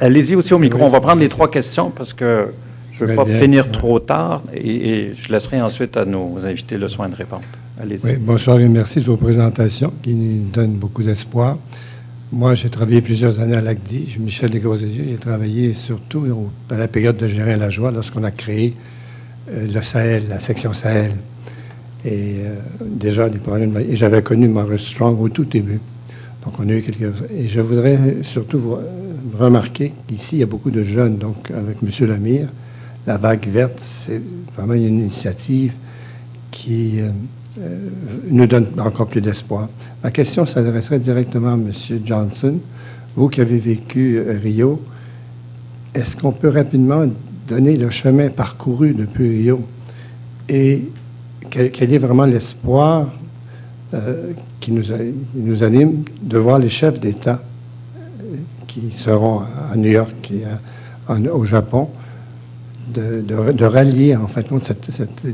Allez-y 0.00 0.36
aussi 0.36 0.52
au 0.52 0.58
micro. 0.58 0.82
On 0.82 0.90
va 0.90 1.00
prendre 1.00 1.22
les 1.22 1.30
trois 1.30 1.50
questions, 1.50 1.88
parce 1.88 2.12
que 2.12 2.48
je 2.92 3.06
ne 3.06 3.08
veux 3.08 3.16
pas 3.16 3.24
finir 3.24 3.70
trop 3.70 3.98
tard, 4.00 4.42
et, 4.54 5.12
je 5.14 5.32
laisserai 5.32 5.62
ensuite 5.62 5.96
à 5.96 6.04
nos 6.04 6.44
invités 6.44 6.76
le 6.76 6.88
soin 6.88 7.08
de 7.08 7.14
répondre. 7.14 7.44
Allez-y. 7.80 8.04
Oui, 8.04 8.16
bonsoir 8.20 8.60
et 8.60 8.68
merci 8.68 9.00
de 9.00 9.06
vos 9.06 9.16
présentations, 9.16 9.94
qui 10.02 10.12
nous 10.12 10.50
donnent 10.50 10.74
beaucoup 10.74 11.02
d'espoir. 11.02 11.56
Moi, 12.30 12.54
j'ai 12.54 12.68
travaillé 12.68 13.00
plusieurs 13.00 13.40
années 13.40 13.56
à 13.56 13.62
l'ACDI. 13.62 14.18
Michel 14.20 14.50
Desgros-Yeux, 14.50 15.06
j'ai 15.08 15.16
travaillé 15.16 15.72
surtout 15.72 16.26
dans 16.68 16.76
la 16.76 16.86
période 16.86 17.16
de 17.16 17.28
gérer 17.28 17.56
la 17.56 17.70
joie 17.70 17.90
lorsqu'on 17.92 18.24
a 18.24 18.30
créé 18.30 18.74
euh, 19.50 19.66
le 19.72 19.80
Sahel, 19.80 20.24
la 20.28 20.38
section 20.38 20.74
Sahel. 20.74 21.12
Et 22.04 22.34
euh, 22.44 22.56
déjà, 22.82 23.30
des 23.30 23.38
problèmes. 23.38 23.74
Et 23.88 23.96
j'avais 23.96 24.20
connu 24.20 24.48
Maurice 24.48 24.82
Strong 24.82 25.18
au 25.18 25.30
tout 25.30 25.44
début. 25.44 25.80
Donc, 26.44 26.54
on 26.58 26.68
a 26.68 26.72
eu 26.72 26.82
quelques. 26.82 27.14
Et 27.34 27.48
je 27.48 27.60
voudrais 27.60 27.98
surtout 28.22 28.58
vous 28.58 28.78
remarquer 29.38 29.92
qu'ici, 30.06 30.36
il 30.36 30.38
y 30.40 30.42
a 30.42 30.46
beaucoup 30.46 30.70
de 30.70 30.82
jeunes. 30.82 31.16
Donc, 31.18 31.50
avec 31.50 31.78
M. 31.82 32.08
Lemire, 32.08 32.48
la 33.06 33.16
vague 33.16 33.46
verte, 33.48 33.78
c'est 33.80 34.20
vraiment 34.56 34.74
une 34.74 35.00
initiative 35.00 35.72
qui 36.50 37.00
euh, 37.00 37.10
nous 38.30 38.46
donne 38.46 38.66
encore 38.78 39.06
plus 39.06 39.20
d'espoir. 39.20 39.68
Ma 40.02 40.10
question 40.10 40.46
s'adresserait 40.46 40.98
directement 40.98 41.52
à 41.52 41.54
M. 41.54 41.72
Johnson. 42.04 42.54
Vous 43.14 43.28
qui 43.28 43.40
avez 43.40 43.58
vécu 43.58 44.22
Rio, 44.42 44.80
est-ce 45.94 46.16
qu'on 46.16 46.32
peut 46.32 46.48
rapidement 46.48 47.06
donner 47.46 47.76
le 47.76 47.90
chemin 47.90 48.30
parcouru 48.30 48.94
depuis 48.94 49.28
Rio? 49.28 49.60
Et 50.48 50.84
quel, 51.50 51.92
est 51.92 51.98
vraiment 51.98 52.24
l'espoir 52.24 53.08
euh, 53.92 54.32
qui, 54.62 54.70
nous, 54.70 55.62
anime 55.62 56.04
de 56.22 56.38
voir 56.38 56.58
les 56.60 56.70
chefs 56.70 57.00
d'État 57.00 57.42
euh, 57.96 58.36
qui 58.68 58.92
seront 58.92 59.40
à 59.40 59.76
New 59.76 59.90
York 59.90 60.30
et 60.30 60.44
au 61.28 61.44
Japon, 61.44 61.88
de, 62.88 63.64
rallier 63.64 64.14
en 64.16 64.28
fait 64.28 64.46
cette, 64.62 64.90
cette, 64.90 65.26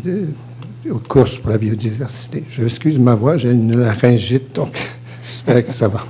course 1.07 1.37
pour 1.37 1.51
la 1.51 1.59
biodiversité. 1.59 2.45
Je 2.49 2.65
excuse 2.65 2.99
ma 2.99 3.15
voix, 3.15 3.37
j'ai 3.37 3.51
une 3.51 3.79
laryngite, 3.79 4.55
donc 4.55 4.77
j'espère 5.29 5.65
que 5.67 5.73
ça 5.73 5.89
va. 5.89 6.05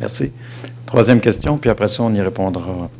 Merci. 0.00 0.30
Troisième 0.84 1.20
question, 1.20 1.56
puis 1.56 1.70
après 1.70 1.88
ça, 1.88 2.02
on 2.02 2.12
y 2.12 2.20
répondra. 2.20 2.90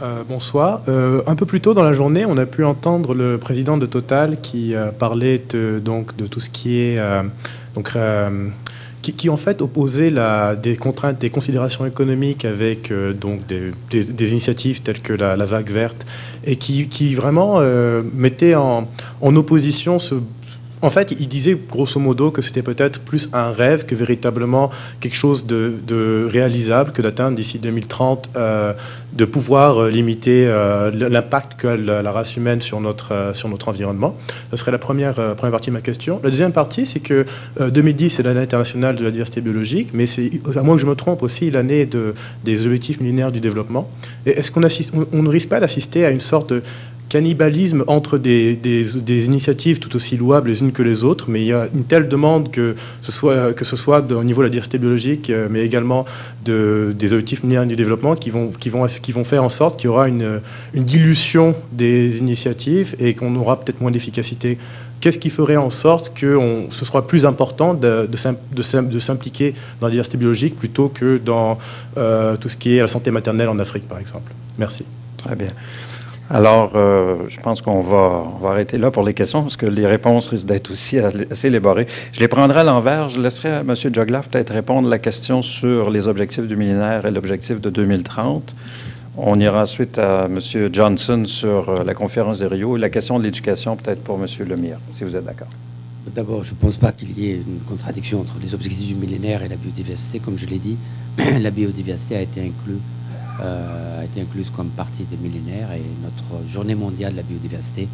Euh, 0.00 0.22
bonsoir. 0.28 0.82
Euh, 0.88 1.22
un 1.26 1.34
peu 1.34 1.44
plus 1.44 1.60
tôt 1.60 1.74
dans 1.74 1.82
la 1.82 1.92
journée, 1.92 2.24
on 2.24 2.38
a 2.38 2.46
pu 2.46 2.62
entendre 2.62 3.14
le 3.14 3.36
président 3.36 3.76
de 3.76 3.86
Total 3.86 4.40
qui 4.40 4.72
euh, 4.72 4.92
parlait 4.92 5.42
de, 5.50 5.80
donc 5.84 6.14
de 6.16 6.28
tout 6.28 6.38
ce 6.38 6.50
qui 6.50 6.78
est 6.78 7.00
donc 7.74 7.96
qui, 9.02 9.30
en 9.30 9.36
fait 9.36 9.62
opposait 9.62 10.12
des 10.62 10.76
contraintes, 10.76 11.18
des 11.18 11.30
considérations 11.30 11.86
économiques 11.86 12.44
avec 12.44 12.92
donc 12.92 13.40
des, 13.46 14.30
initiatives 14.30 14.82
telles 14.82 15.00
que 15.00 15.14
la, 15.14 15.36
vague 15.36 15.70
verte 15.70 16.06
et 16.44 16.56
qui, 16.56 17.14
vraiment 17.14 17.60
mettait 18.14 18.54
en 18.54 18.86
opposition 19.22 19.98
ce 19.98 20.16
en 20.82 20.90
fait, 20.90 21.14
il 21.18 21.28
disait 21.28 21.56
grosso 21.68 21.98
modo 21.98 22.30
que 22.30 22.42
c'était 22.42 22.62
peut-être 22.62 23.00
plus 23.00 23.28
un 23.32 23.50
rêve 23.50 23.84
que 23.84 23.94
véritablement 23.94 24.70
quelque 25.00 25.16
chose 25.16 25.46
de, 25.46 26.28
réalisable, 26.30 26.92
que 26.92 27.02
d'atteindre 27.02 27.36
d'ici 27.36 27.58
2030, 27.58 28.30
euh, 28.36 28.72
de 29.12 29.24
pouvoir 29.24 29.78
euh, 29.78 29.90
limiter 29.90 30.46
euh, 30.46 30.90
l'impact 30.90 31.58
que 31.58 31.66
la, 31.66 32.12
race 32.12 32.36
humaine 32.36 32.60
sur 32.60 32.80
notre, 32.80 33.30
sur 33.34 33.48
notre 33.48 33.68
environnement. 33.68 34.16
Ce 34.50 34.56
serait 34.56 34.72
la 34.72 34.78
première, 34.78 35.14
première 35.14 35.50
partie 35.50 35.70
de 35.70 35.74
ma 35.74 35.80
question. 35.80 36.20
La 36.22 36.30
deuxième 36.30 36.52
partie, 36.52 36.86
c'est 36.86 37.00
que 37.00 37.26
2010, 37.60 38.10
c'est 38.10 38.22
l'année 38.22 38.40
internationale 38.40 38.96
de 38.96 39.04
la 39.04 39.10
diversité 39.10 39.40
biologique, 39.40 39.90
mais 39.92 40.06
c'est, 40.06 40.30
à 40.54 40.62
moins 40.62 40.76
que 40.76 40.80
je 40.80 40.86
me 40.86 40.94
trompe, 40.94 41.22
aussi 41.22 41.50
l'année 41.50 41.86
de, 41.86 42.14
des 42.44 42.66
objectifs 42.66 43.00
millénaires 43.00 43.32
du 43.32 43.40
développement. 43.40 43.90
Est-ce 44.26 44.50
qu'on 44.50 44.62
on 45.12 45.22
ne 45.22 45.28
risque 45.28 45.48
pas 45.48 45.60
d'assister 45.60 46.04
à 46.04 46.10
une 46.10 46.20
sorte 46.20 46.52
de 46.52 46.62
cannibalisme 47.08 47.84
entre 47.86 48.18
des, 48.18 48.58
initiatives 49.26 49.78
tout 49.78 49.94
aussi 49.96 50.16
louables 50.16 50.48
les 50.48 50.60
unes 50.60 50.72
que 50.72 50.82
les 50.82 51.04
autres, 51.04 51.26
mais 51.28 51.40
il 51.40 51.46
y 51.46 51.52
a 51.52 51.68
une 51.74 51.84
telle 51.84 52.08
demande 52.08 52.50
que 52.50 52.74
ce 53.02 53.12
soit, 53.12 53.52
au 54.10 54.24
niveau 54.24 54.42
de 54.42 54.46
la 54.46 54.50
diversité 54.50 54.78
biologique, 54.78 55.30
euh, 55.30 55.48
mais 55.50 55.64
également 55.64 56.04
de, 56.44 56.94
des 56.98 57.12
objectifs 57.12 57.42
millénaires 57.42 57.66
du 57.66 57.76
développement 57.76 58.14
qui 58.16 58.30
vont, 58.30 59.24
faire 59.24 59.44
en 59.44 59.48
sorte 59.48 59.78
qu'il 59.78 59.86
y 59.86 59.90
aura 59.90 60.08
une, 60.08 60.40
dilution 60.74 61.54
des 61.72 62.18
initiatives 62.18 62.94
et 62.98 63.14
qu'on 63.14 63.34
aura 63.36 63.60
peut-être 63.60 63.80
moins 63.80 63.90
d'efficacité 63.90 64.58
qu'est-ce 65.00 65.18
qui 65.18 65.30
ferait 65.30 65.56
en 65.56 65.70
sorte 65.70 66.12
que 66.14 66.38
ce 66.70 66.84
soit 66.84 67.06
plus 67.06 67.24
important 67.24 67.74
de, 67.74 68.08
de, 68.08 68.98
s'impliquer 69.00 69.54
dans 69.80 69.86
la 69.86 69.90
diversité 69.90 70.18
biologique 70.18 70.56
plutôt 70.56 70.88
que 70.88 71.18
dans 71.18 71.58
euh, 71.96 72.36
tout 72.36 72.48
ce 72.48 72.56
qui 72.56 72.76
est 72.76 72.80
la 72.80 72.88
santé 72.88 73.10
maternelle 73.10 73.48
en 73.48 73.58
Afrique, 73.58 73.88
par 73.88 73.98
exemple? 73.98 74.32
Merci. 74.58 74.84
Très 75.16 75.36
bien. 75.36 75.50
Alors, 76.30 76.72
euh, 76.74 77.16
je 77.28 77.40
pense 77.40 77.62
qu'on 77.62 77.80
va, 77.80 78.24
va, 78.42 78.50
arrêter 78.50 78.76
là 78.76 78.90
pour 78.90 79.02
les 79.02 79.14
questions, 79.14 79.42
parce 79.42 79.56
que 79.56 79.64
les 79.64 79.86
réponses 79.86 80.28
risquent 80.28 80.46
d'être 80.46 80.70
aussi 80.70 80.98
assez 80.98 81.46
élaborées. 81.46 81.86
Je 82.12 82.20
les 82.20 82.28
prendrai 82.28 82.60
à 82.60 82.64
l'envers. 82.64 83.08
Je 83.08 83.18
laisserai 83.18 83.50
à 83.50 83.60
M. 83.60 83.74
Joglaf 83.92 84.28
peut-être 84.28 84.52
répondre 84.52 84.88
la 84.88 84.98
question 84.98 85.40
sur 85.40 85.90
les 85.90 86.06
objectifs 86.06 86.46
du 86.46 86.54
millénaire 86.54 87.06
et 87.06 87.10
l'objectif 87.10 87.62
de 87.62 87.70
2030. 87.70 88.54
On 89.16 89.40
ira 89.40 89.62
ensuite 89.62 89.98
à 89.98 90.26
M. 90.26 90.38
Johnson 90.70 91.24
sur 91.24 91.70
euh, 91.70 91.82
la 91.82 91.94
conférence 91.94 92.40
de 92.40 92.46
Rio 92.46 92.76
et 92.76 92.80
la 92.80 92.90
question 92.90 93.18
de 93.18 93.24
l'éducation 93.24 93.76
peut-être 93.76 94.04
pour 94.04 94.20
M. 94.22 94.26
Lemire, 94.46 94.76
si 94.96 95.04
vous 95.04 95.16
êtes 95.16 95.24
d'accord. 95.24 95.48
D'abord, 96.14 96.44
je 96.44 96.50
ne 96.50 96.56
pense 96.56 96.76
pas 96.76 96.92
qu'il 96.92 97.18
y 97.18 97.30
ait 97.30 97.34
une 97.36 97.60
contradiction 97.66 98.20
entre 98.20 98.34
les 98.40 98.54
objectifs 98.54 98.86
du 98.86 98.94
millénaire 98.94 99.42
et 99.42 99.48
la 99.48 99.56
biodiversité. 99.56 100.18
Comme 100.18 100.36
je 100.36 100.46
l'ai 100.46 100.58
dit, 100.58 100.76
la 101.40 101.50
biodiversité 101.50 102.16
a 102.16 102.20
été 102.20 102.40
inclue 102.40 102.78
a 103.40 104.04
été 104.04 104.20
incluse 104.20 104.50
comme 104.54 104.68
partie 104.68 105.04
des 105.04 105.16
millénaires 105.16 105.72
et 105.72 105.82
notre 106.02 106.48
journée 106.48 106.74
mondiale 106.74 107.12
de 107.12 107.18
la 107.18 107.22
biodiversité 107.22 107.88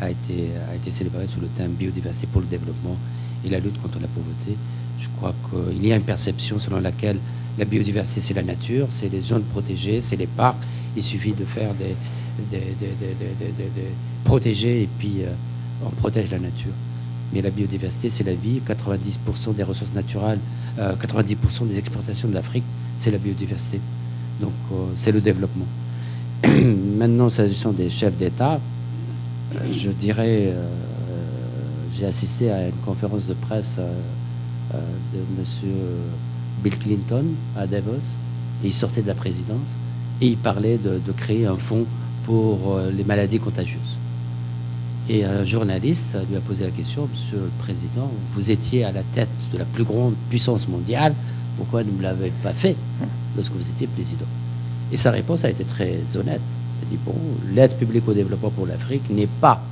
a 0.00 0.10
été, 0.10 0.50
a 0.70 0.74
été 0.74 0.90
célébrée 0.90 1.26
sous 1.26 1.40
le 1.40 1.48
thème 1.48 1.72
biodiversité 1.72 2.26
pour 2.26 2.40
le 2.40 2.46
développement 2.46 2.96
et 3.44 3.50
la 3.50 3.58
lutte 3.58 3.80
contre 3.82 3.98
la 4.00 4.06
pauvreté. 4.08 4.56
Je 5.00 5.08
crois 5.16 5.34
qu'il 5.50 5.86
y 5.86 5.92
a 5.92 5.96
une 5.96 6.02
perception 6.02 6.58
selon 6.58 6.80
laquelle 6.80 7.18
la 7.58 7.64
biodiversité 7.64 8.20
c'est 8.20 8.34
la 8.34 8.42
nature, 8.42 8.86
c'est 8.88 9.08
les 9.08 9.20
zones 9.20 9.42
protégées, 9.42 10.00
c'est 10.00 10.16
les 10.16 10.26
parcs. 10.26 10.56
Il 10.96 11.02
suffit 11.02 11.32
de 11.32 11.44
faire 11.44 11.74
des, 11.74 11.94
des, 12.50 12.62
protéger 14.24 14.82
et 14.82 14.88
puis 14.98 15.22
euh, 15.22 15.30
on 15.84 15.90
protège 15.90 16.30
la 16.30 16.38
nature. 16.38 16.72
Mais 17.32 17.42
la 17.42 17.50
biodiversité 17.50 18.08
c'est 18.08 18.24
la 18.24 18.34
vie. 18.34 18.60
90% 18.66 19.54
des 19.54 19.64
ressources 19.64 19.92
naturelles, 19.92 20.38
90% 20.78 20.80
euh, 20.80 21.64
des 21.66 21.78
exportations 21.78 22.28
de 22.28 22.34
l'Afrique, 22.34 22.64
c'est 22.98 23.10
la 23.10 23.18
biodiversité. 23.18 23.80
Donc 24.40 24.52
euh, 24.72 24.76
c'est 24.96 25.12
le 25.12 25.20
développement. 25.20 25.66
Maintenant, 26.96 27.30
s'agissant 27.30 27.72
des 27.72 27.90
chefs 27.90 28.16
d'État, 28.16 28.60
euh, 29.54 29.58
je 29.72 29.90
dirais, 29.90 30.52
euh, 30.52 30.64
j'ai 31.96 32.06
assisté 32.06 32.50
à 32.50 32.66
une 32.66 32.76
conférence 32.84 33.26
de 33.26 33.34
presse 33.34 33.78
de 34.72 35.18
M. 35.18 35.44
Bill 36.62 36.78
Clinton 36.78 37.24
à 37.56 37.66
Davos, 37.66 38.18
il 38.62 38.72
sortait 38.72 39.02
de 39.02 39.06
la 39.06 39.14
présidence, 39.14 39.76
et 40.20 40.28
il 40.28 40.36
parlait 40.36 40.78
de, 40.78 41.12
créer 41.12 41.46
un 41.46 41.56
fonds 41.56 41.86
pour 42.24 42.78
les 42.94 43.04
maladies 43.04 43.38
contagieuses. 43.38 43.96
Et 45.08 45.24
un 45.24 45.44
journaliste 45.44 46.16
lui 46.28 46.36
a 46.36 46.40
posé 46.40 46.64
la 46.64 46.70
question, 46.70 47.08
Monsieur 47.10 47.38
le 47.38 47.50
Président, 47.60 48.10
vous 48.34 48.50
étiez 48.50 48.84
à 48.84 48.92
la 48.92 49.02
tête 49.02 49.28
de 49.52 49.58
la 49.58 49.64
plus 49.64 49.84
grande 49.84 50.14
puissance 50.28 50.68
mondiale, 50.68 51.14
pourquoi 51.56 51.82
ne 51.82 51.90
me 51.90 52.02
l'avez 52.02 52.30
pas 52.42 52.52
fait? 52.52 52.76
Lorsque 53.38 53.52
vous 53.52 53.68
étiez 53.70 53.86
président 53.86 54.26
Et 54.92 54.96
sa 54.96 55.10
réponse 55.10 55.44
a 55.44 55.50
été 55.50 55.64
très 55.64 55.96
honnête. 56.16 56.40
Il 56.82 56.86
a 56.86 56.90
dit, 56.90 56.98
bon, 57.04 57.14
l'aide 57.54 57.72
publique 57.76 58.06
au 58.08 58.12
développement 58.12 58.50
pour 58.50 58.66
l'Afrique 58.66 59.08
n'est 59.10 59.28
pas 59.40 59.62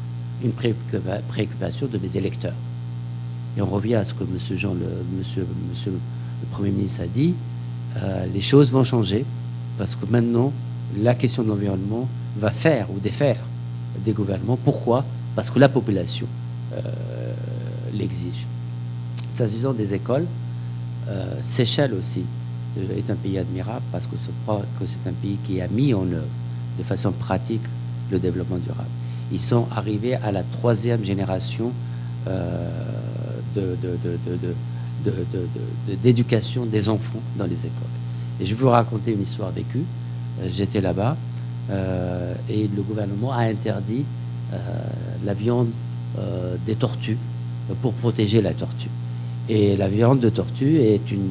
une 0.43 0.52
préoccupation 0.52 1.86
de 1.86 1.98
mes 1.98 2.16
électeurs. 2.16 2.55
Et 3.56 3.62
on 3.62 3.66
revient 3.66 3.97
à 3.97 4.05
ce 4.05 4.14
que 4.14 4.22
M. 4.22 4.56
Jean, 4.56 4.74
le, 4.74 4.86
monsieur, 5.18 5.47
le 5.86 6.47
Premier 6.51 6.70
ministre 6.70 7.02
a 7.02 7.06
dit, 7.06 7.34
euh, 7.97 8.26
les 8.32 8.40
choses 8.40 8.70
vont 8.70 8.84
changer 8.84 9.24
parce 9.78 9.94
que 9.94 10.06
maintenant, 10.09 10.52
la 11.01 11.14
question 11.14 11.43
de 11.43 11.48
l'environnement 11.48 12.09
va 12.38 12.51
faire 12.51 12.86
ou 12.94 12.98
défaire 12.98 13.38
des 14.05 14.12
gouvernements. 14.12 14.59
Pourquoi? 14.62 15.05
Parce 15.34 15.51
que 15.51 15.59
la 15.59 15.68
population 15.68 16.26
euh, 16.74 16.80
l'exige. 17.94 18.47
S'agissant 19.30 19.72
des 19.72 19.94
écoles, 19.94 20.26
euh, 21.09 21.34
Seychelles 21.43 21.94
aussi 21.94 22.24
est 22.97 23.11
un 23.11 23.15
pays 23.15 23.39
admirable 23.39 23.82
parce 23.93 24.07
que 24.07 24.16
c'est 24.16 25.09
un 25.09 25.12
pays 25.12 25.39
qui 25.47 25.61
a 25.61 25.69
mis 25.69 25.94
en 25.94 26.03
œuvre 26.03 26.27
de 26.78 26.82
façon 26.82 27.12
pratique 27.12 27.62
le 28.11 28.19
développement 28.19 28.59
durable. 28.59 28.89
Ils 29.32 29.40
sont 29.40 29.66
arrivés 29.74 30.15
à 30.15 30.31
la 30.32 30.43
troisième 30.43 31.05
génération 31.05 31.73
d'éducation 36.03 36.66
des 36.66 36.89
enfants 36.89 37.20
dans 37.36 37.47
les 37.47 37.59
écoles. 37.59 37.94
Et 38.40 38.47
je 38.47 38.55
vais 38.55 38.62
vous 38.62 38.69
raconter 38.69 39.12
une 39.12 39.23
histoire 39.23 39.51
vécue. 39.51 39.85
Euh, 40.40 40.48
j'étais 40.53 40.81
là-bas 40.81 41.16
et 42.48 42.69
le 42.69 42.82
gouvernement 42.82 43.32
a 43.32 43.43
interdit 43.43 44.05
la 45.24 45.35
viande 45.35 45.66
des 46.65 46.77
tortues 46.77 47.19
pour 47.82 47.93
protéger 47.94 48.40
la 48.40 48.53
tortue. 48.53 48.90
Et 49.48 49.77
la 49.77 49.89
viande 49.89 50.20
de 50.20 50.28
tortue 50.28 50.77
est 50.77 51.11
une, 51.11 51.28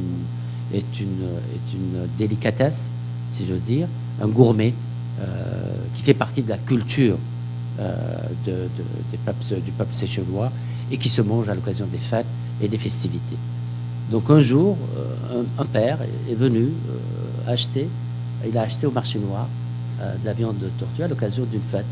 est 0.75 0.99
une, 0.99 1.23
est 1.53 1.73
une 1.73 2.07
délicatesse, 2.17 2.89
si 3.31 3.45
j'ose 3.45 3.63
dire, 3.63 3.87
un 4.21 4.27
gourmet 4.27 4.73
euh, 5.21 5.73
qui 5.95 6.01
fait 6.01 6.13
partie 6.13 6.41
de 6.41 6.49
la 6.49 6.57
culture 6.57 7.17
euh, 7.79 8.05
du 8.45 9.71
peuple 9.71 9.93
séchelois 9.93 10.51
et 10.91 10.97
qui 10.97 11.09
se 11.09 11.21
mange 11.21 11.49
à 11.49 11.55
l'occasion 11.55 11.87
des 11.87 11.97
fêtes 11.97 12.25
et 12.61 12.67
des 12.67 12.77
festivités. 12.77 13.37
Donc 14.11 14.29
un 14.29 14.41
jour, 14.41 14.77
euh, 14.97 15.43
un, 15.57 15.65
père 15.65 15.97
est 16.29 16.35
venu 16.35 16.69
acheter, 17.47 17.87
il 18.47 18.57
a 18.57 18.61
acheté 18.61 18.85
au 18.85 18.91
marché 18.91 19.19
noir 19.19 19.47
de 19.99 20.25
la 20.25 20.33
viande 20.33 20.57
de 20.59 20.67
tortue 20.77 21.03
à 21.03 21.07
l'occasion 21.07 21.45
d'une 21.45 21.61
fête. 21.61 21.85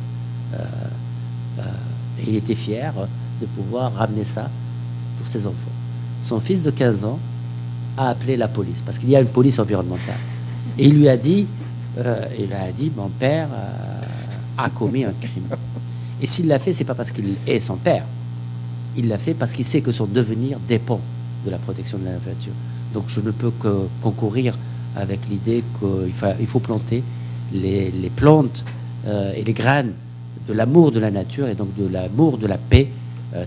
et 2.19 2.23
il 2.27 2.35
était 2.35 2.55
fier 2.55 2.93
de 3.41 3.45
pouvoir 3.45 3.93
ramener 3.93 4.25
ça 4.25 4.49
pour 5.17 5.27
ses 5.27 5.47
enfants 5.47 5.73
son 6.23 6.39
fils 6.39 6.63
de 6.63 6.71
15 6.71 7.03
ans 7.03 7.19
a 7.97 8.09
appelé 8.09 8.37
la 8.37 8.47
police, 8.47 8.81
parce 8.85 8.97
qu'il 8.97 9.09
y 9.09 9.15
a 9.15 9.21
une 9.21 9.27
police 9.27 9.59
environnementale. 9.59 10.17
Et 10.77 10.87
il 10.87 10.95
lui 10.95 11.07
a 11.07 11.17
dit, 11.17 11.45
euh, 11.97 12.25
il 12.39 12.51
a 12.53 12.71
dit, 12.71 12.91
mon 12.95 13.09
père 13.09 13.47
euh, 13.53 14.01
a 14.57 14.69
commis 14.69 15.03
un 15.03 15.13
crime. 15.19 15.47
Et 16.21 16.27
s'il 16.27 16.47
l'a 16.47 16.59
fait, 16.59 16.73
c'est 16.73 16.83
pas 16.83 16.95
parce 16.95 17.11
qu'il 17.11 17.35
est 17.45 17.59
son 17.59 17.75
père. 17.75 18.05
Il 18.97 19.07
l'a 19.07 19.17
fait 19.17 19.33
parce 19.33 19.51
qu'il 19.51 19.65
sait 19.65 19.81
que 19.81 19.91
son 19.91 20.05
devenir 20.05 20.59
dépend 20.67 20.99
de 21.45 21.51
la 21.51 21.57
protection 21.57 21.97
de 21.97 22.05
la 22.05 22.11
nature. 22.11 22.53
Donc 22.93 23.05
je 23.07 23.19
ne 23.19 23.31
peux 23.31 23.51
que 23.51 23.87
concourir 24.01 24.57
avec 24.95 25.19
l'idée 25.29 25.63
qu'il 25.79 26.47
faut, 26.47 26.59
planter 26.59 27.03
les, 27.51 27.91
plantes 28.15 28.63
euh, 29.07 29.33
et 29.35 29.43
les 29.43 29.53
graines 29.53 29.93
de 30.47 30.53
l'amour 30.53 30.91
de 30.91 30.99
la 30.99 31.09
nature 31.11 31.47
et 31.47 31.55
donc 31.55 31.75
de 31.75 31.87
l'amour 31.87 32.37
de 32.37 32.47
la 32.47 32.57
paix 32.57 32.89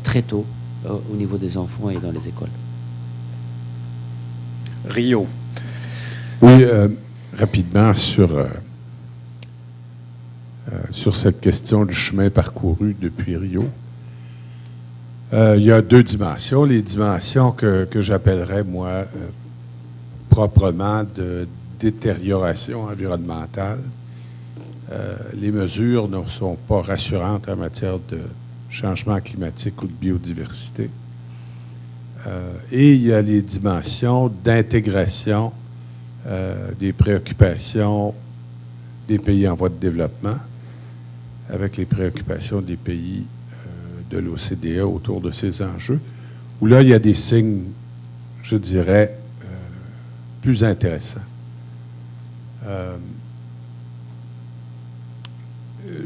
très 0.03 0.23
tôt 0.23 0.45
au 0.85 1.17
niveau 1.17 1.37
des 1.37 1.57
enfants 1.57 1.91
et 1.91 1.97
dans 1.97 2.11
les 2.11 2.27
écoles. 2.27 2.51
Rio. 4.89 5.27
Oui, 6.43 6.63
euh, 6.63 6.89
rapidement 7.39 7.95
sur, 7.95 8.37
euh, 8.37 8.47
euh, 10.73 10.79
sur 10.91 11.17
cette 11.17 11.41
question 11.41 11.85
du 11.85 11.95
chemin 11.95 12.31
parcouru 12.31 12.95
depuis 13.01 13.37
Rio. 13.37 13.69
il 15.33 15.63
y 15.63 15.73
a 15.73 15.83
deux 15.83 16.03
dimensions. 16.03 16.65
Les 16.65 16.83
dimensions 16.83 17.53
que, 17.53 17.85
que 17.85 18.01
j'appellerais, 18.01 18.63
moi, 18.63 19.05
proprement 20.29 21.03
de 21.05 21.49
détérioration 21.81 22.85
environnementale. 22.85 23.81
les 25.35 25.51
mesures 25.51 26.09
ne 26.09 26.25
sont 26.27 26.57
pas 26.69 26.81
rassurantes 26.81 27.49
en 27.49 27.57
matière 27.57 27.99
de 28.11 28.21
changement 28.71 29.21
climatique 29.21 29.83
ou 29.83 29.87
de 29.87 29.93
biodiversité. 29.93 30.91
Euh, 32.27 32.53
et 32.73 32.95
il 32.95 33.03
y 33.03 33.13
a 33.13 33.23
les 33.23 33.41
dimensions 33.41 34.29
d'intégration 34.29 35.53
euh, 36.27 36.73
des 36.79 36.93
préoccupations 36.93 38.15
des 39.07 39.19
pays 39.19 39.47
en 39.47 39.55
voie 39.55 39.69
de 39.69 39.77
développement 39.77 40.37
avec 41.49 41.77
les 41.77 41.85
préoccupations 41.85 42.61
des 42.61 42.77
pays 42.77 43.23
euh, 43.23 44.11
de 44.11 44.19
l'OCDE 44.19 44.81
autour 44.81 45.21
de 45.21 45.31
ces 45.31 45.63
enjeux, 45.63 46.01
où 46.61 46.67
là, 46.67 46.83
il 46.83 46.89
y 46.89 46.95
a 46.95 46.99
des 46.99 47.15
signes, 47.15 47.63
je 48.43 48.57
dirais, 48.57 49.17
plus 50.43 50.65
intéressants. 50.65 51.21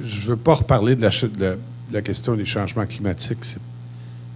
je 0.02 0.20
ne 0.24 0.26
veux 0.26 0.36
pas 0.36 0.54
reparler 0.54 0.96
de 0.96 1.02
la, 1.02 1.10
de 1.10 1.58
la, 1.92 2.02
question 2.02 2.34
des 2.36 2.44
changements 2.44 2.86
climatiques, 2.86 3.44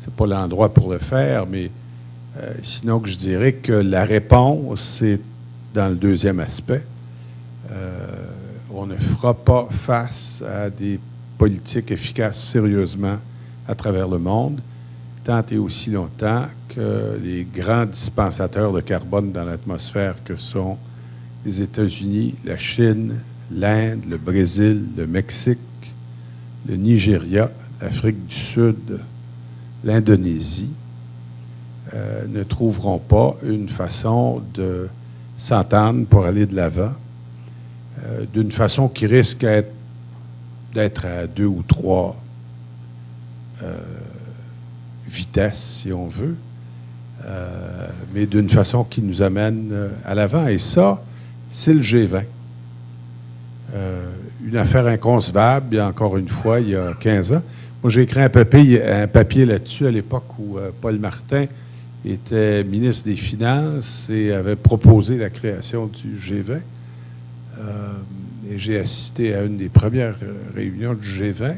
c'est 0.04 0.12
pas 0.12 0.26
l'endroit 0.26 0.72
pour 0.72 0.92
le 0.92 0.98
faire, 0.98 1.46
mais 1.46 1.70
euh, 2.38 2.52
sinon 2.62 3.00
que 3.00 3.08
je 3.08 3.16
dirais 3.16 3.54
que 3.54 3.72
la 3.72 4.04
réponse, 4.04 4.98
c'est 4.98 5.18
dans 5.72 5.88
le 5.88 5.94
deuxième 5.94 6.40
aspect. 6.40 6.82
Euh, 7.72 8.26
on 8.70 8.84
ne 8.86 8.96
fera 8.96 9.32
pas 9.32 9.66
face 9.70 10.42
à 10.46 10.68
des 10.68 11.00
politiques 11.38 11.90
efficaces 11.90 12.38
sérieusement 12.38 13.16
à 13.66 13.74
travers 13.74 14.06
le 14.06 14.18
monde, 14.18 14.60
tant 15.24 15.42
et 15.50 15.56
aussi 15.56 15.90
longtemps 15.90 16.44
que 16.68 17.18
les 17.22 17.44
grands 17.44 17.86
dispensateurs 17.86 18.74
de 18.74 18.82
carbone 18.82 19.32
dans 19.32 19.44
l'atmosphère 19.44 20.16
que 20.22 20.36
sont 20.36 20.76
les 21.46 21.62
États-Unis, 21.62 22.34
la 22.44 22.58
Chine, 22.58 23.14
l'Inde, 23.50 24.02
le 24.06 24.18
Brésil, 24.18 24.84
le 24.98 25.06
Mexique, 25.06 25.58
le 26.68 26.76
Nigeria, 26.76 27.50
l'Afrique 27.80 28.26
du 28.26 28.34
Sud, 28.34 28.98
l'Indonésie 29.84 30.70
euh, 31.94 32.24
ne 32.26 32.42
trouveront 32.42 32.98
pas 32.98 33.36
une 33.46 33.68
façon 33.68 34.42
de 34.54 34.88
s'entendre 35.36 36.06
pour 36.06 36.24
aller 36.24 36.46
de 36.46 36.56
l'avant, 36.56 36.92
euh, 38.04 38.24
d'une 38.32 38.50
façon 38.50 38.88
qui 38.88 39.06
risque 39.06 39.46
d'être 40.72 41.06
à 41.06 41.26
deux 41.26 41.46
ou 41.46 41.62
trois 41.66 42.16
euh, 43.62 43.76
vitesses, 45.06 45.82
si 45.82 45.92
on 45.92 46.08
veut, 46.08 46.36
mais 48.12 48.26
d'une 48.26 48.50
façon 48.50 48.84
qui 48.84 49.00
nous 49.00 49.22
amène 49.22 49.72
à 50.04 50.14
l'avant. 50.14 50.46
Et 50.46 50.58
ça, 50.58 51.02
c'est 51.48 51.72
le 51.72 51.80
G20. 51.80 52.22
une 54.44 54.56
affaire 54.56 54.86
inconcevable, 54.86 55.80
encore 55.80 56.18
une 56.18 56.28
fois, 56.28 56.60
il 56.60 56.70
y 56.70 56.76
a 56.76 56.92
15 56.92 57.32
ans. 57.32 57.42
Moi, 57.84 57.90
j'ai 57.90 58.00
écrit 58.00 58.22
un 58.22 58.30
papier, 58.30 59.44
là-dessus 59.44 59.86
à 59.86 59.90
l'époque 59.90 60.38
où 60.38 60.56
Paul 60.80 60.98
Martin 60.98 61.44
était 62.06 62.64
ministre 62.64 63.04
des 63.04 63.14
Finances 63.14 64.08
et 64.08 64.32
avait 64.32 64.56
proposé 64.56 65.18
la 65.18 65.28
création 65.28 65.84
du 65.84 66.16
G20. 66.16 66.60
Euh, 67.58 67.92
et 68.50 68.58
j'ai 68.58 68.78
assisté 68.78 69.34
à 69.34 69.42
une 69.42 69.58
des 69.58 69.68
premières 69.68 70.16
réunions 70.54 70.94
du 70.94 71.06
G20. 71.06 71.56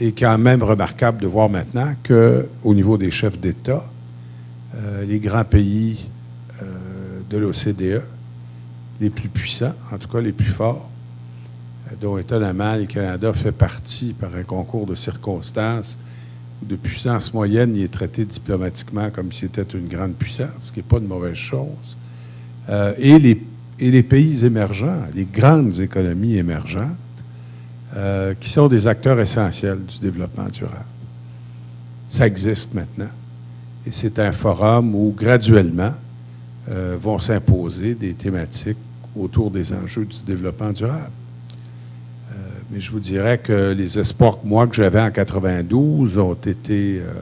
Et 0.00 0.12
quand 0.12 0.38
même 0.38 0.62
remarquable 0.62 1.20
de 1.20 1.26
voir 1.26 1.50
maintenant 1.50 1.94
qu'au 2.08 2.72
niveau 2.72 2.96
des 2.96 3.10
chefs 3.10 3.38
d'État, 3.38 3.84
euh, 4.76 5.04
les 5.04 5.20
grands 5.20 5.44
pays 5.44 6.06
euh, 6.62 7.20
de 7.28 7.36
l'OCDE, 7.36 8.02
les 8.98 9.10
plus 9.10 9.28
puissants, 9.28 9.74
en 9.92 9.98
tout 9.98 10.08
cas 10.08 10.22
les 10.22 10.32
plus 10.32 10.50
forts, 10.50 10.88
dont 12.00 12.18
étonnamment 12.18 12.76
le 12.76 12.86
Canada 12.86 13.32
fait 13.32 13.52
partie 13.52 14.12
par 14.12 14.34
un 14.34 14.42
concours 14.42 14.86
de 14.86 14.94
circonstances, 14.94 15.96
de 16.62 16.76
puissance 16.76 17.32
moyenne, 17.34 17.76
il 17.76 17.82
est 17.82 17.92
traité 17.92 18.24
diplomatiquement 18.24 19.10
comme 19.10 19.32
si 19.32 19.40
c'était 19.40 19.76
une 19.76 19.88
grande 19.88 20.14
puissance, 20.14 20.48
ce 20.60 20.72
qui 20.72 20.78
n'est 20.78 20.84
pas 20.84 20.98
une 20.98 21.06
mauvaise 21.06 21.34
chose. 21.34 21.96
Euh, 22.68 22.94
et, 22.98 23.18
les, 23.18 24.02
pays 24.02 24.44
émergents, 24.44 25.00
les 25.14 25.24
grandes 25.24 25.78
économies 25.80 26.36
émergentes, 26.36 26.96
euh, 27.96 28.34
qui 28.40 28.48
sont 28.48 28.68
des 28.68 28.86
acteurs 28.86 29.20
essentiels 29.20 29.84
du 29.84 29.98
développement 29.98 30.48
durable. 30.48 30.86
Ça 32.08 32.26
existe 32.26 32.74
maintenant. 32.74 33.10
Et 33.86 33.90
c'est 33.90 34.18
un 34.18 34.32
forum 34.32 34.94
où, 34.94 35.14
graduellement, 35.16 35.92
euh, 36.70 36.96
vont 37.00 37.20
s'imposer 37.20 37.94
des 37.94 38.14
thématiques 38.14 38.78
autour 39.14 39.50
des 39.50 39.72
enjeux 39.72 40.06
du 40.06 40.22
développement 40.24 40.70
durable. 40.70 41.10
Mais 42.74 42.80
je 42.80 42.90
vous 42.90 42.98
dirais 42.98 43.38
que 43.38 43.72
les 43.72 44.00
espoirs 44.00 44.40
que 44.40 44.48
moi 44.48 44.66
que 44.66 44.74
j'avais 44.74 45.00
en 45.00 45.12
92 45.12 46.18
ont 46.18 46.34
été 46.34 46.98
euh, 46.98 47.12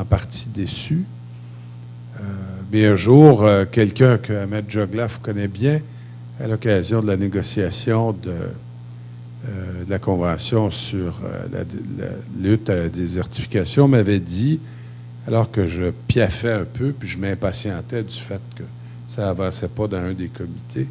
en 0.00 0.04
partie 0.04 0.48
déçus. 0.48 1.02
Euh, 2.20 2.22
mais 2.70 2.86
un 2.86 2.94
jour, 2.94 3.42
euh, 3.42 3.64
quelqu'un 3.64 4.16
que 4.16 4.32
Ahmed 4.32 4.66
Joglaf 4.68 5.18
connaît 5.18 5.48
bien, 5.48 5.80
à 6.40 6.46
l'occasion 6.46 7.02
de 7.02 7.08
la 7.08 7.16
négociation 7.16 8.12
de, 8.12 8.32
la 9.88 9.98
Convention 9.98 10.70
sur 10.70 11.20
la, 11.52 11.60
lutte 12.40 12.70
à 12.70 12.74
la 12.74 12.88
désertification, 12.88 13.88
m'avait 13.88 14.20
dit, 14.20 14.60
alors 15.26 15.50
que 15.50 15.66
je 15.66 15.90
piaffais 16.06 16.52
un 16.52 16.64
peu, 16.64 16.92
puis 16.92 17.08
je 17.08 17.18
m'impatientais 17.18 18.02
du 18.02 18.18
fait 18.18 18.40
que 18.56 18.62
ça 19.08 19.22
n'avançait 19.22 19.68
pas 19.68 19.88
dans 19.88 19.98
un 19.98 20.12
des 20.12 20.28
comités, 20.28 20.86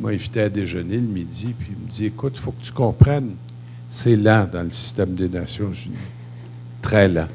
m'a 0.00 0.10
invité 0.10 0.42
à 0.42 0.48
déjeuner 0.48 0.96
le 0.96 1.02
midi, 1.02 1.54
puis 1.58 1.68
il 1.70 1.84
me 1.84 1.88
dit 1.88 2.06
Écoute, 2.06 2.34
il 2.36 2.40
faut 2.40 2.52
que 2.52 2.64
tu 2.64 2.72
comprennes, 2.72 3.34
c'est 3.88 4.16
lent 4.16 4.48
dans 4.50 4.62
le 4.62 4.70
système 4.70 5.14
des 5.14 5.28
Nations 5.28 5.72
Unies. 5.72 5.96
Très 6.82 7.08
lent. 7.08 7.28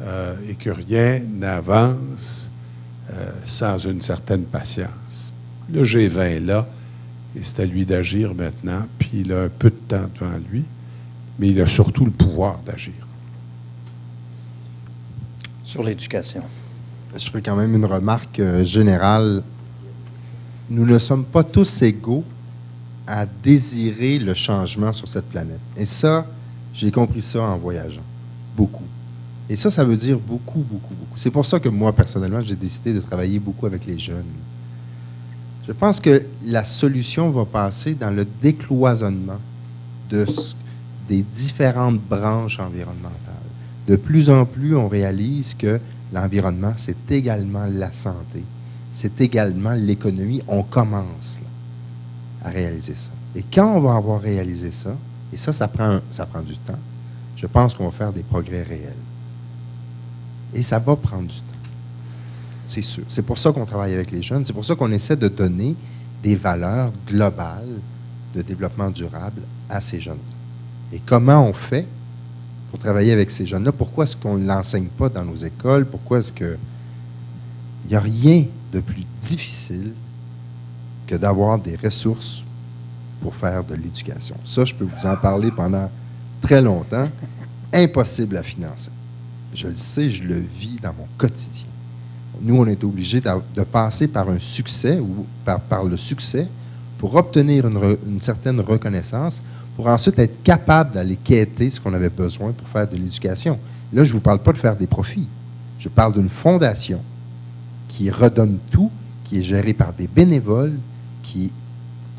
Euh, 0.00 0.34
et 0.48 0.54
que 0.54 0.70
rien 0.70 1.20
n'avance 1.20 2.50
euh, 3.12 3.30
sans 3.44 3.78
une 3.78 4.00
certaine 4.00 4.42
patience. 4.42 5.32
Le 5.72 5.84
G20 5.84 6.18
est 6.18 6.40
là, 6.40 6.66
et 7.36 7.40
c'est 7.42 7.60
à 7.60 7.64
lui 7.64 7.84
d'agir 7.84 8.34
maintenant, 8.34 8.86
puis 8.98 9.10
il 9.14 9.32
a 9.32 9.42
un 9.42 9.48
peu 9.48 9.70
de 9.70 9.76
temps 9.88 10.08
devant 10.14 10.32
lui, 10.50 10.64
mais 11.38 11.48
il 11.48 11.60
a 11.60 11.66
surtout 11.66 12.04
le 12.04 12.10
pouvoir 12.10 12.58
d'agir. 12.66 12.94
Sur 15.64 15.82
l'éducation. 15.82 16.42
Je 17.16 17.28
ferai 17.28 17.42
quand 17.42 17.56
même 17.56 17.74
une 17.74 17.84
remarque 17.84 18.40
euh, 18.40 18.64
générale 18.64 19.42
nous 20.72 20.86
ne 20.86 20.98
sommes 20.98 21.24
pas 21.24 21.44
tous 21.44 21.82
égaux 21.82 22.24
à 23.06 23.26
désirer 23.26 24.18
le 24.18 24.32
changement 24.32 24.92
sur 24.92 25.06
cette 25.06 25.26
planète. 25.26 25.60
Et 25.76 25.84
ça, 25.84 26.26
j'ai 26.72 26.90
compris 26.90 27.20
ça 27.20 27.42
en 27.42 27.58
voyageant. 27.58 28.02
Beaucoup. 28.56 28.86
Et 29.50 29.56
ça, 29.56 29.70
ça 29.70 29.84
veut 29.84 29.96
dire 29.96 30.18
beaucoup, 30.18 30.60
beaucoup, 30.60 30.94
beaucoup. 30.94 31.16
C'est 31.16 31.30
pour 31.30 31.44
ça 31.44 31.60
que 31.60 31.68
moi, 31.68 31.92
personnellement, 31.92 32.40
j'ai 32.40 32.54
décidé 32.56 32.94
de 32.94 33.00
travailler 33.00 33.38
beaucoup 33.38 33.66
avec 33.66 33.84
les 33.84 33.98
jeunes. 33.98 34.24
Je 35.66 35.72
pense 35.72 36.00
que 36.00 36.24
la 36.46 36.64
solution 36.64 37.30
va 37.30 37.44
passer 37.44 37.94
dans 37.94 38.10
le 38.10 38.26
décloisonnement 38.40 39.38
de, 40.08 40.26
des 41.06 41.22
différentes 41.22 42.00
branches 42.00 42.58
environnementales. 42.58 43.18
De 43.86 43.96
plus 43.96 44.30
en 44.30 44.46
plus, 44.46 44.74
on 44.74 44.88
réalise 44.88 45.54
que 45.54 45.78
l'environnement, 46.12 46.72
c'est 46.76 47.10
également 47.10 47.66
la 47.70 47.92
santé, 47.92 48.42
c'est 48.92 49.20
également 49.20 49.72
l'économie. 49.72 50.42
On 50.46 50.62
commence 50.62 51.38
à 52.44 52.50
réaliser 52.50 52.94
ça. 52.94 53.10
Et 53.34 53.42
quand 53.42 53.74
on 53.74 53.80
va 53.80 53.96
avoir 53.96 54.20
réalisé 54.20 54.70
ça, 54.70 54.94
et 55.32 55.36
ça, 55.36 55.52
ça 55.52 55.66
prend, 55.66 56.00
ça 56.10 56.26
prend 56.26 56.42
du 56.42 56.56
temps, 56.56 56.78
je 57.36 57.46
pense 57.46 57.74
qu'on 57.74 57.86
va 57.86 57.90
faire 57.90 58.12
des 58.12 58.22
progrès 58.22 58.62
réels. 58.62 58.92
Et 60.54 60.62
ça 60.62 60.78
va 60.78 60.94
prendre 60.94 61.28
du 61.28 61.36
temps. 61.36 61.42
C'est 62.66 62.82
sûr. 62.82 63.04
C'est 63.08 63.22
pour 63.22 63.38
ça 63.38 63.50
qu'on 63.52 63.64
travaille 63.64 63.94
avec 63.94 64.10
les 64.10 64.22
jeunes. 64.22 64.44
C'est 64.44 64.52
pour 64.52 64.64
ça 64.64 64.74
qu'on 64.74 64.92
essaie 64.92 65.16
de 65.16 65.28
donner 65.28 65.74
des 66.22 66.36
valeurs 66.36 66.92
globales 67.08 67.80
de 68.34 68.42
développement 68.42 68.90
durable 68.90 69.42
à 69.68 69.80
ces 69.80 70.00
jeunes. 70.00 70.18
Et 70.92 71.00
comment 71.00 71.46
on 71.46 71.52
fait 71.52 71.86
pour 72.70 72.78
travailler 72.78 73.12
avec 73.12 73.30
ces 73.30 73.46
jeunes-là? 73.46 73.72
Pourquoi 73.72 74.04
est-ce 74.04 74.16
qu'on 74.16 74.36
ne 74.36 74.46
l'enseigne 74.46 74.86
pas 74.86 75.08
dans 75.08 75.24
nos 75.24 75.36
écoles? 75.36 75.86
Pourquoi 75.86 76.18
est-ce 76.18 76.32
que... 76.32 76.56
Il 77.84 77.90
n'y 77.90 77.96
a 77.96 78.00
rien 78.00 78.44
de 78.72 78.80
plus 78.80 79.04
difficile 79.20 79.92
que 81.06 81.14
d'avoir 81.16 81.58
des 81.58 81.76
ressources 81.76 82.42
pour 83.20 83.34
faire 83.34 83.62
de 83.62 83.74
l'éducation. 83.74 84.34
Ça, 84.44 84.64
je 84.64 84.74
peux 84.74 84.84
vous 84.84 85.06
en 85.06 85.16
parler 85.16 85.50
pendant 85.50 85.88
très 86.40 86.60
longtemps. 86.60 87.08
Impossible 87.72 88.36
à 88.36 88.42
financer. 88.42 88.90
Je 89.54 89.68
le 89.68 89.76
sais, 89.76 90.10
je 90.10 90.24
le 90.24 90.38
vis 90.38 90.76
dans 90.82 90.92
mon 90.92 91.06
quotidien. 91.16 91.66
Nous, 92.40 92.56
on 92.56 92.66
est 92.66 92.82
obligé 92.82 93.20
de, 93.20 93.62
passer 93.62 94.08
par 94.08 94.28
un 94.28 94.38
succès 94.38 94.98
ou 94.98 95.26
par, 95.44 95.84
le 95.84 95.96
succès 95.96 96.48
pour 96.98 97.14
obtenir 97.14 97.66
une, 97.66 97.96
une, 98.06 98.20
certaine 98.20 98.60
reconnaissance, 98.60 99.40
pour 99.76 99.86
ensuite 99.86 100.18
être 100.18 100.42
capable 100.42 100.92
d'aller 100.92 101.16
quêter 101.16 101.70
ce 101.70 101.80
qu'on 101.80 101.94
avait 101.94 102.08
besoin 102.10 102.52
pour 102.52 102.66
faire 102.68 102.88
de 102.88 102.96
l'éducation. 102.96 103.58
Là, 103.92 104.04
je 104.04 104.10
ne 104.10 104.14
vous 104.14 104.20
parle 104.20 104.38
pas 104.38 104.52
de 104.52 104.58
faire 104.58 104.76
des 104.76 104.86
profits. 104.86 105.28
Je 105.78 105.88
parle 105.88 106.14
d'une 106.14 106.28
fondation 106.28 107.00
qui 107.92 108.10
redonne 108.10 108.58
tout, 108.70 108.90
qui 109.24 109.38
est 109.38 109.42
géré 109.42 109.72
par 109.72 109.92
des 109.92 110.06
bénévoles, 110.06 110.78
qui 111.22 111.50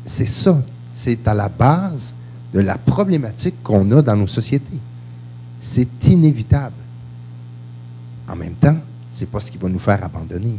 c'est 0.06 0.26
ça, 0.26 0.60
c'est 0.90 1.26
à 1.26 1.34
la 1.34 1.48
base 1.48 2.14
de 2.52 2.60
la 2.60 2.78
problématique 2.78 3.54
qu'on 3.62 3.90
a 3.92 4.02
dans 4.02 4.16
nos 4.16 4.26
sociétés. 4.26 4.78
C'est 5.60 5.88
inévitable. 6.06 6.74
En 8.28 8.36
même 8.36 8.54
temps, 8.54 8.76
c'est 9.10 9.28
pas 9.28 9.40
ce 9.40 9.50
qui 9.50 9.58
va 9.58 9.68
nous 9.68 9.78
faire 9.78 10.02
abandonner. 10.04 10.58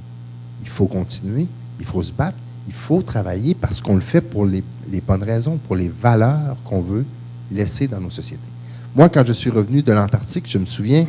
Il 0.62 0.70
faut 0.70 0.88
continuer, 0.88 1.48
il 1.80 1.86
faut 1.86 2.02
se 2.02 2.12
battre, 2.12 2.38
il 2.68 2.74
faut 2.74 3.02
travailler 3.02 3.54
parce 3.54 3.82
qu'on 3.82 3.96
le 3.96 4.02
fait 4.02 4.22
pour 4.22 4.46
les, 4.46 4.64
les 4.92 5.02
bonnes 5.02 5.24
raisons, 5.24 5.58
pour 5.58 5.76
les 5.76 5.90
valeurs 5.90 6.58
qu'on 6.66 6.82
veut 6.82 7.06
laisser 7.52 7.88
dans 7.88 8.02
nos 8.02 8.10
sociétés. 8.10 8.42
Moi, 8.96 9.10
quand 9.10 9.26
je 9.26 9.34
suis 9.34 9.50
revenu 9.50 9.82
de 9.82 9.92
l'Antarctique, 9.92 10.50
je 10.50 10.58
me 10.58 10.66
souviens, 10.66 11.06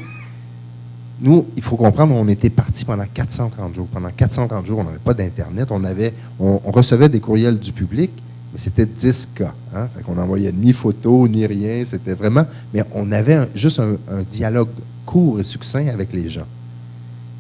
nous, 1.20 1.46
il 1.56 1.62
faut 1.62 1.76
comprendre, 1.76 2.14
on 2.14 2.28
était 2.28 2.50
parti 2.50 2.84
pendant 2.84 3.06
430 3.12 3.74
jours. 3.74 3.86
Pendant 3.86 4.10
430 4.10 4.66
jours, 4.66 4.80
on 4.80 4.84
n'avait 4.84 4.98
pas 4.98 5.14
d'Internet. 5.14 5.68
On, 5.70 5.82
avait, 5.84 6.12
on, 6.38 6.58
recevait 6.70 7.08
des 7.08 7.20
courriels 7.20 7.58
du 7.58 7.72
public, 7.72 8.10
mais 8.52 8.58
c'était 8.58 8.84
10 8.84 9.30
cas. 9.34 9.54
Hein? 9.74 9.88
on 10.06 10.14
n'envoyait 10.14 10.52
ni 10.52 10.72
photos, 10.74 11.28
ni 11.30 11.46
rien. 11.46 11.84
C'était 11.84 12.12
vraiment... 12.12 12.44
Mais 12.74 12.82
on 12.94 13.10
avait 13.12 13.48
juste 13.54 13.80
un, 13.80 14.22
dialogue 14.28 14.68
court 15.06 15.40
et 15.40 15.44
succinct 15.44 15.86
avec 15.88 16.12
les 16.12 16.28
gens. 16.28 16.46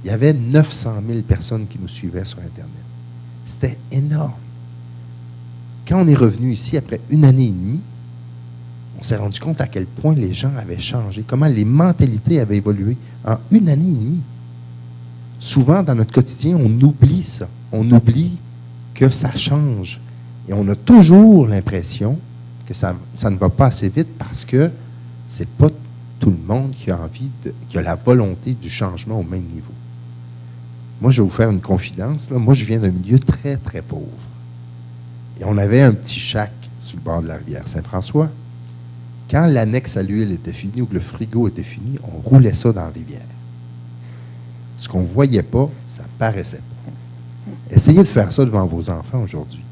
Il 0.04 0.10
y 0.10 0.10
avait 0.10 0.32
900 0.32 0.94
000 1.06 1.20
personnes 1.22 1.66
qui 1.66 1.78
nous 1.80 1.88
suivaient 1.88 2.24
sur 2.24 2.38
Internet. 2.38 2.70
C'était 3.44 3.76
énorme. 3.92 4.32
Quand 5.86 6.00
on 6.00 6.06
est 6.06 6.14
revenu 6.14 6.52
ici, 6.52 6.76
après 6.76 7.00
une 7.10 7.24
année 7.24 7.46
et 7.46 7.50
demie, 7.50 7.80
on 8.98 9.02
s'est 9.02 9.16
rendu 9.16 9.38
compte 9.40 9.60
à 9.60 9.66
quel 9.66 9.86
point 9.86 10.14
les 10.14 10.32
gens 10.32 10.52
avaient 10.58 10.78
changé, 10.78 11.24
comment 11.26 11.46
les 11.46 11.64
mentalités 11.64 12.40
avaient 12.40 12.56
évolué 12.56 12.96
en 13.24 13.36
une 13.50 13.68
année 13.68 13.88
et 13.88 13.92
demie. 13.92 14.22
Souvent, 15.38 15.82
dans 15.82 15.94
notre 15.94 16.12
quotidien, 16.12 16.56
on 16.56 16.80
oublie 16.80 17.22
ça. 17.22 17.46
On 17.72 17.90
oublie 17.90 18.38
que 18.94 19.10
ça 19.10 19.34
change. 19.34 20.00
Et 20.48 20.52
on 20.52 20.66
a 20.68 20.76
toujours 20.76 21.46
l'impression 21.46 22.18
que 22.66 22.74
ça, 22.74 22.94
ne 23.24 23.36
va 23.36 23.48
pas 23.48 23.66
assez 23.66 23.88
vite 23.88 24.08
parce 24.18 24.44
que 24.44 24.70
c'est 25.28 25.48
pas 25.48 25.68
tout 26.18 26.30
le 26.30 26.46
monde 26.46 26.70
qui 26.70 26.90
a 26.90 26.98
envie, 26.98 27.28
de, 27.44 27.52
qui 27.68 27.78
a 27.78 27.82
la 27.82 27.94
volonté 27.94 28.52
du 28.54 28.70
changement 28.70 29.20
au 29.20 29.22
même 29.22 29.42
niveau. 29.42 29.72
Moi, 31.00 31.10
je 31.10 31.20
vais 31.20 31.28
vous 31.28 31.34
faire 31.34 31.50
une 31.50 31.60
confidence. 31.60 32.30
Moi, 32.30 32.54
je 32.54 32.64
viens 32.64 32.78
d'un 32.78 32.90
milieu 32.90 33.18
très, 33.18 33.56
très 33.56 33.82
pauvre. 33.82 34.06
Et 35.38 35.44
on 35.44 35.58
avait 35.58 35.82
un 35.82 35.92
petit 35.92 36.18
chac 36.18 36.52
sur 36.80 36.96
le 36.96 37.02
bord 37.02 37.22
de 37.22 37.28
la 37.28 37.36
rivière 37.36 37.68
Saint-François. 37.68 38.30
Quand 39.30 39.46
l'annexe 39.46 39.96
à 39.96 40.02
l'huile 40.02 40.32
était 40.32 40.52
finie 40.52 40.82
ou 40.82 40.86
que 40.86 40.94
le 40.94 41.00
frigo 41.00 41.48
était 41.48 41.62
fini, 41.62 41.98
on 42.04 42.28
roulait 42.28 42.54
ça 42.54 42.72
dans 42.72 42.82
la 42.82 42.90
rivière. 42.90 43.20
Ce 44.78 44.88
qu'on 44.88 45.00
ne 45.00 45.06
voyait 45.06 45.42
pas, 45.42 45.68
ça 45.88 46.02
paraissait 46.18 46.58
pas. 46.58 47.72
Essayez 47.74 47.98
de 47.98 48.04
faire 48.04 48.30
ça 48.32 48.44
devant 48.44 48.66
vos 48.66 48.88
enfants 48.88 49.22
aujourd'hui. 49.22 49.62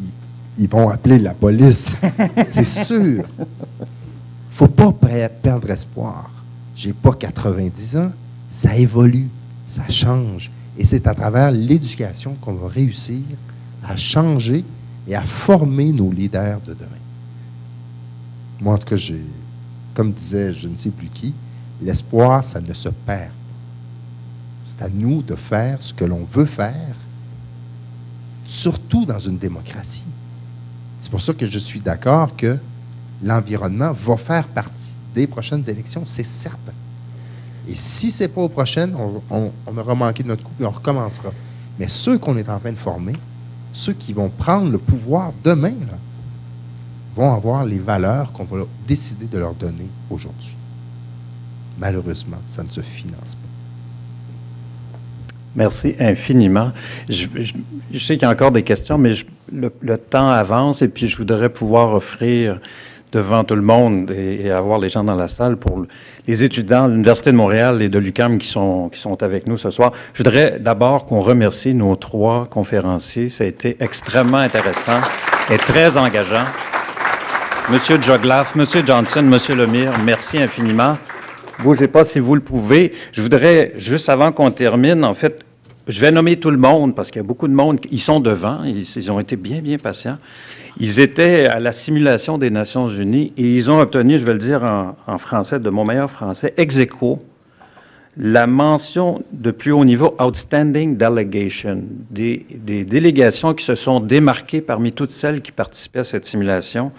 Ils, 0.00 0.64
ils 0.64 0.68
vont 0.68 0.90
appeler 0.90 1.18
la 1.18 1.32
police. 1.32 1.96
C'est 2.46 2.64
sûr. 2.64 3.24
faut 4.50 4.68
pas 4.68 4.92
perdre 4.92 5.70
espoir. 5.70 6.30
J'ai 6.74 6.92
pas 6.92 7.12
90 7.12 7.96
ans. 7.96 8.10
Ça 8.50 8.76
évolue, 8.76 9.28
ça 9.66 9.88
change. 9.88 10.50
Et 10.78 10.84
c'est 10.84 11.06
à 11.06 11.14
travers 11.14 11.50
l'éducation 11.50 12.36
qu'on 12.40 12.52
va 12.52 12.68
réussir 12.68 13.22
à 13.88 13.96
changer 13.96 14.64
et 15.08 15.14
à 15.14 15.22
former 15.22 15.92
nos 15.92 16.10
leaders 16.10 16.60
de 16.60 16.74
demain. 16.74 17.05
Moi, 18.60 18.74
en 18.74 18.78
tout 18.78 18.86
cas, 18.86 18.96
j'ai, 18.96 19.20
comme 19.94 20.12
disait 20.12 20.54
je 20.54 20.68
ne 20.68 20.76
sais 20.76 20.90
plus 20.90 21.08
qui, 21.08 21.34
l'espoir, 21.82 22.44
ça 22.44 22.60
ne 22.60 22.72
se 22.72 22.88
perd 22.88 23.28
pas. 23.28 23.32
C'est 24.64 24.82
à 24.82 24.88
nous 24.88 25.22
de 25.22 25.36
faire 25.36 25.80
ce 25.80 25.94
que 25.94 26.04
l'on 26.04 26.24
veut 26.24 26.44
faire, 26.44 26.96
surtout 28.46 29.04
dans 29.04 29.18
une 29.18 29.38
démocratie. 29.38 30.02
C'est 31.00 31.10
pour 31.10 31.20
ça 31.20 31.32
que 31.34 31.46
je 31.46 31.58
suis 31.58 31.80
d'accord 31.80 32.34
que 32.34 32.56
l'environnement 33.22 33.92
va 33.92 34.16
faire 34.16 34.46
partie 34.48 34.92
des 35.14 35.26
prochaines 35.26 35.62
élections, 35.68 36.02
c'est 36.04 36.26
certain. 36.26 36.72
Et 37.68 37.74
si 37.74 38.10
ce 38.10 38.24
n'est 38.24 38.28
pas 38.28 38.42
aux 38.42 38.48
prochaines, 38.48 38.94
on, 39.30 39.50
on, 39.66 39.78
aura 39.78 39.94
manqué 39.94 40.22
de 40.22 40.28
notre 40.28 40.42
coup 40.42 40.52
et 40.60 40.64
on 40.64 40.70
recommencera. 40.70 41.30
Mais 41.78 41.88
ceux 41.88 42.18
qu'on 42.18 42.36
est 42.36 42.48
en 42.48 42.58
train 42.58 42.72
de 42.72 42.76
former, 42.76 43.14
ceux 43.72 43.92
qui 43.92 44.12
vont 44.12 44.28
prendre 44.28 44.70
le 44.70 44.78
pouvoir 44.78 45.32
demain, 45.44 45.72
vont 47.16 47.32
avoir 47.32 47.64
les 47.64 47.78
valeurs 47.78 48.32
qu'on 48.32 48.44
va 48.44 48.64
décider 48.86 49.26
de 49.26 49.38
leur 49.38 49.54
donner 49.54 49.88
aujourd'hui. 50.10 50.54
Malheureusement, 51.78 52.38
ça 52.46 52.62
ne 52.62 52.68
se 52.68 52.80
finance 52.80 53.34
pas. 53.34 53.46
Merci 55.56 55.94
infiniment. 55.98 56.72
Je, 57.08 57.26
sais 57.98 58.14
qu'il 58.14 58.22
y 58.22 58.24
a 58.26 58.30
encore 58.30 58.52
des 58.52 58.62
questions, 58.62 58.98
mais 58.98 59.12
le, 59.50 59.96
temps 59.96 60.28
avance 60.28 60.82
et 60.82 60.88
puis 60.88 61.08
je 61.08 61.16
voudrais 61.16 61.48
pouvoir 61.48 61.94
offrir 61.94 62.60
devant 63.12 63.42
tout 63.44 63.54
le 63.54 63.62
monde 63.62 64.10
et, 64.10 64.50
avoir 64.50 64.78
les 64.78 64.90
gens 64.90 65.02
dans 65.02 65.14
la 65.14 65.28
salle 65.28 65.56
pour 65.56 65.86
les 66.26 66.44
étudiants 66.44 66.88
de 66.88 66.92
l'Université 66.92 67.30
de 67.30 67.36
Montréal 67.36 67.80
et 67.80 67.88
de 67.88 67.98
l'UQAM 67.98 68.36
qui 68.36 68.48
sont, 68.48 68.90
qui 68.92 69.00
sont 69.00 69.22
avec 69.22 69.46
nous 69.46 69.56
ce 69.56 69.70
soir. 69.70 69.92
Je 70.12 70.22
voudrais 70.22 70.58
d'abord 70.58 71.06
qu'on 71.06 71.20
remercie 71.20 71.72
nos 71.72 71.96
trois 71.96 72.46
conférenciers. 72.46 73.30
Ça 73.30 73.44
a 73.44 73.46
été 73.46 73.78
extrêmement 73.80 74.38
intéressant 74.38 75.00
et 75.50 75.56
très 75.56 75.96
engageant. 75.96 76.44
Monsieur 77.68 78.00
Joglaff, 78.00 78.54
Monsieur 78.54 78.86
Johnson, 78.86 79.24
Monsieur 79.24 79.56
Lemire, 79.56 79.92
merci 80.04 80.38
infiniment. 80.38 80.96
Bougez 81.64 81.88
pas 81.88 82.04
si 82.04 82.20
vous 82.20 82.36
le 82.36 82.40
pouvez. 82.40 82.92
Je 83.10 83.20
voudrais, 83.20 83.72
juste 83.76 84.08
avant 84.08 84.30
qu'on 84.30 84.52
termine, 84.52 85.04
en 85.04 85.14
fait, 85.14 85.44
je 85.88 86.00
vais 86.00 86.12
nommer 86.12 86.36
tout 86.36 86.52
le 86.52 86.58
monde 86.58 86.94
parce 86.94 87.10
qu'il 87.10 87.18
y 87.20 87.24
a 87.24 87.26
beaucoup 87.26 87.48
de 87.48 87.52
monde. 87.52 87.80
Ils 87.90 87.98
sont 87.98 88.20
devant. 88.20 88.62
Ils, 88.62 89.10
ont 89.10 89.18
été 89.18 89.34
bien, 89.34 89.58
bien 89.62 89.78
patients. 89.78 90.18
Ils 90.78 91.00
étaient 91.00 91.46
à 91.46 91.58
la 91.58 91.72
simulation 91.72 92.38
des 92.38 92.50
Nations 92.50 92.86
Unies 92.86 93.32
et 93.36 93.56
ils 93.56 93.68
ont 93.68 93.80
obtenu, 93.80 94.20
je 94.20 94.24
vais 94.24 94.34
le 94.34 94.38
dire 94.38 94.62
en, 94.62 95.18
français, 95.18 95.58
de 95.58 95.68
mon 95.68 95.82
meilleur 95.82 96.10
français, 96.10 96.54
ex 96.56 96.78
aequo, 96.78 97.20
la 98.16 98.46
mention 98.46 99.24
de 99.32 99.50
plus 99.50 99.72
haut 99.72 99.84
niveau 99.84 100.14
Outstanding 100.20 100.96
Delegation, 100.96 101.82
des, 102.10 102.46
des 102.48 102.84
délégations 102.84 103.54
qui 103.54 103.64
se 103.64 103.74
sont 103.74 103.98
démarquées 103.98 104.60
parmi 104.60 104.92
toutes 104.92 105.10
celles 105.10 105.42
qui 105.42 105.50
participaient 105.50 105.98
à 105.98 106.04
cette 106.04 106.26
simulation. 106.26 106.92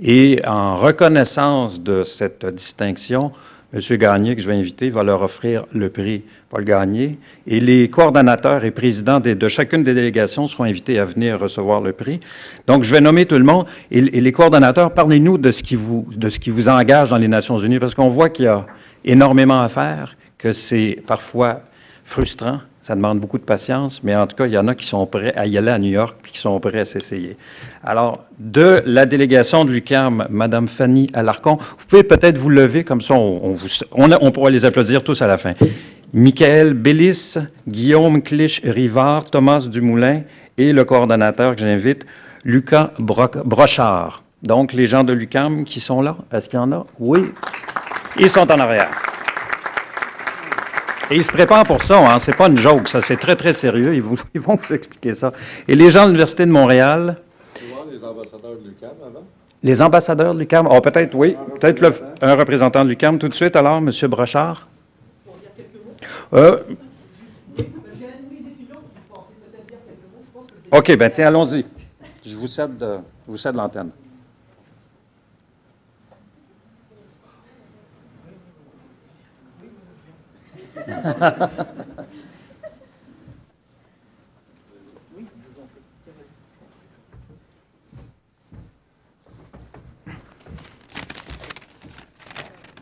Et 0.00 0.40
en 0.46 0.76
reconnaissance 0.76 1.80
de 1.80 2.04
cette 2.04 2.44
distinction, 2.46 3.32
M. 3.72 3.80
Gagné, 3.96 4.36
que 4.36 4.42
je 4.42 4.46
vais 4.46 4.54
inviter, 4.54 4.90
va 4.90 5.02
leur 5.02 5.22
offrir 5.22 5.64
le 5.72 5.90
prix 5.90 6.22
Paul 6.50 6.64
Gagné. 6.64 7.18
Et 7.46 7.60
les 7.60 7.88
coordonnateurs 7.88 8.64
et 8.64 8.70
présidents 8.70 9.20
de, 9.20 9.48
chacune 9.48 9.82
des 9.82 9.94
délégations 9.94 10.46
seront 10.46 10.64
invités 10.64 10.98
à 10.98 11.04
venir 11.04 11.40
recevoir 11.40 11.80
le 11.80 11.92
prix. 11.92 12.20
Donc, 12.66 12.84
je 12.84 12.92
vais 12.92 13.00
nommer 13.00 13.26
tout 13.26 13.36
le 13.36 13.44
monde. 13.44 13.66
Et, 13.90 14.00
les 14.00 14.32
coordonnateurs, 14.32 14.92
parlez-nous 14.94 15.38
de 15.38 15.50
ce, 15.50 15.62
qui 15.62 15.76
vous, 15.76 16.06
de 16.14 16.28
ce 16.28 16.38
qui 16.38 16.50
vous 16.50 16.68
engage 16.68 17.10
dans 17.10 17.18
les 17.18 17.28
Nations 17.28 17.58
unies, 17.58 17.78
parce 17.78 17.94
qu'on 17.94 18.08
voit 18.08 18.28
qu'il 18.28 18.44
y 18.44 18.48
a 18.48 18.66
énormément 19.04 19.60
à 19.60 19.68
faire, 19.68 20.16
que 20.38 20.52
c'est 20.52 21.02
parfois 21.06 21.62
frustrant, 22.04 22.60
ça 22.86 22.94
demande 22.94 23.18
beaucoup 23.18 23.38
de 23.38 23.42
patience, 23.42 24.00
mais 24.04 24.14
en 24.14 24.28
tout 24.28 24.36
cas, 24.36 24.46
il 24.46 24.52
y 24.52 24.58
en 24.58 24.68
a 24.68 24.76
qui 24.76 24.86
sont 24.86 25.04
prêts 25.06 25.34
à 25.34 25.44
y 25.44 25.58
aller 25.58 25.72
à 25.72 25.78
New 25.78 25.90
York 25.90 26.18
puis 26.22 26.30
qui 26.30 26.38
sont 26.38 26.60
prêts 26.60 26.78
à 26.78 26.84
s'essayer. 26.84 27.36
Alors, 27.82 28.24
de 28.38 28.80
la 28.86 29.06
délégation 29.06 29.64
de 29.64 29.72
l'UQAM, 29.72 30.28
Mme 30.30 30.68
Fanny 30.68 31.10
Alarcon, 31.12 31.56
vous 31.56 31.86
pouvez 31.88 32.04
peut-être 32.04 32.38
vous 32.38 32.48
lever, 32.48 32.84
comme 32.84 33.00
ça, 33.00 33.14
on, 33.14 34.30
pourra 34.30 34.50
les 34.50 34.64
applaudir 34.64 35.02
tous 35.02 35.20
à 35.20 35.26
la 35.26 35.36
fin. 35.36 35.54
Michael 36.14 36.74
Bellis, 36.74 37.34
Guillaume 37.66 38.22
Clich-Rivard, 38.22 39.30
Thomas 39.30 39.66
Dumoulin 39.68 40.22
et 40.56 40.72
le 40.72 40.84
coordonnateur 40.84 41.56
que 41.56 41.62
j'invite, 41.62 42.06
Lucas 42.44 42.92
Brochard. 43.00 44.22
Donc, 44.44 44.72
les 44.72 44.86
gens 44.86 45.02
de 45.02 45.12
l'UQAM 45.12 45.64
qui 45.64 45.80
sont 45.80 46.02
là, 46.02 46.18
est-ce 46.32 46.48
qu'il 46.48 46.60
y 46.60 46.62
en 46.62 46.70
a? 46.70 46.86
Oui. 47.00 47.32
Ils 48.20 48.30
sont 48.30 48.48
en 48.48 48.60
arrière. 48.60 48.90
Et 51.10 51.16
ils 51.16 51.24
se 51.24 51.30
préparent 51.30 51.64
pour 51.64 51.82
ça, 51.82 51.98
hein. 51.98 52.18
c'est 52.18 52.34
pas 52.34 52.48
une 52.48 52.58
joke, 52.58 52.88
ça 52.88 53.00
c'est 53.00 53.16
très 53.16 53.36
très 53.36 53.52
sérieux, 53.52 53.94
ils, 53.94 54.02
vous, 54.02 54.16
ils, 54.34 54.40
vont 54.40 54.56
vous 54.56 54.72
expliquer 54.72 55.14
ça. 55.14 55.32
Et 55.68 55.74
les 55.74 55.90
gens 55.90 56.02
de 56.02 56.06
l'Université 56.08 56.44
de 56.44 56.50
Montréal... 56.50 57.16
Les 57.90 58.04
ambassadeurs 58.04 58.56
de 58.56 58.68
l'UQAM 58.68 58.90
avant? 59.06 59.24
Les 59.62 59.82
ambassadeurs 59.82 60.34
de 60.34 60.38
l'UQAM, 60.40 60.68
oh, 60.70 60.80
peut-être 60.80 61.14
oui, 61.14 61.36
peut-être 61.60 62.02
un 62.22 62.34
représentant 62.34 62.84
de 62.84 62.90
l'UQAM 62.90 63.18
tout 63.18 63.28
de 63.28 63.34
suite 63.34 63.54
alors, 63.54 63.78
M. 63.78 63.90
Brochard? 64.08 64.68
Euh, 66.32 66.58
OK, 70.72 70.96
ben 70.96 71.10
tiens, 71.10 71.28
allons-y. 71.28 71.64
Je 72.24 72.36
vous 72.36 72.48
cède, 72.48 72.82
euh, 72.82 72.98
je 73.26 73.30
vous 73.30 73.38
cède 73.38 73.54
l'antenne. 73.54 73.90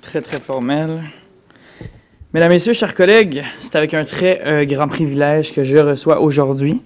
Très, 0.02 0.20
très 0.20 0.38
formel. 0.38 1.00
Mesdames, 2.34 2.50
Messieurs, 2.50 2.72
chers 2.74 2.94
collègues, 2.94 3.42
c'est 3.60 3.74
avec 3.76 3.94
un 3.94 4.04
très 4.04 4.42
euh, 4.44 4.64
grand 4.66 4.88
privilège 4.88 5.52
que 5.52 5.62
je 5.62 5.78
reçois 5.78 6.20
aujourd'hui, 6.20 6.82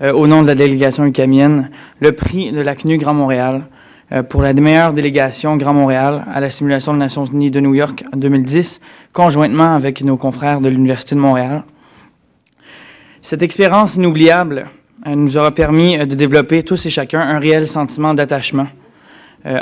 euh, 0.00 0.12
au 0.12 0.26
nom 0.26 0.42
de 0.42 0.46
la 0.46 0.54
délégation 0.54 1.04
ucamienne, 1.04 1.70
le 2.00 2.12
prix 2.12 2.52
de 2.52 2.60
la 2.60 2.74
CNU 2.74 2.96
Grand 2.96 3.12
Montréal 3.14 3.66
pour 4.22 4.42
la 4.42 4.52
meilleure 4.52 4.92
délégation 4.92 5.56
Grand 5.56 5.74
Montréal 5.74 6.24
à 6.32 6.40
la 6.40 6.50
simulation 6.50 6.92
des 6.92 7.00
Nations 7.00 7.24
Unies 7.24 7.50
de 7.50 7.58
New 7.60 7.74
York 7.74 8.04
en 8.12 8.16
2010, 8.16 8.80
conjointement 9.12 9.74
avec 9.74 10.02
nos 10.02 10.16
confrères 10.16 10.60
de 10.60 10.68
l'Université 10.68 11.14
de 11.14 11.20
Montréal. 11.20 11.64
Cette 13.22 13.42
expérience 13.42 13.96
inoubliable 13.96 14.66
euh, 15.06 15.14
nous 15.14 15.36
aura 15.36 15.52
permis 15.52 15.98
euh, 15.98 16.06
de 16.06 16.14
développer 16.14 16.62
tous 16.62 16.86
et 16.86 16.90
chacun 16.90 17.20
un 17.20 17.38
réel 17.38 17.66
sentiment 17.66 18.14
d'attachement 18.14 18.68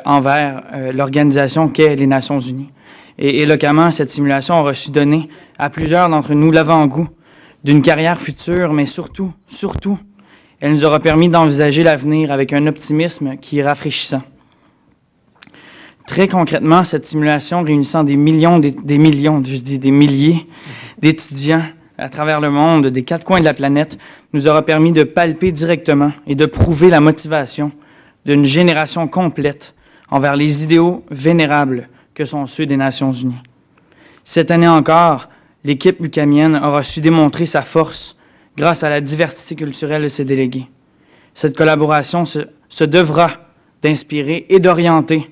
envers 0.04 0.62
l'organisation 0.94 1.68
qu'est 1.68 1.96
les 1.96 2.06
Nations 2.06 2.38
Unies. 2.38 2.70
Et 3.18 3.42
éloquemment, 3.42 3.90
cette 3.90 4.10
simulation 4.10 4.60
aura 4.60 4.74
su 4.74 4.92
donner 4.92 5.28
à 5.58 5.70
plusieurs 5.70 6.08
d'entre 6.08 6.34
nous 6.34 6.52
l'avant-goût 6.52 7.08
d'une 7.64 7.82
carrière 7.82 8.20
future, 8.20 8.72
mais 8.72 8.86
surtout, 8.86 9.32
surtout, 9.48 9.98
elle 10.60 10.72
nous 10.72 10.84
aura 10.84 11.00
permis 11.00 11.28
d'envisager 11.28 11.82
l'avenir 11.82 12.30
avec 12.30 12.52
un 12.52 12.66
optimisme 12.66 13.36
qui 13.36 13.58
est 13.58 13.64
rafraîchissant. 13.64 14.22
Très 16.06 16.26
concrètement, 16.26 16.84
cette 16.84 17.06
simulation 17.06 17.62
réunissant 17.62 18.02
des 18.04 18.16
millions, 18.16 18.58
des, 18.58 18.98
millions, 18.98 19.42
je 19.44 19.56
dis 19.56 19.78
des 19.78 19.92
milliers 19.92 20.46
d'étudiants 20.98 21.62
à 21.96 22.08
travers 22.08 22.40
le 22.40 22.50
monde, 22.50 22.88
des 22.88 23.04
quatre 23.04 23.24
coins 23.24 23.38
de 23.38 23.44
la 23.44 23.54
planète, 23.54 23.98
nous 24.32 24.48
aura 24.48 24.62
permis 24.62 24.92
de 24.92 25.04
palper 25.04 25.52
directement 25.52 26.12
et 26.26 26.34
de 26.34 26.46
prouver 26.46 26.88
la 26.88 27.00
motivation 27.00 27.70
d'une 28.24 28.44
génération 28.44 29.06
complète 29.06 29.74
envers 30.10 30.36
les 30.36 30.64
idéaux 30.64 31.04
vénérables 31.10 31.88
que 32.14 32.24
sont 32.24 32.46
ceux 32.46 32.66
des 32.66 32.76
Nations 32.76 33.12
Unies. 33.12 33.42
Cette 34.24 34.50
année 34.50 34.68
encore, 34.68 35.28
l'équipe 35.64 36.00
lucamienne 36.00 36.56
aura 36.56 36.82
su 36.82 37.00
démontrer 37.00 37.46
sa 37.46 37.62
force 37.62 38.16
grâce 38.56 38.82
à 38.82 38.90
la 38.90 39.00
diversité 39.00 39.54
culturelle 39.54 40.02
de 40.02 40.08
ses 40.08 40.24
délégués. 40.24 40.68
Cette 41.34 41.56
collaboration 41.56 42.24
se 42.24 42.84
devra 42.84 43.30
d'inspirer 43.82 44.46
et 44.48 44.60
d'orienter 44.60 45.30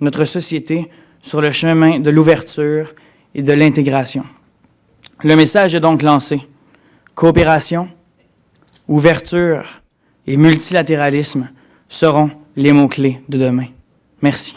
notre 0.00 0.24
société 0.24 0.90
sur 1.22 1.40
le 1.40 1.52
chemin 1.52 2.00
de 2.00 2.10
l'ouverture 2.10 2.94
et 3.34 3.42
de 3.42 3.52
l'intégration. 3.52 4.24
Le 5.22 5.36
message 5.36 5.74
est 5.74 5.80
donc 5.80 6.02
lancé. 6.02 6.40
Coopération, 7.14 7.88
ouverture 8.88 9.82
et 10.26 10.36
multilatéralisme 10.36 11.48
seront 11.88 12.30
les 12.56 12.72
mots-clés 12.72 13.22
de 13.28 13.38
demain. 13.38 13.66
Merci. 14.20 14.54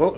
Oh. 0.00 0.14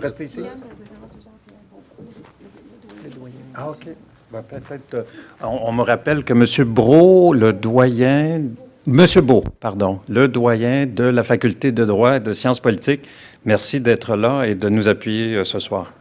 Ben, 4.32 4.42
peut-être, 4.42 4.94
euh, 4.94 5.02
on, 5.42 5.58
on 5.68 5.72
me 5.72 5.82
rappelle 5.82 6.24
que 6.24 6.32
M. 6.32 6.68
Brault, 6.68 7.32
le 7.34 7.52
doyen, 7.52 8.42
M. 8.86 9.06
Beau, 9.22 9.42
pardon, 9.58 10.00
le 10.08 10.28
doyen 10.28 10.86
de 10.86 11.04
la 11.04 11.22
faculté 11.24 11.72
de 11.72 11.84
droit 11.84 12.16
et 12.16 12.20
de 12.20 12.32
sciences 12.32 12.60
politiques, 12.60 13.08
merci 13.44 13.80
d'être 13.80 14.14
là 14.16 14.44
et 14.44 14.54
de 14.54 14.68
nous 14.68 14.86
appuyer 14.86 15.34
euh, 15.34 15.44
ce 15.44 15.58
soir. 15.58 15.92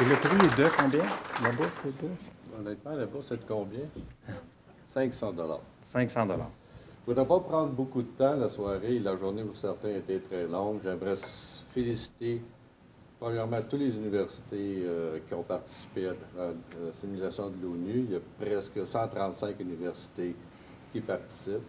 Et 0.00 0.04
le 0.04 0.16
prix 0.16 0.34
est 0.34 0.58
de 0.62 0.68
combien? 0.76 1.04
La 1.42 1.50
bourse 1.52 1.84
est 1.86 2.02
de? 2.02 2.08
Honnêtement, 2.60 2.96
la 2.96 3.06
bourse 3.06 3.30
est 3.30 3.36
de 3.36 3.42
combien? 3.46 3.80
500 4.86 5.32
dollars. 5.32 5.60
500 5.82 6.26
dollars. 6.26 6.50
Je 7.06 7.10
ne 7.10 7.14
voudrais 7.14 7.28
pas 7.28 7.40
prendre 7.40 7.70
beaucoup 7.70 8.02
de 8.02 8.08
temps 8.08 8.34
la 8.34 8.48
soirée. 8.48 8.98
La 8.98 9.16
journée 9.16 9.42
pour 9.44 9.56
certains 9.56 9.90
était 9.90 10.18
très 10.18 10.46
longue. 10.46 10.80
J'aimerais 10.82 11.14
féliciter, 11.72 12.40
premièrement, 13.24 13.56
toutes 13.62 13.80
les 13.80 13.96
universités 13.96 14.82
euh, 14.84 15.18
qui 15.26 15.32
ont 15.32 15.42
participé 15.42 16.08
à, 16.08 16.12
la 16.38 16.92
simulation 16.92 17.48
de 17.48 17.54
l'ONU. 17.62 18.04
Il 18.06 18.12
y 18.12 18.16
a 18.16 18.20
presque 18.38 18.86
135 18.86 19.58
universités 19.60 20.36
qui 20.92 21.00
participent. 21.00 21.62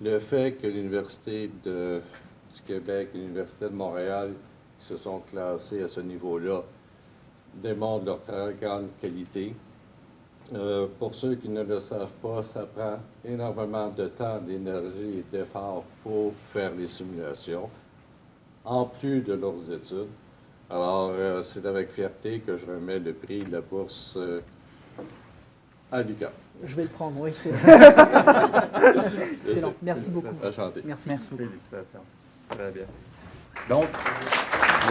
Le 0.00 0.20
fait 0.20 0.52
que 0.52 0.68
l'Université 0.68 1.50
du 1.64 2.00
Québec 2.64 3.08
et 3.12 3.18
l'Université 3.18 3.64
de 3.64 3.74
Montréal 3.74 4.34
se 4.78 4.96
sont 4.96 5.18
classées 5.32 5.82
à 5.82 5.88
ce 5.88 5.98
niveau-là 5.98 6.62
démontrent 7.56 8.04
leur 8.04 8.20
très 8.20 8.54
grande 8.54 8.86
qualité. 9.00 9.52
Euh, 10.54 10.86
pour 11.00 11.12
ceux 11.12 11.34
qui 11.34 11.48
ne 11.48 11.64
le 11.64 11.80
savent 11.80 12.14
pas, 12.22 12.44
ça 12.44 12.66
prend 12.66 12.98
énormément 13.24 13.88
de 13.88 14.06
temps, 14.06 14.38
d'énergie 14.38 15.18
et 15.18 15.24
d'efforts 15.32 15.82
pour 16.04 16.32
faire 16.52 16.72
les 16.72 16.86
simulations, 16.86 17.68
en 18.64 18.84
plus 18.84 19.22
de 19.22 19.34
leurs 19.34 19.72
études. 19.72 20.06
Alors, 20.70 21.10
euh, 21.18 21.42
c'est 21.42 21.66
avec 21.66 21.90
fierté 21.90 22.40
que 22.46 22.56
je 22.56 22.64
remets 22.64 23.00
le 23.00 23.12
prix 23.12 23.42
de 23.42 23.50
la 23.50 23.60
bourse 23.60 24.14
euh, 24.16 24.40
à 25.90 26.00
Lucas. 26.00 26.30
Je 26.62 26.76
vais 26.76 26.84
le 26.84 26.88
prendre, 26.88 27.18
oui. 27.18 27.30
C'est 27.34 27.50
Excellent. 29.48 29.74
Merci 29.82 30.10
beaucoup. 30.10 30.28
Enchanté. 30.44 30.82
Merci. 30.84 31.08
Merci 31.08 31.30
beaucoup. 31.30 31.42
Félicitations. 31.42 32.00
Très 32.50 32.70
bien. 32.70 32.84
Donc, 33.68 33.86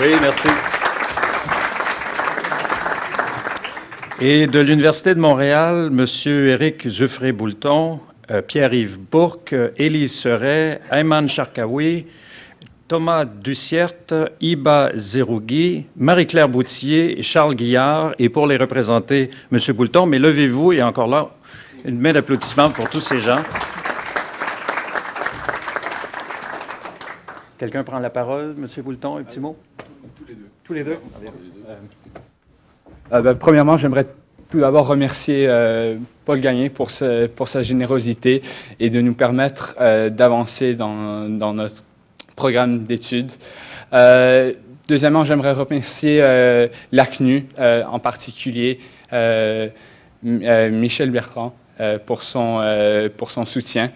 oui, 0.01 0.15
merci. 0.21 0.49
Et 4.19 4.47
de 4.47 4.59
l'Université 4.59 5.15
de 5.15 5.19
Montréal, 5.21 5.91
M. 5.97 6.05
Éric 6.25 6.89
Zuffré-Boulton, 6.89 8.01
euh, 8.31 8.41
Pierre-Yves 8.41 8.99
Bourque, 8.99 9.55
Élise 9.77 10.19
Seret, 10.19 10.81
Ayman 10.91 11.29
Charkaoui, 11.29 12.05
Thomas 12.89 13.23
Dussiert, 13.23 13.93
Iba 14.41 14.89
Zerougui, 14.97 15.85
Marie-Claire 15.95 16.49
Boutier 16.49 17.19
et 17.19 17.21
Charles 17.21 17.53
Guillard. 17.53 18.13
Et 18.17 18.29
pour 18.29 18.47
les 18.47 18.57
représenter, 18.57 19.29
M. 19.51 19.59
Boulton, 19.75 20.07
mais 20.07 20.17
levez-vous 20.17 20.73
et 20.73 20.81
encore 20.81 21.07
là, 21.07 21.29
une 21.85 21.99
main 21.99 22.11
d'applaudissement 22.13 22.71
pour 22.71 22.89
tous 22.89 22.99
ces 22.99 23.19
gens. 23.19 23.37
Quelqu'un 27.59 27.83
prend 27.83 27.99
la 27.99 28.09
parole, 28.09 28.55
M. 28.57 28.65
Boulton, 28.83 29.17
un 29.17 29.23
petit 29.23 29.39
mot? 29.39 29.55
Tous 30.17 30.25
les 30.27 30.33
deux. 30.33 30.47
Tous 30.63 30.73
les 30.73 30.83
deux? 30.83 30.97
Euh, 33.13 33.21
ben, 33.21 33.35
premièrement, 33.35 33.77
j'aimerais 33.77 34.05
tout 34.49 34.59
d'abord 34.61 34.87
remercier 34.87 35.45
euh, 35.47 35.97
Paul 36.25 36.39
Gagné 36.39 36.69
pour, 36.71 36.89
ce- 36.89 37.27
pour 37.27 37.47
sa 37.47 37.61
générosité 37.61 38.41
et 38.79 38.89
de 38.89 38.99
nous 38.99 39.13
permettre 39.13 39.75
euh, 39.79 40.09
d'avancer 40.09 40.73
dans, 40.73 41.29
dans 41.29 41.53
notre 41.53 41.83
programme 42.43 42.85
d'études. 42.85 43.33
Euh, 43.91 44.53
deuxièmement, 44.87 45.25
j'aimerais 45.25 45.51
remercier 45.51 46.21
euh, 46.21 46.69
l'ACNU, 46.93 47.45
euh, 47.59 47.83
en 47.83 47.99
particulier 47.99 48.79
Michel 50.23 51.11
Bertrand, 51.11 51.53
pour, 52.05 52.23
son, 52.23 52.47
pour 53.17 53.31
son 53.31 53.45
soutien 53.45 53.91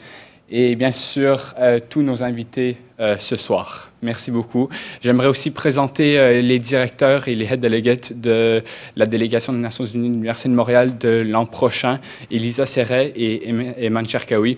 et 0.50 0.76
bien 0.76 0.92
sûr 0.92 1.54
tous 1.90 2.02
nos 2.02 2.22
invités 2.24 2.78
ce 3.20 3.36
soir. 3.36 3.92
Merci 4.02 4.32
beaucoup. 4.32 4.70
J'aimerais 5.02 5.28
aussi 5.28 5.52
présenter 5.52 6.42
les 6.42 6.60
directeurs 6.60 7.28
et 7.28 7.36
les 7.36 7.46
head 7.46 7.60
delegates 7.60 8.14
de 8.20 8.64
la 8.96 9.06
délégation 9.06 9.54
des 9.54 9.60
Nations 9.60 9.86
Unies 9.86 10.10
de 10.10 10.14
l'Université 10.16 10.50
de 10.50 10.56
Montréal 10.56 10.98
de 10.98 11.24
l'an 11.28 11.46
prochain, 11.46 12.00
Elisa 12.32 12.66
Serret 12.66 13.14
et 13.16 13.50
Em- 13.50 13.74
Eman 13.78 14.08
Cherkaoui. 14.08 14.58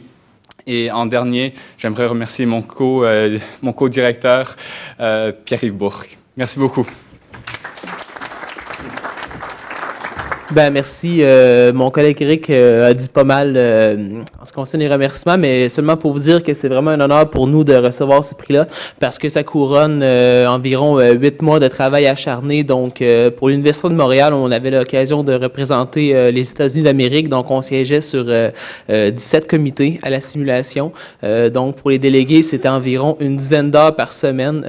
Et 0.68 0.92
en 0.92 1.06
dernier, 1.06 1.54
j'aimerais 1.78 2.08
remercier 2.08 2.46
mon 2.46 2.62
co, 2.62 3.06
euh, 3.06 3.38
mon 3.62 3.74
co-directeur, 3.74 4.56
euh, 5.00 5.32
Pierre-Yves 5.32 5.74
Bourque. 5.74 6.18
Merci 6.38 6.60
beaucoup. 6.60 6.86
Ben 10.52 10.70
merci. 10.70 11.24
Euh, 11.24 11.74
mon 11.74 11.90
collègue 11.90 12.22
Eric 12.22 12.52
euh, 12.52 12.92
a 12.92 12.94
dit 12.94 13.10
pas 13.10 13.24
mal 13.24 13.56
euh, 13.58 14.22
en 14.40 14.46
ce 14.46 14.52
qui 14.52 14.56
concerne 14.56 14.84
les 14.84 14.88
remerciements, 14.88 15.40
mais 15.40 15.70
seulement 15.70 15.98
pour 15.98 16.14
vous 16.14 16.20
dire 16.20 16.44
que 16.44 16.54
c'est 16.54 16.68
vraiment 16.68 16.92
un 16.92 17.00
honneur 17.00 17.32
pour 17.32 17.48
nous 17.48 17.64
de 17.64 17.74
recevoir 17.74 18.24
ce 18.24 18.36
prix-là, 18.36 18.68
parce 19.00 19.18
que 19.18 19.28
ça 19.28 19.44
couronne 19.44 20.02
euh, 20.04 20.46
environ 20.46 21.00
euh, 21.00 21.14
huit 21.14 21.42
mois 21.42 21.60
de 21.60 21.68
travail 21.68 22.06
acharné. 22.06 22.64
Donc, 22.64 23.02
euh, 23.02 23.32
pour 23.32 23.50
l'Université 23.50 23.90
de 23.90 23.96
Montréal, 23.96 24.36
on 24.36 24.52
avait 24.52 24.70
l'occasion 24.70 25.24
de 25.24 25.34
représenter 25.34 26.32
les 26.32 26.52
États-Unis 26.52 26.84
d'Amérique, 26.84 27.28
donc 27.28 27.50
on 27.50 27.64
siégeait 27.64 28.02
sur 28.02 28.26
euh, 28.28 28.52
euh, 28.92 29.10
17 29.10 29.48
comités 29.48 30.00
à 30.04 30.12
la 30.12 30.22
simulation. 30.22 30.92
Donc, 31.24 31.78
pour 31.78 31.90
les 31.90 31.98
délégués, 31.98 32.44
c'était 32.44 32.70
environ 32.70 33.18
une 33.20 33.38
dizaine 33.38 33.72
d'heures 33.72 33.96
par 33.96 34.12
semaine. 34.12 34.64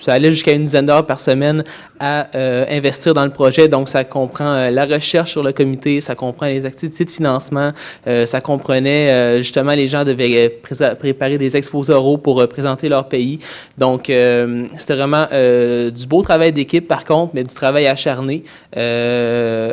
Ça 0.00 0.14
allait 0.14 0.32
jusqu'à 0.32 0.52
une 0.52 0.64
dizaine 0.64 0.86
d'heures 0.86 1.06
par 1.06 1.20
semaine 1.20 1.62
à 2.02 2.26
euh, 2.34 2.64
investir 2.68 3.14
dans 3.14 3.24
le 3.24 3.30
projet. 3.30 3.68
Donc, 3.68 3.88
ça 3.88 4.02
comprend 4.02 4.54
euh, 4.54 4.70
la 4.70 4.86
recherche 4.86 5.30
sur 5.30 5.44
le 5.44 5.52
comité, 5.52 6.00
ça 6.00 6.16
comprend 6.16 6.46
les 6.46 6.66
activités 6.66 7.04
de 7.04 7.10
financement, 7.12 7.70
euh, 8.08 8.26
ça 8.26 8.40
comprenait 8.40 9.38
justement 9.38 9.72
les 9.72 9.86
gens 9.86 10.04
devaient 10.04 10.58
préparer 10.98 11.38
des 11.38 11.56
exposés 11.56 11.92
oraux 11.92 12.18
pour 12.18 12.46
présenter 12.48 12.88
leur 12.88 13.08
pays. 13.08 13.38
Donc, 13.78 14.06
c'était 14.06 14.94
vraiment 14.96 15.26
du 15.30 16.06
beau 16.08 16.22
travail 16.22 16.50
d'équipe 16.50 16.88
par 16.88 17.04
contre, 17.04 17.32
mais 17.34 17.44
du 17.44 17.54
travail 17.54 17.86
acharné, 17.86 18.42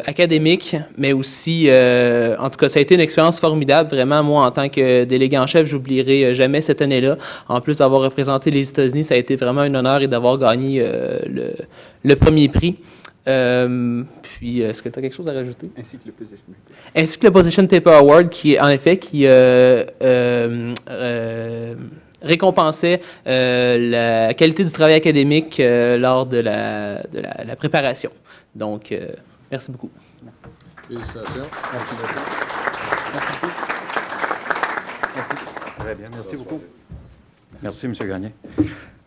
académique, 0.06 0.76
mais 0.98 1.14
aussi, 1.14 1.68
en 2.40 2.50
tout 2.50 2.58
cas, 2.58 2.70
ça 2.70 2.80
a 2.80 2.82
été 2.82 2.94
une 2.94 3.02
expérience 3.02 3.40
formidable. 3.40 3.90
Vraiment, 3.90 4.22
moi, 4.24 4.46
en 4.46 4.52
tant 4.52 4.70
que 4.70 5.04
délégué 5.06 5.38
en 5.38 5.48
chef, 5.48 5.66
j'oublierai 5.66 6.36
jamais 6.36 6.62
cette 6.62 6.82
année-là. 6.82 7.18
En 7.48 7.62
plus 7.62 7.78
d'avoir 7.78 8.02
représenté 8.02 8.52
les 8.52 8.70
États-Unis, 8.70 9.06
ça 9.06 9.16
a 9.16 9.18
été 9.18 9.36
vraiment 9.36 9.62
un 9.62 9.74
honneur 9.74 10.02
et 10.02 10.08
d'avoir 10.08 10.38
gagné 10.38 10.84
le, 11.26 11.54
le 12.04 12.16
premier 12.16 12.50
prix. 12.50 12.78
Euh, 13.28 14.04
puis, 14.22 14.62
est-ce 14.62 14.82
que 14.82 14.90
tu 14.90 14.98
as 14.98 15.02
quelque 15.02 15.16
chose 15.16 15.28
à 15.30 15.34
rajouter? 15.34 15.70
Ainsi 15.78 15.98
que 15.98 16.06
le 16.08 16.14
position 16.14 16.46
Ainsi 16.96 17.18
que 17.18 17.28
le 17.28 17.32
Position 17.32 17.68
Paper 17.68 17.92
Award, 17.92 18.30
qui, 18.30 18.60
en 18.60 18.70
effet, 18.70 18.98
qui 18.98 19.26
euh, 19.26 19.86
euh, 20.02 20.74
euh, 20.90 21.76
récompensait 22.22 23.02
euh, 23.28 23.78
la 24.28 24.34
qualité 24.34 24.64
du 24.64 24.72
travail 24.72 24.96
académique 24.96 25.60
euh, 25.60 25.98
lors 25.98 26.26
de 26.26 26.38
la, 26.40 27.04
de 27.04 27.20
la, 27.20 27.44
la 27.46 27.56
préparation. 27.56 28.12
Donc, 28.56 28.92
euh, 28.92 29.10
merci 29.52 29.72
beaucoup. 29.72 29.92
Félicitations. 30.88 31.44
Très 35.78 35.96
bien, 35.96 36.08
merci 36.14 36.36
beaucoup. 36.36 36.62
Merci, 37.62 37.86
M. 37.86 37.94
Gagné. 37.94 38.32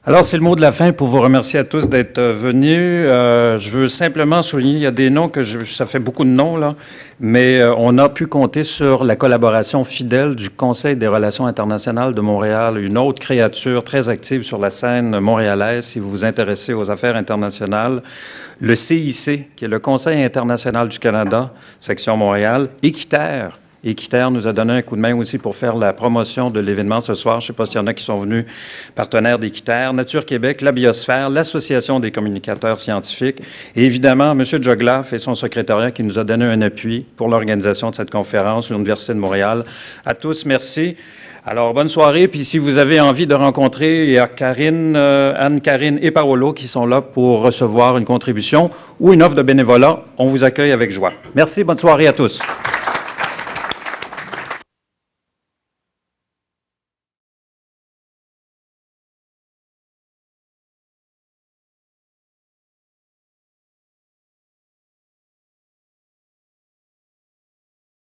Alors, 0.05 0.25
c'est 0.25 0.37
le 0.37 0.43
mot 0.43 0.57
de 0.57 0.61
la 0.61 0.73
fin 0.73 0.91
pour 0.91 1.07
vous 1.07 1.21
remercier 1.21 1.61
à 1.61 1.65
tous 1.65 1.89
d'être 1.89 2.19
euh, 2.19 2.33
venus. 2.33 3.07
Euh, 3.09 3.57
je 3.59 3.71
veux 3.71 3.89
simplement 3.89 4.43
souligner, 4.43 4.73
il 4.73 4.81
y 4.81 4.87
a 4.87 4.91
des 4.91 5.11
noms 5.11 5.29
que 5.29 5.45
je, 5.45 5.63
ça 5.63 5.87
fait 5.87 6.01
beaucoup 6.01 6.25
de 6.25 6.29
noms, 6.29 6.57
là, 6.57 6.75
mais 7.21 7.61
euh, 7.61 7.73
on 7.79 7.97
a 7.99 8.09
pu 8.09 8.27
compter 8.27 8.65
sur 8.65 9.05
la 9.05 9.15
collaboration 9.15 9.85
fidèle 9.85 10.35
du 10.35 10.51
Conseil 10.51 10.97
des 10.97 11.07
relations 11.07 11.47
internationales 11.47 12.17
de 12.17 12.21
Montréal, 12.21 12.79
une 12.79 12.99
autre 12.99 13.21
créature 13.21 13.85
très 13.85 14.09
active 14.09 14.43
sur 14.43 14.59
la 14.59 14.71
scène 14.71 15.21
montréalaise, 15.21 15.85
si 15.85 16.01
vous 16.01 16.11
vous 16.11 16.25
intéressez 16.25 16.75
aux 16.75 16.91
affaires 16.91 17.15
internationales, 17.15 18.03
le 18.59 18.75
CIC, 18.75 19.55
qui 19.55 19.65
est 19.65 19.69
le 19.69 19.79
Conseil 19.79 20.25
international 20.25 20.89
du 20.89 20.99
Canada, 20.99 21.53
section 21.79 22.17
Montréal, 22.17 22.71
Équiterre, 22.83 23.62
Équiterre 23.85 24.31
nous 24.31 24.47
a 24.47 24.53
donné 24.53 24.75
un 24.75 24.83
coup 24.83 24.97
de 24.97 25.01
main 25.01 25.17
aussi 25.17 25.39
pour 25.39 25.57
faire 25.57 25.77
la 25.77 25.93
promotion 25.93 26.51
de 26.51 26.61
l'événement 26.61 27.01
ce 27.01 27.15
soir. 27.15 27.41
Je 27.41 27.47
ne 27.47 27.47
sais 27.49 27.53
pas 27.53 27.67
s'il 27.67 27.77
y 27.77 27.79
en 27.81 27.87
a 27.87 27.95
qui 27.95 28.05
sont 28.05 28.19
venus 28.19 28.45
partenaires 28.95 29.39
d'Équiterre, 29.39 29.93
Nature 29.93 30.25
Québec, 30.25 30.61
la 30.61 30.73
Biosphère, 30.73 31.31
l'Association 31.31 32.01
des 32.01 32.11
communicateurs 32.11 32.79
scientifiques 32.79 33.41
et 33.75 33.85
évidemment 33.85 34.33
M. 34.33 34.45
Joglaff 34.45 35.13
et 35.13 35.19
son 35.19 35.35
secrétariat 35.35 35.91
qui 35.91 36.03
nous 36.03 36.19
a 36.19 36.25
donné 36.25 36.45
un 36.45 36.63
appui 36.63 37.07
pour 37.17 37.29
l'organisation 37.29 37.91
de 37.91 37.95
cette 37.95 38.11
conférence 38.11 38.71
l'Université 38.71 39.15
de 39.15 39.19
Montréal. 39.19 39.65
À 40.05 40.15
tous, 40.15 40.45
merci. 40.47 40.97
Alors, 41.45 41.75
bonne 41.75 41.89
soirée. 41.89 42.29
Puis, 42.29 42.45
si 42.45 42.59
vous 42.59 42.79
avez 42.79 43.01
envie 43.01 43.27
de 43.27 43.35
rencontrer, 43.35 44.05
il 44.05 44.11
y 44.13 44.19
a 44.19 44.29
Karine, 44.29 44.95
euh, 44.95 45.35
Anne-Karine 45.37 45.99
et 46.01 46.13
Paolo 46.13 46.53
qui 46.53 46.69
sont 46.69 46.87
là 46.87 47.01
pour 47.01 47.41
recevoir 47.41 47.99
une 47.99 48.05
contribution 48.05 48.71
ou 49.01 49.13
une 49.13 49.23
offre 49.23 49.35
de 49.35 49.43
bénévolat. 49.43 50.05
On 50.19 50.29
vous 50.29 50.45
accueille 50.45 50.71
avec 50.71 50.93
joie. 50.93 51.13
Merci. 51.35 51.65
Bonne 51.65 51.79
soirée 51.79 52.07
à 52.07 52.13
tous. 52.13 52.41